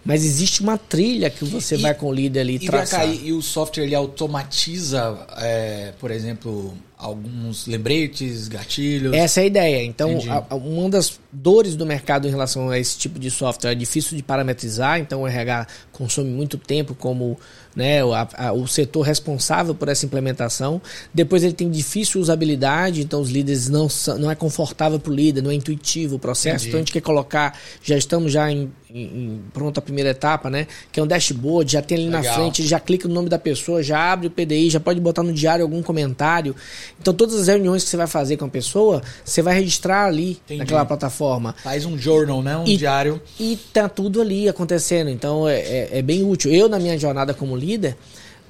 mas 0.06 0.24
existe 0.26 0.62
uma 0.62 0.78
trilha 0.78 1.30
que 1.30 1.44
você 1.46 1.76
E- 1.76 1.82
vai 1.82 1.94
com 1.94 2.08
o 2.08 2.14
líder 2.14 2.40
ali 2.42 2.56
E, 2.56 2.60
traçar. 2.66 3.02
cá, 3.02 3.06
e, 3.06 3.28
e 3.28 3.34
o 3.34 3.42
software 3.42 3.84
ele 3.84 3.94
automatiza, 3.96 5.18
é, 5.38 5.94
por 6.00 6.10
exemplo, 6.10 6.74
alguns 6.98 7.68
lembretes, 7.68 8.48
gatilhos. 8.48 9.14
Essa 9.14 9.42
é 9.42 9.44
a 9.44 9.48
ideia. 9.48 9.84
Então, 9.84 10.18
a- 10.30 10.46
a- 10.50 10.56
uma 10.56 10.90
das 10.90 11.20
dores 11.32 11.76
do 11.76 11.86
mercado 11.86 12.28
em 12.28 12.32
relação 12.32 12.70
a 12.70 12.80
esse 12.80 12.98
tipo 12.98 13.20
de 13.20 13.30
software 13.30 13.72
é 13.72 13.76
difícil 13.76 14.18
de 14.18 14.24
parametrizar, 14.24 15.00
então 15.00 15.22
o 15.22 15.28
RH 15.28 15.68
consome 15.92 16.30
muito 16.30 16.58
tempo 16.58 16.96
como 16.96 17.38
né, 17.76 18.04
o, 18.04 18.14
a- 18.14 18.28
a- 18.34 18.52
o 18.52 18.68
setor 18.68 19.04
responsável 19.04 19.76
por 19.76 19.88
essa 19.90 20.04
implementação. 20.06 20.82
Depois 21.14 21.44
ele 21.44 21.54
tem 21.54 21.70
difícil 21.70 22.20
usabilidade, 22.20 23.02
então 23.02 23.22
os 23.22 23.30
líderes 23.30 23.70
não, 23.70 23.88
não 24.20 24.30
é 24.32 24.36
confortável 24.36 25.00
para 25.00 25.12
o 25.12 25.16
líder, 25.16 25.44
não 25.44 25.52
é 25.52 25.54
intuitivo 25.54 26.16
o 26.16 26.20
processo. 26.20 26.56
Entendi. 26.66 26.68
Então 26.70 26.78
a 26.80 26.82
gente 26.82 26.92
quer 26.92 27.02
colocar, 27.02 27.58
já 27.84 27.96
estamos 27.96 28.32
já 28.32 28.52
em, 28.52 28.72
em- 28.90 29.04
em 29.04 29.42
pronta 29.54 29.80
a 29.80 29.84
primeira 29.84 30.10
etapa, 30.10 30.50
né? 30.50 30.66
Que 30.92 31.00
é 31.00 31.04
um 31.04 31.08
dashboard, 31.08 31.72
já 31.72 31.82
tem 31.82 32.00
ali 32.00 32.10
na 32.10 32.20
Legal. 32.22 32.36
frente, 32.36 32.62
ele 32.64 32.68
já 32.68 32.80
clica 32.80 33.08
no 33.08 33.14
nome 33.14 33.30
da 33.30 33.38
pessoa, 33.38 33.84
já 33.84 34.12
abre 34.12 34.28
o 34.28 34.32
PDI, 34.32 34.72
já 34.72 34.80
pode 34.80 35.00
botar 35.00 35.22
no 35.22 35.32
diário 35.32 35.64
algum 35.64 35.84
comentário. 35.84 36.56
Então 37.00 37.14
todas 37.14 37.36
as 37.40 37.48
reuniões 37.48 37.84
que 37.84 37.90
você 37.90 37.98
vai 37.98 38.08
fazer 38.08 38.36
com 38.36 38.46
a 38.46 38.50
pessoa, 38.50 39.02
você 39.24 39.42
vai 39.44 39.54
registrar 39.54 40.06
ali 40.06 40.32
Entendi. 40.46 40.60
naquela 40.60 40.84
plataforma. 40.86 41.19
Faz 41.64 41.86
um 41.86 41.98
journal, 41.98 42.42
né? 42.42 42.58
Um 42.58 42.66
E- 42.66 42.78
diário. 42.78 43.22
E 43.40 43.58
tá 43.74 43.88
tudo 43.90 44.22
ali 44.22 44.48
acontecendo. 44.50 45.10
Então 45.10 45.48
é, 45.48 45.60
é- 45.60 45.90
é 45.94 46.02
bem 46.02 46.24
útil. 46.24 46.52
Eu, 46.54 46.70
na 46.70 46.80
minha 46.80 46.98
jornada 46.98 47.34
como 47.34 47.56
líder, 47.56 47.98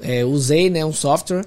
é, 0.01 0.23
usei 0.23 0.69
né, 0.69 0.85
um 0.85 0.93
software. 0.93 1.45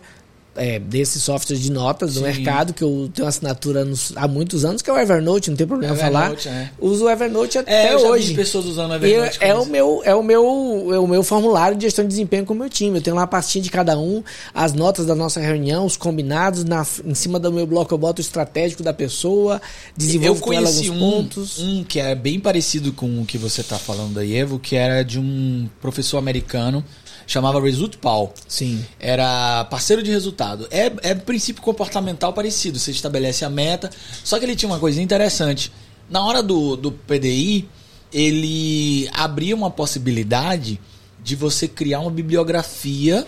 É, 0.55 0.79
desses 0.79 1.23
softwares 1.23 1.63
de 1.65 1.73
notas 1.73 2.13
do 2.13 2.19
Sim. 2.21 2.27
mercado, 2.27 2.75
que 2.75 2.85
eu 2.85 3.11
tenho 3.15 3.27
assinatura 3.27 3.87
nos- 3.87 4.13
há 4.15 4.29
muitos 4.29 4.67
anos, 4.67 4.83
que 4.83 4.91
é 4.91 4.93
o 4.93 4.99
Evernote, 4.99 5.49
não 5.49 5.57
tem 5.57 5.67
problema 5.67 5.95
Evernote, 5.95 6.45
falar. 6.45 6.55
é. 6.57 6.71
Uso 6.79 7.05
o 7.07 7.11
Evernote 7.11 7.57
É, 7.57 7.61
até 7.63 7.95
eu 7.95 7.99
já 8.01 8.09
hoje. 8.09 8.35
pessoas 8.35 8.67
usando 8.67 8.91
o 8.91 8.95
Evernote. 8.97 9.39
é, 9.41 9.51
como 9.53 9.63
o 9.63 9.67
meu, 9.67 10.03
é, 10.05 10.15
o 10.15 10.23
meu, 10.23 10.89
é 10.93 10.99
o 10.99 11.07
meu 11.07 11.23
formulário 11.23 11.75
de 11.75 11.85
gestão 11.87 12.05
de 12.05 12.11
desempenho 12.11 12.45
com 12.45 12.53
o 12.53 12.57
meu 12.57 12.69
time. 12.69 12.99
Eu 12.99 13.03
tenho 13.03 13.17
lá 13.17 13.23
a 13.23 13.27
pastinha 13.27 13.63
de 13.63 13.71
cada 13.71 13.99
um, 13.99 14.23
as 14.53 14.75
notas 14.75 15.07
da 15.07 15.15
nossa 15.15 15.41
reunião, 15.41 15.87
os 15.87 15.97
combinados. 15.97 16.65
Na, 16.65 16.87
em 17.03 17.15
cima 17.15 17.41
do 17.41 17.51
meu 17.51 17.67
bloco 17.67 17.95
eu 17.95 17.99
boto 17.99 18.21
o 18.21 18.25
estratégico 18.25 18.83
da 18.83 18.93
pessoa, 18.93 19.55
Eu 19.55 19.61
desenvolvo 19.97 20.43
com 20.43 20.53
ela 20.53 20.67
conheci 20.67 20.89
alguns 20.89 21.03
um, 21.03 21.11
pontos. 21.23 21.59
um 21.61 21.83
que 21.83 21.99
é 21.99 22.15
bem 22.15 22.39
parecido 22.39 22.93
com 22.93 23.23
o 23.23 23.25
que 23.25 23.39
você 23.39 23.63
está 23.63 23.79
falando 23.79 24.13
da 24.13 24.27
Evo, 24.27 24.59
que 24.59 24.77
era 24.77 25.03
de 25.03 25.19
um 25.19 25.67
professor 25.81 26.19
americano, 26.19 26.85
chamava 27.33 27.61
Result 27.61 27.97
Paul. 27.97 28.33
Sim. 28.47 28.85
Era 29.01 29.65
parceiro 29.65 30.03
de 30.03 30.11
resultado. 30.11 30.67
É, 30.71 30.93
é 31.03 31.15
princípio 31.15 31.63
comportamental 31.63 32.33
parecido. 32.33 32.79
Você 32.79 32.91
estabelece 32.91 33.45
a 33.45 33.51
meta. 33.51 33.91
Só 34.23 34.39
que 34.39 34.45
ele 34.45 34.55
tinha 34.55 34.71
uma 34.71 34.79
coisa 34.79 35.01
interessante. 35.01 35.73
Na 36.11 36.25
hora 36.25 36.43
do, 36.43 36.77
do 36.77 36.93
PDI, 36.93 37.69
ele 38.13 39.09
abria 39.13 39.55
uma 39.55 39.71
possibilidade 39.71 40.79
de 41.23 41.35
você 41.37 41.67
criar 41.67 42.01
uma 42.01 42.11
bibliografia 42.11 43.27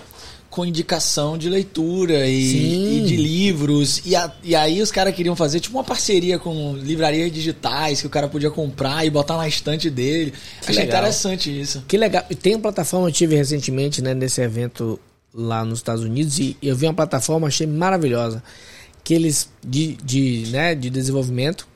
com 0.55 0.65
indicação 0.65 1.37
de 1.37 1.49
leitura 1.49 2.29
e, 2.29 2.99
e 2.99 3.05
de 3.05 3.17
livros. 3.17 4.01
E, 4.05 4.15
a- 4.15 4.33
e 4.45 4.55
aí 4.55 4.81
os 4.81 4.93
caras 4.93 5.13
queriam 5.13 5.35
fazer 5.35 5.59
tipo 5.59 5.77
uma 5.77 5.83
parceria 5.83 6.39
com 6.39 6.77
livrarias 6.77 7.33
digitais 7.33 8.01
que 8.01 8.07
o 8.07 8.11
cara 8.11 8.29
podia 8.29 8.53
comprar 8.53 9.05
e 9.05 9.11
botar 9.11 9.37
na 9.37 9.49
estante 9.49 9.91
dele. 9.91 10.33
Achei 10.61 10.77
legal. 10.85 11.01
interessante 11.01 11.61
isso. 11.61 11.83
Que 11.89 11.97
legal. 11.97 12.25
E 12.31 12.37
Tem 12.37 12.55
uma 12.55 12.61
plataforma, 12.63 13.09
eu 13.09 13.13
tive 13.13 13.35
recentemente 13.35 14.01
né, 14.01 14.15
nesse 14.15 14.41
evento 14.41 15.01
lá 15.35 15.65
nos 15.65 15.81
Estados 15.81 16.05
Unidos 16.05 16.39
e 16.39 16.57
eu 16.63 16.77
vi 16.77 16.87
uma 16.87 16.95
plataforma, 16.95 17.49
achei 17.49 17.67
maravilhosa. 17.67 18.41
Que 19.03 19.13
eles, 19.13 19.49
de, 19.67 19.95
de, 20.05 20.47
né, 20.53 20.75
de 20.77 20.89
desenvolvimento, 20.89 21.67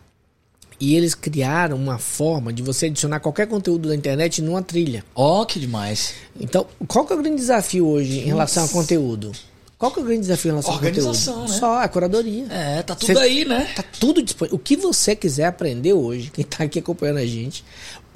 e 0.81 0.95
eles 0.95 1.15
criaram 1.15 1.77
uma 1.77 1.99
forma 1.99 2.53
de 2.53 2.63
você 2.63 2.87
adicionar 2.87 3.21
qualquer 3.21 3.47
conteúdo 3.49 3.89
da 3.89 3.95
internet 3.95 4.41
numa 4.43 4.63
trilha. 4.63 5.05
Ó, 5.15 5.45
que 5.45 5.59
demais. 5.59 6.15
Então, 6.41 6.67
qual 6.87 7.05
que 7.05 7.13
é 7.13 7.17
o 7.17 7.23
grande 7.23 7.37
desafio 7.37 7.87
hoje 7.87 8.19
em 8.21 8.25
relação 8.27 8.65
a 8.65 8.69
conteúdo? 8.69 9.33
Qual 9.77 9.93
que 9.93 10.01
é 10.01 10.03
o 10.03 10.05
grande 10.07 10.23
desafio 10.23 10.49
em 10.49 10.53
relação 10.53 10.73
ao 10.73 10.77
Organização, 10.79 11.35
conteúdo? 11.35 11.53
né? 11.53 11.59
Só 11.61 11.79
a 11.79 11.89
curadoria. 11.89 12.47
É, 12.51 12.83
tá 12.83 12.97
tudo 12.97 13.13
Cê- 13.13 13.19
aí, 13.19 13.45
né? 13.45 13.71
Tá 13.77 13.85
tudo 14.01 14.21
disponível. 14.23 14.57
O 14.57 14.59
que 14.59 14.77
você 14.77 15.15
quiser 15.15 15.45
aprender 15.47 15.93
hoje, 15.93 16.31
quem 16.33 16.45
tá 16.45 16.65
aqui 16.65 16.81
acompanhando 16.81 17.19
a 17.19 17.27
gente, 17.27 17.65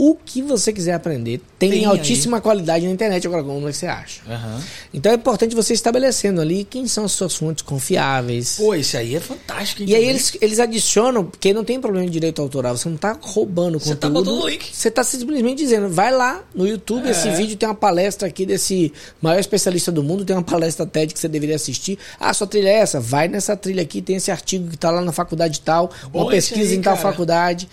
o 0.05 0.17
que 0.17 0.43
você 0.43 0.73
quiser 0.73 0.95
aprender. 0.95 1.41
Tem, 1.61 1.71
Tem 1.71 1.85
altíssima 1.85 2.41
qualidade 2.41 2.85
na 2.85 2.91
internet. 2.91 3.25
Agora, 3.25 3.45
como 3.45 3.69
é 3.69 3.71
que 3.71 3.77
você 3.77 3.87
acha? 3.87 4.21
Aham. 4.29 4.61
Então 4.93 5.13
é 5.13 5.15
importante 5.15 5.55
você 5.55 5.73
estabelecendo 5.75 6.41
ali 6.41 6.65
quem 6.65 6.89
são 6.89 7.05
as 7.05 7.13
suas 7.13 7.37
fontes 7.37 7.63
confiáveis. 7.63 8.57
Pô, 8.57 8.75
esse 8.75 8.97
aí 8.97 9.15
é 9.15 9.21
fantástico. 9.21 9.83
hein, 9.83 9.89
E 9.91 9.95
aí 9.95 10.01
também. 10.01 10.11
eles, 10.11 10.37
eles 10.41 10.59
adicionam, 10.59 11.25
porque 11.25 11.55
não 11.55 11.63
tem 11.63 11.81
problema 11.81 12.05
de 12.07 12.13
direito 12.13 12.43
autoral, 12.43 12.77
você 12.77 12.89
não 12.89 12.97
tá 12.97 13.17
roubando 13.21 13.79
Você 13.79 13.95
tá 13.95 14.09
conteúdo. 14.09 14.25
botando 14.31 14.43
o 14.45 14.49
link. 14.49 14.75
Você 14.75 14.91
tá 14.91 15.05
simplesmente 15.05 15.59
dizendo, 15.59 15.89
vai 15.89 16.11
lá 16.11 16.43
no 16.53 16.67
YouTube, 16.67 17.09
esse 17.09 17.29
É. 17.29 17.37
vídeo 17.37 17.57
tem 17.57 17.69
uma 17.69 17.75
palestra 17.75 18.27
aqui 18.27 18.45
desse 18.45 18.93
maior 19.21 19.39
especialista 19.39 19.93
do 19.93 20.03
mundo, 20.03 20.25
tem 20.25 20.35
uma 20.35 20.43
palestra 20.43 20.85
TED 20.85 21.15
que 21.15 21.21
você 21.21 21.29
deveria 21.29 21.55
assistir. 21.55 21.97
Ah, 22.19 22.35
sua 22.35 22.49
trilha 22.49 22.69
é 22.71 22.79
essa? 22.79 22.99
Vai 22.99 23.29
nessa 23.29 23.57
trilha 23.57 23.83
aqui, 23.83 24.03
tem 24.03 24.17
esse 24.17 24.33
artigo 24.33 24.69
que 24.69 24.77
tá 24.77 24.91
lá 24.91 25.01
na 25.01 25.13
faculdade 25.13 25.61
tal, 25.61 25.91
Bom 26.11 26.25
uma 26.25 26.37
esse 26.37 26.49
pesquisa 26.51 26.73
aí, 26.73 26.79
em 26.79 26.83
tal 26.83 26.97
cara. 26.97 27.09
faculdade. 27.09 27.69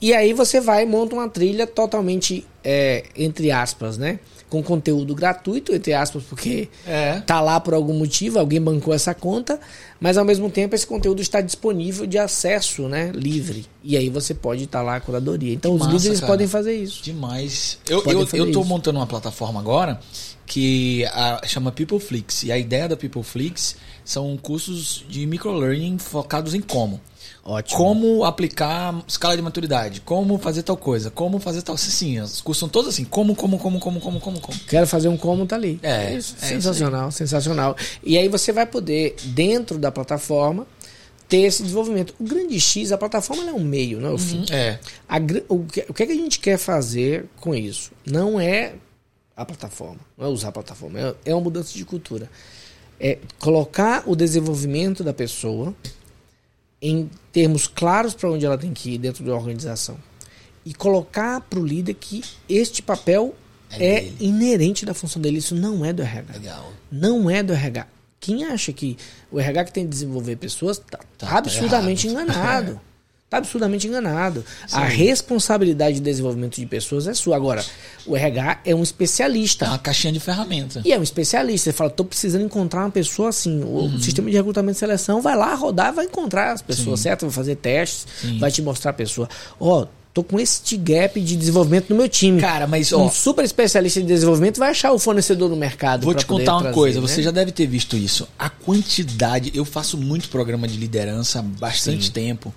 E 0.00 0.12
aí 0.12 0.32
você 0.32 0.60
vai 0.60 0.82
e 0.82 0.86
monta 0.86 1.14
uma 1.14 1.28
trilha 1.28 1.66
totalmente, 1.66 2.46
é, 2.62 3.04
entre 3.16 3.50
aspas, 3.50 3.96
né? 3.96 4.18
Com 4.50 4.62
conteúdo 4.62 5.14
gratuito, 5.14 5.74
entre 5.74 5.94
aspas, 5.94 6.22
porque 6.24 6.68
É. 6.86 7.20
tá 7.20 7.40
lá 7.40 7.58
por 7.58 7.72
algum 7.74 7.94
motivo, 7.94 8.38
alguém 8.38 8.60
bancou 8.60 8.92
essa 8.92 9.14
conta, 9.14 9.58
mas 9.98 10.18
ao 10.18 10.24
mesmo 10.24 10.50
tempo 10.50 10.74
esse 10.74 10.86
conteúdo 10.86 11.22
está 11.22 11.40
disponível 11.40 12.06
de 12.06 12.18
acesso, 12.18 12.82
né, 12.88 13.10
livre. 13.14 13.64
E 13.82 13.96
aí 13.96 14.08
você 14.10 14.34
pode 14.34 14.64
estar 14.64 14.82
lá 14.82 14.96
a 14.96 15.00
curadoria. 15.00 15.52
Então 15.54 15.70
Que 15.72 15.76
os 15.76 15.82
massa, 15.86 15.96
líderes 15.96 16.20
cara. 16.20 16.32
podem 16.32 16.46
fazer 16.46 16.74
isso. 16.76 17.02
Demais. 17.02 17.78
Eu, 17.88 18.02
Podem 18.02 18.20
eu, 18.20 18.28
eu 18.46 18.52
tô 18.52 18.60
isso. 18.60 18.68
montando 18.68 18.98
uma 18.98 19.06
plataforma 19.06 19.58
agora 19.58 19.98
que 20.46 21.04
a- 21.06 21.40
chama 21.46 21.72
PeopleFlix. 21.72 22.42
E 22.44 22.52
a 22.52 22.58
ideia 22.58 22.88
da 22.88 22.96
PeopleFlix 22.96 23.76
são 24.04 24.36
cursos 24.36 25.04
de 25.08 25.26
microlearning 25.26 25.98
focados 25.98 26.52
em 26.54 26.60
como. 26.60 27.00
Ótimo. 27.44 27.76
Como 27.76 28.24
aplicar 28.24 29.04
escala 29.06 29.36
de 29.36 29.42
maturidade, 29.42 30.00
como 30.00 30.38
fazer 30.38 30.62
tal 30.62 30.78
coisa, 30.78 31.10
como 31.10 31.38
fazer 31.38 31.60
tal. 31.60 31.76
Sim, 31.76 32.20
os 32.20 32.40
cursos 32.40 32.60
são 32.60 32.68
todos 32.70 32.88
assim, 32.88 33.04
como, 33.04 33.36
como, 33.36 33.58
como, 33.58 33.78
como, 33.78 34.00
como, 34.00 34.18
como, 34.18 34.40
como. 34.40 34.58
Quero 34.60 34.86
fazer 34.86 35.08
um 35.08 35.16
como 35.16 35.44
tá 35.46 35.56
ali. 35.56 35.78
É, 35.82 36.14
Isso, 36.14 36.36
é 36.40 36.46
sensacional, 36.46 37.10
sensacional. 37.10 37.76
E 38.02 38.16
aí 38.16 38.28
você 38.28 38.50
vai 38.50 38.64
poder 38.64 39.14
dentro 39.24 39.78
da 39.78 39.92
plataforma 39.92 40.66
ter 41.28 41.42
esse 41.42 41.62
desenvolvimento. 41.62 42.14
O 42.18 42.24
grande 42.24 42.58
X, 42.58 42.92
a 42.92 42.96
plataforma 42.96 43.44
é 43.50 43.52
um 43.52 43.62
meio, 43.62 44.00
não 44.00 44.08
é 44.08 44.12
o 44.12 44.18
fim. 44.18 44.46
É. 44.50 44.78
A 45.06 45.18
o, 45.48 45.64
que, 45.66 45.84
o 45.86 45.92
que 45.92 46.02
é 46.02 46.06
que 46.06 46.12
a 46.12 46.16
gente 46.16 46.38
quer 46.38 46.56
fazer 46.56 47.26
com 47.36 47.54
isso? 47.54 47.92
Não 48.06 48.40
é 48.40 48.72
a 49.36 49.44
plataforma, 49.44 50.00
não 50.16 50.26
é 50.26 50.30
usar 50.30 50.48
a 50.48 50.52
plataforma, 50.52 50.98
é, 50.98 51.14
é 51.26 51.34
uma 51.34 51.42
mudança 51.42 51.76
de 51.76 51.84
cultura. 51.84 52.30
É 52.98 53.18
colocar 53.38 54.04
o 54.06 54.16
desenvolvimento 54.16 55.04
da 55.04 55.12
pessoa 55.12 55.74
em 56.84 57.10
termos 57.32 57.66
claros 57.66 58.12
para 58.12 58.30
onde 58.30 58.44
ela 58.44 58.58
tem 58.58 58.74
que 58.74 58.90
ir 58.90 58.98
dentro 58.98 59.24
da 59.24 59.34
organização. 59.34 59.96
E 60.66 60.74
colocar 60.74 61.40
para 61.40 61.58
o 61.58 61.64
líder 61.64 61.94
que 61.94 62.22
este 62.46 62.82
papel 62.82 63.34
É 63.70 64.04
é, 64.04 64.12
inerente 64.20 64.84
da 64.84 64.92
função 64.92 65.20
dele. 65.20 65.38
Isso 65.38 65.54
não 65.54 65.82
é 65.84 65.92
do 65.92 66.02
RH. 66.02 66.34
Legal. 66.34 66.72
Não 66.92 67.30
é 67.30 67.42
do 67.42 67.52
RH. 67.52 67.86
Quem 68.20 68.44
acha 68.44 68.72
que 68.72 68.96
o 69.32 69.40
RH 69.40 69.64
que 69.64 69.72
tem 69.72 69.84
que 69.84 69.90
desenvolver 69.90 70.36
pessoas 70.36 70.78
tá, 70.78 71.00
Tá 71.18 71.38
absurdamente 71.38 72.06
enganado. 72.06 72.78
Tá 73.34 73.38
absurdamente 73.38 73.86
enganado. 73.86 74.44
A 74.72 74.84
responsabilidade 74.84 75.96
de 75.96 76.00
desenvolvimento 76.00 76.56
de 76.56 76.66
pessoas 76.66 77.06
é 77.06 77.14
sua. 77.14 77.34
Agora, 77.36 77.64
o 78.06 78.16
RH 78.16 78.60
é 78.64 78.74
um 78.74 78.80
É 78.80 78.82
especialista. 78.82 79.66
uma 79.66 79.78
caixinha 79.78 80.12
de 80.12 80.20
ferramenta. 80.20 80.82
E 80.84 80.92
é 80.92 80.98
um 80.98 81.02
especialista. 81.02 81.70
Você 81.70 81.76
fala, 81.76 81.90
tô 81.90 82.04
precisando 82.04 82.44
encontrar 82.44 82.82
uma 82.82 82.90
pessoa 82.90 83.30
assim. 83.30 83.62
O 83.62 83.84
Uhum. 83.84 83.98
sistema 84.00 84.30
de 84.30 84.36
recrutamento 84.36 84.76
e 84.76 84.78
seleção 84.78 85.20
vai 85.20 85.36
lá 85.36 85.54
rodar, 85.54 85.92
vai 85.92 86.04
encontrar 86.06 86.52
as 86.52 86.62
pessoas 86.62 87.00
certas, 87.00 87.26
vai 87.26 87.34
fazer 87.34 87.56
testes, 87.56 88.06
Sim. 88.20 88.38
vai 88.38 88.50
te 88.50 88.62
mostrar 88.62 88.90
a 88.90 88.94
pessoa. 88.94 89.28
Ó, 89.58 89.86
tô 90.12 90.22
com 90.22 90.38
este 90.38 90.76
gap 90.76 91.20
de 91.20 91.36
desenvolvimento 91.36 91.90
no 91.90 91.96
meu 91.96 92.08
time. 92.08 92.40
Cara, 92.40 92.66
mas 92.68 92.92
um 92.92 93.00
ó, 93.02 93.08
super 93.10 93.44
especialista 93.44 94.00
de 94.00 94.06
desenvolvimento 94.06 94.58
vai 94.58 94.70
achar 94.70 94.92
o 94.92 94.98
fornecedor 94.98 95.48
no 95.50 95.56
mercado. 95.56 96.04
Vou 96.04 96.14
te 96.14 96.24
contar 96.24 96.52
uma 96.52 96.60
trazer, 96.62 96.74
coisa, 96.74 97.00
né? 97.00 97.06
você 97.08 97.20
já 97.22 97.30
deve 97.32 97.50
ter 97.50 97.66
visto 97.66 97.96
isso. 97.96 98.28
A 98.38 98.48
quantidade, 98.48 99.50
eu 99.54 99.64
faço 99.64 99.96
muito 99.98 100.28
programa 100.28 100.68
de 100.68 100.76
liderança 100.76 101.40
há 101.40 101.42
bastante 101.42 102.06
Sim. 102.06 102.12
tempo. 102.12 102.54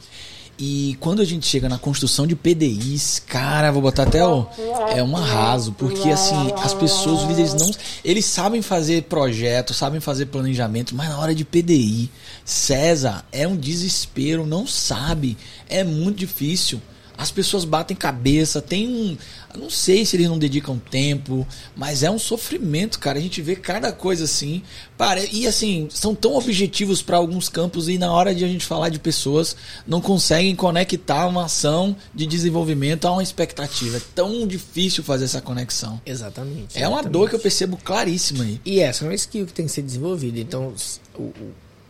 E 0.59 0.97
quando 0.99 1.21
a 1.21 1.25
gente 1.25 1.45
chega 1.45 1.69
na 1.69 1.77
construção 1.77 2.25
de 2.25 2.35
PDIs, 2.35 3.19
cara, 3.19 3.71
vou 3.71 3.81
botar 3.81 4.03
até 4.03 4.25
o 4.25 4.47
é 4.95 5.03
um 5.03 5.15
arraso, 5.15 5.71
porque 5.73 6.09
assim, 6.09 6.51
as 6.63 6.73
pessoas, 6.73 7.21
os 7.21 7.27
líderes 7.27 7.53
não, 7.53 7.69
eles 8.03 8.25
sabem 8.25 8.61
fazer 8.63 9.03
projeto, 9.03 9.73
sabem 9.73 9.99
fazer 9.99 10.25
planejamento, 10.27 10.95
mas 10.95 11.09
na 11.09 11.19
hora 11.19 11.35
de 11.35 11.45
PDI, 11.45 12.09
César, 12.43 13.23
é 13.31 13.47
um 13.47 13.55
desespero, 13.55 14.47
não 14.47 14.65
sabe, 14.65 15.37
é 15.69 15.83
muito 15.83 16.17
difícil. 16.17 16.81
As 17.17 17.31
pessoas 17.31 17.65
batem 17.65 17.97
cabeça, 17.97 18.61
tem 18.61 18.87
um. 18.87 19.17
Não 19.57 19.71
sei 19.71 20.05
se 20.05 20.15
eles 20.15 20.27
não 20.27 20.37
dedicam 20.37 20.77
tempo, 20.77 21.47
mas 21.75 22.03
é 22.03 22.11
um 22.11 22.19
sofrimento, 22.19 22.99
cara. 22.99 23.17
A 23.17 23.21
gente 23.21 23.41
vê 23.41 23.55
cada 23.55 23.91
coisa 23.91 24.25
assim. 24.25 24.61
Pare... 24.95 25.27
E 25.31 25.47
assim, 25.47 25.87
são 25.89 26.13
tão 26.13 26.35
objetivos 26.35 27.01
para 27.01 27.17
alguns 27.17 27.49
campos 27.49 27.89
e 27.89 27.97
na 27.97 28.11
hora 28.11 28.35
de 28.35 28.45
a 28.45 28.47
gente 28.47 28.65
falar 28.65 28.89
de 28.89 28.99
pessoas, 28.99 29.55
não 29.87 29.99
conseguem 29.99 30.55
conectar 30.55 31.25
uma 31.25 31.45
ação 31.45 31.95
de 32.13 32.27
desenvolvimento 32.27 33.07
a 33.07 33.11
uma 33.11 33.23
expectativa. 33.23 33.97
É 33.97 34.01
tão 34.13 34.45
difícil 34.45 35.03
fazer 35.03 35.25
essa 35.25 35.41
conexão. 35.41 35.99
Exatamente. 36.05 36.77
É 36.77 36.87
uma 36.87 36.97
exatamente. 36.97 37.13
dor 37.13 37.29
que 37.29 37.35
eu 37.35 37.39
percebo 37.39 37.77
claríssima 37.77 38.43
aí. 38.43 38.61
E 38.63 38.79
essa 38.79 39.05
é 39.05 39.07
uma 39.07 39.15
skill 39.15 39.47
que 39.47 39.53
tem 39.53 39.65
que 39.65 39.71
ser 39.71 39.81
desenvolvida. 39.81 40.39
Então, 40.39 40.71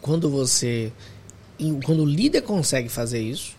quando 0.02 0.30
você. 0.30 0.94
Quando 1.84 2.04
o 2.04 2.06
líder 2.06 2.44
consegue 2.44 2.88
fazer 2.88 3.20
isso, 3.20 3.57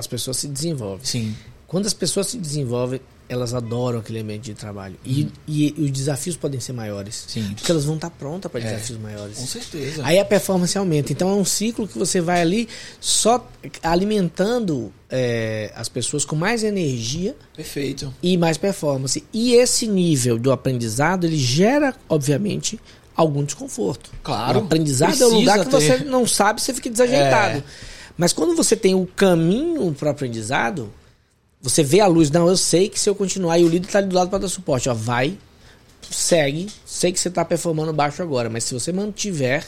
as 0.00 0.06
pessoas 0.08 0.36
se 0.38 0.48
desenvolvem. 0.48 1.04
Sim. 1.04 1.36
Quando 1.66 1.86
as 1.86 1.94
pessoas 1.94 2.26
se 2.26 2.36
desenvolvem, 2.36 3.00
elas 3.28 3.54
adoram 3.54 4.00
aquele 4.00 4.18
ambiente 4.18 4.46
de 4.46 4.54
trabalho. 4.54 4.96
E, 5.04 5.28
e, 5.46 5.72
os 5.78 5.90
desafios 5.92 6.34
podem 6.36 6.58
ser 6.58 6.72
maiores. 6.72 7.26
Sim. 7.28 7.52
Porque 7.54 7.70
elas 7.70 7.84
vão 7.84 7.94
estar 7.94 8.10
prontas 8.10 8.50
para 8.50 8.60
É. 8.60 8.64
desafios 8.64 8.98
maiores. 8.98 9.36
Com 9.38 9.46
certeza. 9.46 10.02
Aí 10.04 10.18
a 10.18 10.24
performance 10.24 10.76
aumenta. 10.76 11.12
Então 11.12 11.28
é 11.30 11.34
um 11.34 11.44
ciclo 11.44 11.86
que 11.86 11.96
você 11.96 12.20
vai 12.20 12.40
ali 12.40 12.68
só 12.98 13.48
alimentando 13.84 14.92
é, 15.08 15.72
as 15.76 15.88
pessoas 15.88 16.24
com 16.24 16.34
mais 16.34 16.64
energia 16.64 17.36
Perfeito. 17.54 18.12
e 18.22 18.36
mais 18.36 18.56
performance. 18.56 19.22
E 19.32 19.54
esse 19.54 19.86
nível 19.86 20.38
do 20.38 20.50
aprendizado, 20.50 21.24
ele 21.24 21.36
gera, 21.36 21.94
obviamente, 22.08 22.80
algum 23.14 23.44
desconforto. 23.44 24.10
Claro, 24.22 24.60
O 24.60 24.62
aprendizado 24.64 25.22
é 25.22 25.26
o 25.26 25.30
lugar 25.34 25.58
que 25.64 25.66
ter. 25.66 25.70
você 25.70 25.98
não 26.04 26.26
sabe, 26.26 26.60
você 26.60 26.72
fica 26.74 26.90
desajeitado. 26.90 27.58
É. 27.58 27.99
Mas 28.20 28.34
quando 28.34 28.54
você 28.54 28.76
tem 28.76 28.94
o 28.94 29.06
caminho 29.06 29.94
para 29.94 30.08
o 30.08 30.10
aprendizado, 30.10 30.92
você 31.58 31.82
vê 31.82 32.00
a 32.00 32.06
luz. 32.06 32.30
Não, 32.30 32.46
eu 32.48 32.56
sei 32.56 32.86
que 32.86 33.00
se 33.00 33.08
eu 33.08 33.14
continuar 33.14 33.58
e 33.58 33.64
o 33.64 33.68
líder 33.68 33.86
está 33.86 33.98
ali 33.98 34.08
do 34.08 34.14
lado 34.14 34.28
para 34.28 34.40
dar 34.40 34.48
suporte, 34.48 34.90
ó, 34.90 34.94
vai, 34.94 35.38
segue. 36.10 36.68
Sei 36.84 37.12
que 37.12 37.18
você 37.18 37.28
está 37.28 37.46
performando 37.46 37.94
baixo 37.94 38.20
agora, 38.22 38.50
mas 38.50 38.64
se 38.64 38.74
você 38.74 38.92
mantiver, 38.92 39.64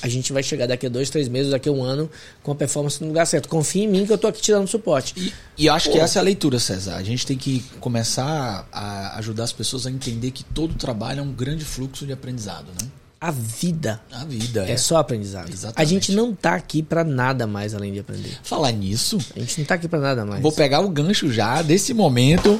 a 0.00 0.08
gente 0.08 0.32
vai 0.32 0.42
chegar 0.42 0.66
daqui 0.66 0.86
a 0.86 0.88
dois, 0.88 1.10
três 1.10 1.28
meses, 1.28 1.50
daqui 1.50 1.68
a 1.68 1.72
um 1.72 1.82
ano, 1.82 2.08
com 2.42 2.52
a 2.52 2.54
performance 2.54 2.98
no 3.02 3.08
lugar 3.08 3.26
certo. 3.26 3.50
Confia 3.50 3.84
em 3.84 3.88
mim 3.88 4.06
que 4.06 4.12
eu 4.14 4.16
tô 4.16 4.28
aqui 4.28 4.40
te 4.40 4.50
dando 4.50 4.66
suporte. 4.66 5.12
E, 5.18 5.34
e 5.58 5.66
eu 5.66 5.74
acho 5.74 5.90
que 5.90 5.98
Pô. 5.98 6.02
essa 6.02 6.18
é 6.18 6.20
a 6.20 6.22
leitura, 6.22 6.58
César. 6.58 6.96
A 6.96 7.02
gente 7.02 7.26
tem 7.26 7.36
que 7.36 7.62
começar 7.80 8.66
a 8.72 9.18
ajudar 9.18 9.44
as 9.44 9.52
pessoas 9.52 9.86
a 9.86 9.90
entender 9.90 10.30
que 10.30 10.42
todo 10.42 10.74
trabalho 10.74 11.20
é 11.20 11.22
um 11.22 11.32
grande 11.32 11.66
fluxo 11.66 12.06
de 12.06 12.14
aprendizado, 12.14 12.68
né? 12.80 12.88
A 13.20 13.30
vida 13.30 14.00
A 14.10 14.24
vida 14.24 14.64
é, 14.66 14.72
é. 14.72 14.76
só 14.78 14.96
aprendizado. 14.96 15.52
Exatamente. 15.52 15.80
A 15.80 15.84
gente 15.84 16.12
não 16.12 16.34
tá 16.34 16.54
aqui 16.54 16.82
para 16.82 17.04
nada 17.04 17.46
mais 17.46 17.74
além 17.74 17.92
de 17.92 17.98
aprender. 17.98 18.38
Falar 18.42 18.72
nisso, 18.72 19.18
A 19.36 19.40
gente 19.40 19.58
não 19.58 19.66
tá 19.66 19.74
aqui 19.74 19.86
para 19.86 19.98
nada 20.00 20.24
mais. 20.24 20.40
vou 20.40 20.52
pegar 20.52 20.80
o 20.80 20.88
gancho 20.88 21.30
já 21.30 21.60
desse 21.60 21.92
momento. 21.92 22.58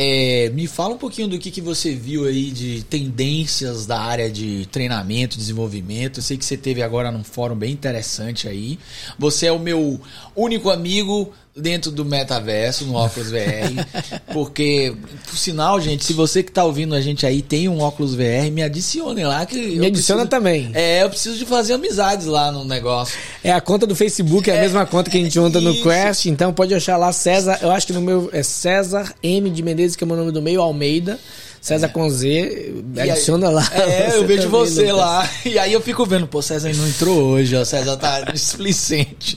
É, 0.00 0.48
me 0.50 0.68
fala 0.68 0.94
um 0.94 0.98
pouquinho 0.98 1.26
do 1.26 1.36
que, 1.40 1.50
que 1.50 1.60
você 1.60 1.92
viu 1.92 2.24
aí 2.26 2.52
de 2.52 2.84
tendências 2.84 3.84
da 3.84 4.00
área 4.00 4.30
de 4.30 4.64
treinamento, 4.70 5.36
desenvolvimento. 5.36 6.20
Eu 6.20 6.22
sei 6.22 6.36
que 6.36 6.44
você 6.44 6.56
teve 6.56 6.80
agora 6.80 7.10
num 7.10 7.24
fórum 7.24 7.56
bem 7.56 7.72
interessante 7.72 8.46
aí. 8.46 8.78
Você 9.18 9.46
é 9.46 9.52
o 9.52 9.58
meu 9.58 10.00
único 10.36 10.70
amigo 10.70 11.32
dentro 11.60 11.90
do 11.90 12.04
metaverso, 12.04 12.84
no 12.86 12.94
óculos 12.94 13.30
VR. 13.30 13.86
porque, 14.32 14.94
por 15.28 15.36
sinal, 15.36 15.80
gente, 15.80 16.04
se 16.04 16.12
você 16.12 16.42
que 16.42 16.52
tá 16.52 16.64
ouvindo 16.64 16.94
a 16.94 17.00
gente 17.00 17.26
aí 17.26 17.42
tem 17.42 17.68
um 17.68 17.80
óculos 17.80 18.14
VR, 18.14 18.50
me 18.52 18.62
adicione 18.62 19.24
lá 19.24 19.44
que 19.46 19.56
Me 19.56 19.76
eu 19.78 19.84
adiciona 19.86 20.22
preciso- 20.22 20.26
também. 20.28 20.70
É, 20.74 21.02
eu 21.02 21.10
preciso 21.10 21.36
de 21.36 21.44
fazer 21.46 21.74
amizades 21.74 22.26
lá 22.26 22.50
no 22.52 22.64
negócio. 22.64 23.16
É 23.42 23.52
a 23.52 23.60
conta 23.60 23.86
do 23.86 23.94
Facebook, 23.96 24.50
é 24.50 24.58
a 24.58 24.60
mesma 24.60 24.86
conta 24.86 25.10
que 25.10 25.18
a 25.18 25.20
gente 25.20 25.38
monta 25.38 25.60
no. 25.60 25.78
Quest, 25.82 26.26
então 26.26 26.52
pode 26.52 26.74
achar 26.74 26.96
lá 26.96 27.12
César, 27.12 27.58
eu 27.62 27.70
acho 27.70 27.86
que 27.86 27.92
no 27.92 28.00
meu 28.00 28.28
é 28.32 28.42
César 28.42 29.14
M 29.22 29.48
de 29.50 29.62
Menezes, 29.62 29.96
que 29.96 30.02
é 30.02 30.06
o 30.06 30.08
meu 30.08 30.16
nome 30.16 30.32
do 30.32 30.42
meio, 30.42 30.60
Almeida. 30.60 31.18
César 31.60 31.88
com 31.88 32.08
Z, 32.10 32.28
E 32.94 33.00
aí- 33.00 33.10
adiciona 33.10 33.50
lá. 33.50 33.68
É, 33.72 34.16
eu 34.16 34.24
vejo 34.26 34.42
também, 34.44 34.48
você 34.66 34.82
Lucas. 34.92 34.96
lá. 34.96 35.30
E 35.44 35.58
aí 35.58 35.72
eu 35.72 35.80
fico 35.80 36.04
vendo, 36.06 36.26
pô, 36.26 36.40
César 36.40 36.72
não 36.74 36.86
entrou 36.88 37.18
hoje, 37.20 37.56
ó. 37.56 37.64
César 37.64 37.96
tá 37.96 38.20
displicente. 38.32 39.36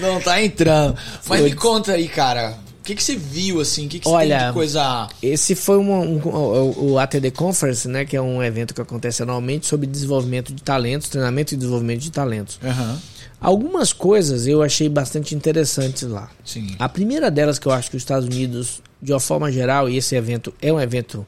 Não 0.00 0.20
tá 0.20 0.42
entrando. 0.42 0.96
Mas 1.28 1.40
me 1.42 1.50
Putz. 1.50 1.62
conta 1.62 1.92
aí, 1.92 2.08
cara. 2.08 2.56
O 2.80 2.84
que, 2.86 2.94
que 2.94 3.02
você 3.02 3.16
viu, 3.16 3.60
assim? 3.60 3.86
O 3.86 3.88
que, 3.88 3.98
que 3.98 4.04
você 4.08 4.14
Olha, 4.14 4.38
tem 4.38 4.46
de 4.46 4.52
coisa. 4.52 5.08
Esse 5.20 5.56
foi 5.56 5.76
uma- 5.76 5.98
um, 5.98 6.18
o, 6.18 6.90
o 6.92 6.98
ATD 7.00 7.32
Conference, 7.32 7.88
né, 7.88 8.04
que 8.04 8.16
é 8.16 8.22
um 8.22 8.40
evento 8.42 8.72
que 8.72 8.80
acontece 8.80 9.22
anualmente 9.24 9.66
sobre 9.66 9.88
desenvolvimento 9.88 10.52
de 10.52 10.62
talentos, 10.62 11.08
treinamento 11.08 11.52
e 11.52 11.56
desenvolvimento 11.56 12.00
de 12.00 12.12
talentos. 12.12 12.60
Aham. 12.64 12.96
Algumas 13.40 13.92
coisas 13.92 14.46
eu 14.46 14.62
achei 14.62 14.88
bastante 14.88 15.34
interessantes 15.34 16.04
lá. 16.04 16.30
Sim. 16.44 16.74
A 16.78 16.88
primeira 16.88 17.30
delas 17.30 17.58
que 17.58 17.66
eu 17.66 17.72
acho 17.72 17.90
que 17.90 17.96
os 17.96 18.02
Estados 18.02 18.26
Unidos 18.26 18.80
de 19.02 19.12
uma 19.12 19.20
forma 19.20 19.52
geral, 19.52 19.88
e 19.90 19.96
esse 19.98 20.14
evento 20.16 20.54
é 20.62 20.72
um 20.72 20.80
evento 20.80 21.26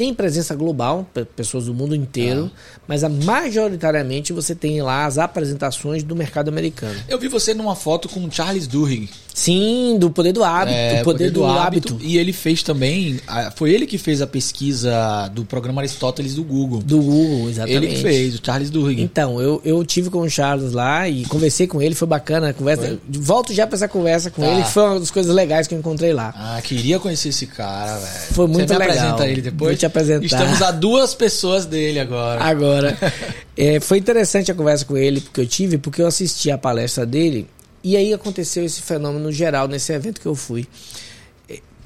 tem 0.00 0.14
presença 0.14 0.54
global, 0.54 1.06
pessoas 1.36 1.66
do 1.66 1.74
mundo 1.74 1.94
inteiro, 1.94 2.50
ah. 2.50 2.80
mas 2.88 3.04
a, 3.04 3.08
majoritariamente 3.10 4.32
você 4.32 4.54
tem 4.54 4.80
lá 4.80 5.04
as 5.04 5.18
apresentações 5.18 6.02
do 6.02 6.16
mercado 6.16 6.48
americano. 6.48 6.98
Eu 7.06 7.18
vi 7.18 7.28
você 7.28 7.52
numa 7.52 7.76
foto 7.76 8.08
com 8.08 8.24
o 8.24 8.32
Charles 8.32 8.66
Duhigg. 8.66 9.10
Sim, 9.34 9.96
do 9.98 10.10
poder 10.10 10.32
do 10.32 10.44
hábito, 10.44 10.76
é, 10.76 11.02
poder, 11.02 11.04
poder 11.04 11.30
do, 11.30 11.40
do 11.40 11.46
hábito. 11.46 11.94
hábito. 11.94 12.06
E 12.06 12.18
ele 12.18 12.32
fez 12.32 12.62
também, 12.62 13.20
foi 13.56 13.72
ele 13.72 13.86
que 13.86 13.98
fez 13.98 14.20
a 14.20 14.26
pesquisa 14.26 15.28
do 15.34 15.44
programa 15.44 15.80
Aristóteles 15.80 16.34
do 16.34 16.44
Google. 16.44 16.80
Do 16.80 17.00
Google, 17.00 17.48
exatamente. 17.48 17.84
Ele 17.84 17.94
que 17.94 18.02
fez, 18.02 18.34
o 18.34 18.40
Charles 18.44 18.70
Duhigg. 18.70 19.02
Então, 19.02 19.40
eu, 19.40 19.60
eu 19.64 19.84
tive 19.84 20.10
com 20.10 20.20
o 20.20 20.30
Charles 20.30 20.72
lá 20.72 21.08
e 21.08 21.24
conversei 21.24 21.66
com 21.66 21.80
ele, 21.80 21.94
foi 21.94 22.08
bacana 22.08 22.50
a 22.50 22.52
conversa. 22.52 22.82
Foi? 22.82 23.00
Volto 23.08 23.52
já 23.54 23.66
pra 23.66 23.76
essa 23.76 23.88
conversa 23.88 24.30
com 24.30 24.42
tá. 24.42 24.48
ele, 24.48 24.62
que 24.62 24.70
foi 24.70 24.82
uma 24.82 25.00
das 25.00 25.10
coisas 25.10 25.34
legais 25.34 25.66
que 25.66 25.74
eu 25.74 25.78
encontrei 25.78 26.12
lá. 26.12 26.34
Ah, 26.36 26.60
queria 26.62 26.98
conhecer 26.98 27.28
esse 27.28 27.46
cara, 27.46 27.96
velho. 27.98 28.32
Foi 28.32 28.46
muito 28.46 28.68
Você 28.68 28.74
me 28.74 28.78
legal. 28.78 28.96
apresenta 28.96 29.28
ele 29.28 29.42
depois? 29.42 29.70
Vou 29.70 29.76
te 29.76 29.86
apresentar. 29.86 30.24
Estamos 30.24 30.62
a 30.62 30.70
duas 30.70 31.14
pessoas 31.14 31.66
dele 31.66 32.00
agora. 32.00 32.42
Agora. 32.42 32.98
é, 33.56 33.80
foi 33.80 33.98
interessante 33.98 34.50
a 34.50 34.54
conversa 34.54 34.84
com 34.84 34.96
ele 34.96 35.20
porque 35.20 35.40
eu 35.40 35.46
tive, 35.46 35.78
porque 35.78 36.02
eu 36.02 36.06
assisti 36.06 36.50
a 36.50 36.58
palestra 36.58 37.06
dele 37.06 37.46
e 37.82 37.96
aí 37.96 38.12
aconteceu 38.12 38.64
esse 38.64 38.82
fenômeno 38.82 39.32
geral 39.32 39.66
nesse 39.66 39.92
evento 39.92 40.20
que 40.20 40.26
eu 40.26 40.34
fui. 40.34 40.66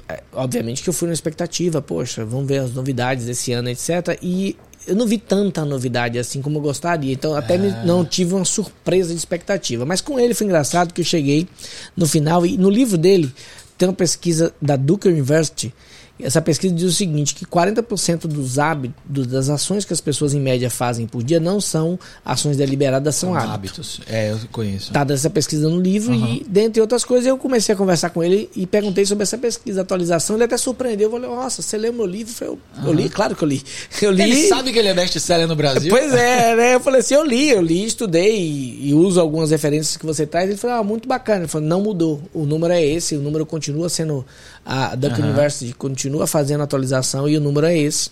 É, 0.07 0.21
obviamente 0.33 0.83
que 0.83 0.89
eu 0.89 0.93
fui 0.93 1.07
na 1.07 1.13
expectativa, 1.13 1.81
poxa, 1.81 2.23
vamos 2.23 2.47
ver 2.47 2.59
as 2.59 2.73
novidades 2.73 3.25
desse 3.25 3.51
ano, 3.53 3.69
etc. 3.69 4.19
E 4.21 4.55
eu 4.85 4.95
não 4.95 5.07
vi 5.07 5.17
tanta 5.17 5.65
novidade 5.65 6.19
assim 6.19 6.41
como 6.41 6.59
eu 6.59 6.61
gostaria. 6.61 7.11
Então 7.11 7.35
até 7.35 7.57
me, 7.57 7.71
não 7.85 8.05
tive 8.05 8.35
uma 8.35 8.45
surpresa 8.45 9.09
de 9.09 9.17
expectativa. 9.17 9.85
Mas 9.85 10.01
com 10.01 10.19
ele 10.19 10.33
foi 10.33 10.45
engraçado 10.45 10.93
que 10.93 11.01
eu 11.01 11.05
cheguei 11.05 11.47
no 11.95 12.07
final 12.07 12.45
e 12.45 12.57
no 12.57 12.69
livro 12.69 12.97
dele 12.97 13.33
tem 13.77 13.87
uma 13.87 13.95
pesquisa 13.95 14.53
da 14.61 14.75
Duke 14.75 15.07
University 15.07 15.73
essa 16.19 16.41
pesquisa 16.41 16.73
diz 16.73 16.85
o 16.85 16.95
seguinte, 16.95 17.35
que 17.35 17.45
40% 17.45 18.21
dos 18.27 18.57
hábitos, 18.57 19.27
das 19.27 19.49
ações 19.49 19.83
que 19.83 19.91
as 19.91 19.99
pessoas 19.99 20.33
em 20.33 20.39
média 20.39 20.69
fazem 20.69 21.05
por 21.05 21.21
dia 21.21 21.39
não 21.39 21.59
são 21.59 21.99
ações 22.23 22.55
deliberadas, 22.55 23.15
são, 23.15 23.33
são 23.33 23.37
hábitos. 23.37 23.99
hábitos. 23.99 24.01
É, 24.07 24.31
eu 24.31 24.39
conheço. 24.51 24.93
Tá 24.93 25.03
dessa 25.03 25.29
pesquisa 25.29 25.67
no 25.67 25.79
livro 25.79 26.13
uhum. 26.13 26.35
e, 26.35 26.45
dentre 26.47 26.81
outras 26.81 27.03
coisas, 27.03 27.27
eu 27.27 27.37
comecei 27.37 27.75
a 27.75 27.77
conversar 27.77 28.11
com 28.11 28.23
ele 28.23 28.49
e 28.55 28.65
perguntei 28.65 29.05
sobre 29.05 29.23
essa 29.23 29.37
pesquisa, 29.37 29.81
atualização. 29.81 30.37
Ele 30.37 30.45
até 30.45 30.57
surpreendeu. 30.57 31.07
Eu 31.07 31.11
falei, 31.11 31.29
nossa, 31.29 31.61
você 31.61 31.77
leu 31.77 31.91
meu 31.91 32.05
livro? 32.05 32.33
Eu, 32.39 32.59
uhum. 32.77 32.87
eu 32.87 32.93
li, 32.93 33.09
claro 33.09 33.35
que 33.35 33.43
eu 33.43 33.47
li. 33.47 33.61
Eu 34.01 34.11
li. 34.11 34.23
Ele 34.23 34.47
sabe 34.47 34.71
que 34.71 34.79
ele 34.79 34.87
é 34.87 34.93
best-seller 34.93 35.47
no 35.47 35.55
Brasil? 35.55 35.89
Pois 35.89 36.13
é, 36.13 36.55
né? 36.55 36.75
Eu 36.75 36.79
falei 36.79 37.01
assim, 37.01 37.15
eu 37.15 37.25
li, 37.25 37.49
eu 37.49 37.61
li, 37.61 37.85
estudei 37.85 38.39
e, 38.39 38.89
e 38.89 38.93
uso 38.93 39.19
algumas 39.19 39.51
referências 39.51 39.97
que 39.97 40.05
você 40.05 40.25
traz. 40.25 40.49
Ele 40.49 40.57
falou, 40.57 40.77
ah, 40.77 40.83
muito 40.83 41.09
bacana. 41.09 41.39
Ele 41.39 41.47
falou, 41.47 41.67
não 41.67 41.81
mudou. 41.81 42.21
O 42.33 42.45
número 42.45 42.73
é 42.73 42.83
esse, 42.83 43.17
o 43.17 43.21
número 43.21 43.45
continua 43.45 43.89
sendo 43.89 44.25
a 44.65 44.95
Duck 44.95 45.21
uhum. 45.21 45.27
University 45.27 45.73
continua 45.73 46.25
fazendo 46.25 46.63
atualização 46.63 47.29
e 47.29 47.37
o 47.37 47.41
número 47.41 47.67
é 47.67 47.77
esse. 47.77 48.09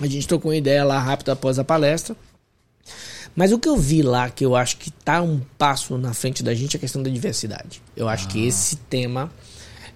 A 0.00 0.06
gente 0.06 0.26
trocou 0.26 0.50
uma 0.50 0.56
ideia 0.56 0.82
lá 0.82 0.98
rápido 0.98 1.30
após 1.30 1.58
a 1.58 1.64
palestra. 1.64 2.16
Mas 3.36 3.52
o 3.52 3.58
que 3.58 3.68
eu 3.68 3.76
vi 3.76 4.02
lá, 4.02 4.30
que 4.30 4.44
eu 4.44 4.56
acho 4.56 4.76
que 4.76 4.88
está 4.88 5.20
um 5.20 5.40
passo 5.58 5.98
na 5.98 6.14
frente 6.14 6.42
da 6.42 6.54
gente, 6.54 6.76
é 6.76 6.78
a 6.78 6.80
questão 6.80 7.02
da 7.02 7.10
diversidade. 7.10 7.82
Eu 7.96 8.08
acho 8.08 8.26
ah. 8.26 8.30
que 8.30 8.46
esse 8.46 8.76
tema, 8.76 9.30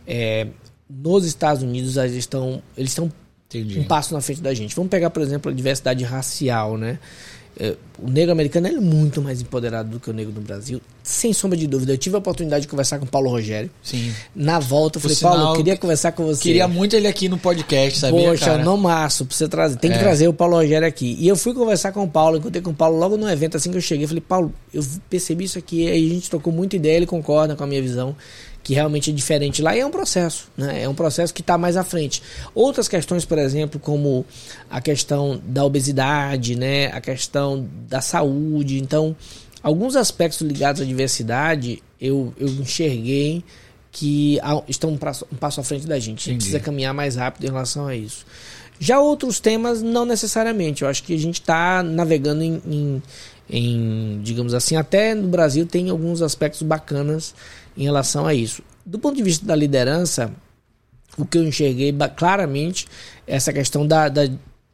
é, 0.07 0.49
nos 0.89 1.25
Estados 1.25 1.63
Unidos, 1.63 1.97
eles 1.97 2.17
estão, 2.17 2.63
eles 2.77 2.91
estão 2.91 3.11
um 3.55 3.85
passo 3.85 4.13
na 4.13 4.21
frente 4.21 4.43
da 4.43 4.53
gente. 4.53 4.75
Vamos 4.75 4.91
pegar, 4.91 5.11
por 5.11 5.23
exemplo, 5.23 5.51
a 5.51 5.55
diversidade 5.55 6.05
racial, 6.05 6.77
né? 6.77 6.99
É, 7.61 7.75
o 8.01 8.09
negro 8.09 8.31
americano 8.31 8.69
é 8.69 8.73
muito 8.73 9.21
mais 9.21 9.41
empoderado 9.41 9.89
do 9.89 9.99
que 9.99 10.09
o 10.09 10.13
negro 10.13 10.33
no 10.33 10.41
Brasil, 10.41 10.81
sem 11.03 11.33
sombra 11.33 11.59
de 11.59 11.67
dúvida. 11.67 11.93
Eu 11.93 11.99
tive 11.99 12.15
a 12.15 12.19
oportunidade 12.21 12.63
de 12.63 12.69
conversar 12.69 13.01
com 13.01 13.05
o 13.05 13.09
Paulo 13.09 13.29
Rogério. 13.29 13.69
Sim. 13.83 14.15
Na 14.35 14.61
volta, 14.61 14.99
eu 14.99 15.01
falei, 15.03 15.17
sinal, 15.17 15.35
Paulo, 15.35 15.51
eu 15.51 15.57
queria 15.57 15.77
conversar 15.77 16.13
com 16.13 16.25
você. 16.25 16.41
Queria 16.41 16.69
muito 16.69 16.95
ele 16.95 17.09
aqui 17.09 17.29
no 17.29 17.37
podcast, 17.37 17.99
sabia, 17.99 18.29
Poxa, 18.29 18.45
cara? 18.45 18.65
não 18.65 18.77
maço, 18.77 19.27
pra 19.27 19.37
você 19.37 19.49
trazer. 19.49 19.77
Tem 19.79 19.91
que 19.91 19.97
é. 19.97 20.01
trazer 20.01 20.29
o 20.29 20.33
Paulo 20.33 20.55
Rogério 20.55 20.87
aqui. 20.87 21.17
E 21.19 21.27
eu 21.27 21.37
fui 21.37 21.53
conversar 21.53 21.91
com 21.91 22.05
o 22.05 22.09
Paulo, 22.09 22.37
encontrei 22.37 22.63
com 22.63 22.71
o 22.71 22.75
Paulo 22.75 22.97
logo 22.97 23.17
no 23.17 23.29
evento, 23.29 23.57
assim 23.57 23.73
que 23.73 23.77
eu 23.77 23.83
cheguei. 23.83 24.05
Eu 24.05 24.09
falei, 24.09 24.23
Paulo, 24.27 24.55
eu 24.73 24.85
percebi 25.11 25.45
isso 25.45 25.59
aqui, 25.59 25.91
aí 25.91 26.07
a 26.07 26.15
gente 26.15 26.31
trocou 26.31 26.53
muita 26.53 26.77
ideia, 26.77 26.97
ele 26.97 27.07
concorda 27.07 27.57
com 27.57 27.65
a 27.65 27.67
minha 27.67 27.83
visão 27.83 28.15
que 28.69 28.75
realmente 28.75 29.11
é 29.11 29.15
diferente 29.15 29.63
lá 29.63 29.75
e 29.75 29.81
é 29.81 29.87
um 29.87 29.91
processo, 29.91 30.47
né? 30.55 30.83
É 30.83 30.87
um 30.87 30.95
processo 30.95 31.33
que 31.33 31.41
está 31.41 31.57
mais 31.57 31.75
à 31.75 31.83
frente. 31.83 32.23
Outras 32.55 32.87
questões, 32.87 33.25
por 33.25 33.39
exemplo, 33.39 33.81
como 33.81 34.27
a 34.69 34.79
questão 34.79 35.41
da 35.43 35.65
obesidade, 35.65 36.55
né? 36.55 36.89
A 36.89 37.01
questão 37.01 37.67
da 37.89 38.03
saúde. 38.03 38.79
Então, 38.79 39.17
alguns 39.63 39.97
aspectos 39.97 40.43
ligados 40.43 40.83
à 40.83 40.85
diversidade 40.85 41.83
eu, 41.99 42.35
eu 42.39 42.47
enxerguei 42.47 43.43
que 43.91 44.39
estão 44.69 44.91
um 44.91 44.99
passo, 44.99 45.27
um 45.33 45.37
passo 45.37 45.63
à 45.63 45.65
frente 45.65 45.87
da 45.87 45.99
gente. 45.99 46.29
A 46.29 46.33
gente 46.33 46.41
precisa 46.41 46.61
caminhar 46.61 46.93
mais 46.93 47.17
rápido 47.17 47.45
em 47.45 47.47
relação 47.49 47.87
a 47.87 47.97
isso. 47.97 48.27
Já 48.79 49.01
outros 49.01 49.41
temas, 49.41 49.81
não 49.81 50.05
necessariamente. 50.05 50.83
Eu 50.83 50.89
acho 50.89 51.03
que 51.05 51.15
a 51.15 51.19
gente 51.19 51.41
está 51.41 51.83
navegando 51.83 52.43
em, 52.43 52.61
em, 52.67 53.03
em, 53.49 54.21
digamos 54.23 54.53
assim, 54.53 54.77
até 54.77 55.15
no 55.15 55.29
Brasil 55.29 55.65
tem 55.65 55.89
alguns 55.89 56.21
aspectos 56.21 56.61
bacanas 56.61 57.35
em 57.79 57.85
relação 57.85 58.27
a 58.27 58.35
isso. 58.35 58.63
Do 58.85 58.99
ponto 58.99 59.17
de 59.17 59.23
vista 59.23 59.47
da 59.47 59.55
liderança, 59.55 60.31
o 61.17 61.25
que 61.25 61.39
eu 61.39 61.45
enxerguei 61.45 61.95
claramente 62.17 62.87
é 63.27 63.37
essa 63.37 63.53
questão 63.53 63.87
da, 63.87 64.09
da 64.09 64.29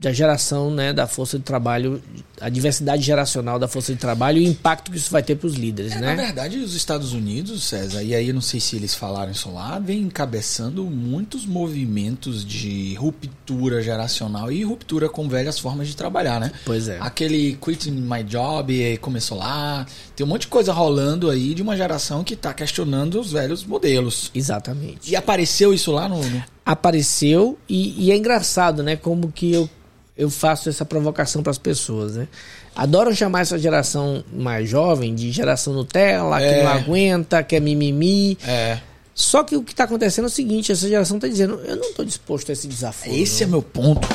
da 0.05 0.13
geração 0.13 0.71
né, 0.71 0.93
da 0.93 1.07
força 1.07 1.39
de 1.39 1.45
trabalho, 1.45 2.03
a 2.41 2.49
diversidade 2.49 3.03
geracional 3.03 3.59
da 3.59 3.67
força 3.67 3.93
de 3.93 3.99
trabalho 3.99 4.39
e 4.39 4.47
o 4.47 4.51
impacto 4.51 4.91
que 4.91 4.99
isso 4.99 5.11
vai 5.11 5.23
ter 5.23 5.37
para 5.37 5.47
os 5.47 5.55
líderes. 5.55 5.93
É, 5.93 6.01
né? 6.01 6.15
Na 6.15 6.23
verdade, 6.23 6.59
os 6.59 6.75
Estados 6.75 7.13
Unidos, 7.13 7.65
César, 7.65 8.03
e 8.03 8.15
aí 8.15 8.29
eu 8.29 8.35
não 8.35 8.41
sei 8.41 8.61
se 8.61 8.77
eles 8.77 8.95
falaram 8.95 9.33
isso 9.33 9.51
lá, 9.51 9.79
vem 9.79 10.03
encabeçando 10.03 10.85
muitos 10.85 11.47
movimentos 11.47 12.45
de 12.45 12.95
ruptura 12.95 13.83
geracional 13.83 14.53
e 14.53 14.63
ruptura 14.63 15.09
com 15.09 15.29
velhas 15.29 15.59
formas 15.59 15.89
de 15.89 15.97
trabalhar, 15.97 16.39
né? 16.39 16.53
Pois 16.65 16.89
é. 16.89 16.99
Aquele 17.01 17.57
Quitting 17.57 17.93
My 17.93 18.23
Job 18.25 18.99
começou 19.01 19.39
lá, 19.39 19.87
tem 20.17 20.25
um 20.25 20.29
monte 20.29 20.43
de 20.43 20.49
coisa 20.49 20.73
rolando 20.73 21.31
aí 21.31 21.55
de 21.55 21.63
uma 21.63 21.77
geração 21.77 22.23
que 22.23 22.35
está 22.35 22.55
questionando 22.55 23.21
os 23.21 23.33
velhos 23.33 23.65
modelos. 23.65 24.31
Exatamente. 24.35 25.11
E 25.11 25.17
apareceu 25.17 25.75
isso 25.75 25.91
lá 25.91 26.09
no... 26.09 26.21
Apareceu 26.65 27.59
e, 27.69 28.07
e 28.07 28.13
é 28.13 28.17
engraçado, 28.17 28.83
né? 28.83 28.97
Como 28.97 29.31
que 29.31 29.53
eu 29.53 29.69
eu 30.17 30.31
faço 30.31 30.69
essa 30.69 30.85
provocação 30.85 31.43
para 31.43 31.51
as 31.51 31.59
pessoas, 31.59 32.15
né? 32.15 32.29
Adoram 32.75 33.15
chamar 33.15 33.41
essa 33.41 33.59
geração 33.59 34.25
mais 34.33 34.69
jovem 34.69 35.15
de 35.15 35.31
geração 35.31 35.73
Nutella, 35.73 36.41
é. 36.41 36.55
que 36.55 36.63
não 36.63 36.71
aguenta, 36.71 37.43
que 37.43 37.57
é 37.57 37.61
mimimi. 37.61 38.39
É. 38.47 38.79
Só 39.15 39.45
que 39.45 39.57
o 39.57 39.63
que 39.63 39.73
está 39.73 39.85
acontecendo 39.85 40.25
é 40.25 40.29
o 40.29 40.31
seguinte: 40.31 40.73
essa 40.73 40.89
geração 40.89 41.17
está 41.17 41.29
dizendo, 41.29 41.61
eu 41.65 41.77
não 41.77 41.91
estou 41.91 42.05
disposto 42.05 42.51
a 42.51 42.53
esse 42.53 42.67
desafio. 42.67 43.15
Esse 43.15 43.43
não. 43.43 43.49
é 43.49 43.51
meu 43.53 43.63
ponto. 43.63 44.09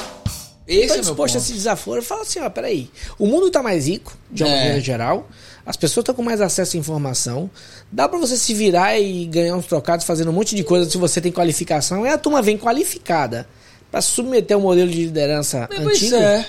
Esse 0.68 0.82
estou 0.82 0.98
é 0.98 1.00
disposto 1.02 1.36
a 1.36 1.38
esse 1.40 1.54
desafio. 1.54 1.96
Eu 1.96 2.04
falo 2.04 2.22
assim: 2.22 2.40
ó, 2.40 2.50
peraí. 2.50 2.90
O 3.18 3.26
mundo 3.26 3.48
está 3.48 3.64
mais 3.64 3.88
rico, 3.88 4.18
de 4.32 4.44
uma 4.44 4.52
é. 4.52 4.56
maneira 4.56 4.82
geral. 4.82 5.28
As 5.70 5.78
pessoas 5.78 6.02
estão 6.02 6.16
com 6.16 6.24
mais 6.24 6.42
acesso 6.42 6.76
à 6.76 6.80
informação. 6.80 7.48
Dá 7.92 8.10
para 8.10 8.18
você 8.18 8.36
se 8.36 8.56
virar 8.56 8.98
e 9.00 9.28
ganhar 9.28 9.56
uns 9.56 9.68
trocados 9.68 10.04
fazendo 10.04 10.32
um 10.32 10.34
monte 10.34 10.56
de 10.56 10.64
coisa 10.64 10.90
se 10.90 10.98
você 10.98 11.22
tem 11.22 11.32
qualificação. 11.32 12.08
E 12.08 12.10
a 12.10 12.18
turma 12.18 12.42
vem 12.42 12.58
qualificada 12.58 13.48
para 13.92 14.02
submeter 14.02 14.58
o 14.58 14.62
um 14.62 14.64
modelo 14.64 14.90
de 14.90 15.06
liderança 15.06 15.70
Mas 15.70 15.86
antigo. 15.86 16.16
É. 16.16 16.44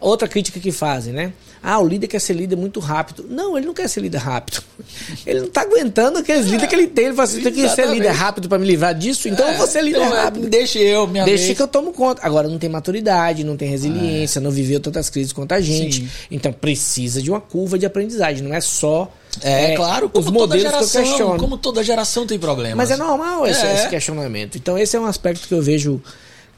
Outra 0.00 0.26
crítica 0.26 0.58
que 0.58 0.72
fazem, 0.72 1.12
né? 1.12 1.32
Ah, 1.68 1.80
o 1.80 1.88
líder 1.88 2.06
quer 2.06 2.20
ser 2.20 2.34
líder 2.34 2.54
muito 2.54 2.78
rápido. 2.78 3.26
Não, 3.28 3.58
ele 3.58 3.66
não 3.66 3.74
quer 3.74 3.88
ser 3.88 3.98
líder 3.98 4.18
rápido. 4.18 4.62
Ele 5.26 5.40
não 5.40 5.46
está 5.48 5.62
aguentando 5.62 6.18
aqueles 6.18 6.46
é, 6.46 6.50
líderes 6.50 6.68
que 6.68 6.74
ele 6.76 6.86
tem. 6.86 7.06
Ele 7.06 7.14
fala 7.14 7.24
assim, 7.24 7.42
tem 7.42 7.52
que 7.52 7.68
ser 7.68 7.88
líder 7.88 8.10
rápido 8.10 8.48
para 8.48 8.58
me 8.58 8.64
livrar 8.64 8.94
disso, 8.94 9.28
então 9.28 9.46
é, 9.48 9.54
eu 9.54 9.58
vou 9.58 9.66
ser 9.66 9.82
líder 9.82 9.98
então, 9.98 10.12
rápido. 10.12 10.48
Deixa 10.48 10.78
eu, 10.78 11.08
minha 11.08 11.24
Deixa 11.24 11.44
vez. 11.44 11.56
que 11.56 11.62
eu 11.62 11.66
tomo 11.66 11.92
conta. 11.92 12.24
Agora, 12.24 12.46
não 12.46 12.56
tem 12.56 12.70
maturidade, 12.70 13.42
não 13.42 13.56
tem 13.56 13.68
resiliência, 13.68 14.38
é. 14.38 14.42
não 14.42 14.50
viveu 14.52 14.78
tantas 14.78 15.10
crises 15.10 15.32
quanto 15.32 15.52
a 15.52 15.60
gente. 15.60 16.02
Sim. 16.02 16.08
Então, 16.30 16.52
precisa 16.52 17.20
de 17.20 17.30
uma 17.30 17.40
curva 17.40 17.76
de 17.76 17.84
aprendizagem. 17.84 18.44
Não 18.44 18.54
é 18.54 18.60
só 18.60 19.12
é, 19.42 19.72
é, 19.72 19.76
claro, 19.76 20.08
os 20.14 20.26
modelos 20.30 20.62
geração, 20.62 21.02
que 21.02 21.08
eu 21.08 21.10
questiono. 21.10 21.40
Como 21.40 21.58
toda 21.58 21.82
geração 21.82 22.26
tem 22.26 22.38
problemas. 22.38 22.76
Mas 22.76 22.90
é 22.92 22.96
normal 22.96 23.44
esse, 23.44 23.66
é. 23.66 23.74
esse, 23.74 23.88
questionamento. 23.88 24.56
Então, 24.56 24.78
esse 24.78 24.96
é 24.96 25.00
um 25.00 25.06
aspecto 25.06 25.48
que 25.48 25.54
eu 25.54 25.62
vejo 25.62 26.00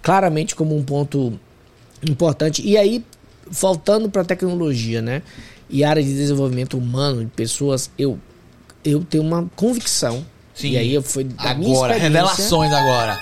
claramente 0.02 0.54
como 0.54 0.76
um 0.76 0.82
ponto 0.82 1.32
importante. 2.02 2.62
E 2.62 2.76
aí, 2.76 3.02
voltando 3.50 4.10
para 4.10 4.22
a 4.22 4.24
tecnologia, 4.24 5.02
né? 5.02 5.22
E 5.68 5.84
área 5.84 6.02
de 6.02 6.14
desenvolvimento 6.14 6.78
humano, 6.78 7.24
de 7.24 7.30
pessoas, 7.30 7.90
eu, 7.98 8.18
eu 8.84 9.04
tenho 9.04 9.22
uma 9.22 9.48
convicção. 9.54 10.24
Sim. 10.54 10.70
E 10.72 10.78
aí 10.78 11.02
foi 11.02 11.24
da 11.24 11.50
agora, 11.50 11.94
revelações 11.94 12.72
agora. 12.72 13.18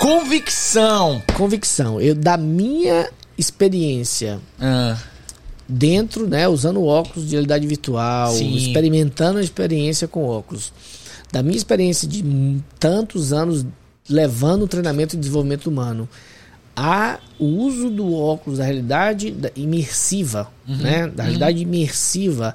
Convicção. 0.00 1.22
Convicção. 1.36 2.00
Eu 2.00 2.14
da 2.14 2.36
minha 2.36 3.10
experiência. 3.36 4.40
Ah. 4.60 4.96
Dentro, 5.68 6.28
né, 6.28 6.46
usando 6.46 6.84
óculos 6.84 7.28
de 7.28 7.32
realidade 7.32 7.66
virtual, 7.66 8.32
Sim. 8.32 8.54
experimentando 8.54 9.40
a 9.40 9.42
experiência 9.42 10.06
com 10.06 10.24
óculos. 10.24 10.72
Da 11.32 11.42
minha 11.42 11.56
experiência 11.56 12.06
de 12.06 12.24
tantos 12.78 13.32
anos 13.32 13.66
levando 14.08 14.62
o 14.62 14.68
treinamento 14.68 15.16
e 15.16 15.18
desenvolvimento 15.18 15.66
humano 15.66 16.08
a 16.76 17.18
o 17.38 17.44
uso 17.44 17.88
do 17.88 18.14
óculos 18.14 18.58
da 18.58 18.64
realidade 18.64 19.34
imersiva, 19.56 20.52
uhum, 20.68 20.76
né? 20.76 21.06
Da 21.06 21.22
realidade 21.22 21.64
uhum. 21.64 21.72
imersiva 21.72 22.54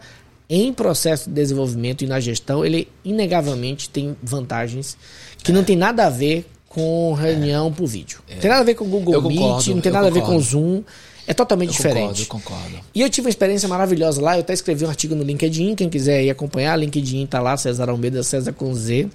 em 0.50 0.72
processo 0.74 1.30
de 1.30 1.36
desenvolvimento 1.36 2.04
e 2.04 2.08
na 2.08 2.20
gestão, 2.20 2.66
ele 2.66 2.88
inegavelmente 3.06 3.90
tem 3.90 4.16
vantagens 4.22 4.98
que 5.42 5.52
é. 5.52 5.56
não 5.56 5.64
tem 5.64 5.76
nada 5.76 6.06
a 6.06 6.10
ver 6.10 6.46
com 6.68 7.14
reunião 7.14 7.72
por 7.72 7.88
vídeo. 7.88 8.20
Não 8.30 8.38
tem 8.38 8.50
nada 8.50 8.62
a 8.62 8.66
ver 8.66 8.76
com 8.76 8.86
o 8.86 8.88
Google 8.88 9.14
Eu 9.14 9.22
Meet, 9.22 9.40
concordo, 9.40 9.76
não 9.76 9.82
tem 9.82 9.90
eu 9.90 9.94
nada 9.94 10.08
a 10.08 10.12
ver 10.12 10.22
com. 10.22 10.40
Zoom. 10.40 10.84
É 11.28 11.34
totalmente 11.34 11.70
Eu 11.70 11.76
diferente. 11.76 12.26
concordo, 12.26 12.60
concordo. 12.60 12.86
E 12.94 13.02
eu 13.02 13.10
tive 13.10 13.28
uma 13.28 13.30
experiência 13.30 13.70
maravilhosa 13.70 14.22
lá. 14.22 14.36
Eu 14.36 14.42
até 14.42 14.54
escrevi 14.54 14.86
um 14.86 14.90
artigo 14.90 15.16
no 15.16 15.24
LinkedIn. 15.24 15.76
Quem 15.76 15.90
quiser 15.90 16.24
ir 16.24 16.30
acompanhar, 16.30 16.76
LinkedIn 16.76 17.26
tá 17.28 17.40
lá, 17.40 17.56
César 17.56 17.90
Almeida, 17.90 18.24
César 18.24 18.52
com 18.52 18.74
Z. 18.74 19.08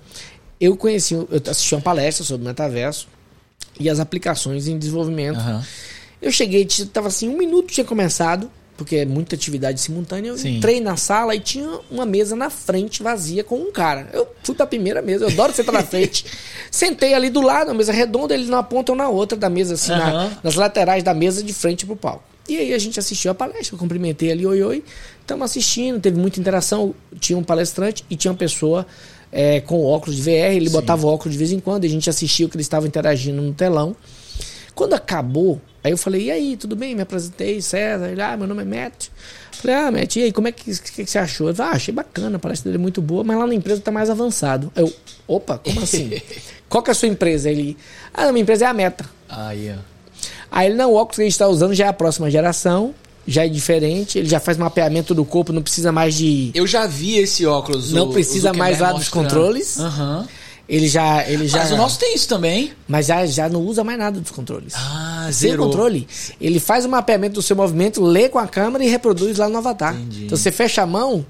Eu 0.59 0.77
conheci, 0.77 1.15
eu 1.15 1.29
assisti 1.51 1.75
uma 1.75 1.81
palestra 1.81 2.25
sobre 2.25 2.45
o 2.45 2.49
metaverso 2.49 3.09
e 3.79 3.89
as 3.91 4.01
aplicações 4.01 4.67
em 4.69 4.79
desenvolvimento. 4.79 5.39
Aham. 5.39 5.65
Eu 6.21 6.31
cheguei, 6.33 6.65
t- 6.65 6.87
tava 6.87 7.09
assim, 7.09 7.29
um 7.29 7.37
minuto 7.37 7.69
tinha 7.73 7.85
começado, 7.85 8.51
porque 8.77 8.97
é 8.97 9.05
muita 9.07 9.35
atividade 9.35 9.81
simultânea. 9.81 10.29
Eu 10.31 10.39
Sim. 10.39 10.57
entrei 10.57 10.81
na 10.81 10.97
sala 10.97 11.35
e 11.35 11.41
tinha 11.41 11.69
uma 11.91 12.05
mesa 12.07 12.35
na 12.35 12.51
frente 12.51 13.03
vazia 13.03 13.45
com 13.45 13.57
um 13.57 13.71
cara. 13.73 14.09
Eu 14.13 14.27
fui 14.43 14.55
pra 14.55 14.67
primeira 14.67 15.01
mesa, 15.03 15.25
eu 15.25 15.29
adoro 15.29 15.53
sentar 15.55 15.73
na 15.75 15.83
frente. 15.85 16.25
Sentei 16.71 17.15
ali 17.15 17.31
do 17.31 17.41
lado, 17.41 17.69
uma 17.69 17.75
mesa 17.75 17.93
redonda, 17.93 18.35
ele 18.35 18.45
numa 18.47 18.63
ponta 18.63 18.93
ou 18.93 18.99
na 18.99 19.09
outra 19.09 19.37
da 19.39 19.49
mesa, 19.49 19.75
assim, 19.75 19.91
na- 19.93 20.09
Aham. 20.11 20.39
nas 20.43 20.55
laterais 20.55 21.03
da 21.03 21.15
mesa 21.15 21.43
de 21.43 21.53
frente 21.53 21.85
pro 21.87 21.97
palco. 21.97 22.25
E 22.49 22.57
aí 22.57 22.73
a 22.75 22.79
gente 22.79 22.99
assistiu 22.99 23.31
a 23.33 23.35
palestra, 23.35 23.75
eu 23.75 23.79
cumprimentei 23.79 24.31
ali, 24.31 24.47
oi, 24.47 24.63
oi. 24.63 24.85
Estamos 25.21 25.45
assistindo, 25.51 25.99
teve 26.01 26.17
muita 26.19 26.39
interação. 26.39 26.95
Tinha 27.19 27.37
um 27.37 27.43
palestrante 27.43 28.05
e 28.09 28.15
tinha 28.17 28.31
uma 28.31 28.39
pessoa 28.39 28.87
é, 29.31 29.61
com 29.61 29.85
óculos 29.85 30.17
de 30.17 30.23
VR, 30.23 30.55
ele 30.55 30.71
botava 30.71 31.07
o 31.07 31.11
óculos 31.11 31.33
de 31.33 31.39
vez 31.39 31.53
em 31.53 31.61
quando, 31.61 31.85
e 31.85 31.87
a 31.87 31.91
gente 31.91 32.09
assistia 32.09 32.47
o 32.47 32.49
que 32.49 32.57
eles 32.57 32.67
estavam 32.67 32.87
interagindo 32.87 33.41
no 33.43 33.53
telão. 33.53 33.95
Quando 34.75 34.95
acabou, 34.95 35.61
aí 35.83 35.91
eu 35.91 35.97
falei, 35.97 36.25
e 36.25 36.31
aí, 36.31 36.57
tudo 36.57 36.77
bem? 36.77 36.95
Me 36.95 37.01
apresentei, 37.01 37.63
César. 37.63 38.09
Ele, 38.11 38.21
ah, 38.21 38.37
meu 38.37 38.47
nome 38.47 38.63
é 38.63 38.65
Matt. 38.65 39.09
Falei, 39.53 39.77
ah, 39.77 39.91
Matt, 39.91 40.17
e 40.17 40.25
aí, 40.25 40.33
como 40.33 40.49
é 40.49 40.53
que, 40.53 40.65
que, 40.65 41.05
que 41.05 41.11
você 41.11 41.19
achou? 41.19 41.49
Ele 41.49 41.57
falou, 41.57 41.73
ah, 41.73 41.77
achei 41.77 41.95
bacana, 41.95 42.39
palestra 42.39 42.71
dele 42.71 42.81
é 42.81 42.83
muito 42.83 43.01
boa, 43.01 43.25
mas 43.25 43.39
lá 43.39 43.47
na 43.47 43.55
empresa 43.55 43.81
tá 43.81 43.91
mais 43.91 44.11
avançado. 44.11 44.71
Eu, 44.77 44.93
opa, 45.27 45.59
como 45.59 45.81
assim? 45.81 46.21
Qual 46.69 46.83
que 46.83 46.91
é 46.91 46.93
a 46.93 46.95
sua 46.95 47.09
empresa? 47.09 47.51
Ele, 47.51 47.77
ah, 48.13 48.31
minha 48.33 48.43
empresa 48.43 48.67
é 48.67 48.69
a 48.69 48.75
Meta. 48.75 49.09
Aí, 49.29 49.71
ó. 49.71 49.97
Aí 50.51 50.69
ele, 50.69 50.77
não, 50.77 50.93
o 50.93 50.95
óculos 50.95 51.17
que 51.17 51.23
a 51.23 51.25
gente 51.25 51.33
está 51.33 51.49
usando 51.49 51.75
já 51.75 51.87
é 51.87 51.89
a 51.89 51.93
próxima 51.93 52.31
geração, 52.31 52.95
já 53.27 53.45
é 53.45 53.49
diferente, 53.49 54.19
ele 54.19 54.29
já 54.29 54.39
faz 54.41 54.57
mapeamento 54.57 55.15
do 55.15 55.25
corpo, 55.25 55.53
não 55.53 55.63
precisa 55.63 55.91
mais 55.93 56.15
de... 56.15 56.51
Eu 56.55 56.67
já 56.67 56.87
vi 56.87 57.17
esse 57.19 57.45
óculos. 57.47 57.93
Não 57.93 58.09
o- 58.09 58.13
precisa 58.13 58.53
o 58.53 58.57
mais 58.57 58.79
lá 58.81 58.89
dos 58.93 59.01
mostrando. 59.01 59.25
controles. 59.25 59.79
Aham. 59.81 60.27
Ele 60.69 60.89
já... 60.89 61.25
Ele 61.29 61.47
já 61.47 61.59
Mas 61.61 61.71
o 61.73 61.77
nosso 61.77 61.99
tem 61.99 62.15
isso 62.15 62.27
também. 62.29 62.73
mas 62.89 63.07
já, 63.07 63.25
já 63.27 63.49
não 63.49 63.61
usa 63.63 63.85
mais 63.85 63.99
nada 63.99 64.21
dos 64.21 64.31
controles. 64.33 64.73
Ah, 64.77 65.29
Sem 65.33 65.51
zerou. 65.51 65.67
controle, 65.67 66.09
ele 66.41 66.59
faz 66.59 66.85
o 66.85 66.89
mapeamento 66.89 67.35
do 67.35 67.43
seu 67.43 67.55
movimento, 67.55 68.03
lê 68.03 68.29
com 68.29 68.39
a 68.39 68.49
câmera 68.49 68.85
e 68.85 68.89
reproduz 68.89 69.39
lá 69.39 69.49
no 69.49 69.59
avatar. 69.59 69.95
Entendi. 69.95 70.25
Então 70.27 70.37
você 70.37 70.51
fecha 70.51 70.83
a 70.83 70.87
mão, 70.87 71.25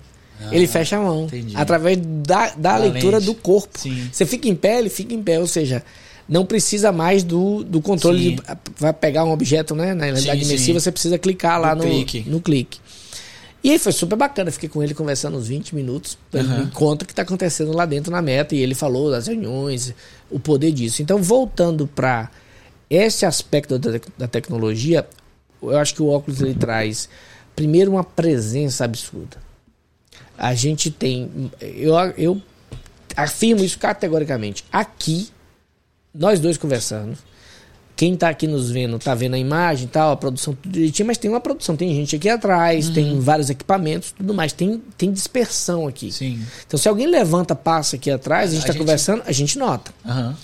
ele 0.51 0.67
fecha 0.67 0.97
a 0.97 1.01
mão. 1.01 1.25
entendi. 1.25 1.55
Através 1.55 1.99
da, 1.99 2.47
da 2.51 2.55
Da 2.57 2.77
leitura 2.79 3.19
lente. 3.19 3.27
do 3.27 3.35
corpo. 3.35 3.79
Sim. 3.79 4.09
Você 4.11 4.25
fica 4.25 4.49
em 4.49 4.55
pé, 4.55 4.79
ele 4.79 4.89
fica 4.89 5.13
em 5.15 5.23
pé. 5.23 5.39
Ou 5.39 5.47
seja, 5.47 5.83
não 6.29 6.45
precisa 6.45 6.91
mais 6.93 7.23
do, 7.23 7.63
do 7.63 7.81
controle. 7.81 8.37
De, 8.37 8.43
vai 8.79 8.93
pegar 8.93 9.25
um 9.25 9.31
objeto, 9.31 9.75
né? 9.75 9.95
Na 9.95 10.07
realidade 10.07 10.45
imersiva, 10.45 10.81
você 10.81 10.91
precisa 10.91 11.19
clicar 11.19 11.61
lá 11.61 11.75
No 11.75 11.85
no, 11.85 11.89
clique. 11.91 12.25
no 12.29 12.41
clique. 12.41 12.79
E 13.63 13.71
aí 13.73 13.79
foi 13.79 13.91
super 13.91 14.17
bacana, 14.17 14.51
fiquei 14.53 14.69
com 14.69 14.81
ele 14.83 14.95
conversando 14.95 15.37
uns 15.37 15.49
20 15.49 15.75
minutos, 15.75 16.17
ele 16.33 16.47
Aham. 16.47 16.65
me 16.67 16.71
conta 16.71 17.03
o 17.03 17.07
que 17.07 17.13
está 17.13 17.23
acontecendo 17.23 17.73
lá 17.73 17.85
dentro 17.85 18.13
na 18.13 18.23
meta, 18.23 18.55
e 18.55 18.61
ele 18.61 18.75
falou 18.77 19.11
das 19.11 19.27
reuniões, 19.27 19.93
o 20.31 20.39
poder 20.39 20.71
disso. 20.71 21.03
Então, 21.03 21.21
voltando 21.21 21.85
para 21.87 22.31
esse 22.89 23.27
aspecto 23.27 23.77
da, 23.77 23.99
da 24.17 24.29
tecnologia, 24.29 25.05
eu 25.61 25.77
acho 25.79 25.95
que 25.97 26.03
o 26.03 26.07
óculos 26.07 26.41
ele 26.41 26.55
traz, 26.55 27.09
primeiro, 27.57 27.91
uma 27.91 28.05
presença 28.05 28.85
absurda. 28.85 29.39
A 30.39 30.55
gente 30.55 30.89
tem, 30.91 31.51
eu, 31.61 31.95
eu 32.17 32.41
afirmo 33.17 33.65
isso 33.65 33.79
categoricamente. 33.81 34.65
Aqui, 34.71 35.29
nós 36.19 36.41
dois 36.41 36.57
conversando, 36.57 37.17
quem 37.95 38.15
tá 38.15 38.29
aqui 38.29 38.47
nos 38.47 38.71
vendo, 38.71 38.99
tá 38.99 39.15
vendo 39.15 39.35
a 39.35 39.39
imagem 39.39 39.87
e 39.87 39.89
tal, 39.89 40.13
a 40.13 40.17
produção 40.17 40.55
tudo 40.55 40.71
direitinho, 40.73 41.07
mas 41.07 41.17
tem 41.17 41.31
uma 41.31 41.41
produção, 41.41 41.77
tem 41.77 41.95
gente 41.95 42.15
aqui 42.15 42.29
atrás, 42.29 42.91
tem 42.91 43.19
vários 43.21 43.49
equipamentos, 43.49 44.13
tudo 44.13 44.35
mais, 44.35 44.53
tem, 44.53 44.83
tem 44.99 45.11
dispersão 45.11 45.87
aqui. 45.89 46.13
Sim. 46.13 46.43
Então, 46.67 46.79
se 46.79 46.89
alguém 46.89 47.07
levanta, 47.07 47.55
passa 47.55 47.97
aqui 47.97 48.11
atrás, 48.11 48.51
a 48.51 48.55
gente 48.55 48.65
A 48.65 48.67
tá 48.67 48.73
gente- 48.75 48.81
conversando, 48.83 49.23
a 49.27 49.33
gente 49.33 49.59
nota. 49.59 49.93
Aham. 50.05 50.37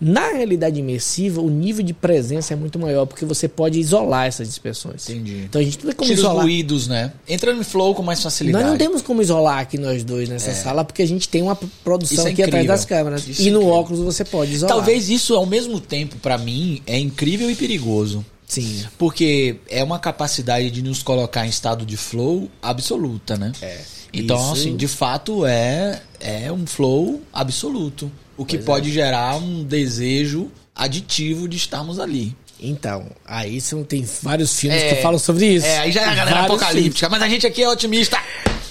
Na 0.00 0.28
realidade 0.32 0.78
imersiva, 0.78 1.40
o 1.40 1.48
nível 1.48 1.82
de 1.84 1.94
presença 1.94 2.52
é 2.52 2.56
muito 2.56 2.78
maior, 2.78 3.06
porque 3.06 3.24
você 3.24 3.48
pode 3.48 3.78
isolar 3.80 4.26
essas 4.26 4.46
dispersões. 4.46 5.08
Entendi. 5.08 5.44
Então 5.48 5.60
a 5.60 5.64
gente 5.64 5.78
não 5.78 5.86
tem 5.86 5.94
como 5.96 6.08
Tira 6.08 6.20
os 6.20 6.24
isolar. 6.26 6.44
ruídos, 6.44 6.86
né? 6.86 7.12
Entra 7.26 7.54
no 7.54 7.64
flow 7.64 7.94
com 7.94 8.02
mais 8.02 8.22
facilidade. 8.22 8.62
Nós 8.64 8.72
não 8.72 8.78
temos 8.78 9.00
como 9.00 9.22
isolar 9.22 9.60
aqui 9.60 9.78
nós 9.78 10.04
dois 10.04 10.28
nessa 10.28 10.52
sala, 10.52 10.84
porque 10.84 11.00
a 11.02 11.06
gente 11.06 11.28
tem 11.28 11.40
uma 11.42 11.56
produção 11.82 12.26
é 12.26 12.30
aqui 12.30 12.42
atrás 12.42 12.66
das 12.66 12.84
câmeras. 12.84 13.26
Isso 13.26 13.40
e 13.42 13.48
é 13.48 13.50
no 13.50 13.58
incrível. 13.60 13.74
óculos 13.78 14.00
você 14.04 14.24
pode 14.24 14.52
isolar. 14.52 14.74
Talvez 14.76 15.08
isso, 15.08 15.34
ao 15.34 15.46
mesmo 15.46 15.80
tempo, 15.80 16.16
pra 16.16 16.36
mim, 16.36 16.82
é 16.86 16.98
incrível 16.98 17.50
e 17.50 17.54
perigoso. 17.54 18.24
Sim. 18.46 18.84
Porque 18.98 19.56
é 19.68 19.82
uma 19.82 19.98
capacidade 19.98 20.70
de 20.70 20.82
nos 20.82 21.02
colocar 21.02 21.46
em 21.46 21.48
estado 21.48 21.84
de 21.86 21.96
flow 21.96 22.48
absoluta, 22.62 23.36
né? 23.36 23.50
É. 23.62 23.80
Então, 24.12 24.36
Isso- 24.36 24.52
assim, 24.52 24.76
de 24.76 24.86
fato 24.86 25.44
é, 25.44 26.00
é 26.20 26.52
um 26.52 26.64
flow 26.66 27.20
absoluto. 27.32 28.10
O 28.36 28.44
que 28.44 28.56
Pois 28.56 28.62
é. 28.62 28.66
pode 28.66 28.92
gerar 28.92 29.36
um 29.36 29.64
desejo 29.64 30.50
aditivo 30.74 31.48
de 31.48 31.56
estarmos 31.56 31.98
ali. 31.98 32.36
Então, 32.60 33.06
aí 33.24 33.60
são, 33.60 33.84
tem 33.84 34.06
vários 34.22 34.58
filmes 34.58 34.82
É, 34.82 34.94
que 34.94 35.02
falam 35.02 35.18
sobre 35.18 35.46
isso. 35.46 35.66
É, 35.66 35.78
aí 35.78 35.92
já 35.92 36.02
é 36.02 36.04
a 36.04 36.14
galera 36.14 36.40
Vários 36.40 36.62
apocalíptica, 36.62 37.08
mas 37.08 37.22
a 37.22 37.28
gente 37.28 37.46
aqui 37.46 37.62
é 37.62 37.68
otimista. 37.68 38.18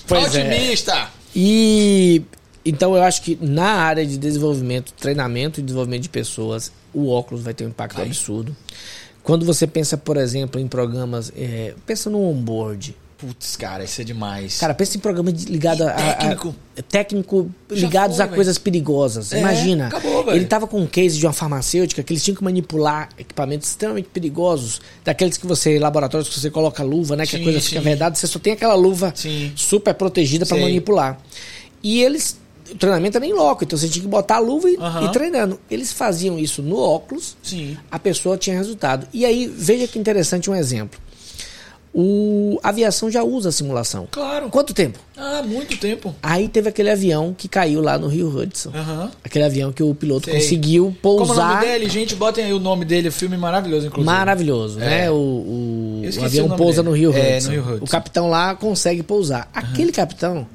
Pois 0.08 0.36
é. 0.36 0.42
otimista! 0.42 1.10
E 1.36 2.24
então 2.64 2.96
eu 2.96 3.04
acho 3.04 3.22
que 3.22 3.38
na 3.40 3.74
área 3.74 4.06
de 4.06 4.18
desenvolvimento, 4.18 4.92
treinamento 4.94 5.60
e 5.60 5.64
desenvolvimento 5.64 6.02
de 6.04 6.10
pessoas, 6.10 6.72
o 6.94 7.10
óculos 7.10 7.44
vai 7.44 7.54
ter 7.54 7.64
um 7.66 7.70
impacto 7.70 8.02
absurdo. 8.02 8.56
Quando 9.22 9.46
você 9.46 9.68
pensa, 9.68 9.98
por 9.98 10.18
exemplo, 10.18 10.60
em 10.60 10.68
programas, 10.68 11.32
é, 11.36 11.74
pensa 11.86 12.10
no 12.10 12.22
onboard. 12.22 12.96
Putz, 13.18 13.56
cara, 13.56 13.84
isso 13.86 14.02
é 14.02 14.04
demais. 14.04 14.60
Cara, 14.60 14.74
pensa 14.74 14.98
em 14.98 15.00
programas 15.00 15.34
de- 15.34 15.46
ligado 15.52 15.84
a, 15.84 15.92
técnico. 15.94 16.54
a- 16.78 16.82
técnico 16.82 17.50
ligados 17.70 18.18
foi, 18.18 18.26
a 18.26 18.28
coisas 18.28 18.58
perigosas. 18.58 19.32
É, 19.32 19.40
Imagina, 19.40 19.88
acabou, 19.88 20.34
ele 20.34 20.44
tava 20.46 20.68
com 20.68 20.82
um 20.82 20.86
case 20.86 21.18
de 21.18 21.26
uma 21.26 21.32
farmacêutica 21.32 22.04
que 22.04 22.12
eles 22.12 22.22
tinham 22.24 22.36
que 22.36 22.44
manipular 22.44 23.08
equipamentos 23.18 23.70
extremamente 23.70 24.10
perigosos, 24.10 24.82
daqueles 25.04 25.38
que 25.38 25.48
você 25.48 25.80
laboratórios 25.80 26.28
que 26.28 26.38
você 26.40 26.50
coloca 26.52 26.84
luva, 26.84 27.16
né, 27.16 27.26
que 27.26 27.38
a 27.38 27.40
Sim, 27.40 27.46
coisa 27.46 27.62
fica 27.62 27.80
sim. 27.80 27.84
vedada, 27.86 28.16
você 28.16 28.28
só 28.28 28.38
tem 28.38 28.52
aquela 28.52 28.76
luva 28.76 29.14
Sim. 29.16 29.54
super 29.56 29.94
protegida 29.94 30.46
para 30.46 30.58
manipular. 30.58 31.18
E 31.82 32.02
eles 32.04 32.38
o 32.70 32.76
treinamento 32.78 33.16
era 33.16 33.26
em 33.26 33.32
loco, 33.32 33.64
então 33.64 33.78
você 33.78 33.88
tinha 33.88 34.02
que 34.02 34.10
botar 34.10 34.38
a 34.38 34.40
luva 34.40 34.68
e, 34.68 34.74
e 34.74 35.12
treinando. 35.12 35.60
Eles 35.70 35.94
faziam 35.94 36.38
isso 36.40 36.64
no 36.64 36.78
óculos, 36.80 37.38
Sim. 37.44 37.78
a 37.92 38.00
pessoa 38.00 38.38
tinha 38.38 38.58
resultado. 38.58 39.08
E 39.14 39.24
aí, 39.24 39.46
veja 39.48 39.88
que 39.88 40.00
interessante 40.00 40.50
um 40.50 40.56
exemplo. 40.56 41.00
O, 41.98 42.60
a 42.62 42.70
aviação 42.70 43.10
já 43.10 43.24
usa 43.24 43.48
a 43.48 43.52
simulação. 43.54 44.06
Claro. 44.12 44.50
Quanto 44.50 44.74
tempo? 44.74 45.00
Ah, 45.16 45.42
muito 45.42 45.78
tempo. 45.78 46.14
Aí 46.22 46.50
teve 46.50 46.68
aquele 46.68 46.90
avião 46.92 47.34
que 47.34 47.48
caiu 47.48 47.82
lá 47.82 47.98
no 47.98 48.08
Rio 48.08 48.28
Hudson. 48.28 48.70
Aham. 48.76 49.10
Aquele 49.24 49.46
avião 49.46 49.72
que 49.72 49.82
o 49.82 49.96
piloto 49.96 50.26
Sei. 50.26 50.34
conseguiu 50.34 50.94
Como 51.02 51.20
é 51.20 51.24
o 51.24 51.28
pousar. 51.28 51.56
nome 51.56 51.66
dele, 51.68 51.90
gente? 51.90 52.14
Botem 52.14 52.44
aí 52.44 52.52
o 52.54 52.60
nome 52.60 52.84
dele, 52.84 53.10
filme 53.12 53.38
maravilhoso, 53.38 53.88
inclusive. 53.88 54.06
Maravilhoso, 54.14 54.78
É. 54.82 54.86
né? 54.90 55.12
O, 55.12 55.14
o- 55.16 56.02
o 56.20 56.26
avião 56.26 56.48
o 56.48 56.58
pousa 56.58 56.84
dele. 56.84 56.90
no 56.90 56.96
Rio 57.00 57.18
É, 57.18 57.38
Hudson. 57.38 57.48
no 57.48 57.54
Rio 57.54 57.64
Hudson. 57.76 57.86
O 57.86 57.88
capitão 57.88 58.30
lá 58.30 58.54
consegue 58.56 59.02
pousar. 59.02 59.50
Aquele 59.54 59.94
capitão, 59.94 60.46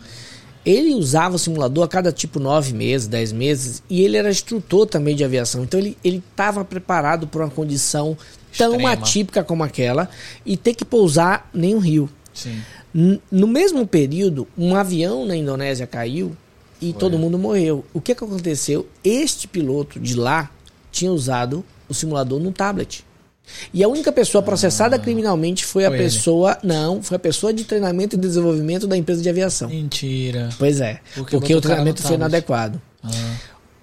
ele 0.64 0.94
usava 0.94 1.36
o 1.36 1.38
simulador 1.38 1.84
a 1.84 1.88
cada 1.88 2.12
tipo 2.12 2.38
nove 2.38 2.72
meses, 2.72 3.06
dez 3.06 3.32
meses, 3.32 3.82
e 3.88 4.02
ele 4.02 4.16
era 4.16 4.30
instrutor 4.30 4.86
também 4.86 5.16
de 5.16 5.24
aviação. 5.24 5.62
Então 5.62 5.80
ele 5.80 5.96
estava 6.04 6.64
preparado 6.64 7.26
para 7.26 7.44
uma 7.44 7.50
condição 7.50 8.16
tão 8.56 8.72
Extrema. 8.72 8.92
atípica 8.92 9.44
como 9.44 9.62
aquela 9.62 10.08
e 10.44 10.56
ter 10.56 10.74
que 10.74 10.84
pousar 10.84 11.48
em 11.54 11.74
um 11.74 11.78
rio. 11.78 12.10
Sim. 12.34 12.60
No 13.30 13.46
mesmo 13.46 13.86
período, 13.86 14.48
um 14.58 14.74
avião 14.74 15.24
na 15.24 15.36
Indonésia 15.36 15.86
caiu 15.86 16.36
e 16.80 16.92
todo 16.92 17.18
mundo 17.18 17.38
morreu. 17.38 17.84
O 17.94 18.00
que, 18.00 18.14
que 18.14 18.24
aconteceu? 18.24 18.88
Este 19.04 19.46
piloto 19.46 20.00
de 20.00 20.14
lá 20.14 20.50
tinha 20.90 21.12
usado 21.12 21.64
o 21.88 21.94
simulador 21.94 22.40
no 22.40 22.52
tablet. 22.52 23.04
E 23.72 23.82
a 23.84 23.88
única 23.88 24.10
pessoa 24.12 24.42
processada 24.42 24.98
criminalmente 24.98 25.64
foi 25.64 25.84
a 25.84 25.88
Ah. 25.88 25.90
Foi 25.90 25.98
ele. 26.00 26.04
pessoa. 26.04 26.58
Não, 26.62 27.02
foi 27.02 27.16
a 27.16 27.20
pessoa 27.20 27.52
de 27.52 27.64
treinamento 27.64 28.16
e 28.16 28.18
desenvolvimento 28.18 28.86
da 28.86 28.96
empresa 28.96 29.22
de 29.22 29.28
aviação. 29.28 29.68
Mentira. 29.68 30.48
Pois 30.58 30.80
é. 30.80 31.00
Porque 31.14 31.36
Porque, 31.36 31.54
o 31.54 31.60
treinamento 31.60 32.02
foi 32.02 32.14
inadequado. 32.16 32.80
Ah. 33.02 33.08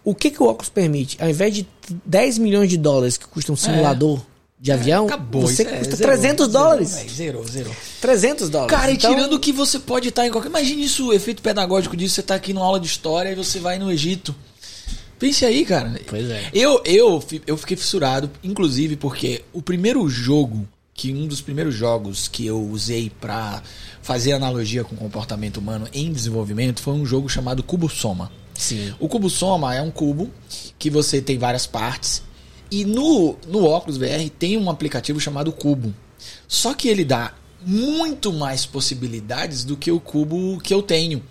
O 0.04 0.16
que, 0.16 0.32
que 0.32 0.42
o 0.42 0.46
óculos 0.46 0.70
permite? 0.70 1.18
Ao 1.22 1.30
invés 1.30 1.54
de 1.54 1.68
10 2.06 2.38
milhões 2.38 2.70
de 2.70 2.78
dólares 2.78 3.18
que 3.18 3.28
custa 3.28 3.52
um 3.52 3.56
simulador 3.58 4.22
de 4.60 4.72
avião, 4.72 5.04
É. 5.04 5.08
Acabou. 5.10 5.42
você 5.42 5.64
é, 5.64 5.66
custa 5.66 5.96
zerou, 5.98 6.14
300 6.14 6.48
zerou, 6.48 6.64
dólares. 6.64 6.96
véi, 6.96 7.10
Zerou, 7.10 7.48
zerou. 7.48 7.76
300 8.02 8.50
dólares. 8.50 8.76
Cara, 8.76 8.92
e 8.92 8.96
Então- 8.96 9.14
tirando 9.14 9.38
que 9.40 9.52
você 9.52 9.78
pode 9.80 10.08
estar 10.10 10.26
em 10.26 10.32
qualquer. 10.32 10.48
Imagine 10.50 10.84
isso, 10.86 11.08
o 11.10 11.14
efeito 11.14 11.42
pedagógico 11.42 11.96
disso. 11.96 12.16
Você 12.16 12.24
tá 12.24 12.36
aqui 12.36 12.54
numa 12.54 12.66
aula 12.66 12.80
de 12.80 12.88
história 12.88 13.30
e 13.32 13.36
você 13.36 13.60
vai 13.60 13.78
no 13.78 13.92
Egito. 13.92 14.34
Pense 15.20 15.46
aí, 15.46 15.66
cara. 15.66 16.00
Pois 16.08 16.30
é. 16.30 16.50
Eu, 16.54 16.82
eu, 16.86 17.24
eu 17.46 17.58
fiquei 17.58 17.76
fissurado, 17.76 18.30
inclusive, 18.44 18.96
porque 18.96 19.44
o 19.52 19.62
primeiro 19.62 20.08
jogo, 20.08 20.68
que 20.94 21.14
um 21.14 21.28
dos 21.28 21.42
primeiros 21.42 21.74
jogos 21.74 22.28
que 22.28 22.46
eu 22.46 22.62
usei 22.62 23.12
pra 23.22 23.62
fazer 24.02 24.34
analogia 24.34 24.84
com 24.84 24.96
o 24.96 24.98
comportamento 24.98 25.58
humano 25.58 25.88
em 25.94 26.12
desenvolvimento, 26.12 26.82
foi 26.82 26.94
um 26.94 27.06
jogo 27.06 27.28
chamado 27.28 27.64
Cubo 27.64 27.90
Soma. 27.90 28.32
Sim. 28.58 28.94
O 29.00 29.08
cubo 29.08 29.30
soma 29.30 29.76
é 29.76 29.82
um 29.82 29.92
cubo 29.92 30.32
que 30.80 30.90
você 30.90 31.22
tem 31.22 31.38
várias 31.38 31.68
partes 31.68 32.24
e 32.70 32.84
no, 32.84 33.38
no 33.48 33.64
óculos 33.66 33.98
VR 33.98 34.30
tem 34.38 34.58
um 34.58 34.70
aplicativo 34.70 35.20
chamado 35.20 35.52
Cubo. 35.52 35.94
Só 36.48 36.74
que 36.74 36.88
ele 36.88 37.06
dá 37.06 37.34
muito 37.62 38.34
mais 38.34 38.66
possibilidades 38.66 39.64
do 39.64 39.78
que 39.78 39.92
o 39.92 40.00
cubo 40.00 40.60
que 40.60 40.74
eu 40.74 40.82
tenho. 40.82 41.24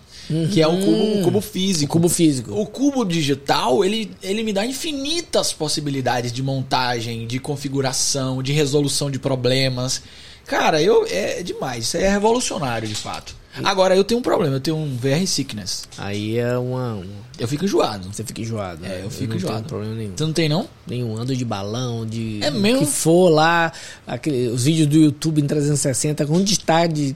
Que 0.51 0.61
é 0.61 0.67
o 0.67 0.77
cubo, 0.77 1.19
o 1.19 1.23
cubo 1.23 1.41
físico. 1.41 1.85
O 1.91 1.93
cubo 1.93 2.09
físico. 2.09 2.51
O 2.53 2.65
cubo 2.65 3.05
digital, 3.05 3.83
ele, 3.85 4.11
ele 4.21 4.43
me 4.43 4.51
dá 4.51 4.65
infinitas 4.65 5.53
possibilidades 5.53 6.31
de 6.33 6.43
montagem, 6.43 7.25
de 7.25 7.39
configuração, 7.39 8.43
de 8.43 8.51
resolução 8.51 9.09
de 9.09 9.19
problemas. 9.19 10.01
Cara, 10.45 10.81
eu 10.81 11.05
é 11.09 11.41
demais. 11.43 11.85
Isso 11.85 11.97
é 11.97 12.09
revolucionário, 12.09 12.87
de 12.87 12.95
fato. 12.95 13.35
Agora, 13.63 13.95
eu 13.95 14.03
tenho 14.03 14.19
um 14.19 14.23
problema. 14.23 14.55
Eu 14.55 14.59
tenho 14.59 14.77
um 14.77 14.95
VR 14.97 15.25
sickness. 15.25 15.85
Aí 15.97 16.37
é 16.37 16.57
uma, 16.57 16.93
uma- 16.95 17.05
Eu 17.39 17.47
fico 17.47 17.65
enjoado. 17.65 18.07
Você 18.13 18.23
fica 18.23 18.41
enjoado. 18.41 18.85
É, 18.85 18.89
né? 18.89 19.01
eu 19.03 19.09
fico 19.09 19.29
não 19.29 19.35
enjoado. 19.37 19.57
tenho 19.57 19.67
problema 19.67 19.95
nenhum. 19.95 20.13
Você 20.15 20.23
não 20.25 20.33
tem, 20.33 20.47
não? 20.49 20.67
Nenhum. 20.85 21.17
Ando 21.17 21.35
de 21.35 21.43
balão, 21.43 22.05
de. 22.05 22.39
É 22.43 22.49
o 22.49 22.53
mesmo? 22.53 22.79
que 22.79 22.85
for 22.85 23.29
lá. 23.29 23.71
Aquele, 24.05 24.49
os 24.49 24.63
vídeos 24.63 24.87
do 24.87 24.97
YouTube 24.97 25.41
em 25.41 25.47
360, 25.47 26.27
onde 26.29 26.53
está 26.53 26.85
de 26.85 27.15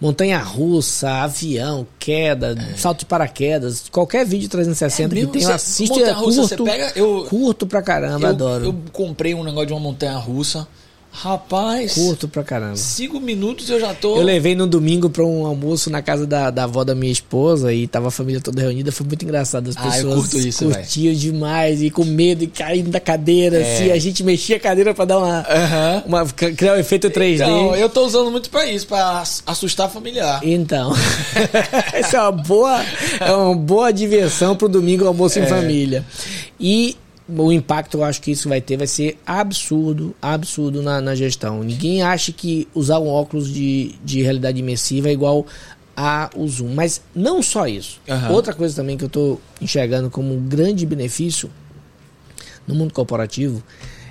montanha 0.00 0.38
russa, 0.38 1.08
avião, 1.22 1.86
queda, 1.98 2.56
salto 2.76 3.00
de 3.00 3.06
paraquedas. 3.06 3.84
Qualquer 3.90 4.24
vídeo 4.26 4.48
360 4.48 5.14
É 5.14 5.20
que 5.20 5.26
tem, 5.26 5.42
eu 5.42 5.52
assisto 5.52 5.94
é 5.94 5.98
montanha-russa, 5.98 6.42
você 6.42 6.56
curto. 6.56 6.70
pega- 6.70 6.92
eu- 6.96 7.26
curto 7.28 7.66
pra 7.66 7.82
caramba, 7.82 8.26
eu, 8.26 8.30
adoro. 8.30 8.64
eu 8.66 8.74
comprei 8.92 9.34
um 9.34 9.42
negócio 9.44 9.66
de 9.66 9.72
uma 9.72 9.80
montanha 9.80 10.16
russa. 10.16 10.66
Rapaz, 11.18 11.94
Curto 11.94 12.28
pra 12.28 12.44
caramba. 12.44 12.76
cinco 12.76 13.18
minutos 13.18 13.70
eu 13.70 13.80
já 13.80 13.94
tô. 13.94 14.16
Eu 14.18 14.22
levei 14.22 14.54
no 14.54 14.66
domingo 14.66 15.08
pra 15.08 15.24
um 15.24 15.46
almoço 15.46 15.88
na 15.88 16.02
casa 16.02 16.26
da, 16.26 16.50
da 16.50 16.64
avó 16.64 16.84
da 16.84 16.94
minha 16.94 17.10
esposa 17.10 17.72
e 17.72 17.86
tava 17.86 18.08
a 18.08 18.10
família 18.10 18.38
toda 18.40 18.60
reunida. 18.60 18.92
Foi 18.92 19.06
muito 19.06 19.24
engraçado. 19.24 19.70
As 19.70 19.76
Ah, 19.78 19.86
eu 19.86 19.92
pessoas 19.92 20.14
curto 20.14 20.38
isso, 20.38 20.64
curtiam 20.66 21.14
demais 21.14 21.82
e 21.82 21.88
com 21.90 22.04
medo 22.04 22.44
e 22.44 22.46
caindo 22.46 22.90
da 22.90 23.00
cadeira. 23.00 23.56
É. 23.56 23.74
Assim, 23.76 23.90
a 23.92 23.98
gente 23.98 24.22
mexia 24.22 24.56
a 24.56 24.60
cadeira 24.60 24.92
pra 24.92 25.06
dar 25.06 25.18
uma, 25.18 25.38
Aham. 25.48 26.02
uma 26.06 26.26
criar 26.26 26.74
um 26.74 26.78
efeito 26.78 27.08
3D. 27.08 27.34
Então, 27.36 27.74
eu 27.74 27.88
tô 27.88 28.04
usando 28.04 28.30
muito 28.30 28.50
pra 28.50 28.66
isso, 28.66 28.86
pra 28.86 29.20
ass- 29.20 29.42
assustar 29.46 29.88
familiar. 29.90 30.40
Então, 30.44 30.92
essa 31.94 32.18
é 32.18 32.20
uma 32.20 32.32
boa, 32.32 32.84
é 33.20 33.32
uma 33.32 33.56
boa 33.56 33.90
diversão 33.90 34.54
pro 34.54 34.68
domingo 34.68 35.06
almoço 35.06 35.38
em 35.38 35.42
É. 35.42 35.46
família. 35.46 36.04
E 36.60 36.94
o 37.28 37.52
impacto 37.52 37.98
eu 37.98 38.04
acho 38.04 38.20
que 38.22 38.30
isso 38.30 38.48
vai 38.48 38.60
ter 38.60 38.76
vai 38.76 38.86
ser 38.86 39.18
absurdo, 39.26 40.14
absurdo 40.20 40.82
na, 40.82 41.00
na 41.00 41.14
gestão. 41.14 41.62
Ninguém 41.62 42.02
acha 42.02 42.32
que 42.32 42.68
usar 42.74 42.98
um 42.98 43.08
óculos 43.08 43.52
de, 43.52 43.94
de 44.04 44.22
realidade 44.22 44.58
imersiva 44.58 45.08
é 45.08 45.12
igual 45.12 45.46
a 45.96 46.30
o 46.36 46.46
Zoom. 46.46 46.74
Mas 46.74 47.00
não 47.14 47.42
só 47.42 47.66
isso. 47.66 48.00
Aham. 48.08 48.30
Outra 48.30 48.52
coisa 48.52 48.76
também 48.76 48.96
que 48.96 49.04
eu 49.04 49.08
tô 49.08 49.40
enxergando 49.60 50.10
como 50.10 50.34
um 50.34 50.40
grande 50.48 50.86
benefício 50.86 51.50
no 52.66 52.74
mundo 52.74 52.92
corporativo, 52.92 53.62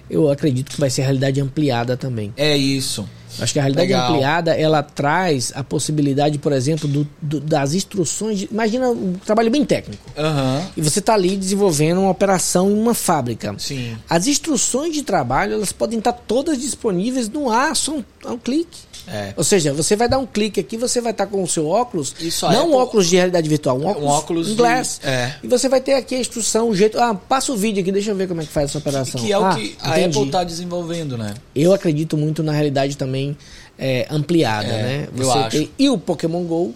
eu 0.09 0.29
acredito 0.29 0.71
que 0.71 0.79
vai 0.79 0.89
ser 0.89 1.01
a 1.01 1.05
realidade 1.05 1.39
ampliada 1.39 1.95
também. 1.95 2.33
É 2.35 2.55
isso. 2.55 3.07
Acho 3.39 3.53
que 3.53 3.59
a 3.59 3.61
realidade 3.63 3.87
Legal. 3.87 4.09
ampliada 4.11 4.51
ela 4.53 4.81
traz 4.83 5.51
a 5.55 5.63
possibilidade, 5.63 6.37
por 6.37 6.51
exemplo, 6.51 6.87
do, 6.87 7.07
do- 7.21 7.39
das 7.39 7.73
instruções. 7.73 8.39
De, 8.39 8.49
imagina 8.51 8.89
um 8.89 9.13
trabalho 9.25 9.51
bem 9.51 9.63
técnico. 9.65 10.03
Aham. 10.17 10.61
E 10.77 10.81
você 10.81 10.99
está 10.99 11.13
ali 11.13 11.35
desenvolvendo 11.35 11.99
uma 12.01 12.09
operação 12.11 12.69
em 12.69 12.73
uma 12.79 12.93
fábrica. 12.93 13.55
Sim. 13.57 13.95
As 14.09 14.27
instruções 14.27 14.93
de 14.93 15.03
trabalho 15.03 15.53
elas 15.53 15.71
podem 15.71 15.99
estar 15.99 16.13
todas 16.13 16.59
disponíveis 16.59 17.29
no 17.29 17.49
ar, 17.49 17.75
só 17.75 17.97
um, 18.25 18.29
a 18.29 18.33
um 18.33 18.37
clique. 18.37 18.79
É. 19.07 19.33
Ou 19.37 19.43
seja, 19.43 19.71
você 19.71 19.95
vai 19.95 20.09
dar 20.09 20.17
um 20.17 20.25
clique 20.25 20.59
aqui, 20.59 20.77
você 20.77 20.99
vai 20.99 21.11
estar 21.11 21.27
com 21.27 21.43
o 21.43 21.47
seu 21.47 21.67
óculos, 21.67 22.15
Isso 22.19 22.43
não 22.49 22.53
um 22.55 22.61
Apple- 22.63 22.75
óculos 22.77 23.07
de 23.07 23.15
realidade 23.15 23.47
virtual, 23.47 23.77
um 23.79 23.85
óculos, 23.85 24.09
óculos 24.09 24.47
um 24.47 24.51
de- 24.51 24.55
glass. 24.57 24.99
é. 25.03 25.35
E 25.43 25.47
você 25.47 25.69
vai 25.69 25.79
ter 25.79 25.93
aqui 25.93 26.15
a 26.15 26.19
instrução, 26.19 26.69
o 26.69 26.75
jeito. 26.75 26.99
Ah, 26.99 27.13
passa 27.13 27.51
o 27.51 27.55
vídeo 27.55 27.81
aqui, 27.81 27.91
deixa 27.91 28.09
eu 28.09 28.15
ver 28.15 28.27
como 28.27 28.41
é 28.41 28.45
que 28.45 28.51
faz 28.51 28.71
essa 28.71 28.79
operação. 28.79 29.21
Que 29.21 29.31
é 29.31 29.37
o 29.37 29.45
Ah, 29.45 29.55
que 29.55 29.77
a 29.79 29.99
entendi. 29.99 30.17
Apple 30.17 30.31
tá 30.31 30.43
desenvolvendo, 30.43 31.17
né? 31.19 31.35
Eu 31.55 31.71
acredito 31.71 32.17
muito 32.17 32.41
na 32.41 32.51
realidade 32.51 32.97
também 32.97 33.37
é, 33.77 34.07
ampliada, 34.09 34.69
É, 34.69 34.81
né? 34.81 35.07
eu 35.15 35.31
acho. 35.31 35.49
tem- 35.57 35.69
e 35.77 35.87
o 35.89 35.97
Pokémon 35.99 36.43
GO 36.45 36.73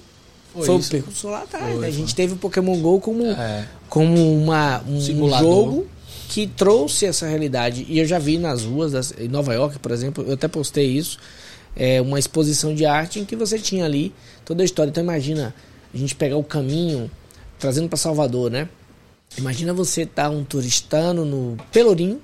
Foi 0.54 0.66
foi, 0.66 0.76
o 0.76 0.80
precursor 0.84 1.32
lá 1.32 1.40
atrás. 1.44 1.66
Foi, 1.66 1.78
né? 1.80 1.88
A 1.88 1.92
gente 1.92 2.14
teve 2.14 2.34
o 2.34 2.38
Pokémon 2.38 2.78
GO 2.80 3.00
como, 3.00 3.24
É. 3.26 3.66
como 3.90 4.16
uma, 4.40 4.84
um 4.88 5.00
Simulador. 5.02 5.50
jogo 5.66 5.88
que 6.30 6.46
trouxe 6.46 7.08
essa 7.08 7.26
realidade. 7.28 7.86
E 7.90 7.98
eu 8.00 8.06
já 8.06 8.20
vi 8.20 8.38
nas 8.38 8.64
ruas 8.64 8.92
das, 8.92 9.12
em 9.20 9.28
Nova 9.28 9.52
York, 9.54 9.80
por 9.80 9.92
exemplo, 9.92 10.24
eu 10.28 10.36
até 10.36 10.48
postei 10.48 10.86
isso. 10.86 11.18
É 11.76 12.00
uma 12.02 12.20
exposição 12.20 12.74
de 12.76 12.86
arte 12.86 13.20
em 13.20 13.26
que 13.26 13.36
você 13.36 13.58
tinha 13.58 13.84
ali 13.84 14.14
toda 14.46 14.62
a 14.62 14.66
história. 14.66 14.92
Então 14.92 15.04
imagina 15.04 15.54
a 15.92 15.98
gente 15.98 16.14
pegar 16.14 16.38
o 16.38 16.44
caminho 16.44 17.10
trazendo 17.58 17.90
para 17.90 17.98
Salvador, 17.98 18.52
né? 18.52 18.70
Imagina 19.38 19.74
você 19.74 20.06
tá 20.06 20.30
um 20.30 20.44
turistano 20.44 21.26
no 21.26 21.58
Pelourinho 21.72 22.22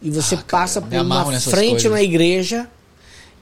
e 0.00 0.10
você 0.10 0.34
Ah, 0.34 0.38
cara, 0.38 0.62
passa 0.62 0.80
me 0.80 0.88
por 0.88 1.00
uma 1.00 1.40
frente 1.40 1.88
numa 1.88 2.02
igreja 2.02 2.66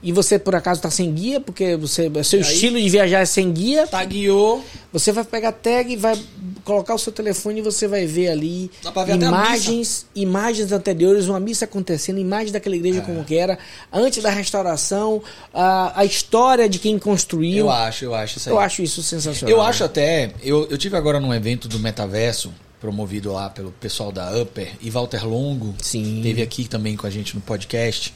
e 0.03 0.11
você 0.11 0.37
por 0.39 0.55
acaso 0.55 0.81
tá 0.81 0.89
sem 0.89 1.13
guia, 1.13 1.39
porque 1.39 1.75
você, 1.77 2.09
seu 2.23 2.39
E 2.39 2.43
aí? 2.43 2.53
estilo 2.53 2.79
de 2.81 2.89
viajar 2.89 3.19
é 3.19 3.25
sem 3.25 3.51
guia, 3.53 3.87
Tagueou. 3.87 4.63
você 4.91 5.11
vai 5.11 5.23
pegar 5.23 5.51
tag 5.51 5.93
e 5.93 5.95
vai 5.95 6.17
colocar 6.63 6.93
o 6.95 6.97
seu 6.97 7.11
telefone 7.11 7.59
e 7.59 7.61
você 7.61 7.87
vai 7.87 8.05
ver 8.05 8.29
ali 8.29 8.71
ver 9.05 9.21
imagens, 9.21 10.05
imagens 10.15 10.71
anteriores, 10.71 11.27
uma 11.27 11.39
missa 11.39 11.65
acontecendo, 11.65 12.19
imagens 12.19 12.51
daquela 12.51 12.75
igreja 12.75 12.99
É. 12.99 13.01
como 13.01 13.23
que 13.23 13.35
era, 13.35 13.57
antes 13.91 14.21
da 14.21 14.29
restauração, 14.29 15.21
a, 15.53 15.99
a 16.01 16.05
história 16.05 16.67
de 16.69 16.79
quem 16.79 16.97
construiu. 16.97 17.65
Eu 17.65 17.71
acho, 17.71 18.05
eu 18.05 18.15
acho 18.15 18.37
isso 18.37 18.49
aí. 18.49 18.55
Eu 18.55 18.59
acho 18.59 18.81
isso 18.81 19.03
sensacional. 19.03 19.57
Eu 19.57 19.61
acho 19.61 19.83
até. 19.83 20.33
Eu, 20.43 20.67
eu 20.69 20.77
tive 20.77 20.95
agora 20.95 21.19
num 21.19 21.33
evento 21.33 21.67
do 21.67 21.79
Metaverso, 21.79 22.53
promovido 22.79 23.31
lá 23.31 23.49
pelo 23.49 23.71
pessoal 23.71 24.11
da 24.11 24.35
Upper, 24.35 24.71
e 24.81 24.89
Walter 24.89 25.27
Longo 25.27 25.75
Sim. 25.81 26.21
teve 26.23 26.41
aqui 26.41 26.67
também 26.67 26.97
com 26.97 27.05
a 27.05 27.09
gente 27.09 27.35
no 27.35 27.41
podcast. 27.41 28.13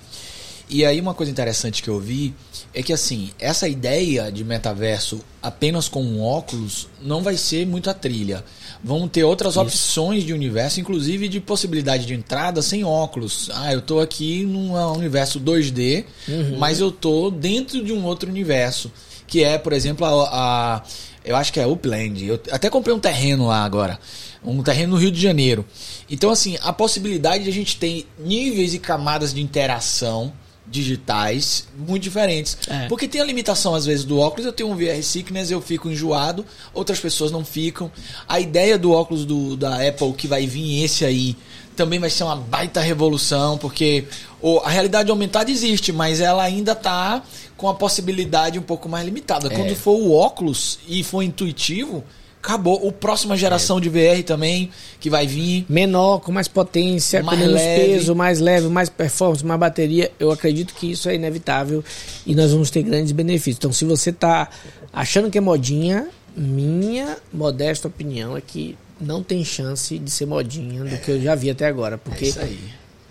E 0.67 0.83
aí 0.83 0.99
uma 0.99 1.13
coisa 1.13 1.31
interessante 1.31 1.83
que 1.83 1.89
eu 1.89 1.99
vi 1.99 2.33
é 2.73 2.81
que 2.81 2.91
assim, 2.91 3.29
essa 3.39 3.67
ideia 3.67 4.31
de 4.31 4.43
metaverso 4.43 5.21
apenas 5.41 5.87
com 5.87 6.01
um 6.03 6.21
óculos 6.23 6.87
não 7.01 7.21
vai 7.21 7.37
ser 7.37 7.67
muito 7.67 7.87
a 7.89 7.93
trilha. 7.93 8.43
Vão 8.83 9.07
ter 9.07 9.23
outras 9.23 9.57
opções 9.57 10.23
de 10.23 10.33
universo, 10.33 10.79
inclusive 10.79 11.27
de 11.27 11.39
possibilidade 11.39 12.05
de 12.05 12.13
entrada 12.15 12.61
sem 12.63 12.83
óculos. 12.83 13.49
Ah, 13.53 13.71
eu 13.73 13.81
tô 13.81 13.99
aqui 13.99 14.43
num 14.43 14.73
universo 14.93 15.39
2D, 15.39 16.05
mas 16.57 16.79
eu 16.79 16.91
tô 16.91 17.29
dentro 17.29 17.83
de 17.83 17.93
um 17.93 18.03
outro 18.03 18.29
universo, 18.29 18.91
que 19.27 19.43
é, 19.43 19.57
por 19.59 19.71
exemplo, 19.73 20.05
a, 20.05 20.75
a- 20.77 20.83
eu 21.23 21.35
acho 21.35 21.51
que 21.53 21.59
é 21.59 21.65
Upland. 21.67 22.23
Eu 22.25 22.39
até 22.51 22.69
comprei 22.69 22.93
um 22.93 22.99
terreno 22.99 23.47
lá 23.47 23.63
agora, 23.63 23.99
um 24.43 24.61
terreno 24.63 24.93
no 24.93 24.99
Rio 25.01 25.11
de 25.11 25.19
Janeiro. 25.21 25.65
Então, 26.09 26.29
assim, 26.31 26.57
a 26.61 26.71
possibilidade 26.73 27.43
de 27.43 27.49
a 27.49 27.53
gente 27.53 27.77
ter 27.77 28.07
níveis 28.19 28.73
e 28.75 28.79
camadas 28.79 29.33
de 29.33 29.41
interação 29.41 30.31
digitais 30.67 31.67
muito 31.77 32.03
diferentes. 32.03 32.57
É. 32.67 32.87
Porque 32.87 33.07
tem 33.07 33.21
a 33.21 33.25
limitação, 33.25 33.73
às 33.75 33.85
vezes, 33.85 34.03
do 34.05 34.19
óculos. 34.19 34.45
Eu 34.45 34.53
tenho 34.53 34.69
um 34.69 34.75
VR 34.75 35.01
sickness, 35.03 35.49
eu 35.51 35.61
fico 35.61 35.89
enjoado, 35.89 36.45
outras 36.73 36.99
pessoas 36.99 37.31
não 37.31 37.43
ficam. 37.45 37.91
A 38.27 38.39
ideia 38.39 38.77
do 38.77 38.91
óculos 38.91 39.25
do, 39.25 39.55
da 39.55 39.75
Apple, 39.87 40.13
que 40.13 40.27
vai 40.27 40.45
vir 40.47 40.83
esse 40.83 41.05
aí, 41.05 41.35
também 41.75 41.99
vai 41.99 42.09
ser 42.09 42.23
uma 42.23 42.35
baita 42.37 42.79
revolução, 42.81 43.57
porque 43.57 44.05
o- 44.41 44.59
a 44.59 44.69
realidade 44.69 45.11
aumentada 45.11 45.51
existe, 45.51 45.91
mas 45.91 46.21
ela 46.21 46.41
ainda 46.43 46.71
está 46.71 47.21
com 47.57 47.67
a 47.69 47.73
possibilidade 47.73 48.57
um 48.57 48.61
pouco 48.61 48.87
mais 48.87 49.05
limitada. 49.05 49.47
É. 49.47 49.55
Quando 49.55 49.75
for 49.75 49.93
o 49.99 50.11
óculos 50.13 50.79
e 50.87 51.03
for 51.03 51.21
intuitivo, 51.21 52.03
acabou. 52.45 52.85
O 52.87 52.91
próxima 52.91 53.35
geração 53.35 53.81
de 53.81 53.89
VR 53.89 54.23
também, 54.25 54.69
que 54.99 55.09
vai 55.09 55.25
vir. 55.27 55.65
menor, 55.67 56.19
com 56.19 56.31
mais 56.31 56.47
potência, 56.47 57.21
Mais 57.23 57.37
com 57.39 57.45
menos 57.45 57.61
leve. 57.61 57.85
peso, 57.93 58.15
mais 58.15 58.39
leve, 58.39 58.67
mais 58.67 58.89
performance, 58.89 59.45
mais 59.45 59.59
bateria. 59.59 60.11
Eu 60.19 60.31
acredito 60.31 60.73
que 60.75 60.91
isso 60.91 61.09
é 61.09 61.15
inevitável 61.15 61.83
e 62.25 62.35
nós 62.35 62.51
vamos 62.51 62.69
ter 62.69 62.83
grandes 62.83 63.11
benefícios. 63.11 63.57
Então, 63.57 63.73
se 63.73 63.83
você 63.85 64.11
está 64.11 64.49
achando 64.93 65.29
que 65.31 65.37
é 65.37 65.41
modinha, 65.41 66.07
minha 66.35 67.17
modesta 67.33 67.87
opinião 67.87 68.37
é 68.37 68.41
que 68.41 68.77
não 69.01 69.21
tem 69.23 69.43
chance 69.43 69.97
de 69.97 70.09
ser 70.11 70.25
modinha 70.25 70.83
do 70.83 70.97
que 70.97 71.11
eu 71.11 71.21
já 71.21 71.35
vi 71.35 71.49
até 71.49 71.65
agora, 71.65 71.95
É 71.95 71.97
porque 71.97 72.33
aí. 72.39 72.59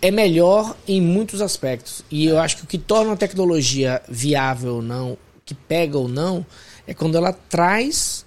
é 0.01 0.11
melhor 0.11 0.75
em 0.89 1.01
muitos 1.01 1.41
aspectos. 1.43 2.03
E 2.11 2.25
eu 2.27 2.39
acho 2.39 2.57
que 2.59 2.65
o 2.65 2.67
que 2.67 2.79
torna 2.79 3.13
a 3.13 3.17
tecnologia 3.17 4.01
viável 4.09 4.77
ou 4.77 4.83
não, 4.83 5.17
que 5.45 5.55
pega 5.55 5.99
ou 5.99 6.09
não, 6.09 6.45
é 6.87 6.95
quando 6.95 7.17
ela 7.17 7.33
traz 7.33 8.25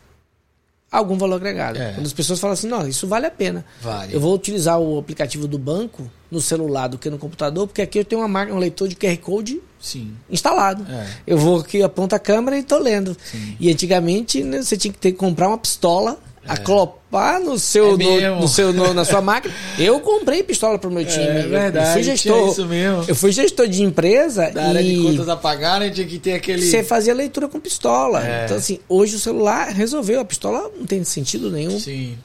algum 0.99 1.18
valor 1.18 1.36
agregado. 1.36 1.78
É. 1.80 1.94
Quando 1.94 2.06
as 2.06 2.14
pessoas 2.14 2.40
falam 2.40 2.53
assim, 2.53 2.68
não, 2.68 2.88
isso 2.88 3.07
vale 3.07 3.26
a 3.26 3.32
pena. 3.32 3.65
Vale. 3.82 4.14
Eu 4.14 4.19
vou 4.19 4.34
utilizar 4.36 4.80
o 4.80 4.98
aplicativo 4.99 5.48
do 5.48 5.57
banco 5.57 6.10
no 6.30 6.41
celular 6.41 6.88
do 6.88 6.98
que 6.98 7.10
no 7.10 7.18
computador, 7.18 7.68
porque 7.68 7.82
aqui 7.82 7.99
eu 7.99 8.06
tenho 8.06 8.22
uma 8.22 8.28
máquina, 8.28 8.56
um 8.56 8.60
leitor 8.60 8.88
de 8.88 8.95
QR 8.95 9.18
Code 9.18 9.61
Sim. 9.80 10.14
instalado. 10.30 10.86
É. 10.91 11.07
Eu 11.26 11.38
vou 11.38 11.60
aqui, 11.60 11.82
aponto 11.82 12.14
a 12.15 12.19
câmera 12.19 12.57
e 12.57 12.64
tô 12.64 12.78
lendo. 12.78 13.15
Sim. 13.24 13.56
E 13.60 13.72
antigamente 13.72 14.44
né, 14.44 14.61
você 14.61 14.76
tinha 14.76 14.91
que 14.91 14.99
ter 14.99 15.11
que 15.14 15.18
comprar 15.18 15.48
uma 15.48 15.57
pistola, 15.57 16.19
aclo- 16.48 16.97
pá 17.10 17.40
no 17.40 17.58
seu, 17.58 17.94
É 18.00 18.30
no, 18.30 18.42
no 18.42 18.48
seu 18.48 18.74
no- 18.74 18.94
na 18.94 19.06
sua 19.06 19.22
máquina. 19.22 19.54
Eu 19.80 20.00
comprei 20.00 20.44
pistola 20.44 20.78
pro 20.78 20.92
meu 20.92 21.06
time. 21.06 21.24
É 21.26 21.46
Eu- 21.46 21.50
verdade, 21.50 21.88
Eu 21.88 21.94
fui 21.94 22.04
gestor. 22.04 22.50
isso 22.52 22.66
mesmo. 22.66 23.06
Eu 23.08 23.16
fui 23.16 23.32
gestor 23.32 23.68
de 23.68 23.82
empresa 23.84 24.52
Da 24.52 24.68
área 24.68 24.84
de 24.84 25.02
contas 25.02 25.30
a 25.30 25.36
pagar, 25.38 25.80
né? 25.80 25.90
Tinha 25.90 26.06
que 26.06 26.20
ter 26.20 26.34
aquele. 26.34 26.62
você 26.62 26.84
fazia 26.84 27.14
leitura 27.14 27.48
com 27.48 27.60
pistola. 27.60 28.26
É. 28.28 28.46
Então 28.46 28.58
assim, 28.58 28.80
hoje 28.90 29.16
o 29.16 29.20
celular 29.20 29.70
resolveu 29.70 30.20
a 30.20 30.26
pistola 30.26 30.70
não 30.78 30.86
tem 30.86 31.04
sentido 31.04 31.50
nenhum 31.50 31.80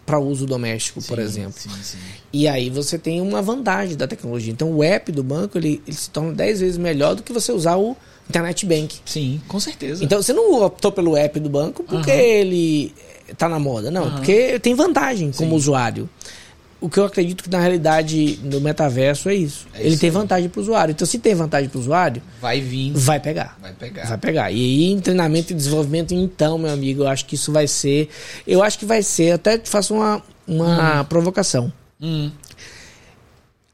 para 0.04 0.18
uso 0.18 0.46
doméstico, 0.46 1.00
por 1.02 1.18
Sim, 1.18 1.22
exemplo. 1.24 1.54
Sim, 1.56 1.70
sim. 1.82 1.98
E 2.32 2.48
aí 2.48 2.70
você 2.70 2.98
tem 2.98 3.20
uma 3.20 3.42
vantagem 3.42 3.96
da 3.96 4.06
tecnologia. 4.08 4.52
Então 4.52 4.72
o 4.72 4.82
app 4.82 5.12
do 5.12 5.22
banco 5.22 5.58
ele, 5.58 5.82
ele 5.86 5.96
se 5.96 6.08
torna 6.10 6.32
10 6.32 6.60
vezes 6.60 6.78
melhor 6.78 7.14
do 7.14 7.22
que 7.22 7.32
você 7.32 7.52
usar 7.52 7.76
o 7.76 7.96
internet 8.28 8.64
bank. 8.64 8.96
Sim, 9.04 9.40
com 9.46 9.60
certeza. 9.60 10.02
Então 10.02 10.22
você 10.22 10.32
não 10.32 10.62
optou 10.64 10.90
pelo 10.90 11.16
app 11.16 11.38
do 11.38 11.50
banco 11.50 11.84
porque 11.84 12.10
ele 12.10 12.94
tá 13.36 13.48
na 13.48 13.58
moda, 13.58 13.90
não, 13.90 14.10
porque 14.12 14.58
tem 14.58 14.74
vantagem 14.74 15.30
como 15.32 15.54
usuário. 15.54 16.08
O 16.80 16.88
que 16.88 16.98
eu 16.98 17.04
acredito 17.04 17.44
que 17.44 17.50
na 17.50 17.60
realidade 17.60 18.40
no 18.42 18.60
metaverso 18.60 19.28
é 19.28 19.34
isso. 19.36 19.68
É 19.72 19.80
ele 19.82 19.90
isso 19.90 20.00
tem 20.00 20.10
aí. 20.10 20.14
vantagem 20.14 20.48
para 20.48 20.58
o 20.58 20.62
usuário. 20.62 20.90
Então 20.90 21.06
se 21.06 21.16
tem 21.16 21.32
vantagem 21.32 21.68
para 21.68 21.78
o 21.78 21.80
usuário, 21.80 22.20
vai 22.40 22.60
vir. 22.60 22.92
vai 22.92 23.20
pegar. 23.20 23.56
Vai 23.62 23.72
pegar. 23.72 24.04
Vai 24.08 24.18
pegar. 24.18 24.50
E 24.50 24.56
aí, 24.56 24.84
em 24.90 24.98
treinamento 24.98 25.52
e 25.52 25.56
desenvolvimento, 25.56 26.12
então, 26.12 26.58
meu 26.58 26.72
amigo, 26.72 27.02
eu 27.04 27.08
acho 27.08 27.24
que 27.26 27.36
isso 27.36 27.52
vai 27.52 27.68
ser. 27.68 28.08
Eu 28.44 28.64
acho 28.64 28.80
que 28.80 28.84
vai 28.84 29.00
ser. 29.00 29.30
Até 29.30 29.58
te 29.58 29.70
faço 29.70 29.94
uma, 29.94 30.20
uma 30.44 31.04
provocação. 31.04 31.72
Hum, 32.00 32.32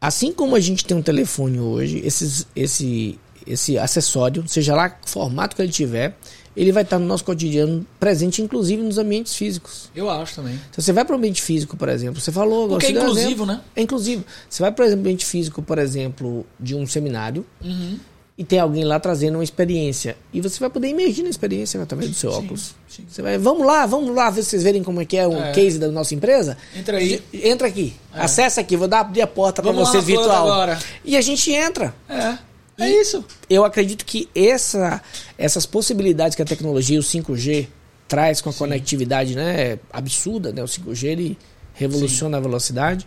Assim 0.01 0.33
como 0.33 0.55
a 0.55 0.61
gente 0.61 0.85
tem 0.85 0.97
um 0.97 1.03
telefone 1.03 1.59
hoje, 1.59 2.01
esses, 2.05 2.47
esse, 2.55 3.19
esse 3.47 3.77
acessório, 3.79 4.45
seja 4.47 4.75
lá 4.75 4.97
o 5.05 5.09
formato 5.09 5.57
que 5.57 5.63
ele 5.63 5.73
tiver, 5.73 6.17
ele 6.61 6.73
vai 6.73 6.83
estar 6.83 6.99
no 6.99 7.07
nosso 7.07 7.25
cotidiano 7.25 7.87
presente, 8.01 8.43
inclusive 8.43 8.83
nos 8.83 8.99
ambientes 8.99 9.35
físicos. 9.35 9.91
eu 9.95 10.11
acho 10.11 10.35
também. 10.35 10.55
Então, 10.55 10.83
você 10.83 10.93
vai 10.93 11.05
para 11.05 11.15
o 11.15 11.19
ambiente 11.19 11.41
físico, 11.41 11.77
por 11.77 11.89
exemplo, 11.89 12.21
você 12.21 12.33
falou. 12.33 12.69
Porque 12.69 12.87
é 12.87 12.89
um 12.91 12.93
inclusivo, 12.93 13.47
né? 13.47 13.61
É 13.77 13.83
inclusivo. 13.83 14.25
Você 14.49 14.63
vai 14.63 14.73
para 14.73 14.87
o 14.87 14.93
ambiente 14.93 15.25
físico, 15.25 15.63
por 15.63 15.79
exemplo, 15.79 16.45
de 16.59 16.75
um 16.75 16.87
seminário, 16.87 17.47
Uhum. 17.63 17.99
e 18.37 18.45
tem 18.45 18.59
alguém 18.59 18.85
lá 18.85 18.99
trazendo 19.01 19.35
uma 19.37 19.45
experiência. 19.45 20.17
E 20.33 20.41
você 20.41 20.59
vai 20.61 20.69
poder 20.71 20.89
imergir 20.89 21.23
na 21.25 21.31
experiência 21.31 21.81
através 21.83 22.11
do 22.11 22.17
seu 22.17 22.31
óculos. 22.33 22.75
sim. 22.89 23.05
Você 23.09 23.23
vai, 23.23 23.39
vamos 23.39 23.67
lá, 23.67 23.87
vamos 23.87 24.15
lá, 24.15 24.29
ver 24.31 24.43
se 24.43 24.51
vocês 24.51 24.63
verem 24.65 24.83
como 24.83 25.01
é 25.01 25.05
que 25.05 25.17
é 25.17 25.27
o 25.27 25.37
É. 25.37 25.53
case 25.53 25.79
da 25.79 25.89
nossa 25.89 26.15
empresa. 26.15 26.57
Entra 26.77 26.97
aí. 26.99 27.23
Entra 27.33 27.69
aqui. 27.69 27.95
Acessa 28.13 28.61
aqui, 28.61 28.77
vou 28.77 28.89
dar 28.89 29.01
abrir 29.01 29.23
a 29.23 29.27
porta 29.29 29.63
para 29.63 29.71
Vamos 29.71 29.87
lá 29.89 29.93
você 29.93 29.99
na 29.99 30.03
porta 30.05 30.21
virtual. 30.23 30.51
agora. 30.53 30.79
E 31.05 31.17
a 31.17 31.21
gente 31.21 31.53
entra. 31.53 31.95
É. 32.09 32.39
É 32.79 32.89
isso. 32.89 33.25
Eu 33.51 33.65
acredito 33.65 34.05
que 34.05 34.29
essa, 34.35 35.03
essas 35.37 35.67
possibilidades 35.67 36.37
que 36.37 36.43
a 36.43 36.45
tecnologia, 36.45 36.99
o 36.99 37.03
5G, 37.03 37.67
traz 38.07 38.41
com 38.41 38.51
a 38.51 38.53
conectividade 38.53 39.35
né, 39.35 39.79
absurda, 39.93 40.53
né? 40.53 40.63
O 40.63 40.67
5G 40.67 41.05
ele 41.09 41.39
revoluciona 41.75 42.37
a 42.39 42.41
velocidade. 42.41 43.07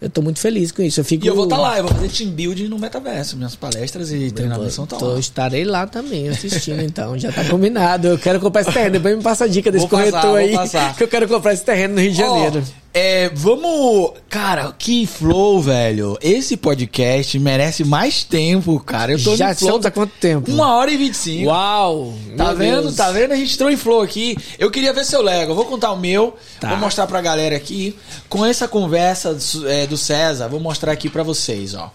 Eu 0.00 0.10
tô 0.10 0.20
muito 0.20 0.38
feliz 0.38 0.72
com 0.72 0.82
isso. 0.82 1.00
Eu 1.00 1.04
fico 1.04 1.24
E 1.24 1.28
eu 1.28 1.34
vou 1.34 1.44
estar 1.44 1.56
lá, 1.56 1.78
eu 1.78 1.84
vou 1.84 1.94
fazer 1.94 2.08
team 2.08 2.30
building 2.30 2.68
no 2.68 2.78
metaverso. 2.78 3.36
Minhas 3.36 3.56
palestras 3.56 4.12
e 4.12 4.30
treinamentos 4.30 4.74
são 4.74 4.86
Tô, 4.86 5.12
lá. 5.12 5.18
estarei 5.18 5.64
lá 5.64 5.86
também 5.86 6.28
assistindo, 6.28 6.82
então. 6.82 7.18
Já 7.18 7.32
tá 7.32 7.44
combinado. 7.44 8.08
Eu 8.08 8.18
quero 8.18 8.40
comprar 8.40 8.62
esse 8.62 8.72
terreno. 8.72 8.92
Depois 8.92 9.16
me 9.16 9.22
passa 9.22 9.44
a 9.44 9.48
dica 9.48 9.70
desse 9.70 9.86
Vou 9.86 9.98
passar, 9.98 10.10
corretor 10.10 10.30
vou 10.30 10.36
aí. 10.36 10.52
passar. 10.52 10.96
Que 10.96 11.04
eu 11.04 11.08
quero 11.08 11.28
comprar 11.28 11.54
esse 11.54 11.64
terreno 11.64 11.94
no 11.94 12.00
Rio 12.00 12.10
de 12.10 12.18
Janeiro. 12.18 12.64
É, 12.94 13.28
vamos. 13.30 14.12
Cara, 14.30 14.72
que 14.78 15.04
flow, 15.04 15.60
velho. 15.60 16.16
Esse 16.22 16.56
podcast 16.56 17.36
merece 17.40 17.82
mais 17.82 18.22
tempo, 18.22 18.78
cara. 18.78 19.12
Eu 19.12 19.22
tô 19.22 19.36
Já 19.36 19.50
no 19.50 19.56
flow. 19.56 19.80
há 19.84 19.90
quanto 19.90 20.12
tempo? 20.20 20.50
Uma 20.50 20.76
hora 20.76 20.90
e 20.92 20.96
vinte 20.96 21.14
e 21.14 21.16
cinco. 21.16 21.48
Uau! 21.48 22.14
Tá 22.36 22.46
meu 22.46 22.56
vendo? 22.56 22.82
Deus. 22.82 22.94
Tá 22.94 23.10
vendo? 23.10 23.32
A 23.32 23.36
gente 23.36 23.54
entrou 23.54 23.68
em 23.70 23.76
flow 23.76 24.00
aqui. 24.00 24.36
Eu 24.58 24.70
queria 24.70 24.92
ver 24.92 25.04
seu 25.04 25.20
Lego. 25.20 25.50
Eu 25.50 25.56
vou 25.56 25.64
contar 25.64 25.90
o 25.90 25.98
meu. 25.98 26.36
Tá. 26.60 26.68
Vou 26.68 26.78
mostrar 26.78 27.08
pra 27.08 27.20
galera 27.20 27.56
aqui. 27.56 27.96
Com 28.28 28.46
essa 28.46 28.68
conversa 28.68 29.34
do, 29.34 29.68
é, 29.68 29.86
do 29.86 29.96
César, 29.96 30.48
vou 30.48 30.60
mostrar 30.60 30.92
aqui 30.92 31.10
pra 31.10 31.24
vocês, 31.24 31.74
ó. 31.74 31.92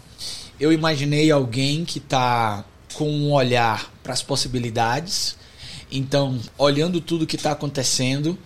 Eu 0.59 0.73
imaginei 0.73 1.31
alguém 1.31 1.85
que 1.85 2.01
tá 2.01 2.65
com 2.93 3.09
um 3.09 3.31
olhar 3.31 3.89
pras 4.03 4.21
possibilidades. 4.21 5.37
Então, 5.89 6.37
olhando 6.57 6.99
tudo 6.99 7.25
que 7.25 7.37
tá 7.37 7.51
acontecendo 7.51 8.37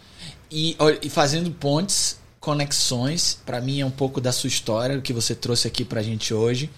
e, 0.51 0.77
e 1.01 1.09
fazendo 1.09 1.49
pontes, 1.49 2.21
conexões. 2.43 3.37
Pra 3.45 3.61
mim 3.61 3.79
é 3.79 3.85
um 3.85 3.89
pouco 3.89 4.19
da 4.19 4.33
sua 4.33 4.49
história, 4.49 4.97
o 4.97 5.01
que 5.01 5.13
você 5.13 5.33
trouxe 5.33 5.65
aqui 5.65 5.85
pra 5.85 6.03
gente 6.03 6.33
hoje. 6.33 6.69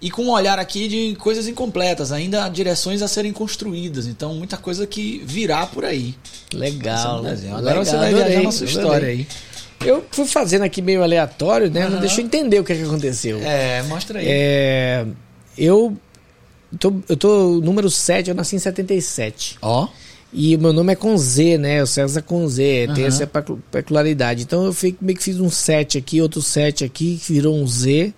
E 0.00 0.10
com 0.10 0.22
um 0.22 0.30
olhar 0.30 0.58
aqui 0.58 0.88
de 0.88 1.14
coisas 1.16 1.46
incompletas, 1.46 2.10
ainda 2.10 2.48
direções 2.48 3.02
a 3.02 3.08
serem 3.08 3.30
construídas. 3.30 4.06
Então, 4.06 4.32
muita 4.34 4.56
coisa 4.56 4.86
que 4.86 5.22
virá 5.26 5.66
por 5.66 5.84
aí. 5.84 6.14
Legal. 6.54 7.20
um 7.20 7.22
desenho. 7.22 7.54
legal, 7.56 7.58
Agora 7.70 7.84
você 7.84 7.96
vai 7.98 8.08
adorei, 8.14 8.30
viajar 8.30 8.50
sua 8.52 8.66
adorei. 8.66 8.82
história 8.82 9.08
aí. 9.08 9.26
Eu 9.84 10.04
fui 10.10 10.26
fazendo 10.26 10.62
aqui 10.62 10.80
meio 10.80 11.02
aleatório, 11.02 11.70
né? 11.70 11.80
Não 11.82 11.92
Aham. 11.92 12.00
deixa 12.00 12.20
eu 12.22 12.24
entender 12.24 12.58
o 12.58 12.64
que, 12.64 12.72
é 12.72 12.76
que 12.76 12.82
aconteceu. 12.82 13.40
É, 13.42 13.82
mostra 13.82 14.20
aí. 14.20 14.26
É, 14.26 15.06
eu, 15.56 15.94
tô, 16.78 16.94
eu 17.08 17.16
tô 17.16 17.60
número 17.62 17.90
7, 17.90 18.30
eu 18.30 18.34
nasci 18.34 18.56
em 18.56 18.58
77. 18.58 19.58
Ó. 19.60 19.86
E 20.32 20.54
o 20.54 20.60
meu 20.60 20.72
nome 20.72 20.92
é 20.92 20.96
com 20.96 21.16
Z, 21.18 21.58
né? 21.58 21.82
O 21.82 21.86
César 21.86 22.22
com 22.22 22.46
Z, 22.48 22.62
tem 22.94 23.04
Aham. 23.04 23.06
essa 23.06 23.26
pecu- 23.26 23.58
peculiaridade. 23.70 24.42
Então 24.42 24.64
eu 24.64 24.72
fi- 24.72 24.96
meio 25.00 25.18
que 25.18 25.24
fiz 25.24 25.40
um 25.40 25.50
7 25.50 25.98
aqui, 25.98 26.20
outro 26.20 26.40
7 26.40 26.84
aqui, 26.84 27.20
que 27.24 27.32
virou 27.32 27.56
um 27.56 27.66
Z, 27.66 28.14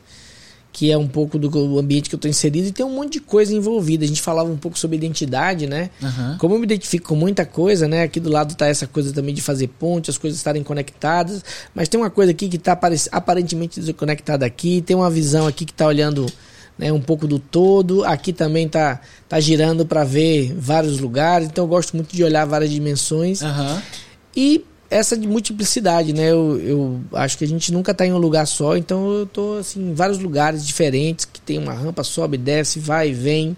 que 0.71 0.91
é 0.91 0.97
um 0.99 1.07
pouco 1.09 1.39
do 1.39 1.79
ambiente 1.79 2.11
que 2.11 2.15
eu 2.15 2.19
tô 2.19 2.29
inserido 2.29 2.69
e 2.69 2.73
tem 2.73 2.85
um 2.85 2.95
monte 2.95 3.15
de 3.15 3.21
coisa 3.21 3.55
envolvida. 3.55 4.05
A 4.05 4.09
gente 4.09 4.21
falava 4.21 4.51
um 4.51 4.57
pouco 4.59 4.79
sobre 4.79 4.97
identidade, 4.99 5.67
né? 5.67 5.89
Aham. 6.03 6.37
Como 6.39 6.55
eu 6.55 6.59
me 6.59 6.65
identifico 6.65 7.09
com 7.09 7.17
muita 7.17 7.47
coisa, 7.47 7.89
né? 7.89 8.03
Aqui 8.03 8.21
do 8.21 8.31
lado 8.31 8.55
tá 8.55 8.67
essa 8.67 8.87
coisa 8.87 9.11
também 9.13 9.35
de 9.35 9.41
fazer 9.41 9.69
ponte, 9.69 10.11
as 10.11 10.19
coisas 10.19 10.39
estarem 10.39 10.63
conectadas, 10.63 11.43
mas 11.75 11.89
tem 11.89 11.99
uma 11.99 12.11
coisa 12.11 12.33
aqui 12.33 12.47
que 12.49 12.59
tá 12.59 12.73
apare- 12.73 13.01
aparentemente 13.11 13.81
desconectada 13.81 14.45
aqui, 14.45 14.83
tem 14.83 14.95
uma 14.97 15.11
visão 15.11 15.47
aqui 15.47 15.65
que 15.65 15.73
tá 15.75 15.87
olhando 15.87 16.27
né, 16.79 16.93
um 16.93 17.01
pouco 17.01 17.27
do 17.27 17.39
todo, 17.39 18.05
aqui 18.05 18.33
também 18.33 18.69
tá, 18.69 19.01
tá 19.29 19.39
girando 19.39 19.85
para 19.87 20.05
ver 20.05 20.55
vários 20.57 20.99
lugares, 20.99 21.49
então 21.49 21.65
eu 21.65 21.69
gosto 21.69 21.95
muito 21.97 22.15
de 22.15 22.25
olhar 22.25 22.45
várias 22.45 22.71
dimensões 22.71 23.43
Aham. 23.43 23.83
e 24.35 24.65
essa 24.93 25.17
de 25.17 25.27
multiplicidade, 25.27 26.13
né? 26.13 26.31
Eu, 26.31 26.61
eu 26.61 27.01
acho 27.15 27.39
que 27.39 27.45
a 27.45 27.49
gente 27.49 27.73
nunca 27.73 27.95
tá 27.95 28.07
em 28.07 28.13
um 28.13 28.19
lugar 28.19 28.47
só, 28.47 28.77
então 28.77 29.11
eu 29.11 29.27
tô 29.27 29.55
assim, 29.55 29.91
em 29.91 29.95
vários 29.95 30.19
lugares 30.19 30.67
diferentes, 30.67 31.25
que 31.25 31.41
tem 31.41 31.59
uma 31.59 31.73
rampa, 31.73 32.05
sobe, 32.05 32.37
desce, 32.37 32.79
vai 32.79 33.09
e 33.09 33.15
vem. 33.15 33.57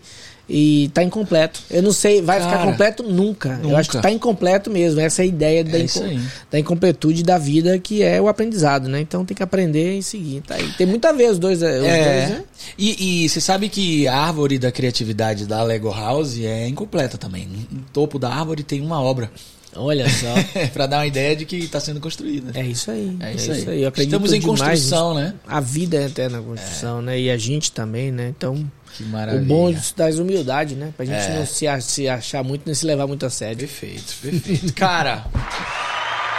E 0.49 0.91
tá 0.93 1.03
incompleto. 1.03 1.61
Eu 1.71 1.83
não 1.83 1.91
sei, 1.93 2.21
vai 2.21 2.39
ficar 2.39 2.59
Cara, 2.59 2.71
completo 2.71 3.03
nunca. 3.03 3.59
Eu 3.63 3.75
acho 3.77 3.89
que 3.89 3.97
nunca. 3.97 4.09
tá 4.09 4.15
incompleto 4.15 4.71
mesmo. 4.71 5.01
Essa 5.01 5.23
é 5.23 5.25
a 5.25 5.27
ideia 5.27 5.65
da, 5.65 5.79
É 5.79 5.83
isso 5.85 6.05
inco- 6.05 6.21
da 6.51 6.59
incompletude 6.59 7.23
da 7.23 7.39
vida, 7.39 7.79
que 7.79 8.03
é 8.03 8.21
o 8.21 8.29
aprendizado, 8.29 8.87
né? 8.89 9.01
Então 9.01 9.25
tem 9.25 9.35
que 9.35 9.43
aprender 9.43 9.97
e 9.97 10.03
seguir. 10.03 10.43
Tá 10.43 10.57
aí. 10.57 10.69
Tem 10.77 10.87
muito 10.87 11.05
a 11.07 11.13
ver 11.13 11.31
os 11.31 11.39
dois, 11.39 11.59
os 11.59 11.65
É. 11.65 11.79
dois 12.27 12.39
né? 12.39 12.45
E, 12.77 13.25
e 13.25 13.29
você 13.29 13.41
sabe 13.41 13.71
que 13.71 14.07
a 14.07 14.17
árvore 14.19 14.59
da 14.59 14.71
criatividade 14.71 15.47
da 15.47 15.63
Lego 15.63 15.91
House 15.91 16.39
é 16.39 16.69
incompleta 16.69 17.17
também. 17.17 17.49
No 17.71 17.81
topo 17.93 18.19
da 18.19 18.29
árvore 18.29 18.63
tem 18.63 18.83
uma 18.83 19.01
obra. 19.01 19.31
Olha 19.77 20.09
só. 20.09 20.35
pra 20.73 20.87
dar 20.87 20.99
uma 20.99 21.07
ideia 21.07 21.35
de 21.37 21.45
que 21.45 21.57
está 21.57 21.81
sendo 21.81 22.01
construída. 22.01 22.59
É 22.59 22.65
isso 22.65 22.91
aí. 22.91 23.17
É 23.21 23.33
isso 23.35 23.51
aí. 23.53 23.83
Eu 23.83 23.89
acredito 23.89 24.13
Estamos 24.15 24.33
em 24.33 24.41
demais 24.41 24.61
construção, 24.61 25.15
né? 25.15 25.35
A 25.47 25.61
vida 25.61 25.97
é 25.97 26.07
eterna 26.07 26.41
construção, 26.41 27.03
né? 27.03 27.19
E 27.21 27.31
a 27.31 27.37
gente 27.37 27.73
também, 27.73 28.11
né? 28.13 28.29
Então, 28.37 28.65
Que 28.97 29.03
o 29.03 29.09
maravilha. 29.09 29.45
bom 29.45 29.75
das 29.97 30.19
humildade, 30.19 30.75
né? 30.75 30.93
Pra 30.97 31.05
gente 31.05 31.17
É. 31.17 31.39
não 31.39 31.47
se 31.81 32.09
achar 32.09 32.43
muito, 32.45 32.63
nem 32.67 32.75
se 32.75 32.87
levar 32.87 33.07
muito 33.07 33.27
a 33.27 33.31
sério. 33.31 33.57
Perfeito, 33.59 34.15
perfeito. 34.23 34.73
Cara, 34.75 35.25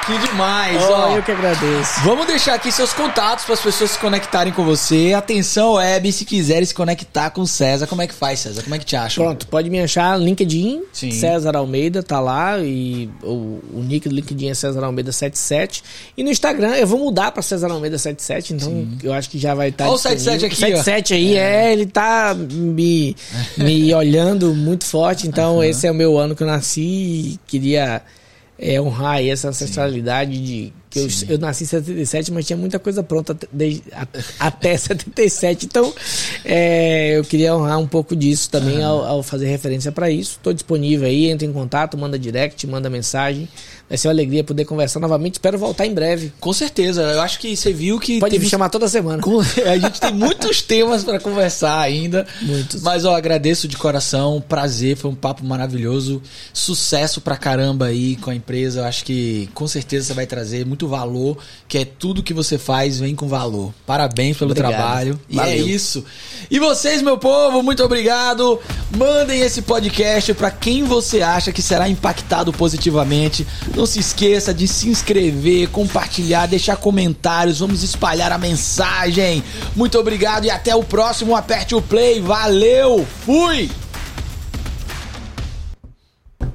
que 0.05 0.17
demais, 0.27 0.81
Oh, 0.83 0.93
ó. 0.93 1.15
eu 1.17 1.23
que 1.23 1.31
agradeço. 1.31 1.99
Vamos 2.03 2.27
deixar 2.27 2.53
aqui 2.53 2.71
seus 2.71 2.93
contatos 2.93 3.43
para 3.45 3.55
as 3.55 3.59
pessoas 3.61 3.91
se 3.91 3.99
conectarem 3.99 4.53
com 4.53 4.63
você. 4.63 5.13
Atenção, 5.13 5.73
web, 5.73 6.11
se 6.11 6.23
quiserem 6.25 6.63
se 6.65 6.73
conectar 6.75 7.31
com 7.31 7.41
o 7.41 7.47
César, 7.47 7.87
como 7.87 8.01
é 8.03 8.07
que 8.07 8.13
faz, 8.13 8.39
César? 8.39 8.61
Como 8.61 8.75
é 8.75 8.79
que 8.79 8.85
te 8.85 8.95
acham? 8.95 9.23
Pronto, 9.25 9.47
pode 9.47 9.69
me 9.69 9.79
achar 9.81 10.19
LinkedIn, 10.19 10.83
Sim. 10.93 11.09
César 11.11 11.55
Almeida, 11.57 12.03
tá 12.03 12.19
lá, 12.19 12.59
e 12.59 13.09
o, 13.23 13.59
o 13.73 13.83
nick 13.83 14.07
do 14.07 14.13
LinkedIn 14.13 14.49
é 14.49 14.53
César 14.53 14.83
Almeida 14.83 15.11
77. 15.11 15.83
E 16.15 16.23
no 16.23 16.29
Instagram 16.29 16.75
eu 16.75 16.85
vou 16.85 16.99
mudar 16.99 17.31
pra 17.31 17.41
César 17.41 17.71
Almeida 17.71 17.97
77, 17.97 18.53
então 18.53 18.87
eu 19.03 19.11
acho 19.11 19.29
que 19.29 19.39
já 19.39 19.55
vai 19.55 19.69
estar. 19.69 19.89
Ó 19.89 19.93
o 19.93 19.97
77 19.97 20.45
aqui, 20.45 20.55
ó. 20.55 20.83
77 20.83 21.13
aí, 21.15 21.35
é. 21.35 21.73
ele 21.73 21.87
tá 21.87 22.35
me, 22.35 23.15
me 23.57 23.91
olhando 23.95 24.53
muito 24.53 24.85
forte, 24.85 25.27
então 25.27 25.63
esse 25.63 25.87
é 25.87 25.91
o 25.91 25.95
meu 25.95 26.17
ano 26.17 26.35
que 26.35 26.43
eu 26.43 26.47
nasci 26.47 26.81
e 26.81 27.39
queria 27.47 28.01
é, 28.57 28.79
honrar 28.79 29.23
essa 29.23 29.49
ancestralidade 29.49 30.43
de. 30.43 30.73
Que 30.95 31.25
eu, 31.25 31.35
eu 31.35 31.37
nasci 31.37 31.63
em 31.63 31.67
77, 31.67 32.31
mas 32.31 32.45
tinha 32.45 32.55
muita 32.57 32.79
coisa 32.79 33.03
pronta 33.03 33.33
até- 33.33 33.47
desde, 33.51 33.83
a- 33.91 34.07
até 34.39 34.75
77. 34.77 35.65
Então, 35.65 35.93
é, 36.43 37.17
eu 37.17 37.23
queria 37.23 37.55
honrar 37.55 37.79
um 37.79 37.87
pouco 37.87 38.15
disso 38.15 38.49
também 38.49 38.83
ao, 38.83 39.03
ao 39.05 39.23
fazer 39.23 39.47
referência 39.47 39.91
para 39.91 40.09
isso. 40.09 40.31
Estou 40.37 40.53
disponível 40.53 41.07
aí, 41.07 41.25
entra 41.29 41.45
em 41.45 41.51
contato, 41.53 41.97
manda 41.97 42.17
direct, 42.17 42.65
manda 42.67 42.89
mensagem. 42.89 43.47
Vai 43.87 43.97
ser 43.99 44.07
uma 44.07 44.13
alegria 44.13 44.43
poder 44.43 44.65
conversar 44.65 44.99
novamente. 44.99 45.33
Espero 45.35 45.59
voltar 45.59 45.85
em 45.85 45.93
breve. 45.93 46.33
Com 46.39 46.51
certeza, 46.51 47.03
eu 47.03 47.21
acho 47.21 47.37
que 47.39 47.55
você 47.55 47.71
viu 47.71 47.99
que. 47.99 48.19
Pode 48.19 48.33
me 48.33 48.39
teve- 48.39 48.49
chamar 48.49 48.69
toda 48.69 48.87
semana. 48.87 49.21
A 49.71 49.77
gente 49.77 50.01
tem 50.01 50.11
muitos 50.13 50.61
temas 50.63 51.03
para 51.03 51.19
conversar 51.19 51.79
ainda. 51.81 52.25
Muitos. 52.41 52.81
Mas, 52.81 53.05
ó, 53.05 53.15
agradeço 53.15 53.67
de 53.67 53.77
coração. 53.77 54.43
Prazer, 54.47 54.95
foi 54.97 55.11
um 55.11 55.15
papo 55.15 55.45
maravilhoso. 55.45 56.19
Sucesso 56.51 57.21
pra 57.21 57.37
caramba 57.37 57.85
aí 57.85 58.15
com 58.15 58.31
a 58.31 58.35
empresa. 58.35 58.79
Eu 58.79 58.85
acho 58.85 59.05
que 59.05 59.49
com 59.53 59.67
certeza 59.67 60.07
você 60.07 60.13
vai 60.13 60.25
trazer 60.25 60.65
muito 60.65 60.84
muito 60.85 60.87
valor, 60.87 61.37
que 61.67 61.79
é 61.79 61.85
tudo 61.85 62.23
que 62.23 62.33
você 62.33 62.57
faz 62.57 62.99
vem 62.99 63.15
com 63.15 63.27
valor. 63.27 63.73
Parabéns 63.85 64.37
pelo 64.37 64.51
Obrigado. 64.51 64.71
trabalho. 64.71 65.19
E 65.29 65.39
é 65.39 65.41
Valeu. 65.41 65.67
isso. 65.67 66.05
E 66.49 66.59
vocês, 66.59 67.01
meu 67.01 67.17
povo, 67.17 67.61
muito 67.63 67.83
obrigado. 67.83 68.59
Mandem 68.95 69.41
esse 69.41 69.61
podcast 69.63 70.33
para 70.33 70.51
quem 70.51 70.83
você 70.83 71.21
acha 71.21 71.51
que 71.51 71.61
será 71.61 71.89
impactado 71.89 72.53
positivamente. 72.53 73.45
Não 73.75 73.85
se 73.85 73.99
esqueça 73.99 74.53
de 74.53 74.67
se 74.67 74.87
inscrever, 74.87 75.69
compartilhar, 75.69 76.45
deixar 76.45 76.77
comentários. 76.77 77.59
Vamos 77.59 77.83
espalhar 77.83 78.31
a 78.31 78.37
mensagem. 78.37 79.43
Muito 79.75 79.97
obrigado 79.97 80.45
e 80.45 80.49
até 80.49 80.75
o 80.75 80.83
próximo. 80.83 81.35
Aperte 81.35 81.75
o 81.75 81.81
play. 81.81 82.21
Valeu. 82.21 83.05
Fui. 83.25 83.69